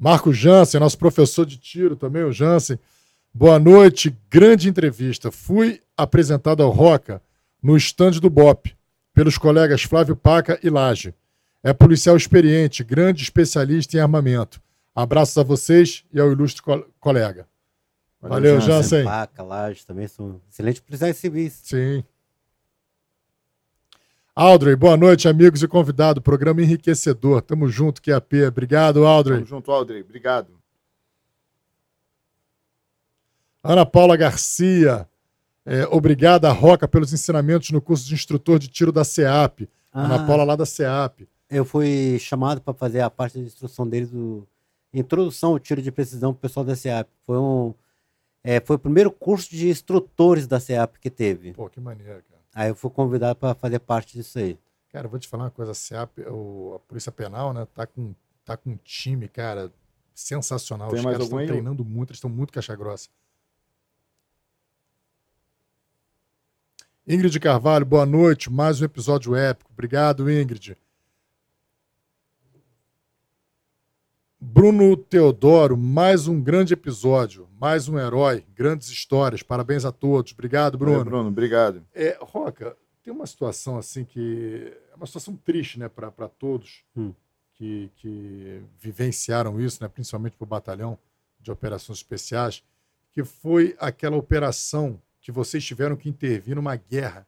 [0.00, 2.78] Marco Jansen, nosso professor de tiro também, o Jansen.
[3.34, 5.30] Boa noite, grande entrevista.
[5.30, 7.22] Fui apresentado ao Roca
[7.62, 8.74] no estande do BOP,
[9.12, 11.14] pelos colegas Flávio Paca e Laje.
[11.62, 14.58] É policial experiente, grande especialista em armamento.
[14.94, 17.46] Abraços a vocês e ao ilustre co- colega.
[18.22, 19.04] Valeu, Jansen.
[19.04, 21.60] Paca, Laje também são excelentes policiais civis.
[21.62, 22.02] Sim.
[24.42, 26.22] Aldrey, boa noite, amigos e convidado.
[26.22, 27.42] Programa enriquecedor.
[27.42, 28.46] Tamo junto, QAP.
[28.48, 29.36] Obrigado, Aldrey.
[29.36, 30.00] Tamo junto, Aldrey.
[30.00, 30.58] Obrigado.
[33.62, 35.06] Ana Paula Garcia,
[35.66, 39.68] é, obrigada, Roca, pelos ensinamentos no curso de instrutor de tiro da CEAP.
[39.92, 41.28] Ana Ah, Paula lá da CEAP.
[41.50, 44.48] Eu fui chamado para fazer a parte de instrução deles do
[44.90, 47.10] introdução ao tiro de precisão pro pessoal da SEAP.
[47.26, 47.74] Foi um
[48.42, 51.52] é, foi o primeiro curso de instrutores da SEAP que teve.
[51.52, 52.22] Pô, que maneiro.
[52.54, 54.58] Aí eu fui convidado para fazer parte disso aí.
[54.92, 58.14] Cara, eu vou te falar uma coisa, a a Polícia Penal, né, tá com,
[58.44, 59.72] tá com um time, cara,
[60.14, 60.88] sensacional.
[60.88, 63.08] Tem Os mais caras estão treinando muito, eles estão muito caixa grossa.
[67.06, 68.50] Ingrid Carvalho, boa noite.
[68.50, 69.70] Mais um episódio épico.
[69.72, 70.76] Obrigado, Ingrid.
[74.42, 79.42] Bruno Teodoro, mais um grande episódio, mais um herói, grandes histórias.
[79.42, 80.32] Parabéns a todos.
[80.32, 80.94] Obrigado, Bruno.
[81.00, 81.10] Bruno.
[81.10, 81.84] Bruno, obrigado.
[81.94, 87.12] É, Roca, tem uma situação assim que é uma situação triste, né, para todos Hum.
[87.52, 90.98] que, que vivenciaram isso, né, principalmente para o batalhão
[91.38, 92.62] de operações especiais,
[93.12, 97.26] que foi aquela operação que vocês tiveram que intervir numa guerra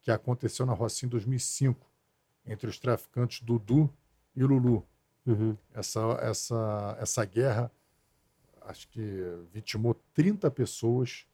[0.00, 1.90] que aconteceu na Rocinha em 2005
[2.46, 3.92] entre os traficantes Dudu
[4.36, 4.86] e Lulu.
[5.26, 5.56] Uhum.
[5.74, 7.70] Essa, essa, essa guerra,
[8.62, 9.00] acho que
[9.52, 11.26] vitimou 30 pessoas,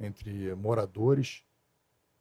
[0.00, 1.42] entre moradores,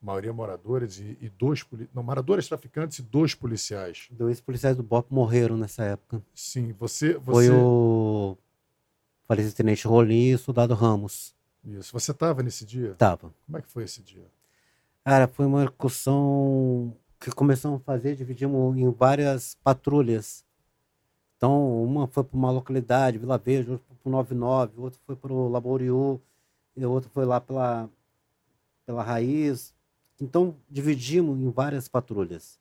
[0.01, 4.07] maioria moradores, e, e dois poli- não, moradores traficantes e dois policiais.
[4.11, 6.21] Dois policiais do BOP morreram nessa época.
[6.33, 7.13] Sim, você.
[7.19, 8.37] Foi você o
[9.27, 11.35] falecido tenente Rolim e o soldado Ramos.
[11.63, 11.91] Isso.
[11.91, 12.95] Você estava nesse dia?
[12.95, 13.33] Tava.
[13.45, 14.25] Como é que foi esse dia?
[15.03, 20.45] Cara, foi uma excursão que começamos a fazer, dividimos em várias patrulhas.
[21.37, 25.31] Então, uma foi para uma localidade, Vila Verde, outra para o 99, outra foi para
[25.31, 26.19] o Laboriú,
[26.75, 27.89] e outra foi lá pela,
[28.85, 29.73] pela Raiz.
[30.19, 32.59] Então, dividimos em várias patrulhas.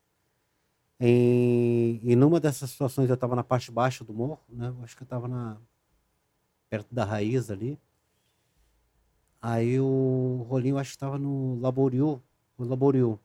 [1.00, 4.68] Em, e numa dessas situações eu estava na parte baixa do morro, né?
[4.68, 5.60] Eu acho que eu estava
[6.70, 7.78] perto da raiz ali.
[9.40, 12.22] Aí o Rolinho acho que estava no Laboriu,
[12.58, 13.20] no Laboriu.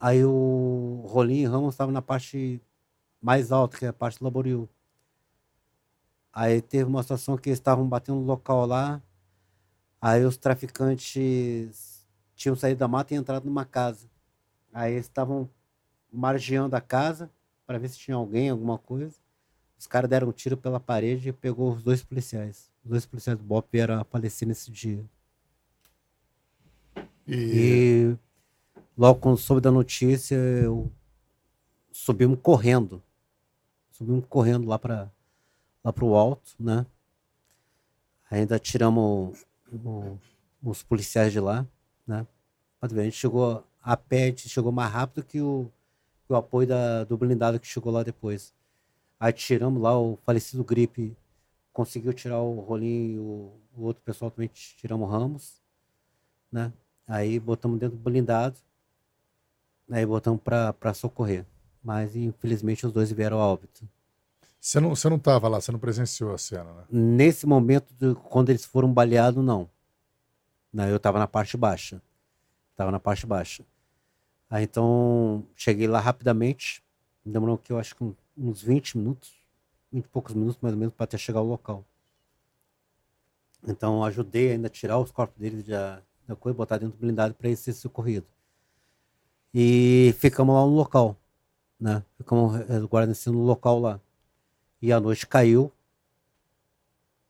[0.00, 2.60] Aí o Rolinho e Ramos estavam na parte
[3.22, 4.68] mais alta, que é a parte do Laboriu.
[6.32, 9.00] Aí teve uma situação que eles estavam batendo no local lá.
[10.00, 14.10] Aí os traficantes tinham saído da mata e entrado numa casa.
[14.72, 15.48] Aí eles estavam
[16.10, 17.30] margeando a casa
[17.66, 19.14] para ver se tinha alguém, alguma coisa.
[19.78, 22.70] Os caras deram um tiro pela parede e pegou os dois policiais.
[22.84, 25.04] Os dois policiais do BOP vieram a falecer nesse dia.
[27.26, 28.16] E, E
[28.96, 30.90] logo quando soube da notícia, eu
[31.92, 33.02] subimos correndo.
[33.92, 35.10] Subimos correndo lá para
[35.84, 36.86] lá pro alto, né?
[38.30, 40.18] Ainda tiramos o-
[40.62, 41.66] os policiais de lá,
[42.06, 42.26] né?
[42.80, 45.70] Pode ver, a gente chegou a pé, a gente chegou mais rápido que o,
[46.28, 48.54] o apoio da, do blindado que chegou lá depois.
[49.20, 51.16] Aí tiramos lá o falecido Gripe,
[51.72, 55.62] conseguiu tirar o Rolinho e o, o outro pessoal também tiramos o Ramos,
[56.52, 56.72] né?
[57.06, 58.58] Aí botamos dentro do blindado,
[59.90, 61.46] aí botamos para socorrer.
[61.82, 63.88] Mas infelizmente os dois vieram a óbito.
[64.60, 66.84] você não, você não tava lá, você não presenciou a cena, né?
[66.90, 69.68] Nesse momento, de- quando eles foram baleados, não.
[70.72, 70.88] não.
[70.88, 72.00] Eu estava na parte baixa.
[72.70, 73.64] Estava na parte baixa.
[74.48, 76.82] Aí então, cheguei lá rapidamente.
[77.24, 78.04] Demorou que eu acho que
[78.36, 79.32] uns 20 minutos,
[79.92, 81.84] 20 e poucos minutos mais ou menos, para até chegar ao local.
[83.66, 87.34] Então, ajudei ainda a tirar os corpos deles da, da coisa, botar dentro do blindado
[87.34, 88.28] para eles serem socorridos.
[89.54, 91.16] E ficamos lá no local,
[91.82, 92.04] né?
[92.16, 94.00] Ficamos eh, guarnecendo no local lá.
[94.80, 95.72] E a noite caiu,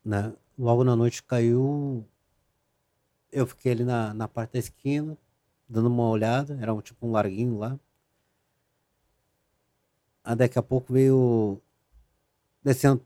[0.05, 0.35] né?
[0.59, 2.07] Logo na noite caiu.
[3.31, 5.17] Eu fiquei ali na, na parte da esquina,
[5.67, 6.59] dando uma olhada.
[6.61, 7.81] Era um, tipo um larguinho lá.
[10.23, 11.59] Aí daqui a pouco veio
[12.63, 13.05] descendo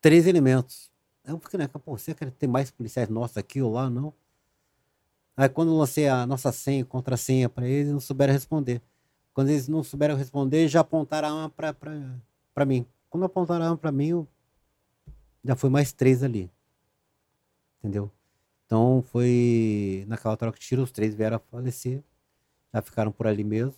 [0.00, 0.90] três elementos.
[1.24, 1.68] Eu fiquei, né?
[1.68, 3.90] Pô, será que tem mais policiais nossos aqui ou lá?
[3.90, 4.14] Não.
[5.36, 8.82] Aí quando eu lancei a nossa senha, contra-senha para eles não souberam responder.
[9.34, 11.92] Quando eles não souberam responder, já apontaram a arma pra, pra,
[12.54, 12.86] pra mim.
[13.08, 14.28] Quando apontaram a arma pra mim, eu...
[15.44, 16.50] já foi mais três ali.
[17.78, 18.10] Entendeu?
[18.66, 22.02] Então foi naquela troca de tiro, os três vieram a falecer.
[22.72, 23.74] Já ficaram por ali mesmo.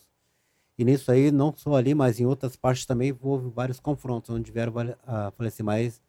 [0.77, 4.51] E nisso aí, não só ali, mas em outras partes também houve vários confrontos, onde
[4.51, 4.73] vieram
[5.07, 6.03] a falecer mais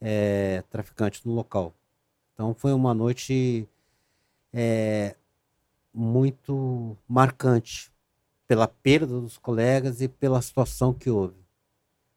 [0.00, 1.74] eh, traficantes no local.
[2.34, 3.66] Então foi uma noite
[4.52, 5.16] eh,
[5.94, 7.91] muito marcante
[8.46, 11.36] pela perda dos colegas e pela situação que houve.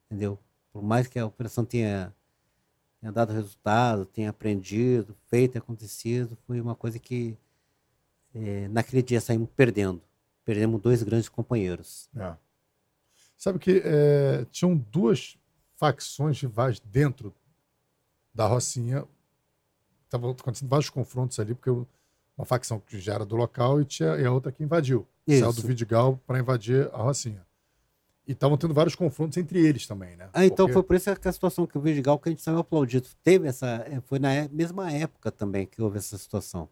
[0.06, 0.38] Entendeu?
[0.72, 2.14] Por mais que a operação tenha,
[3.00, 7.36] tenha dado resultado, tenha aprendido, feito e acontecido, foi uma coisa que
[8.34, 10.02] eh, naquele dia saímos perdendo.
[10.44, 12.08] Perdemos dois grandes companheiros.
[12.16, 12.36] É.
[13.36, 15.36] Sabe que é, tinham duas
[15.76, 17.34] facções rivais dentro
[18.32, 19.04] da Rocinha.
[20.04, 21.70] Estavam acontecendo vários confrontos ali, porque
[22.36, 25.06] uma facção que já era do local e, tinha, e a outra que invadiu.
[25.28, 25.66] Saiu do Isso.
[25.66, 27.44] Vidigal para invadir a Rocinha.
[28.26, 30.28] E estavam tendo vários confrontos entre eles também, né?
[30.32, 32.42] Ah, então Porque- foi por isso que a situação que o Vidigal que a gente
[32.42, 33.08] saiu aplaudido.
[33.22, 33.84] Teve essa.
[33.88, 36.68] eh, Foi na é- mesma época também que houve essa situação.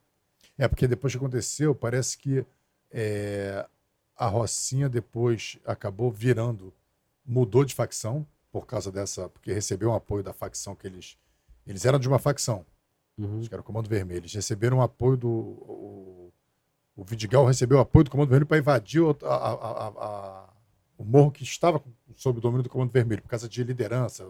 [0.59, 2.45] É, porque depois que aconteceu, parece que
[2.91, 3.65] é,
[4.17, 6.73] a Rocinha depois acabou virando,
[7.25, 11.17] mudou de facção por causa dessa, porque recebeu um apoio da facção que eles.
[11.67, 12.65] Eles eram de uma facção,
[13.17, 13.39] Uhum.
[13.39, 14.21] acho que era o Comando Vermelho.
[14.21, 15.29] Eles receberam apoio do.
[15.29, 16.33] O,
[16.97, 20.49] o Vidigal recebeu apoio do Comando Vermelho para invadir o, a- a- a-
[20.99, 21.83] o morro que estava
[22.17, 24.27] sob o domínio do Comando Vermelho, por causa de liderança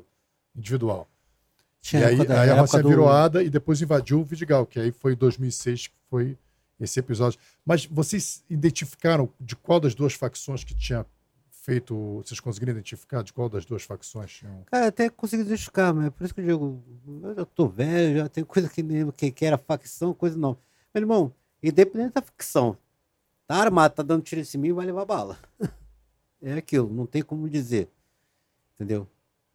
[0.56, 1.08] individual.
[1.80, 4.64] Tinha e aí, da- aí a Rocinha do- virou ADA e depois invadiu o Vidigal,
[4.66, 6.38] que aí foi em 2006 que foi
[6.80, 7.38] esse episódio.
[7.64, 11.04] Mas vocês identificaram de qual das duas facções que tinha
[11.64, 12.22] feito.
[12.22, 14.62] Vocês conseguiram identificar de qual das duas facções tinham.
[14.66, 16.84] Cara, até consegui identificar, mas é por isso que eu digo,
[17.22, 20.58] eu já tô velho, já tem coisa que nem que, que era facção, coisa não.
[20.92, 22.76] Meu irmão, independente da facção,
[23.46, 25.38] tá armado, tá dando tiro em cima, vai levar bala.
[26.46, 27.88] É aquilo, não tem como dizer.
[28.74, 29.08] Entendeu?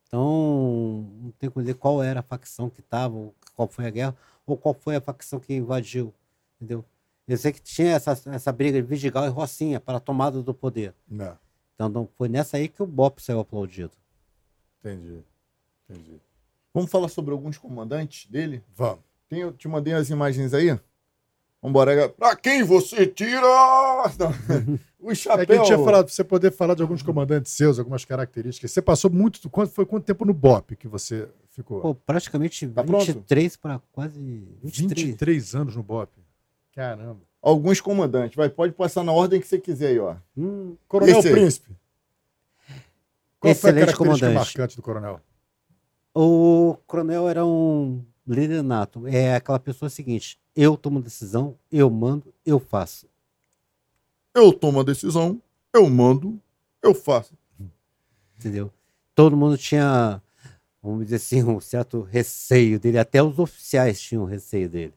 [0.07, 4.17] Então, não tem como dizer qual era a facção que tava, qual foi a guerra,
[4.43, 6.11] ou qual foi a facção que invadiu.
[6.55, 6.83] Entendeu?
[7.27, 10.51] Eu sei que tinha essa, essa briga de Vidigal e Rocinha para a tomada do
[10.51, 10.95] poder.
[11.07, 11.38] Não,
[11.80, 13.93] Então, não, foi nessa aí que o BOP saiu aplaudido.
[15.90, 16.19] entendi.
[21.61, 22.09] Vambora.
[22.09, 23.40] Pra quem você tira?
[25.01, 25.56] O É que chapéu.
[25.56, 28.69] eu tinha falado pra você poder falar de alguns comandantes seus, algumas características.
[28.72, 29.49] Você passou muito.
[29.49, 31.80] Quanto, foi quanto tempo no BOP que você ficou?
[31.80, 33.06] Pô, praticamente Tá pronto?
[33.06, 34.19] 23 para quase
[34.61, 35.08] 23.
[35.08, 36.09] 23 anos no BOP.
[36.75, 37.22] Caramba.
[37.41, 38.35] Alguns comandantes.
[38.35, 40.15] Vai, pode passar na ordem que você quiser aí, ó.
[40.37, 41.33] Hum, Coronel Esse aí.
[41.33, 41.75] Príncipe.
[43.39, 44.35] Qual foi a Excelente característica comandante.
[44.35, 45.21] marcante do coronel?
[46.13, 49.07] O coronel era um líder nato.
[49.07, 53.07] É aquela pessoa seguinte: eu tomo decisão, eu mando, eu faço.
[54.35, 55.41] Eu tomo a decisão,
[55.73, 56.39] eu mando,
[56.83, 57.33] eu faço.
[58.37, 58.71] Entendeu?
[59.15, 60.21] Todo mundo tinha,
[60.81, 62.99] vamos dizer assim, um certo receio dele.
[62.99, 64.93] Até os oficiais tinham receio dele.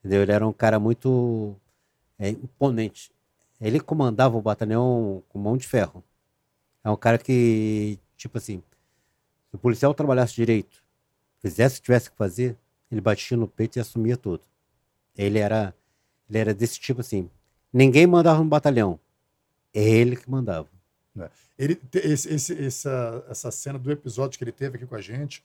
[0.00, 0.22] Entendeu?
[0.22, 1.56] Ele era um cara muito
[2.22, 3.10] é, imponente.
[3.60, 6.02] Ele comandava o batalhão com mão de ferro.
[6.84, 8.62] É um cara que, tipo assim,
[9.50, 10.82] se o policial trabalhasse direito,
[11.40, 12.56] fizesse o que tivesse que fazer,
[12.90, 14.42] ele batia no peito e assumia tudo.
[15.16, 15.74] Ele era,
[16.28, 17.30] ele era desse tipo assim.
[17.72, 18.98] Ninguém mandava no batalhão.
[19.74, 20.68] É ele que mandava.
[21.58, 25.00] Ele, te- esse, esse- essa, essa cena do episódio que ele teve aqui com a
[25.00, 25.44] gente.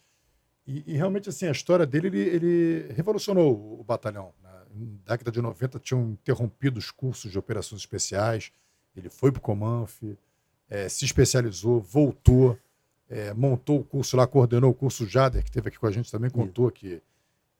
[0.66, 4.34] E, e realmente, assim, a história dele, ele, ele revolucionou o, o batalhão.
[4.44, 4.57] né?
[4.78, 8.52] Na década de 90, tinham interrompido os cursos de operações especiais.
[8.96, 10.02] Ele foi para o Comanf,
[10.70, 12.58] eh, se especializou, voltou,
[13.10, 16.12] eh, montou o curso lá, coordenou o curso Jader, que esteve aqui com a gente
[16.12, 17.02] também, contou que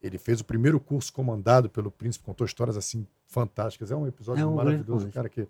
[0.00, 3.90] ele fez o primeiro curso comandado pelo príncipe, contou histórias assim fantásticas.
[3.90, 5.48] É um episódio É um maravilhoso, cara que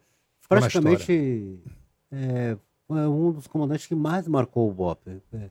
[0.48, 1.60] praticamente
[2.10, 2.56] é,
[2.86, 5.50] foi um dos comandantes que mais marcou o BOP, é,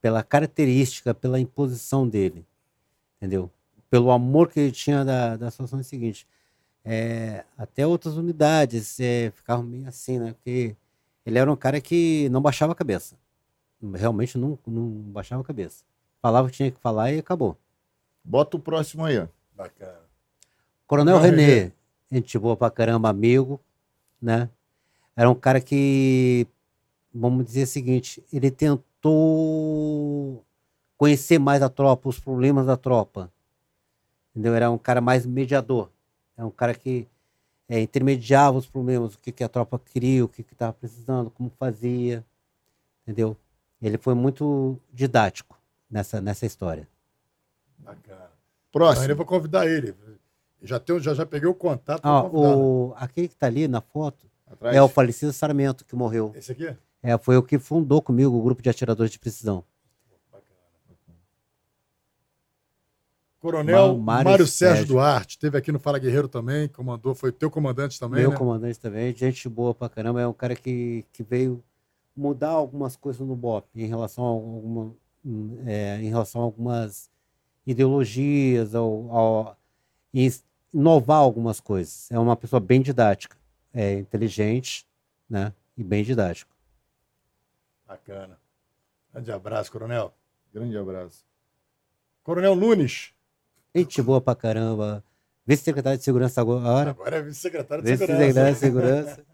[0.00, 2.46] pela característica, pela imposição dele,
[3.16, 3.50] entendeu?
[3.90, 6.26] Pelo amor que ele tinha da, da situação seguinte.
[6.84, 10.32] É, até outras unidades é, ficavam meio assim, né?
[10.32, 10.76] Porque
[11.24, 13.16] ele era um cara que não baixava a cabeça.
[13.94, 15.84] Realmente não, não baixava a cabeça.
[16.20, 17.56] Falava o que tinha que falar e acabou.
[18.24, 19.26] Bota o próximo aí, ó.
[19.54, 20.00] Bacana.
[20.86, 21.72] Coronel Coronel René, René.
[22.10, 23.60] gente boa pra caramba, amigo,
[24.20, 24.48] né?
[25.14, 26.46] Era um cara que,
[27.12, 30.44] vamos dizer o seguinte, ele tentou
[30.96, 33.30] conhecer mais a tropa, os problemas da tropa.
[34.30, 34.54] Entendeu?
[34.54, 35.90] Era um cara mais mediador.
[36.36, 37.06] É um cara que
[37.68, 41.50] é, intermediava os problemas, o que, que a tropa queria, o que estava precisando, como
[41.58, 42.24] fazia.
[43.02, 43.36] Entendeu?
[43.80, 45.58] Ele foi muito didático
[45.90, 46.88] nessa, nessa história.
[47.78, 48.30] Bacana.
[48.72, 49.10] Próximo.
[49.10, 49.94] eu vou convidar ele.
[50.62, 54.26] Já, tenho, já, já peguei o contato Ah, o, aquele que está ali na foto
[54.46, 54.76] Atrás.
[54.76, 56.32] é o falecido Sarmento que morreu.
[56.34, 56.76] Esse aqui?
[57.02, 59.64] É, foi o que fundou comigo o grupo de atiradores de precisão.
[63.40, 64.86] Coronel Mário, Mário Sérgio Sérgio.
[64.94, 68.36] Duarte, esteve aqui no Fala Guerreiro também, comandou, foi teu comandante também, Meu né?
[68.36, 70.20] comandante também, gente boa pra caramba.
[70.20, 71.62] É um cara que, que veio
[72.16, 74.94] mudar algumas coisas no BOP em relação a, alguma,
[75.66, 77.08] é, em relação a algumas
[77.64, 79.56] ideologias, ao, ao-
[80.12, 80.28] e
[80.74, 82.10] inovar algumas coisas.
[82.10, 83.36] É uma pessoa bem didática,
[83.72, 84.84] é inteligente,
[85.30, 85.52] né?
[85.76, 86.50] E bem didático.
[87.86, 88.36] Bacana.
[89.12, 90.12] Grande abraço, Coronel.
[90.52, 91.24] Grande abraço.
[92.24, 93.12] Coronel Nunes.
[93.74, 95.04] Gente boa pra caramba.
[95.46, 96.90] Vice-secretário de Segurança agora.
[96.90, 98.12] Agora é vice-secretário de segurança.
[98.12, 99.24] Vice-secretário de Segurança.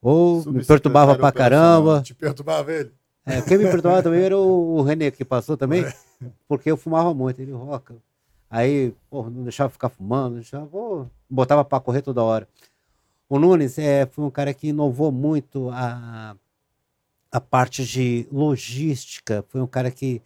[0.00, 2.02] Ou me perturbava pra caramba.
[2.02, 2.92] Te perturbava ele?
[3.26, 5.84] É, quem me perturbava também era o, René, que passou também,
[6.46, 7.42] porque eu fumava muito.
[7.42, 7.96] Ele roca.
[8.48, 12.48] Aí, porra, não deixava ficar fumando, deixava, pô, botava pra correr toda hora.
[13.28, 16.34] O Nunes é, foi um cara que inovou muito a,
[17.30, 19.44] a parte de logística.
[19.48, 20.22] Foi um cara que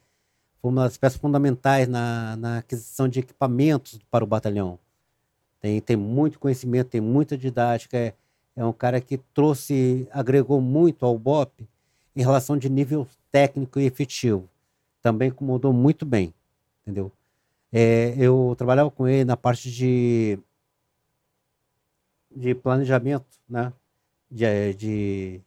[0.63, 4.79] foi uma das peças fundamentais na, na aquisição de equipamentos para o batalhão.
[5.61, 7.99] Tem, tem muito conhecimento, tem muita didática.
[7.99, 8.15] É,
[8.55, 11.69] é um cara que trouxe, agregou muito ao BOP
[12.15, 14.49] em relação de nível técnico e efetivo.
[15.03, 16.33] Também comandou muito bem,
[16.83, 17.11] entendeu?
[17.73, 20.39] É, eu trabalhava com ele na parte de,
[22.31, 23.73] de planejamento, né?
[24.31, 25.41] De, de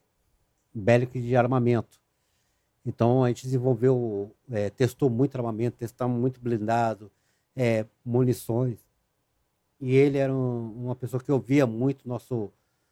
[0.74, 2.05] bélico e de armamento.
[2.86, 7.12] Então a gente desenvolveu, eh, testou muito armamento, testamos muito blindado,
[7.56, 8.80] eh, munições.
[9.80, 12.52] E ele era um- uma pessoa que ouvia muito nosso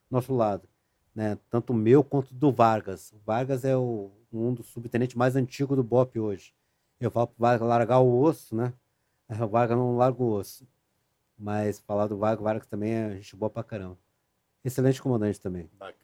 [0.10, 0.68] nosso lado,
[1.16, 1.38] né?
[1.50, 3.12] Tanto o meu quanto do Vargas.
[3.14, 6.54] O Vargas é o, um dos subtenentes mais antigos do BOP hoje.
[7.00, 8.74] Eu falo pro Vargas largar o osso, né?
[9.48, 10.68] O Vargas não larga o osso.
[11.38, 13.98] Mas falar do Vargas, o Vargas também é gente boa pra caramba.
[14.64, 15.70] Excelente comandante também.
[15.80, 16.03] Bacana.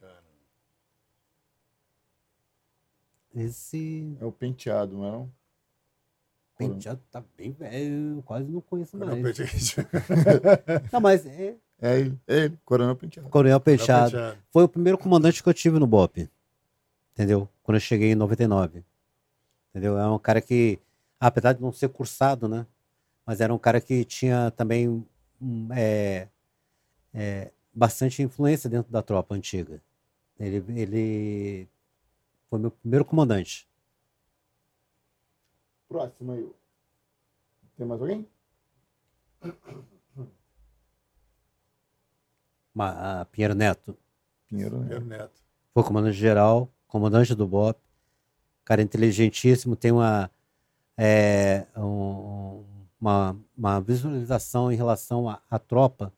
[3.36, 5.12] Esse É o penteado, não é?
[5.12, 5.32] não?
[6.58, 9.38] penteado tá bem velho, eu quase não conheço Coronel mais.
[9.38, 9.90] Penteado.
[10.92, 13.30] Não, mas é É ele, é ele, Coronel Penteado.
[13.30, 14.12] Coronel Coronel Penteado.
[14.12, 14.38] Penteado.
[14.52, 16.30] Foi o primeiro comandante que eu tive no BOP.
[17.14, 17.48] Entendeu?
[17.64, 18.84] Quando eu cheguei em 99.
[19.70, 19.98] Entendeu?
[19.98, 20.80] É um cara que,
[21.20, 22.66] apesar de não ser cursado, né?
[23.26, 25.06] Mas era um cara que tinha também
[25.42, 26.28] hum, é,
[27.14, 29.82] é, bastante influência dentro da tropa antiga.
[30.40, 31.68] Ele, ele
[32.50, 33.68] foi meu primeiro comandante.
[35.88, 36.52] Próximo aí.
[37.78, 38.28] Tem mais alguém?
[42.74, 43.98] Ma- a Pinheiro Neto
[44.48, 44.78] Pinheiro?
[44.80, 45.42] Primeiro neto.
[45.74, 47.78] foi comandante geral, comandante do BOP,
[48.66, 50.30] cara inteligentíssimo, tem uma,
[50.98, 52.64] é, um-
[53.00, 56.12] uma, uma visualização em relação à, à tropa.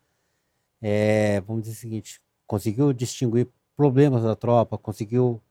[0.82, 5.42] É, vamos dizer o seguinte, conseguiu distinguir problemas da tropa, conseguiu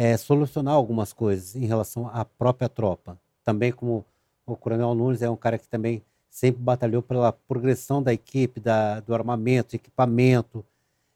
[0.00, 3.18] é, solucionar algumas coisas em relação à própria tropa.
[3.44, 4.04] Também como
[4.46, 9.00] o Coronel Nunes é um cara que também sempre batalhou pela progressão da equipe, da,
[9.00, 10.64] do armamento, equipamento,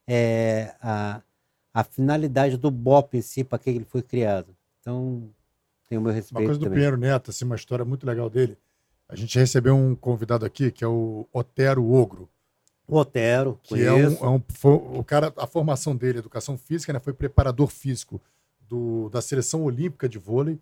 [0.04, 1.22] é, a,
[1.72, 4.48] a finalidade do BOP em si, para que ele foi criado.
[4.80, 5.28] Então,
[5.88, 6.76] tem o meu Uma respeito coisa do também.
[6.78, 8.58] Pinheiro Neto, assim, uma história muito legal dele.
[9.08, 12.28] A gente recebeu um convidado aqui, que é o Otero Ogro,
[12.88, 14.24] O Otero, que é um, conheço.
[14.24, 18.20] é um- foi- o cara, a formação dele, educação física, né, foi preparador físico
[18.72, 20.58] do, da seleção olímpica de vôlei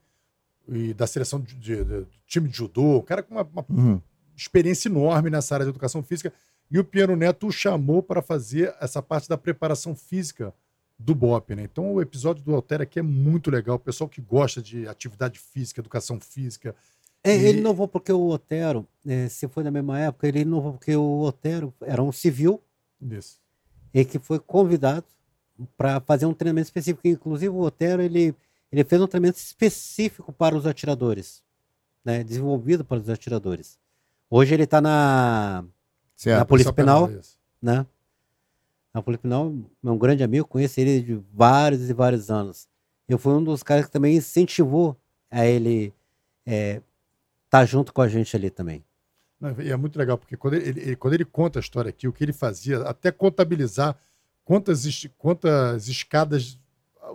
[0.67, 4.01] e da seleção de, de- de- time de judô, um cara com uma, uma Uhum.
[4.37, 6.33] experiência enorme nessa área de educação física.
[6.69, 10.53] E o Piano Neto o chamou para fazer essa parte da preparação física
[10.99, 11.55] do BOP.
[11.55, 11.63] Né?
[11.63, 13.77] Então o episódio do Altera aqui é muito legal.
[13.77, 16.75] O pessoal que gosta de atividade física, educação física.
[17.23, 20.73] É, E- Ele inovou porque o Otero, é, se foi na mesma época, ele inovou
[20.73, 22.61] porque o Otero era um civil
[23.01, 23.39] Isso.
[23.95, 25.05] e que foi convidado
[25.77, 27.07] para fazer um treinamento específico.
[27.07, 28.35] Inclusive, o Otero ele,
[28.71, 31.43] ele fez um treinamento específico para os atiradores,
[32.05, 32.23] né?
[32.25, 33.79] desenvolvido para os atiradores.
[34.29, 35.65] Hoje ele está na,
[36.17, 36.39] Certo.
[36.39, 37.11] Na Polícia Penal.
[37.11, 37.37] isso.
[37.61, 37.87] né?
[38.93, 39.53] Na Polícia Penal,
[39.85, 42.69] é um grande amigo, conheço ele de vários e vários anos.
[43.09, 44.97] Eu fui um dos caras que também incentivou
[45.31, 45.93] a ele
[46.47, 48.85] estar junto com a gente ali também.
[49.41, 52.07] Não, e é muito legal, porque quando ele, ele- quando ele conta a história aqui,
[52.07, 53.97] o que ele fazia, até contabilizar
[54.51, 56.59] quantas, quantas escadas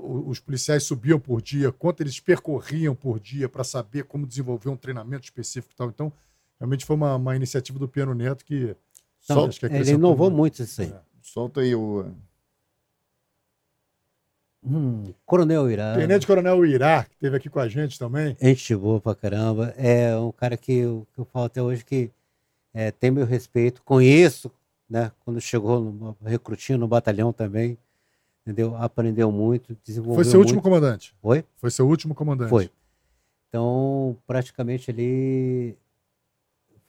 [0.01, 4.77] os policiais subiam por dia, quanto eles percorriam por dia para saber como desenvolver um
[4.77, 5.89] treinamento específico e tal.
[5.89, 6.13] Então,
[6.57, 8.73] realmente foi uma, uma iniciativa do Piano Neto que.
[9.21, 10.87] Então, acho que ele acrescentou inovou muito isso aí.
[10.87, 10.99] É.
[11.21, 12.05] Solta aí o.
[14.63, 15.93] Hum, Coronel Irá.
[15.93, 18.37] Tenente Coronel Irá, que esteve aqui com a gente também.
[18.41, 19.73] Gente boa pra caramba.
[19.77, 22.11] É um cara que eu, que eu falo até hoje que
[22.73, 23.83] é, tem meu respeito.
[23.83, 24.49] Conheço,
[24.89, 25.11] né?
[25.23, 27.77] Quando chegou no recrutinho no batalhão também.
[28.45, 28.75] Entendeu?
[28.77, 30.63] Aprendeu muito, desenvolveu Foi seu último muito.
[30.63, 31.15] comandante.
[31.19, 31.43] Foi?
[31.57, 32.49] Foi seu último comandante.
[32.49, 32.69] Foi.
[33.49, 35.75] Então, praticamente ele.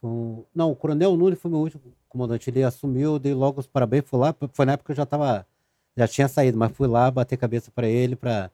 [0.03, 2.51] um- Não, o Coronel Nunes foi meu último comandante.
[2.51, 4.05] Ele assumiu, dei logo os parabéns.
[4.07, 5.47] Fui lá, foi na época que eu já tava.
[5.97, 8.51] Já tinha saído, mas fui lá bater cabeça pra ele, pra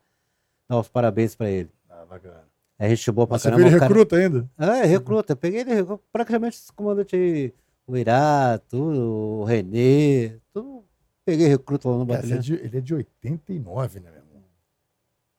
[0.69, 1.69] dar os parabéns pra ele.
[1.91, 2.45] Ah, bacana.
[2.79, 3.59] É gente boa pra Mas você caramba.
[3.63, 4.51] viu ele um cara- recruta ainda?
[4.59, 5.35] É, recruta.
[5.37, 5.73] Peguei ele,
[6.13, 7.53] praticamente esse comandante aí,
[7.93, 10.85] o Irá, tudo, o Renê, tudo.
[11.25, 12.41] Peguei recruta lá no é batalhão.
[12.41, 14.43] de, ele é de 89, né, meu irmão?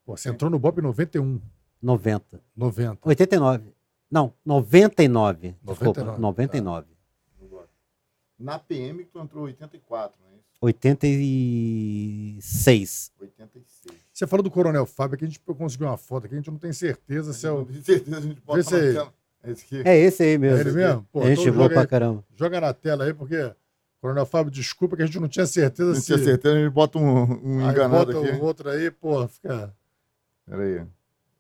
[0.06, 1.42] Pô, você entrou no BOP em 91,
[1.82, 2.42] 90.
[2.56, 3.10] 90.
[3.10, 3.74] 89.
[4.10, 5.58] Não, 99.
[5.62, 6.88] Desculpa, 99, 99.
[8.40, 10.46] Na PM que tu entrou 84, não é isso?
[10.62, 13.12] 86.
[13.20, 13.98] 86.
[14.14, 16.58] Você falou do Coronel Fábio, que a gente conseguiu uma foto aqui, a gente não
[16.58, 17.66] tem certeza se é o.
[17.66, 18.96] Com certeza a gente bota Vê se
[19.44, 19.50] é.
[19.50, 19.82] É esse aqui.
[19.90, 20.58] É esse aí mesmo.
[20.58, 21.08] É ele mesmo?
[21.12, 21.88] Pô, Gente então boa joga pra aí.
[21.88, 22.24] caramba.
[22.36, 23.54] Joga na tela aí, porque.
[24.02, 26.08] Coronel Fábio, desculpa que a gente não tinha certeza Não se.
[26.08, 27.22] tinha certeza, a gente bota um,
[27.60, 28.38] um Aí enganado bota aqui.
[28.38, 29.74] o outro aí, pô, fica.
[30.46, 30.80] Pera aí.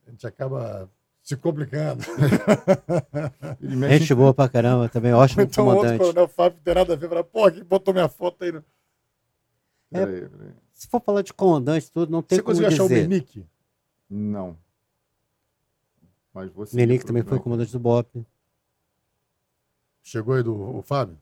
[0.08, 0.90] A gente acaba
[1.22, 2.02] se complicando.
[3.60, 6.00] Mexe Gente boa pra caramba também, ótimo então o outro comandante.
[6.00, 7.10] Coronel Fábio não tem nada a ver.
[7.10, 8.52] Fala, pô, quem botou minha foto aí?
[8.54, 8.64] no-
[9.92, 10.52] Pera aí, pera aí.
[10.74, 13.08] Se for falar de comandante, tudo, não tem Você como conseguiu achar o dizer.
[13.08, 13.46] Menique?
[14.10, 14.58] Não.
[16.34, 16.76] Mas você.
[16.76, 18.26] Menique também foi comandante do BOP.
[20.02, 21.18] Chegou aí do o Fábio?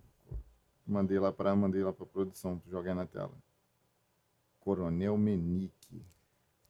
[0.87, 3.31] Mandei lá para mandei lá para produção jogar na tela.
[4.59, 6.01] Coronel Menique.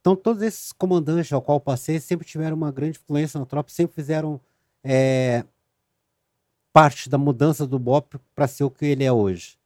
[0.00, 3.94] Então, todos esses comandantes ao qual passei sempre tiveram uma grande influência na tropa, sempre
[3.94, 4.40] fizeram
[4.82, 5.44] é,
[6.72, 9.56] parte da mudança do BOP para ser o que ele é hoje.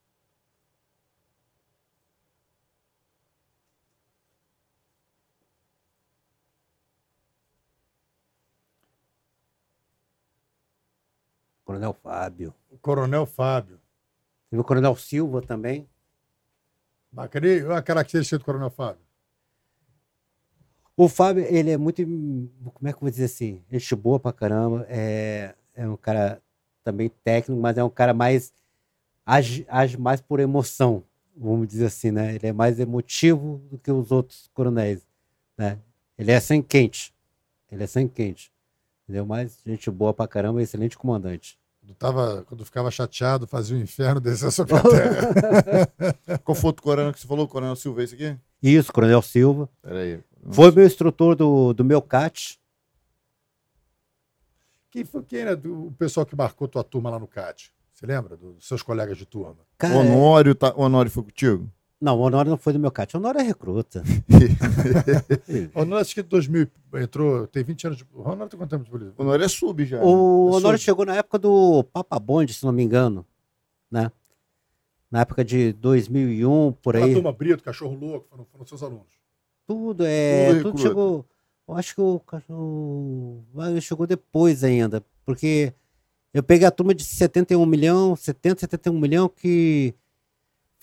[11.77, 12.55] Coronel Fábio.
[12.71, 13.79] O Coronel Fábio.
[14.49, 15.87] Teve o Coronel Silva também.
[17.13, 17.47] Bacana.
[17.47, 19.03] E a característica do Coronel Fábio?
[20.97, 22.03] O Fábio, ele é muito.
[22.03, 23.63] Como é que eu vou dizer assim?
[23.71, 24.87] Gente boa pra caramba.
[24.89, 26.41] É, é um cara
[26.83, 28.55] também técnico, mas é um cara mais.
[29.27, 31.03] Age, age mais por emoção,
[31.37, 32.37] vamos dizer assim, né?
[32.37, 35.07] Ele é mais emotivo do que os outros coronéis,
[35.59, 35.81] né?
[36.17, 37.13] Ele é sangue quente.
[37.71, 38.53] Ele é sangue quente.
[39.03, 39.27] Entendeu?
[39.27, 41.59] Mas gente boa pra caramba, excelente comandante.
[41.87, 46.39] Quando, tava, quando ficava chateado, fazia o inferno descer sobre a terra.
[46.43, 47.47] Qual foi o coronel que você falou?
[47.47, 48.37] Coronel Silva, esse aqui?
[48.61, 49.69] Isso, Coronel Silva.
[49.81, 50.21] Peraí.
[50.51, 52.59] Foi meu instrutor do, do meu CAT.
[54.91, 57.73] Quem foi quem era do, o pessoal que marcou tua turma lá no CAT?
[57.93, 58.37] Você lembra?
[58.37, 59.59] Do- Dos seus colegas de turma?
[59.79, 60.73] Cara, é- Honório, tá...
[60.77, 61.71] Honório foi contigo?
[62.01, 63.15] Não, o Honório não foi do meu CAT.
[63.15, 64.03] O Honório é recruta.
[65.75, 68.07] O Ronaldo, acho que em 2000 entrou, tem 20 anos de.
[68.13, 69.15] O Ronaldo tem quanto tempo de polícia?
[69.17, 69.99] Honório é sub já.
[70.03, 73.25] O Eu Honório sou- chegou na época do Papa Bonde, se não me engano.
[73.91, 74.11] Né?
[75.11, 77.15] Na época de 2001, por A aí.
[77.15, 79.07] turma Brito, Cachorro Louco, foram, foram seus alunos.
[79.67, 80.49] Tudo é.
[80.55, 81.25] Tudo Tudo, chegou.
[81.69, 83.45] Eu acho que o cachorro.
[83.81, 85.03] Chegou depois ainda.
[85.25, 85.73] Porque
[86.35, 89.95] eu peguei a turma de 71 milhão, 70, 71 milhão, que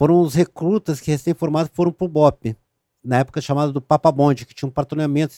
[0.04, 2.58] foram os recrutas que recém-formados foram pro BOP.
[3.02, 5.34] Na época chamada do Papa Bonde, que tinha um patrulhamento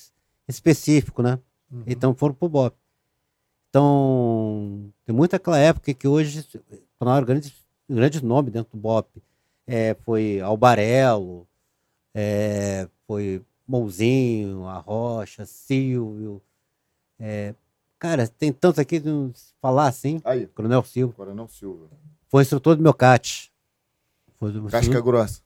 [0.48, 1.38] específico, né?
[1.72, 1.84] Uhum.
[1.86, 2.76] Então foram pro BOP.
[3.70, 6.44] Então, tem muita aquela época que hoje
[6.98, 7.54] tornaram grandes,
[7.88, 9.22] grandes nomes dentro do BOP.
[9.68, 11.48] É, foi Albarello,
[12.12, 16.42] é, foi Mouzinho, Arrocha, Silvio.
[17.20, 17.54] é,
[18.00, 20.20] cara, tem tantos aqui de falar assim.
[20.26, 21.14] Aí, Coronel Silva.
[21.14, 21.88] Coronel Silva.
[22.30, 23.54] Foi instrutor do meu CAT.
[24.40, 25.42] Foi do Casca grossa.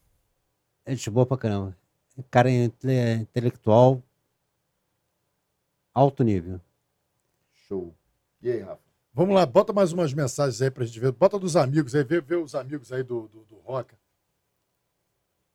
[0.85, 1.77] é gente boa pra caramba.
[2.31, 2.87] Cara inte-
[3.21, 4.03] intelectual,
[5.93, 6.59] alto nível.
[7.53, 7.95] Show.
[8.41, 8.81] E aí, Rafa?
[9.13, 11.11] Vamos lá, bota mais umas mensagens aí pra gente ver.
[11.11, 13.97] Bota dos amigos aí, vê, vê os amigos aí do, do, do Roca.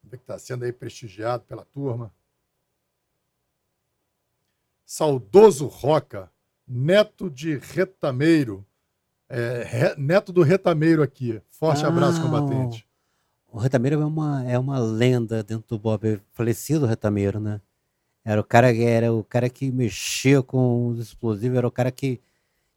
[0.03, 2.13] Vê que tá sendo aí prestigiado pela turma.
[4.85, 6.31] Saudoso Roca,
[6.67, 8.65] neto de retameiro.
[9.29, 11.41] É, re- neto do retameiro aqui.
[11.51, 12.87] Forte Ah, abraço, combatente.
[13.55, 16.21] O Retameiro é uma, é uma lenda dentro do Bob.
[16.33, 17.61] Falecido Retameiro, né?
[18.25, 21.93] Era o cara que era o cara que mexia com os explosivos, era o cara
[21.93, 22.21] que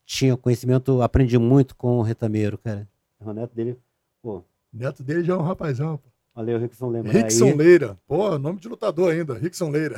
[0.05, 2.87] tinha conhecimento, aprendi muito com o Retameiro, cara.
[3.19, 3.75] O neto dele,
[4.21, 5.97] pô, Neto dele já é um rapazão.
[5.97, 6.09] Pô.
[6.35, 7.53] valeu, Rickson lembra Rickson aí.
[7.55, 7.97] Leira.
[8.07, 9.33] Pô, nome de lutador ainda.
[9.33, 9.95] Rickson Leira.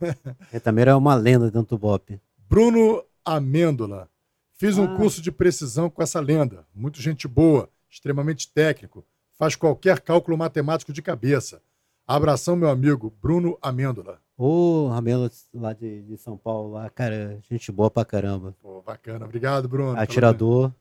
[0.50, 2.18] Retameiro é uma lenda dentro do Bob.
[2.48, 4.08] Bruno Amêndola.
[4.54, 4.96] Fiz um Ah.
[4.96, 6.64] curso de precisão com essa lenda.
[6.74, 9.04] Muito gente boa, extremamente técnico.
[9.34, 11.60] Faz qualquer cálculo matemático de cabeça.
[12.06, 14.20] Abração, meu amigo Bruno Amêndola.
[14.36, 18.54] Ô, Ramelo lá de, de São Paulo, lá, cara, gente boa pra caramba.
[18.60, 19.24] Pô, bacana.
[19.24, 19.98] Obrigado, Bruno.
[19.98, 20.72] Atirador.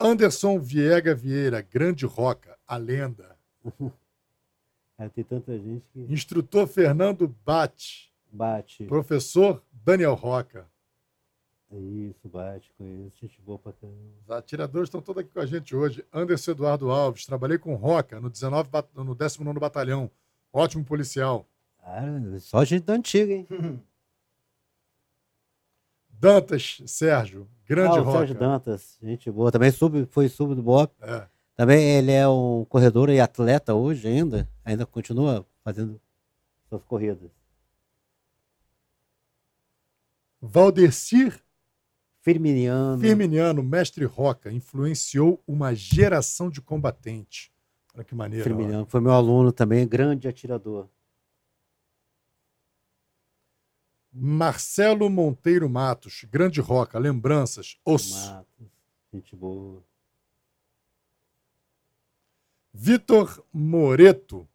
[0.00, 3.36] Anderson Viega Vieira, Grande Roca, a lenda.
[4.96, 8.12] Cara, tem tanta gente que Instrutor Fernando Bate.
[8.30, 8.84] bate.
[8.84, 10.66] Professor Daniel Roca.
[11.74, 13.16] Isso, bate, conheço.
[13.20, 13.98] Gente boa pra caramba.
[14.22, 16.04] Os atiradores estão todos aqui com a gente hoje.
[16.12, 17.24] Anderson Eduardo Alves.
[17.24, 20.10] Trabalhei com Roca no, 19, bat- no 19 Batalhão.
[20.52, 21.46] Ótimo policial.
[21.80, 23.48] Cara, só gente da antiga, hein?
[26.10, 28.18] Dantas Sérgio, grande ah, Roca.
[28.18, 29.50] Sérgio Dantas, gente boa.
[29.50, 30.94] Também sub, foi sub do Bop.
[31.00, 31.26] É.
[31.56, 34.48] Também ele é um corredor e atleta hoje ainda.
[34.64, 36.00] Ainda continua fazendo
[36.68, 37.30] suas corridas.
[40.40, 41.41] Valdecir
[42.22, 43.00] Firminiano.
[43.00, 47.50] Firminiano, mestre Roca, influenciou uma geração de combatentes.
[47.94, 48.44] Olha que maneiro.
[48.44, 48.48] ó.
[48.48, 48.86] Firminiano.
[48.86, 50.88] Foi meu aluno também, grande atirador.
[54.12, 58.30] Marcelo Monteiro Matos, grande Roca, lembranças, osso.
[58.30, 58.66] Matos.
[59.12, 59.82] Gente boa.
[62.72, 64.48] Vitor Moreto,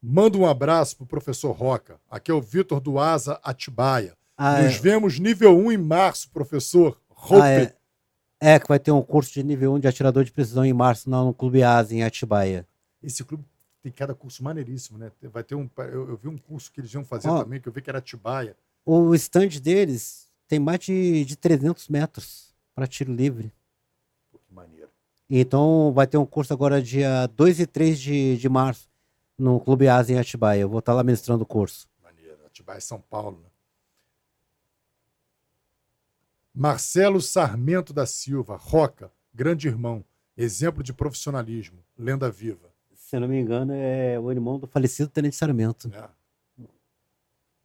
[0.00, 1.98] manda um abraço pro professor Roca.
[2.10, 4.14] Aqui é o Vitor do Asa Atibaia.
[4.36, 7.00] Ah, Nos é, vemos nível 1 em março, professor.
[7.24, 7.40] Hope.
[7.40, 7.74] ah, é,
[8.40, 11.08] é que vai ter um curso de nível 1 de atirador de precisão em março
[11.08, 12.66] no Clube Asa, em Atibaia.
[13.02, 13.44] Esse clube
[13.82, 15.10] tem cada curso maneiríssimo, né?
[15.22, 15.68] Vai ter um.
[15.78, 17.42] Eu, eu vi um curso que eles iam fazer Ó.
[17.42, 18.56] também, que eu vi que era Atibaia.
[18.84, 23.52] O stand deles tem mais de, de 300 metros para tiro livre.
[24.30, 24.90] Pô, que maneiro.
[25.28, 28.88] Então vai ter um curso agora dia 2 e 3 de, de março
[29.38, 30.60] no Clube Asa em Atibaia.
[30.60, 31.88] Eu vou estar lá ministrando o curso.
[32.02, 32.38] Maneiro.
[32.46, 33.48] Atibaia, São Paulo, né?
[36.54, 40.04] Marcelo Sarmento da Silva, Roca, grande irmão,
[40.36, 42.72] exemplo de profissionalismo, lenda viva.
[42.94, 45.88] Se eu não me engano, é o irmão do falecido Tenente Sarmento.
[45.88, 46.08] né?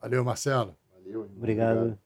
[0.02, 0.76] Valeu, Marcelo.
[0.94, 1.38] Valeu, irmão.
[1.38, 2.00] Obrigado.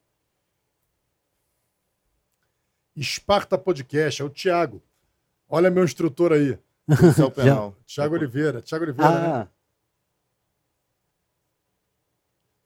[2.94, 4.82] Esparta Podcast, é o Thiago.
[5.48, 6.58] Olha meu instrutor aí,
[7.34, 7.76] penal.
[7.86, 8.62] Thiago Oliveira.
[8.62, 9.26] Thiago Oliveira, né?
[9.26, 9.48] Ah,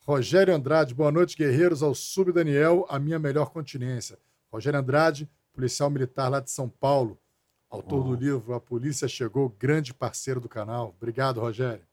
[0.08, 4.18] Rogério Andrade, boa noite, guerreiros, ao Sub Daniel, a minha melhor continência.
[4.50, 7.20] Rogério Andrade, policial militar lá de São Paulo,
[7.68, 10.94] autor do livro A Polícia Chegou, grande parceiro do canal.
[10.96, 11.84] Obrigado, Rogério.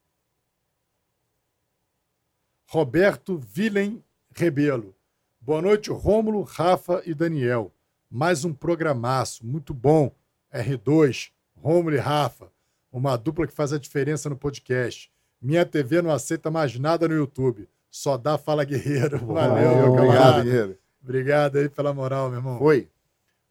[2.65, 4.01] Roberto Vilem
[4.33, 4.95] Rebelo.
[5.41, 7.69] Boa noite, Rômulo, Rafa e Daniel.
[8.09, 10.15] Mais um programaço, muito bom.
[10.53, 12.49] R2, Romulo e Rafa,
[12.89, 15.11] uma dupla que faz a diferença no podcast.
[15.41, 17.67] Minha TV não aceita mais nada no YouTube.
[17.95, 19.25] Só dá Fala Guerreiro.
[19.25, 20.43] Valeu, meu Obrigado.
[20.43, 20.77] Guerreiro.
[21.01, 22.59] Obrigado aí pela moral, meu irmão.
[22.59, 22.89] Foi.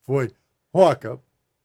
[0.02, 0.30] Foi.
[0.70, 1.18] Roca,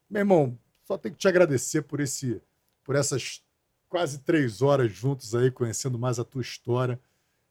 [0.09, 2.41] meu irmão, só tenho que te agradecer por esse,
[2.81, 3.43] por essas
[3.89, 6.97] quase três horas juntos aí, conhecendo mais a tua história.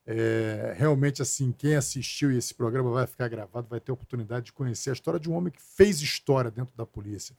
[0.06, 4.46] É, realmente, assim, quem assistiu e esse programa vai ficar gravado, vai ter a oportunidade
[4.46, 7.36] de conhecer a história de um homem que fez história dentro da polícia.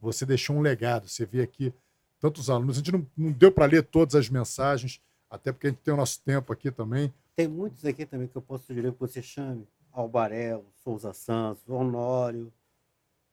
[0.00, 1.70] Você deixou um legado, você vê aqui
[2.18, 2.76] tantos alunos.
[2.76, 5.94] A gente não, não deu para ler todas as mensagens, até porque a gente tem
[5.94, 7.12] o nosso tempo aqui também.
[7.34, 9.66] Tem muitos aqui também que eu posso sugerir que você chame.
[9.92, 12.52] Albarelo, Souza Santos, Honório.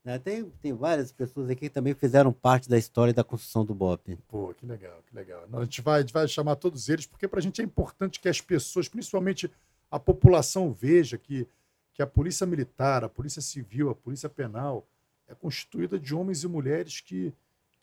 [0.03, 0.17] né?
[0.17, 4.17] Tem, tem várias pessoas aqui que também fizeram parte da história da construção do BOP.
[4.27, 5.45] Pô, que legal, que legal.
[5.49, 7.65] Não, A gente vai, a gente vai chamar todos eles, porque para a gente é
[7.65, 9.51] importante que as pessoas, principalmente
[9.91, 11.47] a população, veja que,
[11.93, 14.85] que a polícia militar, a polícia civil, a polícia penal
[15.27, 17.33] é constituída de homens e mulheres que,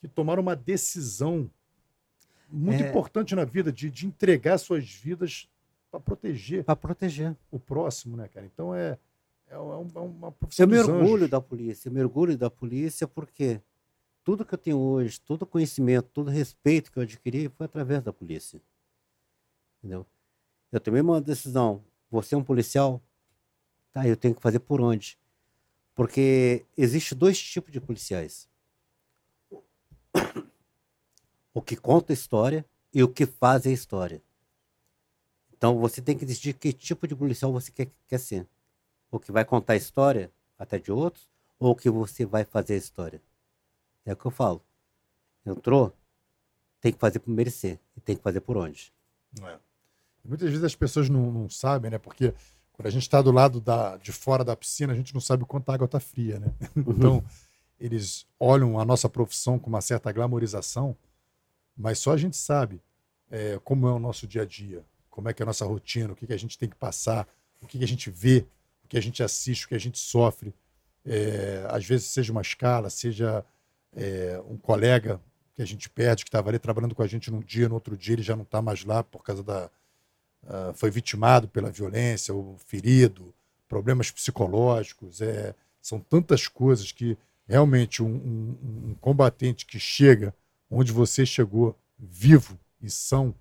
[0.00, 1.50] que tomaram uma decisão
[2.50, 2.88] muito É.
[2.88, 5.48] importante na vida de, de entregar suas vidas
[5.90, 7.36] para proteger Para proteger.
[7.50, 8.46] o próximo, né, cara?
[8.46, 8.98] Então é,
[9.48, 11.30] é, um- é uma profissão Eu me dos orgulho anjos.
[11.30, 13.60] da polícia, eu me orgulho da polícia porque
[14.22, 18.12] tudo que eu tenho hoje, todo conhecimento, todo respeito que eu adquiri foi através da
[18.12, 18.60] polícia.
[19.78, 20.06] Entendeu?
[20.70, 23.02] Eu tomei uma decisão, você é um policial,
[23.92, 25.18] tá, eu tenho que fazer por onde?
[25.94, 28.48] Porque existe dois tipos de policiais.
[31.52, 34.22] O que conta a história e o que faz a história.
[35.52, 38.46] Então você tem que decidir que tipo de policial você quer, quer ser
[39.10, 42.74] o que vai contar a história, até de outros, ou o que você vai fazer
[42.74, 43.20] a história.
[44.06, 44.62] É o que eu falo.
[45.44, 45.92] Entrou,
[46.80, 47.78] tem que fazer por merecer.
[47.96, 48.92] E tem que fazer por onde.
[49.42, 49.58] É.
[50.24, 51.98] Muitas vezes as pessoas não, não sabem, né?
[51.98, 52.34] Porque
[52.72, 55.42] quando a gente está do lado da, de fora da piscina, a gente não sabe
[55.42, 56.52] o quanto a água está fria, né?
[56.76, 57.24] Então,
[57.78, 60.96] eles olham a nossa profissão com uma certa glamorização,
[61.76, 62.80] mas só a gente sabe
[63.30, 66.12] é, como é o nosso dia a dia, como é que é a nossa rotina,
[66.12, 67.26] o que, que a gente tem que passar,
[67.60, 68.46] o que, que a gente vê,
[68.84, 70.54] o que a gente assiste, o que a gente sofre.
[71.04, 73.44] É, às vezes, seja uma escala, seja
[73.96, 75.20] é, um colega
[75.56, 77.96] que a gente perde, que estava ali trabalhando com a gente num dia, no outro
[77.96, 79.70] dia ele já não está mais lá por causa da.
[80.46, 83.34] ah, foi vitimado pela violência, ou ferido,
[83.68, 85.20] problemas psicológicos.
[85.20, 87.16] É, são tantas coisas que
[87.46, 90.34] realmente um, um- um combatente que chega
[90.70, 93.34] onde você chegou, vivo e são,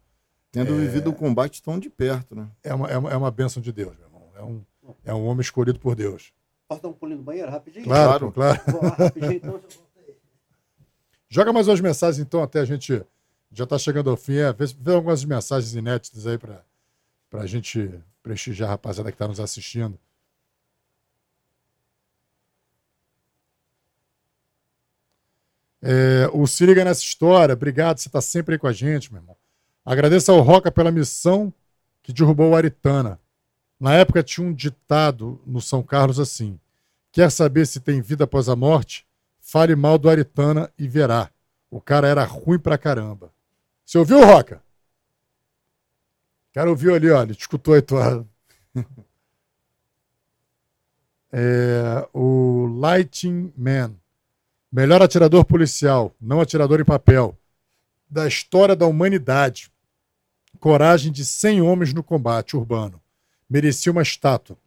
[0.51, 2.49] Tendo vivido o combate tão de perto, né?
[2.63, 4.31] é uma, é uma, é uma bênção de Deus, meu irmão.
[4.35, 4.65] É um,
[5.05, 6.33] é um homem escolhido por Deus.
[6.67, 7.85] Posso dar um pulinho no banheiro rapidinho?
[7.85, 8.59] Claro, claro.
[8.67, 9.61] Vou rapidinho, então.
[11.29, 13.03] Joga mais umas mensagens, então, até a gente
[13.51, 14.37] já está chegando ao fim.
[14.37, 16.63] É, vê, vê algumas mensagens inéditas aí para
[17.33, 17.91] a gente
[18.23, 19.99] prestigiar a rapaziada que está nos assistindo.
[25.81, 29.21] É, o Se Liga Nessa História, obrigado, você está sempre aí com a gente, meu
[29.21, 29.35] irmão.
[29.85, 31.53] Agradeço ao Roca pela missão
[32.03, 33.19] que derrubou o Aritana.
[33.79, 36.59] Na época tinha um ditado no São Carlos assim:
[37.11, 39.07] quer saber se tem vida após a morte?
[39.39, 41.31] Fale mal do Aritana e verá.
[41.71, 43.31] O cara era ruim pra caramba.
[43.85, 44.61] Você ouviu, Roca?
[46.49, 48.27] O cara ouviu ali, olha, escutou aí, tua.
[51.31, 53.93] É, o Lighting Man.
[54.71, 57.37] Melhor atirador policial, não atirador em papel.
[58.09, 59.71] Da história da humanidade.
[60.59, 63.01] Coragem de 100 homens no combate urbano.
[63.49, 64.57] Merecia uma estátua.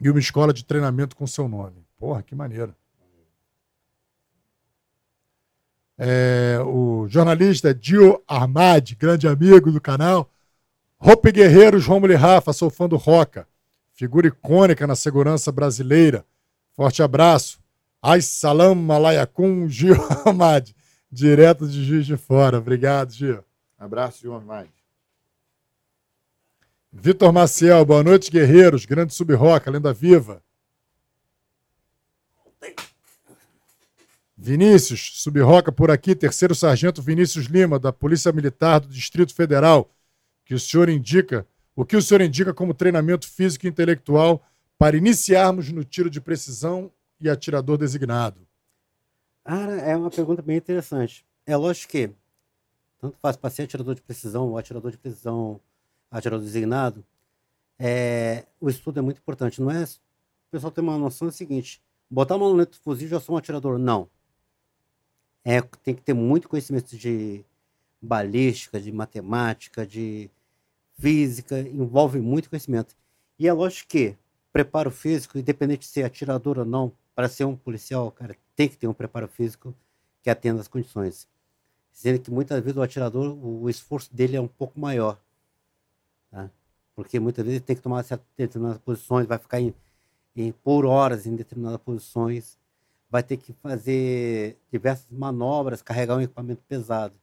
[0.00, 1.84] E uma escola de treinamento com seu nome.
[1.96, 2.74] Porra, que maneiro.
[5.96, 10.28] É, o jornalista Dio Armad, grande amigo do canal.
[10.98, 13.46] Hope Guerreiros, Romulo e Rafa, sou fã do Roca.
[13.92, 16.24] Figura icônica na segurança brasileira.
[16.74, 17.63] Forte abraço.
[18.06, 20.68] Ai salam malayacum, Gio Armad,
[21.10, 22.58] direto de Juiz de Fora.
[22.58, 23.42] Obrigado, Gio.
[23.78, 24.68] Abraço, João mais.
[26.92, 28.84] Vitor Maciel, boa noite, guerreiros.
[28.84, 30.42] Grande sub-roca, lenda viva.
[34.36, 39.90] Vinícius, sub-roca por aqui, terceiro sargento Vinícius Lima, da Polícia Militar do Distrito Federal,
[40.44, 44.94] que o senhor indica, o que o senhor indica como treinamento físico e intelectual para
[44.94, 46.92] iniciarmos no tiro de precisão
[47.24, 48.40] e atirador designado.
[49.44, 51.24] Cara, é uma pergunta bem interessante.
[51.46, 52.10] É lógico que,
[53.00, 55.60] tanto faz para ser atirador de precisão ou atirador de precisão,
[56.10, 57.04] atirador designado,
[57.78, 59.60] é, o estudo é muito importante.
[59.60, 59.84] Não é.
[59.84, 63.38] O pessoal tem uma noção do seguinte: botar uma luneta do fuzil já sou um
[63.38, 63.78] atirador.
[63.78, 64.08] Não.
[65.44, 67.44] É, tem que ter muito conhecimento de
[68.00, 70.30] balística, de matemática, de
[70.98, 72.94] física, envolve muito conhecimento.
[73.38, 74.16] E é lógico que
[74.52, 78.76] preparo físico, independente de ser atirador ou não, para ser um policial, cara, tem que
[78.76, 79.74] ter um preparo físico
[80.22, 81.28] que atenda às condições.
[81.92, 85.20] Sendo que muitas vezes o atirador, o, esforço dele é um pouco maior.
[86.30, 86.50] Tá?
[86.96, 89.72] Porque muitas vezes ele tem que tomar certas determinadas posições, vai ficar em,
[90.34, 92.58] em, por horas em determinadas posições,
[93.08, 97.14] vai ter que fazer diversas manobras, carregar um equipamento pesado.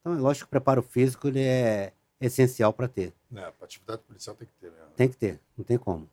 [0.00, 3.14] Então, é lógico que o preparo físico ele é essencial para ter.
[3.34, 4.90] É, para atividade policial tem que ter mesmo.
[4.96, 6.08] Tem que ter, não tem como.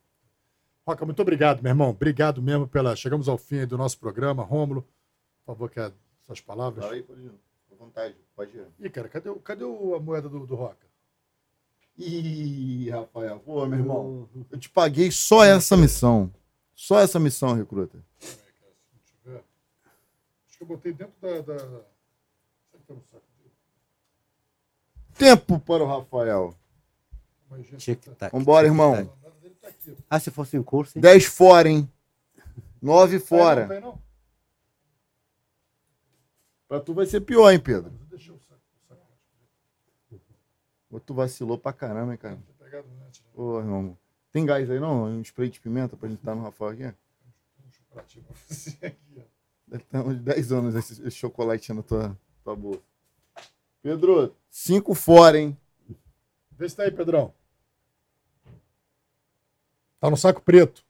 [0.88, 1.90] Roca, muito obrigado, meu irmão.
[1.90, 2.96] Obrigado mesmo pela.
[2.96, 4.42] Chegamos ao fim do nosso programa.
[4.44, 4.84] Rômulo,
[5.46, 5.92] por favor, quer
[6.26, 6.84] suas palavras?
[6.86, 7.32] Fala aí, pode ir.
[7.68, 8.66] Fica à vontade, pode ir.
[8.80, 10.88] Ih, cara, cadê, o- cadê o- a moeda do, do Roca?
[11.98, 16.34] Ih, Rafael, pô, meu irmão, eu te paguei só essa missão.
[16.74, 17.98] Só essa missão, recruta.
[18.22, 18.38] Acho
[20.58, 21.42] que eu botei dentro da.
[21.42, 21.60] da...
[21.60, 21.84] Será
[22.80, 23.52] que tá no saco dele?
[25.16, 26.56] Tempo para o Rafael.
[27.58, 28.32] Gente, Tic-tac.
[28.32, 29.12] Vambora, irmão.
[29.72, 29.94] Tá.
[30.10, 31.02] Ah, se fosse em curso, hein?
[31.02, 31.92] 10 fora, hein?
[32.82, 33.62] 9 Tá aí fora.
[33.62, 34.02] Não, tá aí não?
[36.68, 37.92] Pra tu vai ser pior, hein, Pedro?
[38.10, 38.62] Deixa saco.
[40.92, 42.36] Ou tu vacilou pra caramba, hein, cara?
[42.36, 42.84] Não né?
[43.34, 43.98] Ô, irmão.
[44.32, 45.06] Tem gás aí, não?
[45.06, 46.82] Um spray de pimenta pra gente dar no Rafael aqui?
[46.82, 46.94] Tem
[47.66, 49.22] um chocolatinho pra você aqui, ó.
[49.68, 52.82] Deve ter uns 10 anos esse, esse chocolate na tua, tua bolsa.
[53.82, 55.58] Pedro, 5 fora, hein?
[56.52, 57.34] Vê se tá aí, Pedrão.
[60.00, 60.86] Tá no saco preto.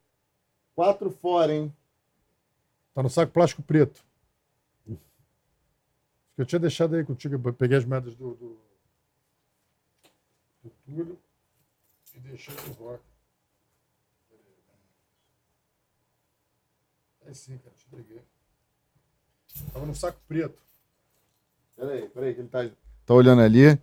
[0.76, 1.74] 4 fora, hein?
[2.94, 4.04] Tá no saco plástico preto.
[6.38, 7.36] Eu tinha deixado aí contigo.
[7.36, 8.58] Eu peguei as moedas do, do,
[10.64, 11.18] do Túlio
[12.16, 13.02] e deixei no Roca.
[17.26, 18.22] É sim, cara, te entreguei.
[19.74, 20.58] Tava no saco preto.
[21.76, 22.70] Peraí, peraí, que ele tá,
[23.06, 23.80] tá olhando ali.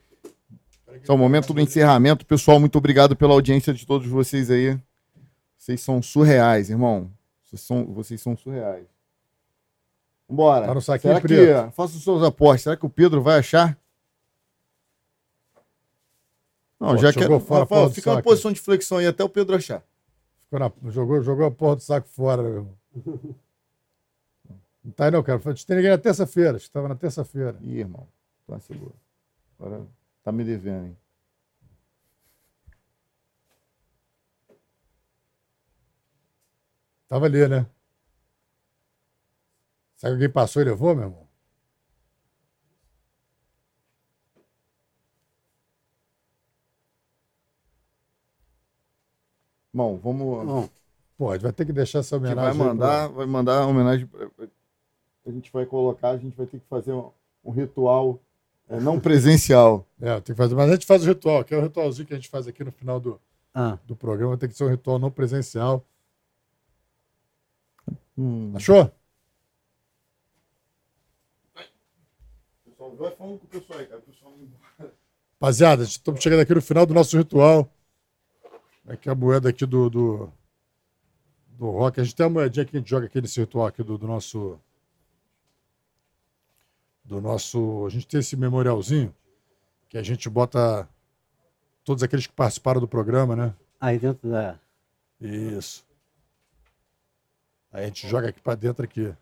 [0.94, 2.24] Esse é o momento do encerramento.
[2.24, 4.80] Pessoal, muito obrigado pela audiência de todos vocês aí.
[5.64, 7.10] Vocês são surreais, irmão.
[7.42, 8.86] Vocês são, vocês são surreais.
[10.28, 10.66] Vambora.
[10.66, 11.70] Tá no Será que, preto.
[11.70, 12.60] faça os seus apostas.
[12.64, 13.74] Será que o Pedro vai achar?
[16.78, 19.56] Não, Pô, já que fora Rafael, fica na posição de flexão aí até o Pedro
[19.56, 19.82] achar.
[20.52, 22.78] Na- jogou, jogou a porra do saco fora, meu irmão.
[24.84, 25.38] Não tá aí não, cara.
[25.54, 26.56] Te entreguei na terça-feira.
[26.58, 27.56] Acho que tava na terça-feira.
[27.62, 28.06] Ih, irmão,
[28.46, 28.92] vacilou.
[29.58, 29.80] Agora
[30.22, 30.96] tá me devendo, hein?
[37.14, 37.64] Tava ali, né?
[39.94, 41.28] Será que alguém passou e levou, meu irmão?
[49.72, 50.44] Bom, vamos.
[50.44, 50.68] Bom,
[51.16, 52.58] Pô, a gente vai ter que deixar essa A gente homenagem.
[52.58, 54.06] vai mandar, vai mandar a homenagem.
[54.08, 54.28] pra-
[55.24, 57.12] A gente vai colocar, a gente vai ter que fazer um,
[57.44, 58.18] um ritual
[58.68, 59.86] é, não presencial.
[60.02, 60.56] É, tem que fazer.
[60.56, 62.64] Mas a gente faz o ritual, que é o ritualzinho que a gente faz aqui
[62.64, 63.20] no final do,
[63.54, 64.36] ah, do programa.
[64.36, 65.86] Tem que ser um ritual não presencial.
[68.16, 68.52] Hum.
[68.54, 68.90] Achou?
[72.64, 74.00] Pessoal, vai falando com o pessoal aí, cara.
[74.00, 74.88] O pessoal não-
[75.40, 77.68] Rapaziada, estamos chegando aqui no final do nosso ritual.
[78.86, 80.32] Aqui a moeda aqui do, do,
[81.48, 82.00] do rock.
[82.00, 84.06] A gente tem uma moedinha que a gente joga aqui nesse ritual aqui do, do
[84.06, 84.58] nosso.
[87.04, 87.84] Do nosso.
[87.86, 89.14] A gente tem esse memorialzinho
[89.88, 90.88] que a gente bota
[91.84, 93.54] todos aqueles que participaram do programa, né?
[93.80, 94.58] aí dentro da.
[95.20, 95.84] Isso.
[97.74, 99.12] Aí a gente joga aqui pra dentro aqui.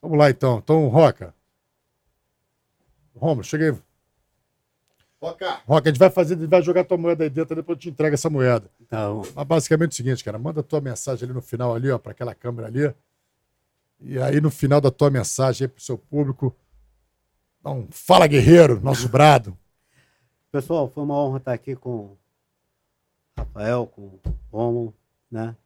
[0.00, 0.58] Vamos lá então.
[0.58, 1.34] Então, Roca.
[3.16, 3.78] Romulo, chega aí.
[5.20, 7.76] Roca, Roca, a gente vai fazer, a gente vai jogar tua moeda aí dentro, depois
[7.76, 8.70] eu te entrega essa moeda.
[8.80, 11.98] Então, Mas basicamente é o seguinte, cara, manda tua mensagem ali no final ali, ó,
[11.98, 12.94] para aquela câmera ali.
[14.00, 16.54] E aí no final da tua mensagem aí pro seu público,
[17.62, 19.58] dá um fala guerreiro, nosso brado.
[20.52, 22.18] pessoal, foi uma honra estar aqui com o
[23.36, 24.20] Rafael, com o
[24.52, 24.94] Romulo,
[25.30, 25.56] né?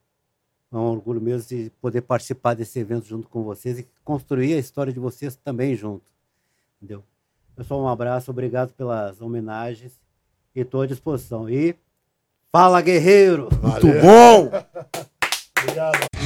[0.71, 4.57] É um orgulho mesmo de poder participar desse evento junto com vocês e construir a
[4.57, 6.05] história de vocês também junto.
[6.77, 7.03] Entendeu?
[7.55, 9.93] Pessoal, um abraço, obrigado pelas homenagens
[10.55, 11.49] e estou à disposição.
[11.49, 11.75] E
[12.51, 13.49] fala, guerreiro!
[13.61, 14.51] muito bom!
[15.59, 16.16] Obrigado.